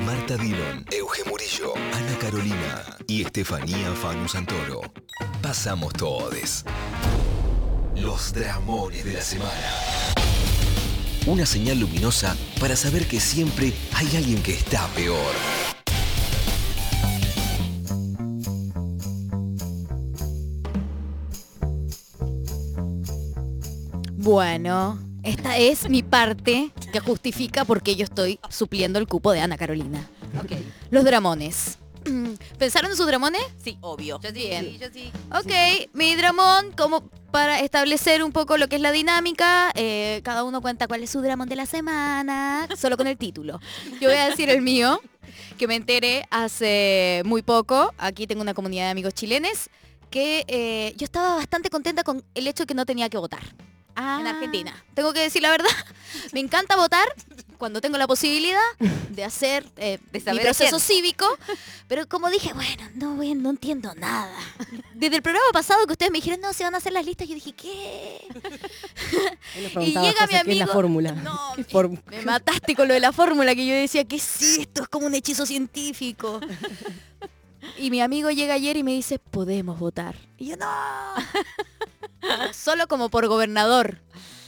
Marta 0.03 0.35
Dillon, 0.35 0.83
Euge 0.89 1.23
Murillo, 1.29 1.75
Ana 1.93 2.17
Carolina 2.17 2.83
y 3.05 3.21
Estefanía 3.21 3.91
Fanu 3.91 4.27
Santoro. 4.27 4.81
Pasamos 5.43 5.93
todes. 5.93 6.65
Los 7.95 8.33
dramones 8.33 9.05
de 9.05 9.13
la 9.13 9.21
semana. 9.21 9.53
Una 11.27 11.45
señal 11.45 11.81
luminosa 11.81 12.35
para 12.59 12.75
saber 12.75 13.07
que 13.07 13.19
siempre 13.19 13.71
hay 13.93 14.17
alguien 14.17 14.41
que 14.41 14.53
está 14.53 14.87
peor. 14.95 15.35
Bueno, 24.15 25.09
esta 25.30 25.57
es 25.57 25.89
mi 25.89 26.01
parte 26.01 26.72
que 26.91 26.99
justifica 26.99 27.64
por 27.64 27.84
qué 27.84 27.95
yo 27.95 28.03
estoy 28.03 28.39
supliendo 28.49 28.97
el 28.97 29.07
cupo 29.07 29.31
de 29.31 29.41
Ana 29.41 29.57
Carolina. 29.57 30.10
Los 30.89 31.03
dramones. 31.03 31.77
¿Pensaron 32.57 32.89
en 32.89 32.97
sus 32.97 33.06
dramones? 33.06 33.41
Sí, 33.64 33.77
obvio. 33.81 34.19
Yo 34.23 34.30
sí, 34.30 34.35
Bien. 34.35 34.65
sí, 34.65 34.77
yo 34.80 34.88
sí. 34.91 35.11
Ok, 35.31 35.89
mi 35.93 36.15
dramón, 36.15 36.72
como 36.76 37.01
para 37.31 37.60
establecer 37.60 38.23
un 38.23 38.31
poco 38.31 38.57
lo 38.57 38.68
que 38.68 38.77
es 38.77 38.81
la 38.81 38.91
dinámica, 38.91 39.72
eh, 39.76 40.22
cada 40.23 40.43
uno 40.43 40.61
cuenta 40.61 40.88
cuál 40.88 41.03
es 41.03 41.11
su 41.11 41.22
dramón 41.22 41.47
de 41.47 41.56
la 41.56 41.68
semana, 41.68 42.68
solo 42.76 42.97
con 42.97 43.06
el 43.06 43.18
título. 43.18 43.60
Yo 44.01 44.10
voy 44.10 44.18
a 44.18 44.30
decir 44.30 44.49
el 44.49 44.64
mío, 44.64 44.99
que 45.60 45.68
me 45.68 45.76
enteré 45.76 46.26
hace 46.31 47.22
muy 47.26 47.43
poco. 47.43 47.93
Aquí 47.99 48.26
tengo 48.26 48.41
una 48.41 48.56
comunidad 48.56 48.85
de 48.85 48.91
amigos 48.91 49.14
chilenes 49.14 49.69
que 50.10 50.43
eh, 50.47 50.95
yo 50.97 51.06
estaba 51.06 51.35
bastante 51.35 51.69
contenta 51.69 52.03
con 52.03 52.23
el 52.34 52.47
hecho 52.47 52.64
de 52.64 52.68
que 52.68 52.73
no 52.73 52.88
tenía 52.88 53.10
que 53.10 53.19
votar 53.19 53.43
en 54.19 54.27
Argentina. 54.27 54.84
Tengo 54.93 55.13
que 55.13 55.19
decir 55.21 55.41
la 55.41 55.51
verdad, 55.51 55.69
me 56.34 56.39
encanta 56.39 56.76
votar 56.76 57.07
cuando 57.57 57.81
tengo 57.81 57.97
la 57.97 58.07
posibilidad 58.07 58.61
de 59.09 59.23
hacer 59.26 59.65
eh, 59.76 59.99
mi 60.13 60.21
saber 60.21 60.41
a 60.41 60.43
proceso 60.45 60.77
quién. 60.77 60.97
cívico, 60.97 61.26
pero 61.89 62.07
como 62.07 62.30
dije, 62.30 62.53
bueno, 62.53 62.84
no, 62.95 63.15
voy- 63.15 63.35
no 63.35 63.49
entiendo 63.49 63.93
nada. 63.95 64.34
Desde 64.93 65.17
el 65.17 65.21
programa 65.21 65.45
pasado 65.51 65.85
que 65.85 65.91
ustedes 65.91 66.09
me 66.11 66.19
dijeron, 66.19 66.39
no, 66.39 66.53
se 66.53 66.63
van 66.63 66.73
a 66.76 66.77
hacer 66.77 66.93
las 66.93 67.05
listas, 67.05 67.27
yo 67.27 67.35
dije, 67.35 67.51
¿qué? 67.53 68.26
Y 69.81 69.88
llega 69.88 70.01
mi 70.01 70.05
¿qué 70.05 70.11
es 70.51 70.57
la 70.57 70.63
amigo- 70.63 70.71
fórmula? 70.73 71.11
No, 71.11 71.38
¿Qué 71.57 71.65
form- 71.67 72.01
me 72.09 72.21
mataste 72.21 72.76
con 72.76 72.88
lo 72.88 72.93
de 72.93 73.01
la 73.01 73.11
fórmula 73.11 73.53
que 73.53 73.65
yo 73.67 73.73
decía, 73.73 74.05
¿qué 74.05 74.15
es 74.15 74.41
esto? 74.41 74.84
Es 74.84 74.88
como 74.88 75.07
un 75.07 75.13
hechizo 75.15 75.45
científico. 75.45 76.39
Y 77.77 77.91
mi 77.91 77.99
amigo 78.01 78.31
llega 78.31 78.53
ayer 78.53 78.77
y 78.77 78.84
me 78.84 78.91
dice, 78.91 79.19
podemos 79.19 79.80
votar. 79.80 80.15
Y 80.38 80.47
yo, 80.47 80.55
no. 80.57 80.65
Solo 82.53 82.87
como 82.87 83.09
por 83.09 83.27
gobernador, 83.27 83.99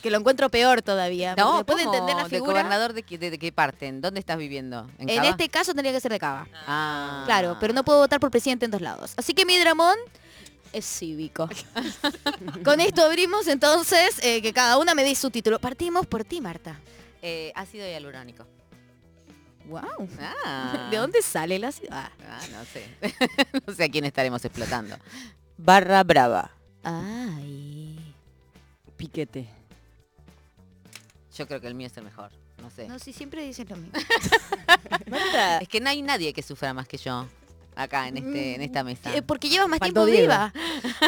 que 0.01 0.09
lo 0.11 0.17
encuentro 0.17 0.49
peor 0.49 0.81
todavía. 0.81 1.35
No, 1.35 1.65
¿puede 1.65 1.83
entender 1.83 2.15
la 2.15 2.23
¿De 2.23 2.29
figura? 2.29 2.51
gobernador 2.53 2.93
de 2.93 3.03
qué, 3.03 3.17
de, 3.17 3.31
de 3.31 3.39
qué 3.39 3.51
parten? 3.51 4.01
¿Dónde 4.01 4.19
estás 4.19 4.37
viviendo? 4.37 4.89
¿En, 4.97 5.09
En 5.09 5.17
Cava? 5.17 5.29
este 5.29 5.49
caso 5.49 5.73
tendría 5.73 5.91
que 5.93 5.99
ser 5.99 6.11
de 6.11 6.19
Cava. 6.19 6.47
Ah. 6.67 7.23
Claro, 7.25 7.57
pero 7.59 7.73
no 7.73 7.83
puedo 7.83 7.99
votar 7.99 8.19
por 8.19 8.31
presidente 8.31 8.65
en 8.65 8.71
dos 8.71 8.81
lados. 8.81 9.13
Así 9.17 9.33
que 9.33 9.45
mi 9.45 9.57
dramón 9.59 9.95
es 10.73 10.85
cívico. 10.85 11.49
Con 12.63 12.79
esto 12.81 13.03
abrimos 13.03 13.47
entonces 13.47 14.19
eh, 14.23 14.41
que 14.41 14.53
cada 14.53 14.77
una 14.77 14.95
me 14.95 15.03
dé 15.03 15.13
su 15.15 15.29
título. 15.29 15.59
Partimos 15.59 16.07
por 16.07 16.23
ti, 16.23 16.41
Marta. 16.41 16.79
Eh, 17.21 17.51
ácido 17.55 17.85
hialurónico. 17.85 18.47
Wow. 19.65 20.09
Ah. 20.45 20.87
¿De 20.89 20.97
dónde 20.97 21.21
sale 21.21 21.59
la 21.59 21.71
ciudad? 21.71 22.09
Ah, 22.27 22.39
no 22.51 22.65
sé. 22.65 22.89
no 23.67 23.73
sé 23.73 23.83
a 23.83 23.89
quién 23.89 24.05
estaremos 24.05 24.43
explotando. 24.43 24.95
Barra 25.57 26.03
brava. 26.03 26.51
Ay. 26.83 28.13
Piquete. 28.97 29.47
Yo 31.35 31.47
creo 31.47 31.61
que 31.61 31.67
el 31.67 31.75
mío 31.75 31.87
es 31.87 31.97
el 31.97 32.03
mejor. 32.03 32.31
No 32.61 32.69
sé. 32.69 32.87
No, 32.87 32.99
si 32.99 33.13
siempre 33.13 33.43
dicen 33.43 33.67
lo 33.69 33.77
mismo. 33.77 33.99
Es 35.61 35.67
que 35.67 35.81
no 35.81 35.89
hay 35.89 36.01
nadie 36.01 36.31
que 36.33 36.41
sufra 36.41 36.73
más 36.73 36.87
que 36.87 36.97
yo 36.97 37.27
acá 37.75 38.07
en 38.07 38.17
este 38.17 38.55
en 38.55 38.61
esta 38.61 38.83
mesa. 38.83 39.15
Eh, 39.15 39.21
porque 39.21 39.49
llevas 39.49 39.67
más 39.69 39.79
Faltó 39.79 40.05
tiempo 40.05 40.11
Diego. 40.11 40.21
viva. 40.33 40.53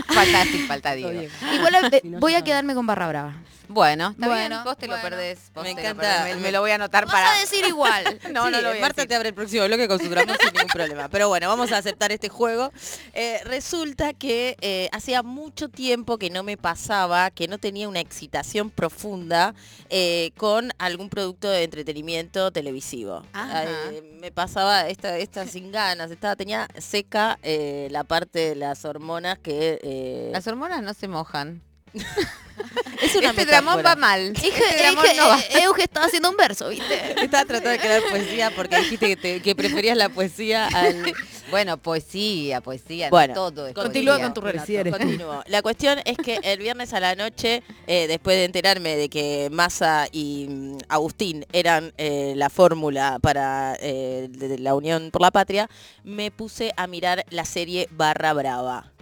falta, 0.08 0.44
sí, 0.46 0.60
falta 0.68 0.94
Diego. 0.94 1.12
Diego. 1.12 1.34
Igual 1.54 1.76
eh, 1.92 2.00
Si 2.02 2.08
no, 2.10 2.20
voy 2.20 2.34
a 2.34 2.40
va. 2.40 2.44
quedadarme 2.44 2.74
con 2.76 2.86
Barra 2.88 3.08
Brava. 3.08 3.36
Bueno, 3.70 4.10
está 4.12 4.28
Bueno, 4.28 4.50
bien, 4.58 4.64
vos 4.66 4.78
te 4.78 4.88
bueno. 4.88 5.02
lo 5.04 5.10
perdés. 5.10 5.40
vos 5.56 5.64
Me 5.64 5.70
te 5.74 5.82
lo 5.82 5.88
encanta. 5.90 6.02
perdés. 6.24 6.36
Me, 6.36 6.42
me 6.42 6.52
lo 6.52 6.60
voy 6.62 6.72
a 6.72 6.76
anotar 6.76 7.06
Vas 7.06 7.14
para... 7.16 7.34
a 7.34 7.40
decir 7.40 7.66
igual. 7.66 8.20
No, 8.32 8.50
no 8.52 8.58
Sí, 8.58 8.64
lo 8.64 8.70
voy 8.70 8.78
a 8.78 8.82
Marta 8.82 9.02
decir. 9.02 9.10
te 9.10 9.16
abre 9.16 9.30
el 9.30 9.36
próximo 9.36 9.66
bloque 9.66 9.88
con 9.88 10.00
su 10.00 10.10
drama 10.10 10.36
sin 10.40 10.54
ningún 10.54 10.68
problema. 10.74 11.08
Pero 11.08 11.28
bueno, 11.30 11.48
vamos 11.48 11.72
a 11.72 11.78
aceptar 11.78 12.12
este 12.12 12.28
juego. 12.30 12.72
Eh, 13.14 13.40
resulta 13.46 14.14
que 14.14 14.58
eh, 14.62 14.90
hacía 14.92 15.24
mucho 15.24 15.70
tiempo 15.70 16.18
que 16.18 16.30
no 16.30 16.44
me 16.44 16.58
pasaba, 16.58 17.32
que 17.32 17.48
no 17.48 17.58
tenía 17.58 17.88
una 17.88 18.02
excitación 18.02 18.70
profunda 18.70 19.56
eh, 19.90 20.32
con 20.38 20.72
algún 20.78 21.10
producto 21.10 21.50
de 21.50 21.64
entretenimiento 21.64 22.52
televisivo. 22.52 23.26
Ajá. 23.32 23.64
Eh, 23.64 24.18
me 24.20 24.32
pasaba 24.32 24.88
esta, 24.90 25.18
esta 25.18 25.48
sin 25.48 25.72
ganas, 25.72 26.12
estaba, 26.12 26.36
tenía 26.36 26.53
seca 26.78 27.38
eh, 27.44 27.88
la 27.92 28.04
parte 28.04 28.40
de 28.40 28.56
las 28.56 28.86
hormonas 28.86 29.38
que... 29.40 29.80
eh, 29.84 30.30
Las 30.32 30.48
hormonas 30.48 30.82
no 30.84 30.94
se 30.94 31.08
mojan. 31.08 31.62
es 33.02 33.16
una 33.16 33.30
este 33.30 33.46
dramón 33.46 33.82
va 33.86 33.96
mal. 33.96 34.34
Dije, 34.34 34.48
Este 34.48 34.78
dramón 34.84 35.04
dije, 35.04 35.16
no 35.18 35.28
va. 35.30 35.40
eh, 35.40 35.46
Euge 35.64 35.84
estaba 35.84 36.06
haciendo 36.08 36.30
un 36.30 36.38
verso, 36.38 36.70
¿viste? 36.70 37.22
Estaba 37.24 37.46
tratando 37.46 37.70
de 37.70 37.80
crear 37.80 38.02
poesía 38.10 38.52
porque 38.56 38.78
dijiste 38.78 39.08
que, 39.08 39.16
te- 39.16 39.42
que 39.42 39.56
preferías 39.56 39.98
la 39.98 40.10
poesía 40.10 40.68
al... 40.68 41.14
Bueno, 41.52 41.78
poesía, 41.78 42.62
poesía, 42.62 43.08
no 43.08 43.12
Bueno, 43.12 43.34
todo 43.36 43.68
es 43.68 43.76
Continúa 43.76 44.18
con 44.20 44.34
tu 44.34 44.42
relato. 44.42 44.66
Prefiere. 44.66 44.90
Continúo. 44.90 45.44
La 45.46 45.62
cuestión 45.62 46.00
es 46.04 46.18
que 46.18 46.40
el 46.42 46.58
viernes 46.58 46.94
a 46.94 47.00
la 47.00 47.14
noche, 47.14 47.62
eh, 47.86 48.08
después 48.08 48.38
de 48.38 48.46
enterarme 48.46 48.96
de 48.96 49.08
que 49.08 49.50
Massa 49.52 50.08
y 50.12 50.48
mm, 50.50 50.78
Agustín 50.88 51.46
eran 51.54 51.94
eh, 51.98 52.34
la 52.38 52.50
fórmula 52.50 53.20
para 53.22 53.76
eh, 53.82 54.30
de 54.32 54.58
la 54.58 54.74
Unión 54.74 55.12
por 55.12 55.22
la 55.22 55.30
Patria, 55.30 55.70
me 56.04 56.32
puse 56.32 56.74
a 56.76 56.88
mirar 56.88 57.24
la 57.30 57.46
serie 57.46 57.88
Barra 57.92 58.34
Brava. 58.34 58.93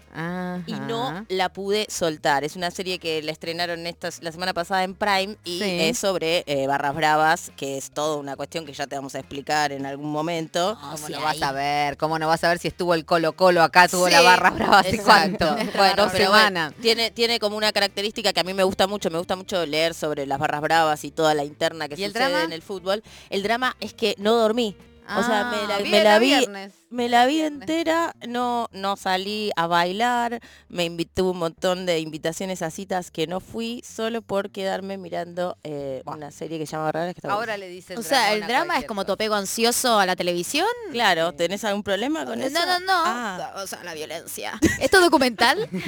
Y 0.68 0.74
no 0.74 1.26
la 1.30 1.50
pude 1.54 1.88
soltar. 1.90 2.44
Es 2.44 2.56
una 2.56 2.70
serie 2.72 3.00
que 3.00 3.22
la 3.22 3.32
estrenaron 3.32 3.88
estas, 3.88 4.22
la 4.22 4.32
semana 4.32 4.54
pasada 4.54 4.84
en 4.84 4.94
Prime 4.96 5.38
y 5.44 5.60
Sí. 5.60 5.78
es 5.82 5.98
sobre 6.00 6.44
eh, 6.48 6.68
barras 6.68 6.94
bravas, 6.96 7.52
que 7.56 7.78
es 7.78 7.92
toda 7.92 8.18
una 8.18 8.36
cuestión 8.36 8.66
que 8.66 8.74
ya 8.74 8.88
te 8.88 8.96
vamos 8.96 9.16
a 9.16 9.20
explicar 9.20 9.72
en 9.72 9.86
algún 9.86 10.12
momento. 10.12 10.78
¿Cómo 10.82 11.10
no 11.10 11.22
vas 11.22 11.42
a 11.42 11.52
ver? 11.52 11.98
¿Cómo 11.98 12.20
no 12.20 12.28
vas 12.28 12.44
a 12.44 12.50
ver 12.50 12.60
si 12.60 12.68
estuvo 12.68 12.94
el 12.94 13.06
Colo 13.06 13.34
Colo 13.34 13.62
acá, 13.64 13.88
tuvo 13.88 14.10
la 14.10 14.20
Sí, 14.20 14.26
barra 14.26 14.50
brava 14.52 14.80
hace 14.80 14.96
exacto. 14.96 15.48
cuánto? 15.48 15.78
Bueno, 15.78 16.08
pero 16.12 16.30
bueno, 16.30 16.72
tiene, 16.82 17.12
tiene 17.12 17.40
como 17.40 17.56
una 17.58 17.72
característica 17.72 18.34
que 18.34 18.40
a 18.40 18.44
mí 18.44 18.54
me 18.54 18.64
gusta 18.64 18.88
mucho, 18.88 19.10
me 19.10 19.18
gusta 19.18 19.36
mucho 19.36 19.66
leer 19.66 19.94
sobre 19.94 20.26
las 20.26 20.40
barras 20.40 20.62
bravas 20.62 21.04
y 21.06 21.12
toda 21.12 21.34
la 21.34 21.44
interna 21.44 21.88
que 21.88 21.96
¿Y 22.00 22.04
el 22.04 22.12
sucede 22.12 22.30
drama? 22.30 22.44
en 22.44 22.54
el 22.54 22.62
fútbol. 22.62 23.04
El 23.30 23.44
drama 23.44 23.76
es 23.80 23.94
que 23.94 24.16
no 24.18 24.36
dormí. 24.36 24.76
o 25.18 25.24
sea, 25.24 25.46
me 25.46 25.68
la, 25.68 25.76
Ah, 25.76 25.80
me 25.84 26.04
la 26.04 26.16
a 26.16 26.20
vi, 26.20 26.28
viernes. 26.28 26.74
Me 26.92 27.08
la 27.10 27.26
vi 27.26 27.42
entera, 27.42 28.14
no, 28.28 28.68
no 28.72 28.98
salí 28.98 29.50
a 29.56 29.66
bailar, 29.66 30.42
me 30.68 30.84
invitó 30.84 31.32
un 31.32 31.38
montón 31.38 31.86
de 31.86 32.00
invitaciones 32.00 32.62
a 32.62 32.70
citas 32.70 33.12
que 33.12 33.28
no 33.28 33.40
fui, 33.40 33.82
solo 33.88 34.22
por 34.22 34.52
quedarme 34.52 34.98
mirando 34.98 35.58
eh, 35.64 36.04
una 36.06 36.32
serie 36.32 36.60
que 36.60 36.66
se 36.66 36.74
llama 36.74 36.92
que 36.92 37.10
está 37.12 37.32
Ahora 37.32 37.58
le 37.58 37.70
dicen 37.70 37.98
O 37.98 38.04
sea, 38.04 38.34
el 38.34 38.46
drama 38.46 38.78
es 38.78 38.86
como 38.86 39.06
tu 39.06 39.14
apego 39.14 39.36
ansioso 39.36 39.98
a 40.00 40.06
la 40.06 40.16
televisión. 40.18 40.68
Claro, 40.92 41.32
¿tenés 41.34 41.64
algún 41.64 41.84
problema 41.84 42.26
con 42.26 42.40
No, 42.40 42.46
eso? 42.46 42.60
no, 42.66 42.80
no. 42.82 42.88
Ah. 42.94 43.54
O 43.56 43.68
sea, 43.68 43.84
la 43.84 43.94
violencia. 43.94 44.60
¿Esto 44.80 45.00
documental? 45.02 45.68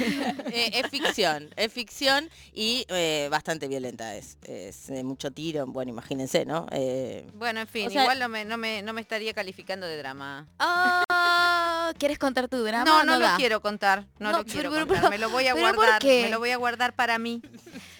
Eh, 0.54 0.70
es 0.84 0.88
ficción, 0.88 1.50
es 1.56 1.72
ficción 1.72 2.28
y 2.52 2.84
eh, 2.88 3.28
bastante 3.30 3.66
violenta 3.66 4.14
es. 4.14 4.36
Es 4.44 4.88
eh, 4.90 5.02
mucho 5.02 5.32
tiro, 5.32 5.66
bueno, 5.66 5.90
imagínense, 5.90 6.44
¿no? 6.44 6.66
Eh, 6.70 7.28
Bueno, 7.34 7.60
en 7.60 7.66
fin, 7.66 7.88
O 7.88 7.90
sea- 7.90 8.02
igual 8.02 8.20
no 8.20 8.28
me, 8.28 8.44
no, 8.44 8.56
me, 8.56 8.82
no 8.82 8.92
me 8.92 9.00
estaría 9.00 9.34
calificando 9.34 9.86
de 9.86 9.96
drama. 9.98 10.46
Ah, 10.60 10.93
¿Quieres 11.98 12.18
contar 12.18 12.48
tu 12.48 12.62
drama? 12.64 12.84
No, 12.84 13.04
no, 13.04 13.12
lo 13.18 13.24
da. 13.26 13.36
quiero 13.36 13.60
contar. 13.60 14.06
No, 14.18 14.32
No, 14.32 14.38
lo 14.38 14.44
quiero 14.44 14.70
pero- 14.70 14.86
pero- 14.86 14.86
contar. 14.86 15.00
pero- 15.02 15.10
me 15.10 15.18
lo 15.18 15.30
voy 15.30 15.46
a 15.46 15.54
¿pero 15.54 15.66
por 15.68 15.76
guardar. 15.76 16.00
qué? 16.02 16.22
Me 16.24 16.30
lo 16.30 16.38
voy 16.38 16.50
a 16.50 16.56
guardar 16.56 16.94
para 16.94 17.18
mí. 17.18 17.40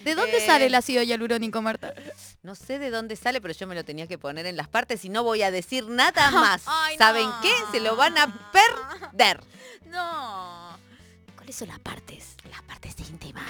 ¿De 0.01 0.15
dónde 0.15 0.37
Eh, 0.37 0.45
sale 0.45 0.65
el 0.67 0.75
ácido 0.75 1.01
hialurónico, 1.03 1.61
Marta? 1.61 1.93
No 2.43 2.55
sé 2.55 2.77
de 2.79 2.89
dónde 2.91 3.15
sale, 3.15 3.41
pero 3.41 3.53
yo 3.53 3.67
me 3.67 3.75
lo 3.75 3.83
tenía 3.85 4.05
que 4.07 4.17
poner 4.17 4.45
en 4.45 4.57
las 4.57 4.67
partes 4.67 5.03
y 5.05 5.09
no 5.09 5.23
voy 5.23 5.41
a 5.43 5.51
decir 5.51 5.87
nada 5.87 6.29
más. 6.31 6.63
Ay, 6.65 6.97
¿Saben 6.97 7.25
no. 7.25 7.41
qué? 7.41 7.51
Se 7.71 7.79
lo 7.79 7.95
van 7.95 8.17
a 8.17 8.51
perder. 8.51 9.41
No. 9.85 10.77
¿Cuáles 11.37 11.55
son 11.55 11.69
las 11.69 11.79
partes? 11.79 12.35
Las 12.51 12.61
partes 12.63 12.95
íntimas. 13.07 13.45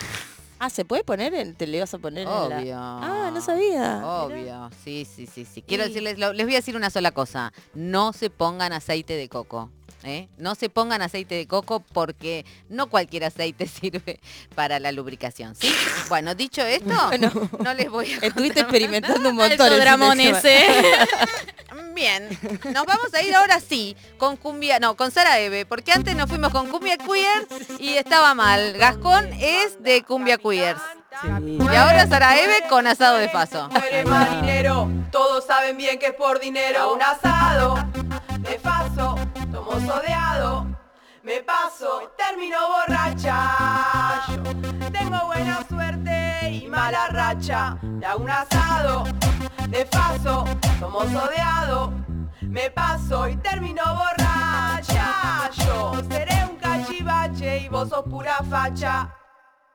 Ah, 0.66 0.70
¿se 0.70 0.86
puede 0.86 1.04
poner? 1.04 1.34
En, 1.34 1.56
¿Te 1.56 1.68
le 1.68 1.80
vas 1.80 1.94
a 1.94 1.98
poner 1.98 2.24
en 2.24 2.30
la- 2.30 2.42
Obvio. 2.60 2.76
Ah, 2.78 3.32
no 3.34 3.42
sabía. 3.42 3.96
Mirá. 3.98 4.08
Obvio, 4.24 4.70
sí, 4.84 5.06
sí, 5.06 5.28
sí, 5.28 5.46
sí. 5.46 5.62
Quiero 5.62 5.86
Y- 5.86 5.88
decirles, 5.88 6.18
lo- 6.20 6.34
les 6.34 6.46
voy 6.46 6.56
a 6.56 6.58
decir 6.60 6.76
una 6.76 6.90
sola 6.90 7.12
cosa. 7.12 7.54
No 7.74 8.14
se 8.14 8.30
pongan 8.30 8.74
aceite 8.74 9.14
de 9.16 9.30
coco. 9.30 9.70
¿eh? 10.04 10.28
No 10.38 10.54
se 10.54 10.70
pongan 10.70 11.02
aceite 11.02 11.34
de 11.34 11.48
coco 11.48 11.80
porque 11.80 12.46
no 12.70 12.88
cualquier 12.88 13.24
aceite 13.24 13.66
sirve 13.68 14.20
para 14.54 14.80
la 14.80 14.92
lubricación. 14.92 15.56
¿sí? 15.56 15.74
Bueno, 16.10 16.36
dicho 16.36 16.62
esto, 16.62 16.94
no 17.64 17.74
les 17.74 17.90
voy 17.90 18.12
a 18.14 18.18
Estuviste 18.28 18.60
experimentando 18.60 19.30
un 19.30 19.36
montón. 19.36 19.52
Alto 19.68 19.76
el 19.76 19.82
ese. 21.80 21.94
Bien, 21.94 22.30
nos 22.74 22.86
vamos 22.86 23.14
a 23.14 23.22
ir 23.22 23.36
ahora 23.36 23.60
sí 23.60 23.96
con 24.18 24.38
cumbia, 24.38 24.80
no, 24.80 24.96
con 24.96 25.12
Sara 25.12 25.40
Eve, 25.40 25.66
porque 25.66 25.92
antes 25.92 26.16
nos 26.16 26.30
fuimos 26.30 26.52
con 26.52 26.70
cumbia 26.70 26.98
queer 26.98 27.48
y 27.80 27.96
estaba 27.96 28.34
mal. 28.34 28.74
Gascón 28.74 29.32
es 29.34 29.82
de 29.82 30.04
cumbia 30.04 30.38
queer. 30.38 30.76
Y 31.24 31.76
ahora 31.76 32.08
Sara 32.08 32.38
Eve 32.38 32.64
con 32.70 32.88
asado 32.88 33.18
de 33.18 33.30
paso. 33.30 33.70
No 33.70 33.80
eres 33.84 34.06
marinero, 34.06 34.90
todos 35.12 35.46
saben 35.46 35.78
bien 35.78 35.98
que 35.98 36.08
es 36.08 36.14
por 36.14 36.40
dinero. 36.40 36.94
Un 36.94 37.02
asado 37.02 37.76
de 38.40 38.60
paso, 38.60 39.16
tomo 39.52 39.80
sodeado. 39.80 40.68
Me 41.24 41.42
paso, 41.42 42.12
termino 42.18 42.58
borracha. 42.68 44.22
Yo 44.28 44.92
tengo 44.92 45.26
buena 45.26 45.66
suerte 45.68 46.35
y 46.52 46.68
mala 46.68 47.08
racha. 47.08 47.78
De 47.82 48.08
un 48.18 48.30
asado 48.30 49.04
de 49.70 49.86
paso, 49.86 50.46
tomo 50.80 51.02
sodeado. 51.02 51.94
Me 52.42 52.70
paso 52.70 53.28
y 53.28 53.36
termino 53.38 53.84
borracha. 53.96 55.50
Yo 55.66 55.94
seré 56.10 56.46
un 56.50 56.58
cachivache 56.58 57.60
y 57.60 57.70
vos 57.70 57.90
sos 57.90 58.04
pura 58.04 58.38
facha. 58.50 59.10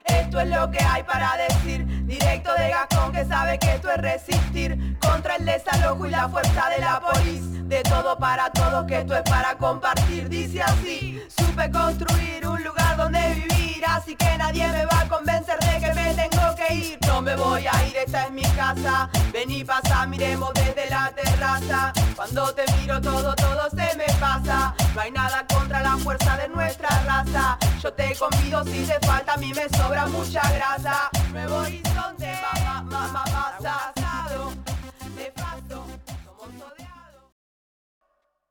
Esto 0.04 0.40
es 0.40 0.48
lo 0.48 0.70
que 0.70 0.82
hay 0.82 1.02
para 1.02 1.36
decir, 1.36 1.86
directo 2.06 2.52
de 2.54 2.70
Gascón 2.70 3.12
que 3.12 3.24
sabe 3.26 3.58
que 3.58 3.74
esto 3.74 3.90
es 3.90 3.98
resistir 3.98 4.98
contra 5.00 5.36
el 5.36 5.44
desalojo 5.44 6.06
y 6.06 6.10
la 6.10 6.28
fuerza 6.28 6.68
de 6.70 6.78
la 6.78 7.00
polis. 7.00 7.68
De 7.68 7.82
todo 7.82 8.18
para 8.18 8.50
todos, 8.50 8.86
que 8.86 8.98
esto 8.98 9.14
es 9.14 9.22
para 9.22 9.56
compartir. 9.56 10.28
Dice 10.28 10.62
así, 10.62 11.22
supe 11.28 11.70
construir 11.70 12.46
un 12.46 12.62
lugar 12.64 12.96
donde 12.96 13.20
vivir, 13.34 13.59
así 13.86 14.16
que 14.16 14.36
nadie 14.38 14.66
me 14.68 14.84
va 14.86 15.00
a 15.00 15.08
convencer 15.08 15.58
de 15.58 15.80
que 15.80 15.94
me 15.94 16.14
tengo 16.14 16.54
que 16.54 16.74
ir. 16.74 16.98
No 17.06 17.22
me 17.22 17.36
voy 17.36 17.66
a 17.66 17.86
ir, 17.86 17.96
esta 17.96 18.24
es 18.24 18.30
mi 18.30 18.42
casa. 18.42 19.08
Vení, 19.32 19.64
pasa, 19.64 20.06
miremos 20.06 20.52
desde 20.54 20.88
la 20.90 21.12
terraza. 21.14 21.92
Cuando 22.16 22.54
te 22.54 22.64
miro 22.78 23.00
todo, 23.00 23.34
todo 23.34 23.70
se 23.70 23.96
me 23.96 24.06
pasa. 24.18 24.74
No 24.94 25.00
hay 25.00 25.10
nada 25.10 25.46
contra 25.46 25.82
la 25.82 25.96
fuerza 25.96 26.36
de 26.36 26.48
nuestra 26.48 26.88
raza. 27.04 27.58
Yo 27.82 27.92
te 27.92 28.14
convido 28.16 28.64
si 28.64 28.84
te 28.84 28.98
falta, 29.06 29.34
a 29.34 29.36
mí 29.36 29.52
me 29.54 29.68
sobra 29.68 30.06
mucha 30.06 30.42
grasa. 30.52 31.10
Nuevo 31.32 31.56
horizonte, 31.56 32.32
mamá, 32.42 32.82
mamá, 32.82 33.24
pasa. 33.24 33.92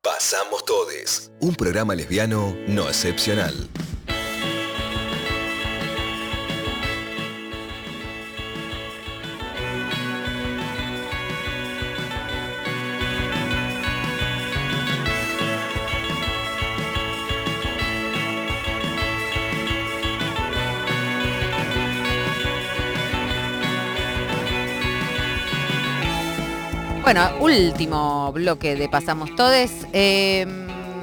Pasamos 0.01 0.65
Todes, 0.65 1.31
un 1.39 1.56
programa 1.56 1.93
lesbiano 1.93 2.56
no 2.68 2.88
excepcional. 2.88 3.69
Bueno, 27.11 27.27
último 27.40 28.31
bloque 28.34 28.76
de 28.76 28.88
Pasamos 28.88 29.36
Todes. 29.36 29.88
Eh, 29.94 30.45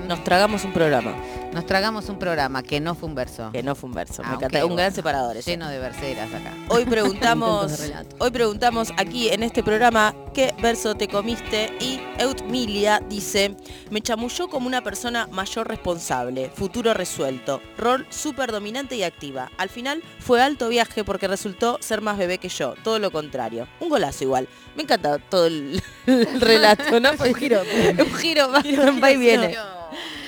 Nos 0.07 0.23
tragamos 0.23 0.63
un 0.65 0.73
programa. 0.73 1.13
Nos 1.57 1.65
tragamos 1.65 2.11
un 2.11 2.19
programa 2.19 2.63
que 2.63 2.81
no 2.81 2.95
fue 2.95 3.09
un 3.09 3.15
verso. 3.15 3.51
Que 3.51 3.63
no 3.63 3.75
fue 3.75 3.89
un 3.89 3.95
verso. 3.95 4.23
me 4.23 4.29
Ah, 4.29 4.35
encanta. 4.35 4.63
ok, 4.63 4.71
un 4.71 4.77
gran 4.77 4.93
separador. 4.93 5.37
Lleno 5.43 5.69
de 5.71 5.79
verseras 5.79 6.29
acá. 6.35 6.53
Hoy 6.69 6.85
preguntamos, 6.95 7.73
hoy 8.19 8.31
preguntamos 8.31 8.93
aquí 8.99 9.31
en 9.31 9.43
este 9.43 9.63
programa 9.63 10.15
qué 10.35 10.55
verso 10.61 10.95
te 10.97 11.09
comiste 11.09 11.73
y 11.81 11.99
Eutmilia 12.19 13.01
dice, 13.09 13.57
me 13.91 14.03
chamulló 14.03 14.49
como 14.49 14.67
una 14.67 14.83
persona 14.83 15.29
mayor 15.33 15.67
responsable, 15.67 16.51
futuro 16.55 16.93
resuelto, 16.93 17.63
rol 17.79 18.07
súper 18.11 18.53
dominante 18.53 18.95
y 18.97 19.03
activa. 19.03 19.51
Al 19.57 19.71
final 19.71 20.03
fue 20.19 20.43
alto 20.43 20.69
viaje 20.69 21.05
porque 21.05 21.27
resultó 21.27 21.79
ser 21.81 22.03
más 22.03 22.19
bebé 22.19 22.37
que 22.37 22.51
yo, 22.51 22.75
todo 22.85 22.99
lo 22.99 23.11
contrario. 23.11 23.67
Un 23.81 23.89
golazo 23.89 24.25
igual. 24.25 24.47
Me 24.77 24.83
encanta 24.83 25.19
todo 25.19 25.47
el, 25.47 25.83
el 26.07 26.39
relato, 26.39 27.01
¿no? 27.01 27.13
un 27.27 27.35
giro. 27.35 27.63
un 27.99 28.15
giro, 28.17 28.51
va, 28.53 28.63
va 29.03 29.11
y 29.11 29.17
viene. 29.17 29.57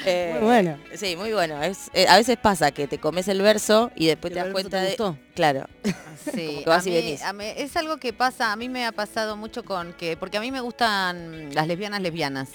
Eh, 0.09 0.31
Muy 0.39 0.47
bueno. 0.47 0.79
Sí, 0.95 1.17
muy 1.17 1.33
bueno. 1.33 1.63
Es, 1.63 1.91
eh, 1.95 2.07
a 2.09 2.17
veces 2.17 2.37
pasa 2.37 2.71
que 2.73 2.87
te 2.89 2.99
comes 2.99 3.29
el 3.29 3.41
verso 3.43 3.91
y 3.95 4.07
después 4.07 4.33
te 4.33 4.39
das 4.41 4.53
cuenta 4.53 4.79
te 4.79 4.83
de... 4.85 4.89
gustó. 4.91 5.19
Claro. 5.35 5.67
Sí, 5.85 5.93
Porque 6.57 6.65
vas 6.67 6.85
a 6.85 6.89
y 6.89 6.93
mí- 6.93 6.97
venís. 6.99 7.23
a 7.23 7.33
mí- 7.33 7.53
es 7.57 7.77
algo 7.77 7.99
que 7.99 8.13
pasa, 8.13 8.53
a 8.53 8.57
mí 8.57 8.69
me 8.69 8.85
ha 8.87 8.93
pasado 8.93 9.37
mucho 9.37 9.65
con 9.65 9.93
que, 9.95 10.17
porque 10.17 10.37
a 10.39 10.41
mí 10.41 10.51
me 10.51 10.61
gustan 10.61 11.55
las 11.55 11.67
lesbianas 11.67 12.01
lesbianas. 12.01 12.49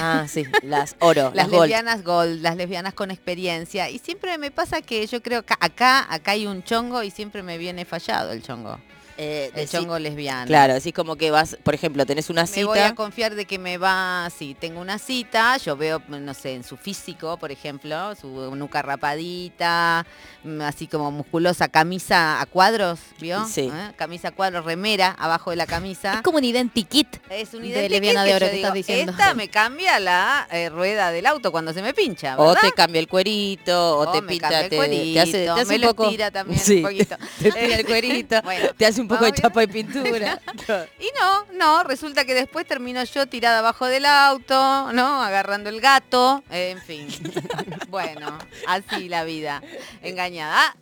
Ah, 0.00 0.24
sí, 0.26 0.44
las 0.62 0.96
oro, 1.00 1.24
Las 1.34 1.34
las, 1.34 1.48
gold. 1.50 1.60
lesbianas 1.62 2.02
gold, 2.02 2.40
las 2.40 2.56
lesbianas 2.56 2.94
con 2.94 3.10
experiencia. 3.10 3.90
Y 3.90 3.98
siempre 3.98 4.38
me 4.38 4.50
pasa 4.50 4.80
que 4.80 5.06
yo 5.06 5.22
creo 5.22 5.42
que 5.44 5.52
acá, 5.60 6.06
acá 6.08 6.30
hay 6.30 6.46
un 6.46 6.62
chongo 6.62 7.02
y 7.02 7.10
siempre 7.10 7.42
me 7.42 7.58
viene 7.58 7.84
fallado 7.84 8.32
el 8.32 8.42
chongo. 8.42 8.78
Eh, 9.18 9.50
El 9.54 9.66
decí- 9.66 9.72
chongo 9.78 9.98
lesbiano. 9.98 10.46
Claro, 10.46 10.74
así 10.74 10.92
como 10.92 11.16
que 11.16 11.30
vas, 11.30 11.56
por 11.62 11.74
ejemplo, 11.74 12.06
tenés 12.06 12.30
una 12.30 12.44
Me 12.44 12.64
voy 12.64 12.78
a 12.78 12.82
cita. 12.84 12.94
confiar 12.94 13.34
de 13.34 13.44
que 13.44 13.58
me 13.58 13.78
va, 13.78 14.28
si 14.36 14.54
tengo 14.54 14.80
una 14.80 14.98
cita, 14.98 15.56
yo 15.58 15.76
veo, 15.76 16.02
no 16.08 16.34
sé, 16.34 16.54
en 16.54 16.64
su 16.64 16.76
físico, 16.76 17.36
por 17.36 17.52
ejemplo, 17.52 18.14
su 18.14 18.28
nuca 18.56 18.82
rapadita, 18.82 20.06
mm, 20.44 20.60
así 20.62 20.86
como 20.86 21.10
musculosa, 21.10 21.68
camisa 21.68 22.40
a 22.40 22.46
cuadros, 22.46 22.98
¿vio? 23.20 23.44
Sí. 23.46 23.70
¿Eh? 23.72 23.92
Camisa 23.96 24.28
a 24.28 24.30
cuadros, 24.32 24.64
remera 24.64 25.14
abajo 25.18 25.50
de 25.50 25.56
la 25.56 25.66
camisa. 25.66 26.14
Es 26.14 26.22
como 26.22 26.38
un 26.38 26.44
identikit. 26.44 27.08
Es 27.30 27.52
un 27.54 27.62
de 27.62 27.68
identikit 27.68 27.90
lesbiana 27.92 28.24
de 28.24 28.34
oro 28.34 28.46
yo 28.46 28.50
que 28.50 28.56
estás 28.56 28.74
digo, 28.74 28.86
diciendo. 28.86 29.12
Esta 29.12 29.34
me 29.34 29.48
cambia 29.48 30.00
la 30.00 30.46
eh, 30.50 30.68
rueda 30.68 31.10
del 31.12 31.26
auto 31.26 31.52
cuando 31.52 31.72
se 31.72 31.82
me 31.82 31.92
pincha, 31.94 32.36
O 32.38 32.54
te 32.54 32.72
cambia 32.72 32.98
el 33.00 33.08
cuerito, 33.08 33.98
o, 33.98 34.08
O 34.08 34.12
te 34.12 34.22
pinta, 34.22 34.48
te, 34.48 34.68
te 34.70 35.20
hace, 35.20 35.32
te 35.44 35.48
hace 35.50 35.78
me 35.78 35.86
un 35.86 35.90
poco. 35.92 36.04
estira 36.06 36.30
también 36.30 36.58
un 36.58 36.64
Sí, 36.64 36.80
poquito. 36.80 37.16
Te 37.38 37.52
tira 37.52 37.76
el 37.76 37.86
cuerito, 37.92 38.40
Bueno, 38.42 38.68
te 38.76 38.86
hace 38.86 39.01
un 39.02 39.08
poco 39.08 39.24
de 39.24 39.32
bien. 39.32 39.42
chapa 39.42 39.62
y 39.62 39.66
pintura. 39.66 40.40
Y 40.98 41.10
no, 41.18 41.44
no, 41.58 41.82
resulta 41.84 42.24
que 42.24 42.34
después 42.34 42.66
termino 42.66 43.02
yo 43.04 43.26
tirada 43.26 43.58
abajo 43.58 43.86
del 43.86 44.06
auto, 44.06 44.92
¿no? 44.92 45.22
Agarrando 45.22 45.68
el 45.68 45.80
gato, 45.80 46.42
eh, 46.50 46.70
en 46.70 46.80
fin. 46.80 47.08
bueno, 47.88 48.38
así 48.66 49.08
la 49.08 49.24
vida. 49.24 49.62
Engañada. 50.02 50.52
Ah, 50.54 50.76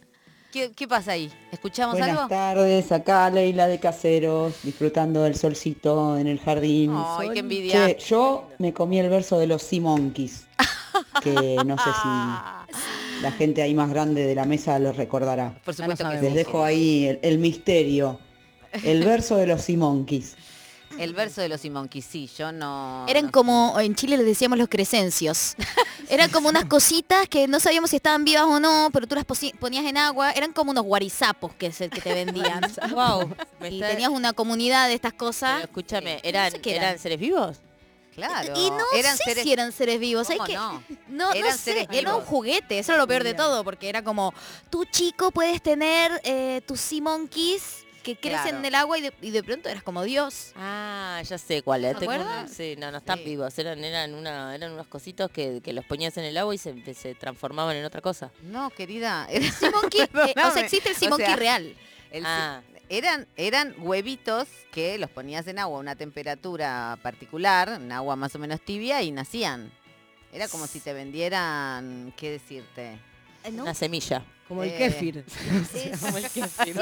¿qué, 0.53 0.73
qué 0.73 0.87
pasa 0.87 1.13
ahí? 1.13 1.33
¿Escuchamos 1.53 1.95
Buenas 1.99 2.17
algo? 2.17 2.29
tardes, 2.29 2.93
acá 2.93 3.31
Leila 3.31 3.67
de 3.67 3.79
Caseros, 3.81 4.55
disfrutando 4.63 5.23
del 5.23 5.35
solcito 5.37 6.17
en 6.19 6.27
el 6.27 6.39
jardín. 6.41 6.93
Ay, 6.95 7.31
qué 7.31 7.39
envidia. 7.41 7.87
Che, 7.87 7.99
yo 8.05 8.49
me 8.59 8.73
comí 8.73 8.99
el 9.01 9.09
verso 9.09 9.39
de 9.39 9.47
los 9.47 9.63
Sea 9.63 9.81
Monkeys, 9.81 10.47
que 11.23 11.57
no 11.65 11.77
sé 11.77 11.91
si 12.03 13.23
la 13.23 13.33
gente 13.33 13.62
ahí 13.62 13.75
más 13.75 13.91
grande 13.91 14.25
de 14.25 14.35
la 14.35 14.45
mesa 14.45 14.79
lo 14.79 14.93
recordará. 14.93 15.55
Por 15.65 15.75
supuesto 15.75 16.09
que 16.09 16.21
Les 16.21 16.35
dejo 16.35 16.65
ahí 16.65 17.07
el, 17.07 17.19
el 17.23 17.39
misterio. 17.39 18.19
El 18.85 19.05
verso 19.05 19.37
de 19.37 19.47
los 19.47 19.62
Sea 19.62 19.77
Monkeys. 19.77 20.37
El 20.99 21.15
verso 21.15 21.41
de 21.41 21.49
los 21.49 21.61
Simonquis, 21.61 22.05
sí, 22.05 22.29
yo 22.37 22.51
no... 22.51 23.07
Eran 23.09 23.27
no- 23.27 23.33
como, 23.33 23.79
en 23.79 23.95
Chile 23.95 24.17
les 24.17 24.27
decíamos 24.27 24.59
los 24.59 24.69
crecencios. 24.69 25.55
Eran 26.11 26.31
como 26.31 26.49
unas 26.49 26.65
cositas 26.65 27.29
que 27.29 27.47
no 27.47 27.61
sabíamos 27.61 27.91
si 27.91 27.97
estaban 27.97 28.25
vivas 28.25 28.45
o 28.45 28.59
no, 28.59 28.91
pero 28.93 29.07
tú 29.07 29.15
las 29.15 29.25
ponías 29.25 29.85
en 29.85 29.97
agua. 29.97 30.33
Eran 30.33 30.53
como 30.53 30.73
unos 30.73 30.85
guarizapos 30.85 31.55
que 31.55 31.67
es 31.67 31.81
el 31.81 31.91
que 31.91 32.01
te 32.01 32.12
vendían. 32.12 32.61
wow. 32.91 33.31
y 33.71 33.81
tenías 33.81 34.11
una 34.11 34.33
comunidad 34.33 34.89
de 34.89 34.95
estas 34.95 35.12
cosas. 35.12 35.62
escúchame, 35.62 36.19
¿eran, 36.25 36.51
sé 36.51 36.61
qué 36.61 36.73
eran 36.73 36.85
eran. 36.89 36.99
seres 36.99 37.21
vivos? 37.21 37.61
Claro. 38.15 38.53
Y 38.57 38.70
no 38.70 38.85
eran 38.97 39.16
sé 39.16 39.24
seres... 39.24 39.45
si 39.45 39.53
eran 39.53 39.73
seres 39.73 39.99
vivos. 40.01 40.27
¿sabes 40.27 40.39
¿Cómo 40.39 40.47
qué? 40.49 40.55
no? 40.55 40.82
No, 41.09 41.28
no 41.31 41.32
Eran 41.35 41.53
sé, 41.57 41.73
seres 41.73 41.87
era 41.93 42.15
un 42.16 42.24
juguete, 42.24 42.78
eso 42.78 42.93
era 42.93 43.01
lo 43.01 43.07
peor 43.09 43.24
de 43.24 43.35
todo, 43.35 43.65
porque 43.65 43.89
era 43.89 44.03
como, 44.03 44.35
tú 44.69 44.85
chico 44.85 45.31
puedes 45.31 45.62
tener 45.62 46.20
eh, 46.24 46.61
tus 46.66 46.81
sea 46.81 47.01
monkeys 47.01 47.85
que 48.03 48.16
crecen 48.16 48.41
Claro. 48.43 48.59
en 48.59 48.65
el 48.65 48.74
agua 48.74 48.99
y 48.99 49.03
de, 49.03 49.12
y 49.20 49.31
de 49.31 49.43
pronto 49.43 49.69
eras 49.69 49.82
como 49.82 50.03
Dios. 50.03 50.53
Ah, 50.57 51.20
ya 51.23 51.37
sé 51.37 51.62
cuál 51.62 51.85
es. 51.85 51.99
¿Te 51.99 52.05
acuerdas? 52.07 52.51
sí, 52.51 52.74
no, 52.78 52.91
no 52.91 52.97
están 52.99 53.19
Sí. 53.19 53.24
vivos. 53.24 53.59
Eran, 53.59 53.85
eran, 53.85 54.15
una, 54.15 54.55
eran 54.55 54.73
unos 54.73 54.87
cositos 54.87 55.31
que, 55.31 55.61
que 55.62 55.73
los 55.74 55.85
ponías 55.85 56.16
en 56.16 56.24
el 56.24 56.37
agua 56.39 56.55
y 56.55 56.59
se, 56.59 56.95
se 56.95 57.15
transformaban 57.15 57.77
en 57.77 57.85
otra 57.85 58.01
cosa. 58.01 58.31
No, 58.43 58.70
querida. 58.70 59.27
Era... 59.31 59.53
Sea 59.53 59.70
monkey, 59.70 60.01
eh, 60.01 60.05
o 60.05 60.12
Perdóname. 60.12 60.53
sea, 60.55 60.62
existe 60.62 60.89
el 60.91 60.97
sea 60.97 61.11
monkey 61.11 61.27
sea, 61.27 61.37
real. 61.37 61.77
El- 62.11 62.24
Ah. 62.27 62.62
Eran, 62.93 63.27
eran 63.37 63.75
huevitos 63.79 64.49
que 64.73 64.99
los 64.99 65.09
ponías 65.11 65.47
en 65.47 65.61
agua 65.61 65.77
a 65.79 65.81
una 65.81 65.95
temperatura 65.95 66.99
particular, 67.03 67.69
en 67.81 67.93
agua 67.93 68.17
más 68.17 68.35
o 68.35 68.39
menos 68.41 68.61
tibia, 68.61 69.01
y 69.03 69.12
nacían. 69.12 69.71
Era 70.33 70.49
como 70.49 70.67
si 70.67 70.81
te 70.81 70.93
vendieran, 70.93 72.12
¿qué 72.17 72.33
decirte? 72.33 72.99
Eh, 73.45 73.53
¿no? 73.53 73.62
Una 73.62 73.75
semilla. 73.75 74.25
Como 74.49 74.65
el 74.65 74.71
Eh, 74.71 74.77
kéfir. 74.79 75.25
Es- 75.75 76.01
Como 76.01 76.19
el 76.19 76.25
kéfir. 76.29 76.77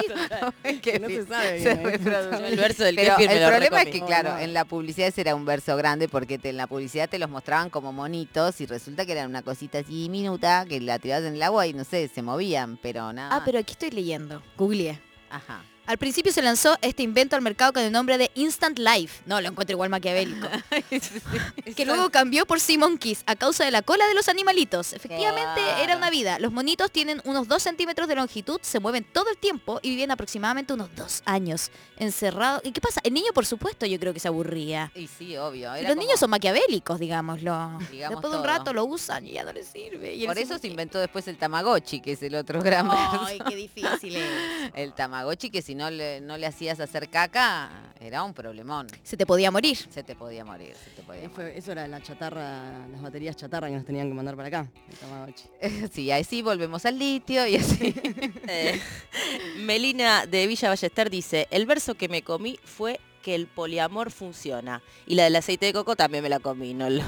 El 0.64 0.80
Que 0.80 0.98
no 0.98 1.08
se 1.08 1.14
kéfir. 1.16 1.28
sabe 1.28 1.58
bien, 1.58 1.78
¿eh? 1.86 2.00
Yo 2.02 2.46
el 2.46 2.56
verso 2.56 2.84
del 2.84 2.96
Pero 2.96 3.16
kéfir 3.16 3.28
me 3.28 3.36
el 3.36 3.42
lo 3.42 3.48
problema 3.50 3.82
es 3.82 3.88
que, 3.90 4.00
claro, 4.00 4.30
no. 4.32 4.38
en 4.38 4.54
la 4.54 4.64
publicidad 4.64 5.08
ese 5.08 5.20
era 5.20 5.34
un 5.34 5.44
verso 5.44 5.76
grande 5.76 6.08
porque 6.08 6.38
te- 6.38 6.48
en 6.48 6.56
la 6.56 6.66
publicidad 6.66 7.10
te 7.10 7.18
los 7.18 7.28
mostraban 7.28 7.68
como 7.68 7.92
monitos 7.92 8.58
y 8.62 8.66
resulta 8.66 9.04
que 9.04 9.12
eran 9.12 9.28
una 9.28 9.42
cosita 9.42 9.80
así 9.80 10.08
minuta 10.08 10.64
que 10.66 10.80
la 10.80 10.98
tirabas 10.98 11.26
en 11.26 11.34
el 11.34 11.42
agua 11.42 11.66
y 11.66 11.74
no 11.74 11.84
sé, 11.84 12.08
se 12.08 12.22
movían, 12.22 12.78
pero 12.78 13.12
nada. 13.12 13.36
Ah, 13.36 13.42
pero 13.44 13.58
aquí 13.58 13.72
estoy 13.72 13.90
leyendo. 13.90 14.42
Googleé. 14.56 14.98
Ajá. 15.28 15.62
Al 15.88 15.96
principio 15.96 16.30
se 16.34 16.42
lanzó 16.42 16.76
este 16.82 17.02
invento 17.02 17.34
al 17.34 17.40
mercado 17.40 17.72
con 17.72 17.82
el 17.82 17.90
nombre 17.90 18.18
de 18.18 18.30
Instant 18.34 18.78
Life. 18.78 19.22
No, 19.24 19.40
lo 19.40 19.48
encuentro 19.48 19.72
igual 19.72 19.88
maquiavélico. 19.88 20.46
que 21.76 21.86
luego 21.86 22.10
cambió 22.10 22.44
por 22.44 22.60
Sea 22.60 22.76
Monkeys 22.78 23.22
a 23.24 23.34
causa 23.36 23.64
de 23.64 23.70
la 23.70 23.80
cola 23.80 24.06
de 24.06 24.12
los 24.12 24.28
animalitos. 24.28 24.92
Efectivamente, 24.92 25.62
era 25.82 25.96
una 25.96 26.10
vida. 26.10 26.38
Los 26.40 26.52
monitos 26.52 26.90
tienen 26.92 27.22
unos 27.24 27.48
2 27.48 27.62
centímetros 27.62 28.06
de 28.06 28.16
longitud, 28.16 28.60
se 28.60 28.80
mueven 28.80 29.02
todo 29.02 29.30
el 29.30 29.38
tiempo 29.38 29.80
y 29.82 29.88
viven 29.88 30.10
aproximadamente 30.10 30.74
unos 30.74 30.94
2 30.94 31.22
años 31.24 31.70
encerrados. 31.96 32.60
¿Y 32.66 32.72
qué 32.72 32.82
pasa? 32.82 33.00
El 33.02 33.14
niño, 33.14 33.32
por 33.32 33.46
supuesto, 33.46 33.86
yo 33.86 33.98
creo 33.98 34.12
que 34.12 34.20
se 34.20 34.28
aburría. 34.28 34.92
Y 34.94 35.06
sí, 35.06 35.38
obvio. 35.38 35.74
Era 35.74 35.88
los 35.88 35.96
como- 35.96 36.02
niños 36.02 36.20
son 36.20 36.28
maquiavélicos, 36.28 37.00
digámoslo. 37.00 37.78
Digamos 37.90 38.16
Después 38.20 38.30
de 38.32 38.36
un 38.38 38.42
todo. 38.42 38.44
rato 38.44 38.74
lo 38.74 38.84
usan 38.84 39.26
y 39.26 39.32
ya 39.32 39.42
no 39.42 39.54
les 39.54 39.68
sirve. 39.68 40.14
Y 40.14 40.26
Por 40.26 40.36
eso 40.38 40.58
se 40.58 40.66
inventó 40.66 40.98
después 40.98 41.26
el 41.28 41.38
Tamagotchi, 41.38 42.00
que 42.00 42.12
es 42.12 42.22
el 42.22 42.34
otro 42.34 42.60
gran 42.60 42.90
Ay, 42.90 43.38
qué 43.48 43.56
difícil 43.56 44.16
es. 44.16 44.28
El 44.74 44.92
Tamagotchi 44.92 45.48
que 45.48 45.62
si 45.62 45.77
no 45.78 45.90
le, 45.90 46.20
no 46.20 46.36
le 46.36 46.46
hacías 46.46 46.80
hacer 46.80 47.08
caca, 47.08 47.70
era 48.00 48.24
un 48.24 48.34
problemón. 48.34 48.88
Se 49.04 49.16
te 49.16 49.24
podía 49.24 49.52
morir. 49.52 49.76
Se 49.76 50.02
te 50.02 50.16
podía 50.16 50.44
morir, 50.44 50.74
se 50.74 50.90
te 50.90 51.02
podía 51.02 51.22
Eh, 51.22 51.54
eso 51.54 51.70
era 51.70 51.86
la 51.86 52.02
chatarra, 52.02 52.88
las 52.88 53.00
baterías 53.00 53.36
chatarra 53.36 53.68
que 53.68 53.76
nos 53.76 53.84
tenían 53.84 54.08
que 54.08 54.14
mandar 54.14 54.34
para 54.34 54.48
acá. 54.48 54.70
el 54.90 54.96
Tamagotchi. 54.96 55.44
morir. 55.62 55.88
Sí, 55.92 56.10
volvemos 56.42 56.84
al 56.84 56.98
litio 56.98 57.46
y 57.46 57.56
así. 57.56 57.94
Eh, 58.50 58.80
Melina 59.58 60.24
de 60.24 60.46
Villa 60.46 60.70
Ballester 60.70 61.10
dice, 61.10 61.46
el 61.50 61.66
verso 61.66 61.94
que 61.94 62.08
me 62.08 62.22
comí 62.22 62.58
fue 62.64 62.98
que 63.22 63.34
el 63.34 63.46
poliamor 63.46 64.10
funciona. 64.10 64.82
Y 65.06 65.14
la 65.16 65.24
del 65.24 65.36
aceite 65.36 65.66
de 65.66 65.74
coco 65.74 65.96
también 65.96 66.22
me 66.22 66.30
la 66.30 66.40
comí, 66.40 66.72
no 66.72 66.88
lo... 66.88 67.04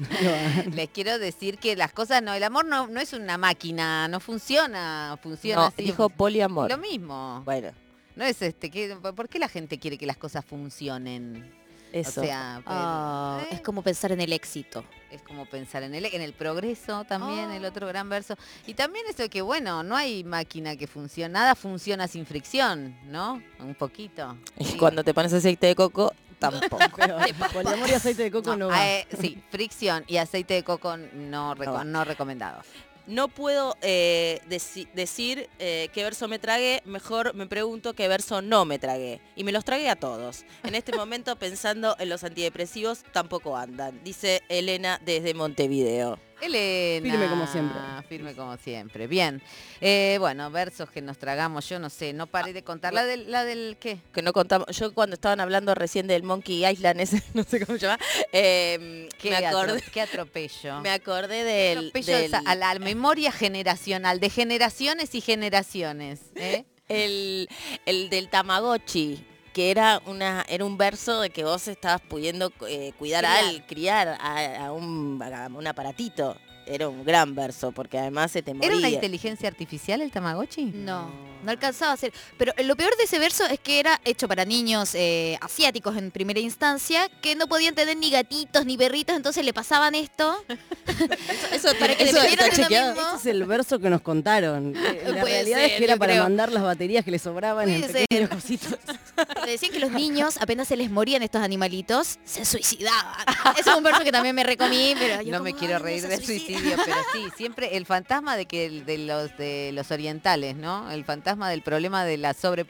Les 0.74 0.88
quiero 0.90 1.18
decir 1.18 1.58
que 1.58 1.76
las 1.76 1.92
cosas 1.92 2.22
no, 2.22 2.32
el 2.34 2.42
amor 2.42 2.64
no, 2.64 2.86
no 2.86 3.00
es 3.00 3.12
una 3.12 3.36
máquina, 3.38 4.08
no 4.08 4.20
funciona, 4.20 5.18
funciona 5.22 5.62
No, 5.62 5.66
así. 5.68 5.82
dijo 5.82 6.08
poliamor. 6.08 6.70
Lo 6.70 6.78
mismo. 6.78 7.42
Bueno, 7.44 7.70
No 8.16 8.24
es 8.24 8.40
este, 8.42 8.70
que, 8.70 8.96
¿por 8.96 9.28
qué 9.28 9.38
la 9.38 9.48
gente 9.48 9.78
quiere 9.78 9.96
que 9.98 10.06
las 10.06 10.16
cosas 10.16 10.44
funcionen? 10.44 11.58
Eso. 11.92 12.20
O 12.20 12.24
sea, 12.24 12.56
pero- 12.64 12.76
Ah, 12.78 13.40
es 13.50 13.60
como 13.62 13.82
pensar 13.82 14.12
en 14.12 14.20
el 14.20 14.32
éxito. 14.32 14.84
es 15.10 15.22
como 15.22 15.44
pensar 15.46 15.82
en 15.82 15.92
el, 15.96 16.04
en 16.04 16.22
el 16.22 16.32
progreso 16.34 17.02
también, 17.04 17.50
el 17.50 17.64
otro 17.64 17.88
gran 17.88 18.08
verso. 18.08 18.36
Y 18.64 18.74
también 18.74 19.04
eso 19.08 19.22
de 19.22 19.28
que, 19.28 19.42
bueno, 19.42 19.82
no 19.82 19.96
hay 19.96 20.22
máquina 20.22 20.76
que 20.76 20.86
funcione, 20.86 21.32
nada 21.32 21.56
funciona 21.56 22.06
sin 22.06 22.24
fricción, 22.26 22.96
¿no? 23.06 23.42
Un 23.58 23.74
poquito. 23.74 24.36
y 24.56 24.64
Sí. 24.66 24.76
cuando 24.78 25.02
te 25.02 25.12
pones 25.12 25.32
aceite 25.32 25.66
de 25.66 25.74
coco, 25.74 26.12
tampoco. 26.40 26.78
Pero 26.96 27.18
poliamor 27.52 27.88
y 27.88 27.92
aceite 27.92 28.24
de 28.24 28.30
coco 28.32 28.56
no, 28.56 28.68
va. 28.68 28.88
Eh, 28.88 29.06
sí, 29.20 29.40
fricción 29.50 30.04
y 30.08 30.16
aceite 30.16 30.54
de 30.54 30.64
coco 30.64 30.96
no, 30.96 31.54
reco- 31.54 31.84
no 31.84 32.04
recomendado. 32.04 32.62
No 33.06 33.26
puedo 33.28 33.76
eh, 33.82 34.40
deci- 34.48 34.88
decir 34.92 35.48
eh, 35.58 35.88
qué 35.92 36.04
verso 36.04 36.28
me 36.28 36.38
tragué, 36.38 36.80
mejor 36.84 37.34
me 37.34 37.46
pregunto 37.46 37.94
qué 37.94 38.06
verso 38.06 38.40
no 38.40 38.64
me 38.64 38.78
tragué. 38.78 39.20
Y 39.34 39.42
me 39.42 39.50
los 39.52 39.64
tragué 39.64 39.88
a 39.88 39.96
todos. 39.96 40.44
En 40.62 40.74
este 40.76 40.94
momento, 40.96 41.34
pensando 41.38 41.96
en 41.98 42.08
los 42.08 42.22
antidepresivos, 42.22 43.02
tampoco 43.12 43.56
andan, 43.56 44.00
dice 44.04 44.42
Elena 44.48 45.00
desde 45.04 45.34
Montevideo. 45.34 46.18
Elena. 46.40 47.10
Firme 47.10 47.28
como 47.28 47.46
siempre. 47.46 47.78
Firme 48.08 48.34
como 48.34 48.56
siempre. 48.56 49.06
Bien. 49.06 49.42
Eh, 49.80 50.16
bueno, 50.20 50.50
versos 50.50 50.90
que 50.90 51.00
nos 51.02 51.18
tragamos, 51.18 51.68
yo 51.68 51.78
no 51.78 51.90
sé, 51.90 52.12
no 52.12 52.26
paré 52.26 52.52
de 52.52 52.62
contar. 52.64 52.92
La 52.92 53.04
del, 53.04 53.30
la 53.30 53.44
del 53.44 53.76
¿qué? 53.80 53.98
Que 54.12 54.22
no 54.22 54.32
contamos. 54.32 54.66
Yo 54.76 54.92
cuando 54.94 55.14
estaban 55.14 55.40
hablando 55.40 55.74
recién 55.74 56.06
del 56.06 56.22
Monkey 56.22 56.66
Island, 56.66 57.00
ese, 57.00 57.22
no 57.34 57.44
sé 57.44 57.64
cómo 57.64 57.78
se 57.78 57.86
llama, 57.86 57.98
eh, 58.32 59.08
¿Qué, 59.20 59.30
me, 59.30 59.36
acordé, 59.46 59.74
atro- 59.80 59.90
qué 59.92 60.00
atropello? 60.00 60.80
me 60.82 60.90
acordé 60.90 61.44
del... 61.44 61.78
atropello 61.78 62.16
del- 62.16 62.24
esa- 62.26 62.42
a 62.46 62.54
la 62.54 62.78
memoria 62.78 63.32
generacional, 63.32 64.20
de 64.20 64.30
generaciones 64.30 65.14
y 65.14 65.20
generaciones. 65.20 66.20
¿eh? 66.36 66.64
el, 66.88 67.48
el 67.86 68.10
del 68.10 68.28
Tamagotchi, 68.28 69.24
que 69.52 69.70
era 69.70 70.00
una 70.06 70.44
era 70.48 70.64
un 70.64 70.76
verso 70.78 71.20
de 71.20 71.30
que 71.30 71.44
vos 71.44 71.68
estabas 71.68 72.00
pudiendo 72.00 72.52
eh, 72.68 72.92
cuidar 72.98 73.24
al 73.26 73.66
criar 73.66 74.08
a, 74.20 74.66
a 74.66 74.72
un, 74.72 75.20
a 75.22 75.46
un 75.48 75.66
aparatito. 75.66 76.36
Era 76.70 76.88
un 76.88 77.04
gran 77.04 77.34
verso, 77.34 77.72
porque 77.72 77.98
además 77.98 78.30
se 78.30 78.42
te 78.42 78.54
moría. 78.54 78.68
¿Era 78.68 78.76
una 78.78 78.88
inteligencia 78.88 79.48
artificial 79.48 80.00
el 80.00 80.10
Tamagotchi? 80.12 80.66
No, 80.66 81.10
no 81.42 81.50
alcanzaba 81.50 81.92
a 81.92 81.96
ser. 81.96 82.12
Pero 82.38 82.52
lo 82.64 82.76
peor 82.76 82.96
de 82.96 83.04
ese 83.04 83.18
verso 83.18 83.44
es 83.46 83.58
que 83.58 83.80
era 83.80 84.00
hecho 84.04 84.28
para 84.28 84.44
niños 84.44 84.94
eh, 84.94 85.36
asiáticos 85.40 85.96
en 85.96 86.10
primera 86.12 86.38
instancia, 86.38 87.08
que 87.20 87.34
no 87.34 87.48
podían 87.48 87.74
tener 87.74 87.96
ni 87.96 88.10
gatitos 88.10 88.64
ni 88.66 88.76
perritos, 88.76 89.16
entonces 89.16 89.44
le 89.44 89.52
pasaban 89.52 89.94
esto. 89.94 90.44
Eso, 91.52 91.68
para 91.78 91.96
que 91.96 92.04
le 92.04 92.10
Eso 92.10 92.20
mismo. 92.22 92.36
Ese 92.38 93.16
es 93.16 93.26
el 93.26 93.44
verso 93.46 93.78
que 93.78 93.90
nos 93.90 94.00
contaron. 94.00 94.74
Eh, 94.90 95.02
La 95.14 95.20
Puede 95.20 95.34
realidad 95.34 95.58
ser, 95.58 95.70
es 95.70 95.78
que 95.78 95.84
era 95.84 95.96
para 95.96 96.12
creo. 96.12 96.22
mandar 96.24 96.52
las 96.52 96.62
baterías 96.62 97.04
que 97.04 97.10
le 97.10 97.18
sobraban 97.18 97.68
en 97.68 97.80
Puede 97.80 98.06
pequeños 98.06 98.28
ser. 98.28 98.38
cositos. 98.38 98.78
Le 99.44 99.52
decían 99.52 99.72
que 99.72 99.78
los 99.78 99.90
niños, 99.92 100.36
apenas 100.40 100.68
se 100.68 100.76
les 100.76 100.90
morían 100.90 101.22
estos 101.22 101.42
animalitos, 101.42 102.18
se 102.24 102.44
suicidaban. 102.44 103.14
Ese 103.58 103.70
es 103.70 103.76
un 103.76 103.82
verso 103.82 104.02
que 104.02 104.12
también 104.12 104.34
me 104.34 104.42
recomí, 104.44 104.94
pero 104.98 105.22
yo 105.22 105.30
no 105.32 105.38
como, 105.38 105.44
me 105.44 105.54
quiero 105.54 105.76
"Ay, 105.76 105.82
reír 105.82 106.00
se 106.02 106.08
del 106.08 106.22
pero 106.62 106.96
sí, 107.12 107.28
siempre 107.36 107.76
el 107.76 107.86
fantasma 107.86 108.36
de 108.36 108.46
que 108.46 108.68
de 108.70 108.98
los 108.98 109.36
de 109.36 109.70
los 109.72 109.90
orientales, 109.90 110.56
¿no? 110.56 110.90
El 110.90 111.04
fantasma 111.04 111.48
del 111.50 111.62
problema 111.62 112.04
de 112.04 112.16
la 112.16 112.34
sobre 112.34 112.64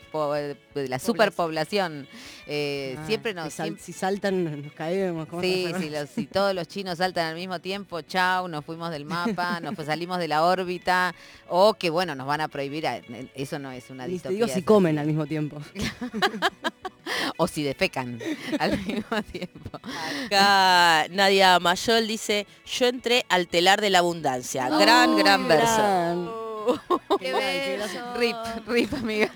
de 0.75 0.89
la 0.89 0.99
superpoblación. 0.99 2.07
Eh, 2.47 2.97
Ah, 2.99 3.07
siempre 3.07 3.35
nos 3.35 3.53
sal- 3.53 3.67
siempre- 3.67 3.85
Si 3.85 3.93
saltan, 3.93 4.63
nos 4.65 4.73
caemos. 4.73 5.27
¿cómo 5.29 5.43
Sí, 5.43 5.63
se 5.67 5.73
llama? 5.73 5.79
si, 5.85 5.91
los- 5.91 6.11
si 6.11 6.27
todos 6.27 6.55
los 6.55 6.67
chinos 6.69 6.99
saltan 6.99 7.27
al 7.27 7.35
mismo 7.37 7.59
tiempo, 7.61 8.01
chau, 8.03 8.49
nos 8.49 8.65
fuimos 8.65 8.91
del 8.91 9.05
mapa, 9.05 9.61
nos 9.63 9.75
pues 9.75 9.87
salimos 9.87 10.19
de 10.19 10.29
la 10.29 10.45
órbita, 10.45 11.15
o 11.49 11.75
que 11.75 11.91
bueno, 11.91 12.15
nos 12.15 12.27
van 12.27 12.41
a 12.41 12.49
prohibir, 12.49 12.87
a- 12.87 13.01
eso 13.35 13.59
no 13.59 13.71
es 13.73 13.91
una 13.91 14.05
te 14.07 14.11
distopía. 14.11 14.37
digo 14.37 14.49
si 14.49 14.63
comen 14.63 14.99
al 14.99 15.07
mismo 15.07 15.27
tiempo. 15.27 15.61
o 17.37 17.47
si 17.49 17.63
defecan 17.63 18.19
al 18.59 18.79
mismo 18.79 19.23
tiempo. 19.33 19.79
Acá 20.27 21.07
Nadia 21.11 21.59
Mayol 21.59 22.07
dice, 22.07 22.47
yo 22.67 22.87
entré 22.87 23.25
al 23.29 23.49
telar 23.49 23.80
de 23.81 23.91
la 23.91 23.99
abundancia. 23.99 24.69
Gran, 24.69 25.17
gran 25.17 25.49
verso. 25.49 26.50
Qué 27.21 27.33
beso. 27.33 28.15
Rip, 28.17 28.37
rip, 28.67 28.95
amiga. 28.95 29.31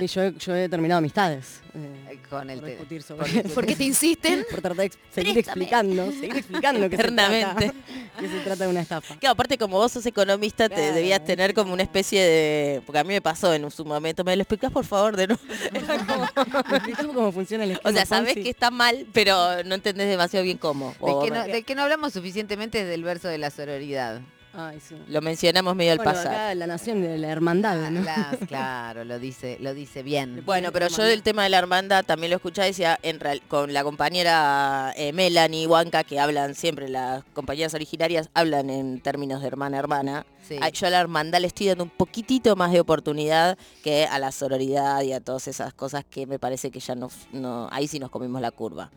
Y 0.00 0.06
yo, 0.06 0.22
he- 0.22 0.34
yo 0.38 0.54
he 0.54 0.68
terminado 0.68 0.98
amistades. 0.98 1.60
eh, 1.74 2.18
Con 2.28 2.48
el 2.50 2.58
por 2.58 2.64
te- 2.68 2.70
discutir 2.72 2.98
por 3.04 3.06
sobre 3.18 3.32
discutir. 3.32 3.54
¿Por 3.54 3.66
qué 3.66 3.76
te 3.76 3.84
insisten? 3.84 4.46
por 4.50 4.60
tratar 4.60 4.76
de 4.90 4.92
seguir 5.12 5.32
Préstame. 5.34 5.64
explicando, 5.64 6.12
seguir 6.12 6.36
explicando 6.36 6.90
que 6.90 6.96
se, 6.96 7.02
Eternamente. 7.02 7.54
trata, 7.66 7.74
que 8.20 8.28
se 8.28 8.40
trata 8.40 8.64
de 8.64 8.70
una 8.70 8.80
estafa. 8.80 9.16
Claro, 9.16 9.32
aparte 9.32 9.58
como 9.58 9.76
vos 9.78 9.92
sos 9.92 10.04
economista, 10.06 10.68
te 10.68 10.92
debías 10.92 11.24
tener 11.24 11.54
como 11.54 11.72
una 11.72 11.82
especie 11.82 12.22
de... 12.22 12.82
Porque 12.86 12.98
a 12.98 13.04
mí 13.04 13.14
me 13.14 13.20
pasó 13.22 13.52
en 13.54 13.70
su 13.70 13.84
momento. 13.84 14.24
¿Me 14.24 14.36
lo 14.36 14.42
explicás 14.42 14.70
por 14.72 14.84
favor 14.84 15.16
de 15.16 15.28
nuevo? 15.28 15.42
¿Me 15.72 15.78
explicás 15.78 17.06
cómo 17.06 17.32
funciona 17.32 17.64
el 17.64 17.78
O 17.84 17.92
sea, 17.92 18.04
sabés 18.06 18.30
Ponzi? 18.34 18.42
que 18.44 18.50
está 18.50 18.70
mal, 18.70 19.06
pero 19.12 19.62
no 19.64 19.74
entendés 19.74 20.08
demasiado 20.08 20.44
bien 20.44 20.58
cómo. 20.58 20.90
Del 20.92 20.96
O 21.00 21.22
que, 21.22 21.30
no, 21.30 21.44
del 21.44 21.64
que 21.64 21.74
no 21.74 21.82
hablamos 21.82 22.12
suficientemente 22.12 22.84
del 22.84 23.02
verso 23.04 23.28
de 23.28 23.38
la 23.38 23.50
sororidad. 23.50 24.20
Ay, 24.60 24.80
sí. 24.80 24.96
Lo 25.06 25.20
mencionamos 25.20 25.76
medio 25.76 25.92
al 25.92 25.98
Bueno, 25.98 26.12
pasar. 26.12 26.32
acá 26.34 26.54
la 26.56 26.66
nación 26.66 27.00
de 27.00 27.16
la 27.16 27.28
hermandad, 27.28 27.90
¿no? 27.90 28.00
Las- 28.02 28.36
claro, 28.48 29.04
lo 29.04 29.18
dice, 29.20 29.56
lo 29.60 29.72
dice 29.72 30.02
bien. 30.02 30.42
Bueno, 30.44 30.72
pero 30.72 30.88
yo 30.88 31.04
el 31.04 31.22
tema 31.22 31.44
de 31.44 31.50
la 31.50 31.58
hermandad 31.58 32.04
también 32.04 32.30
lo 32.30 32.36
escuchaba 32.36 32.66
decía 32.66 32.98
en 33.02 33.20
real- 33.20 33.40
con 33.46 33.72
la 33.72 33.84
compañera 33.84 34.92
eh, 34.96 35.12
Melanie 35.12 35.66
Huanca, 35.68 36.02
que 36.02 36.18
hablan 36.18 36.56
siempre, 36.56 36.88
las 36.88 37.22
compañeras 37.34 37.72
originarias 37.74 38.30
hablan 38.34 38.68
en 38.70 39.00
términos 39.00 39.42
de 39.42 39.46
hermana-hermana. 39.46 40.26
Sí. 40.48 40.56
Yo 40.72 40.86
a 40.86 40.90
la 40.90 41.00
hermandad 41.00 41.40
le 41.40 41.46
estoy 41.46 41.66
dando 41.68 41.84
un 41.84 41.90
poquitito 41.90 42.56
más 42.56 42.72
de 42.72 42.80
oportunidad 42.80 43.56
que 43.84 44.06
a 44.06 44.18
la 44.18 44.32
sororidad 44.32 45.02
y 45.02 45.12
a 45.12 45.20
todas 45.20 45.46
esas 45.46 45.72
cosas 45.74 46.04
que 46.08 46.26
me 46.26 46.38
parece 46.38 46.70
que 46.70 46.80
ya 46.80 46.94
no, 46.94 47.10
no 47.32 47.68
ahí 47.70 47.86
sí 47.86 47.98
nos 48.00 48.10
comimos 48.10 48.40
la 48.40 48.50
curva. 48.50 48.90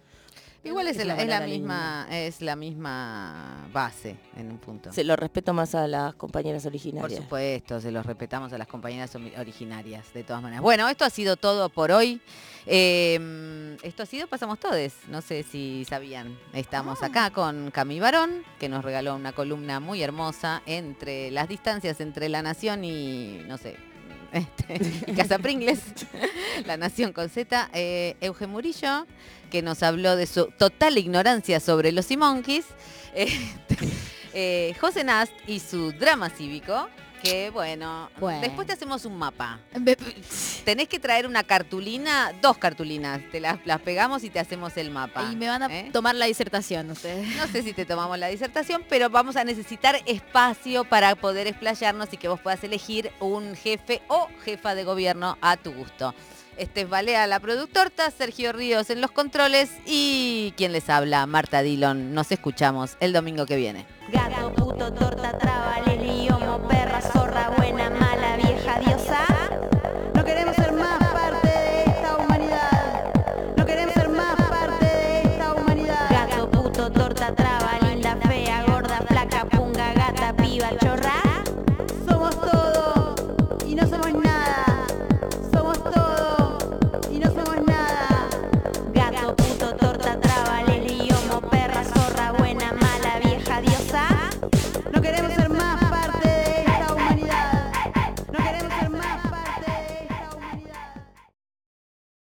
Igual 0.64 0.88
es, 0.88 0.98
Es 0.98 1.06
la, 1.08 1.16
es 1.16 1.50
misma, 1.50 2.08
es 2.12 2.42
la 2.42 2.56
misma 2.56 3.68
base 3.74 4.18
en 4.36 4.52
un 4.52 4.60
punto. 4.60 4.94
Se 4.94 5.04
lo 5.04 5.16
respeto 5.16 5.54
más 5.54 5.74
a 5.74 5.88
las 5.88 6.14
compañeras 6.14 6.64
Por 6.64 6.72
originarias. 6.72 7.20
supuesto, 7.20 7.82
se 7.82 7.92
los 7.92 8.06
respetamos 8.06 8.54
a 8.54 8.60
las 8.60 8.68
compañeras 8.68 9.16
originarias, 9.16 10.14
de 10.14 10.24
todas 10.24 10.42
maneras. 10.44 10.62
Bueno, 10.62 10.88
esto 10.88 11.04
ha 11.04 11.10
sido 11.10 11.36
todo 11.36 11.70
por 11.70 11.92
hoy. 11.92 12.22
Eh, 12.68 13.78
esto 13.82 14.04
ha 14.04 14.06
sido 14.06 14.28
Pasamos 14.28 14.60
Todes. 14.60 14.94
No 15.08 15.22
sé 15.22 15.42
si 15.42 15.84
sabían. 15.86 16.38
Estamos 16.54 17.02
acá 17.02 17.32
con 17.32 17.72
Cami 17.72 18.00
Barón, 18.00 18.44
que 18.60 18.70
nos 18.70 18.84
regaló 18.86 19.16
una 19.16 19.32
columna 19.34 19.80
muy 19.80 20.04
hermosa 20.04 20.62
entre 20.68 21.32
las 21.32 21.48
distancias 21.50 22.00
entre 22.02 22.30
la 22.30 22.44
nación 22.44 22.84
y, 22.84 23.42
no 23.48 23.58
sé, 23.58 23.78
este, 24.32 25.14
Casa 25.16 25.40
Pringles, 25.40 25.80
la 26.66 26.78
nación 26.78 27.14
con 27.14 27.30
Z. 27.30 27.70
Eh, 27.74 28.16
Euge 28.22 28.48
Murillo, 28.48 29.06
que 29.50 29.62
nos 29.62 29.84
habló 29.84 30.16
de 30.16 30.26
su 30.26 30.46
total 30.58 30.98
ignorancia 30.98 31.60
sobre 31.60 31.92
los 31.92 32.06
Simonkeys. 32.06 32.66
Este, 33.14 33.76
eh, 34.34 34.74
José 34.80 35.04
Nast 35.04 35.34
y 35.46 35.60
su 35.60 35.92
drama 35.92 36.30
cívico. 36.30 36.88
Que, 37.22 37.50
bueno, 37.50 38.10
Bueno. 38.20 38.42
después 38.42 38.68
te 38.68 38.74
hacemos 38.74 39.06
un 39.06 39.18
mapa. 39.18 39.60
Tenés 40.66 40.88
que 40.88 41.00
traer 41.00 41.28
una 41.28 41.44
cartulina, 41.44 42.34
dos 42.42 42.58
cartulinas, 42.58 43.22
te 43.32 43.40
las, 43.40 43.58
las 43.66 43.80
pegamos 43.82 44.24
y 44.24 44.30
te 44.30 44.40
hacemos 44.40 44.76
el 44.78 44.92
mapa. 44.92 45.30
Y 45.32 45.36
me 45.36 45.48
van 45.48 45.64
a 45.64 45.68
¿eh? 45.68 45.90
tomar 45.92 46.16
la 46.16 46.26
disertación 46.26 46.90
ustedes. 46.92 47.36
No 47.36 47.48
sé 47.48 47.64
si 47.64 47.74
te 47.74 47.86
tomamos 47.86 48.18
la 48.18 48.28
disertación, 48.28 48.84
pero 48.90 49.10
vamos 49.10 49.36
a 49.36 49.44
necesitar 49.44 49.98
espacio 50.06 50.84
para 50.84 51.16
poder 51.16 51.48
explayarnos 51.48 52.12
y 52.14 52.18
que 52.18 52.28
vos 52.28 52.40
puedas 52.40 52.64
elegir 52.64 53.12
un 53.20 53.56
jefe 53.56 54.02
o 54.08 54.28
jefa 54.44 54.76
de 54.76 54.84
gobierno 54.84 55.38
a 55.42 55.58
tu 55.58 55.72
gusto. 55.74 56.14
Estés 56.58 56.90
Balea, 56.90 57.28
la 57.28 57.40
productora, 57.40 58.12
Sergio 58.16 58.52
Ríos 58.52 58.90
en 58.90 59.02
los 59.02 59.12
controles 59.12 59.72
y 59.86 60.54
quien 60.58 60.72
les 60.74 60.90
habla, 60.90 61.26
Marta 61.26 61.62
Dillon. 61.62 62.14
Nos 62.14 62.32
escuchamos 62.32 62.98
el 63.00 63.14
domingo 63.14 63.46
que 63.46 63.56
viene. 63.56 63.86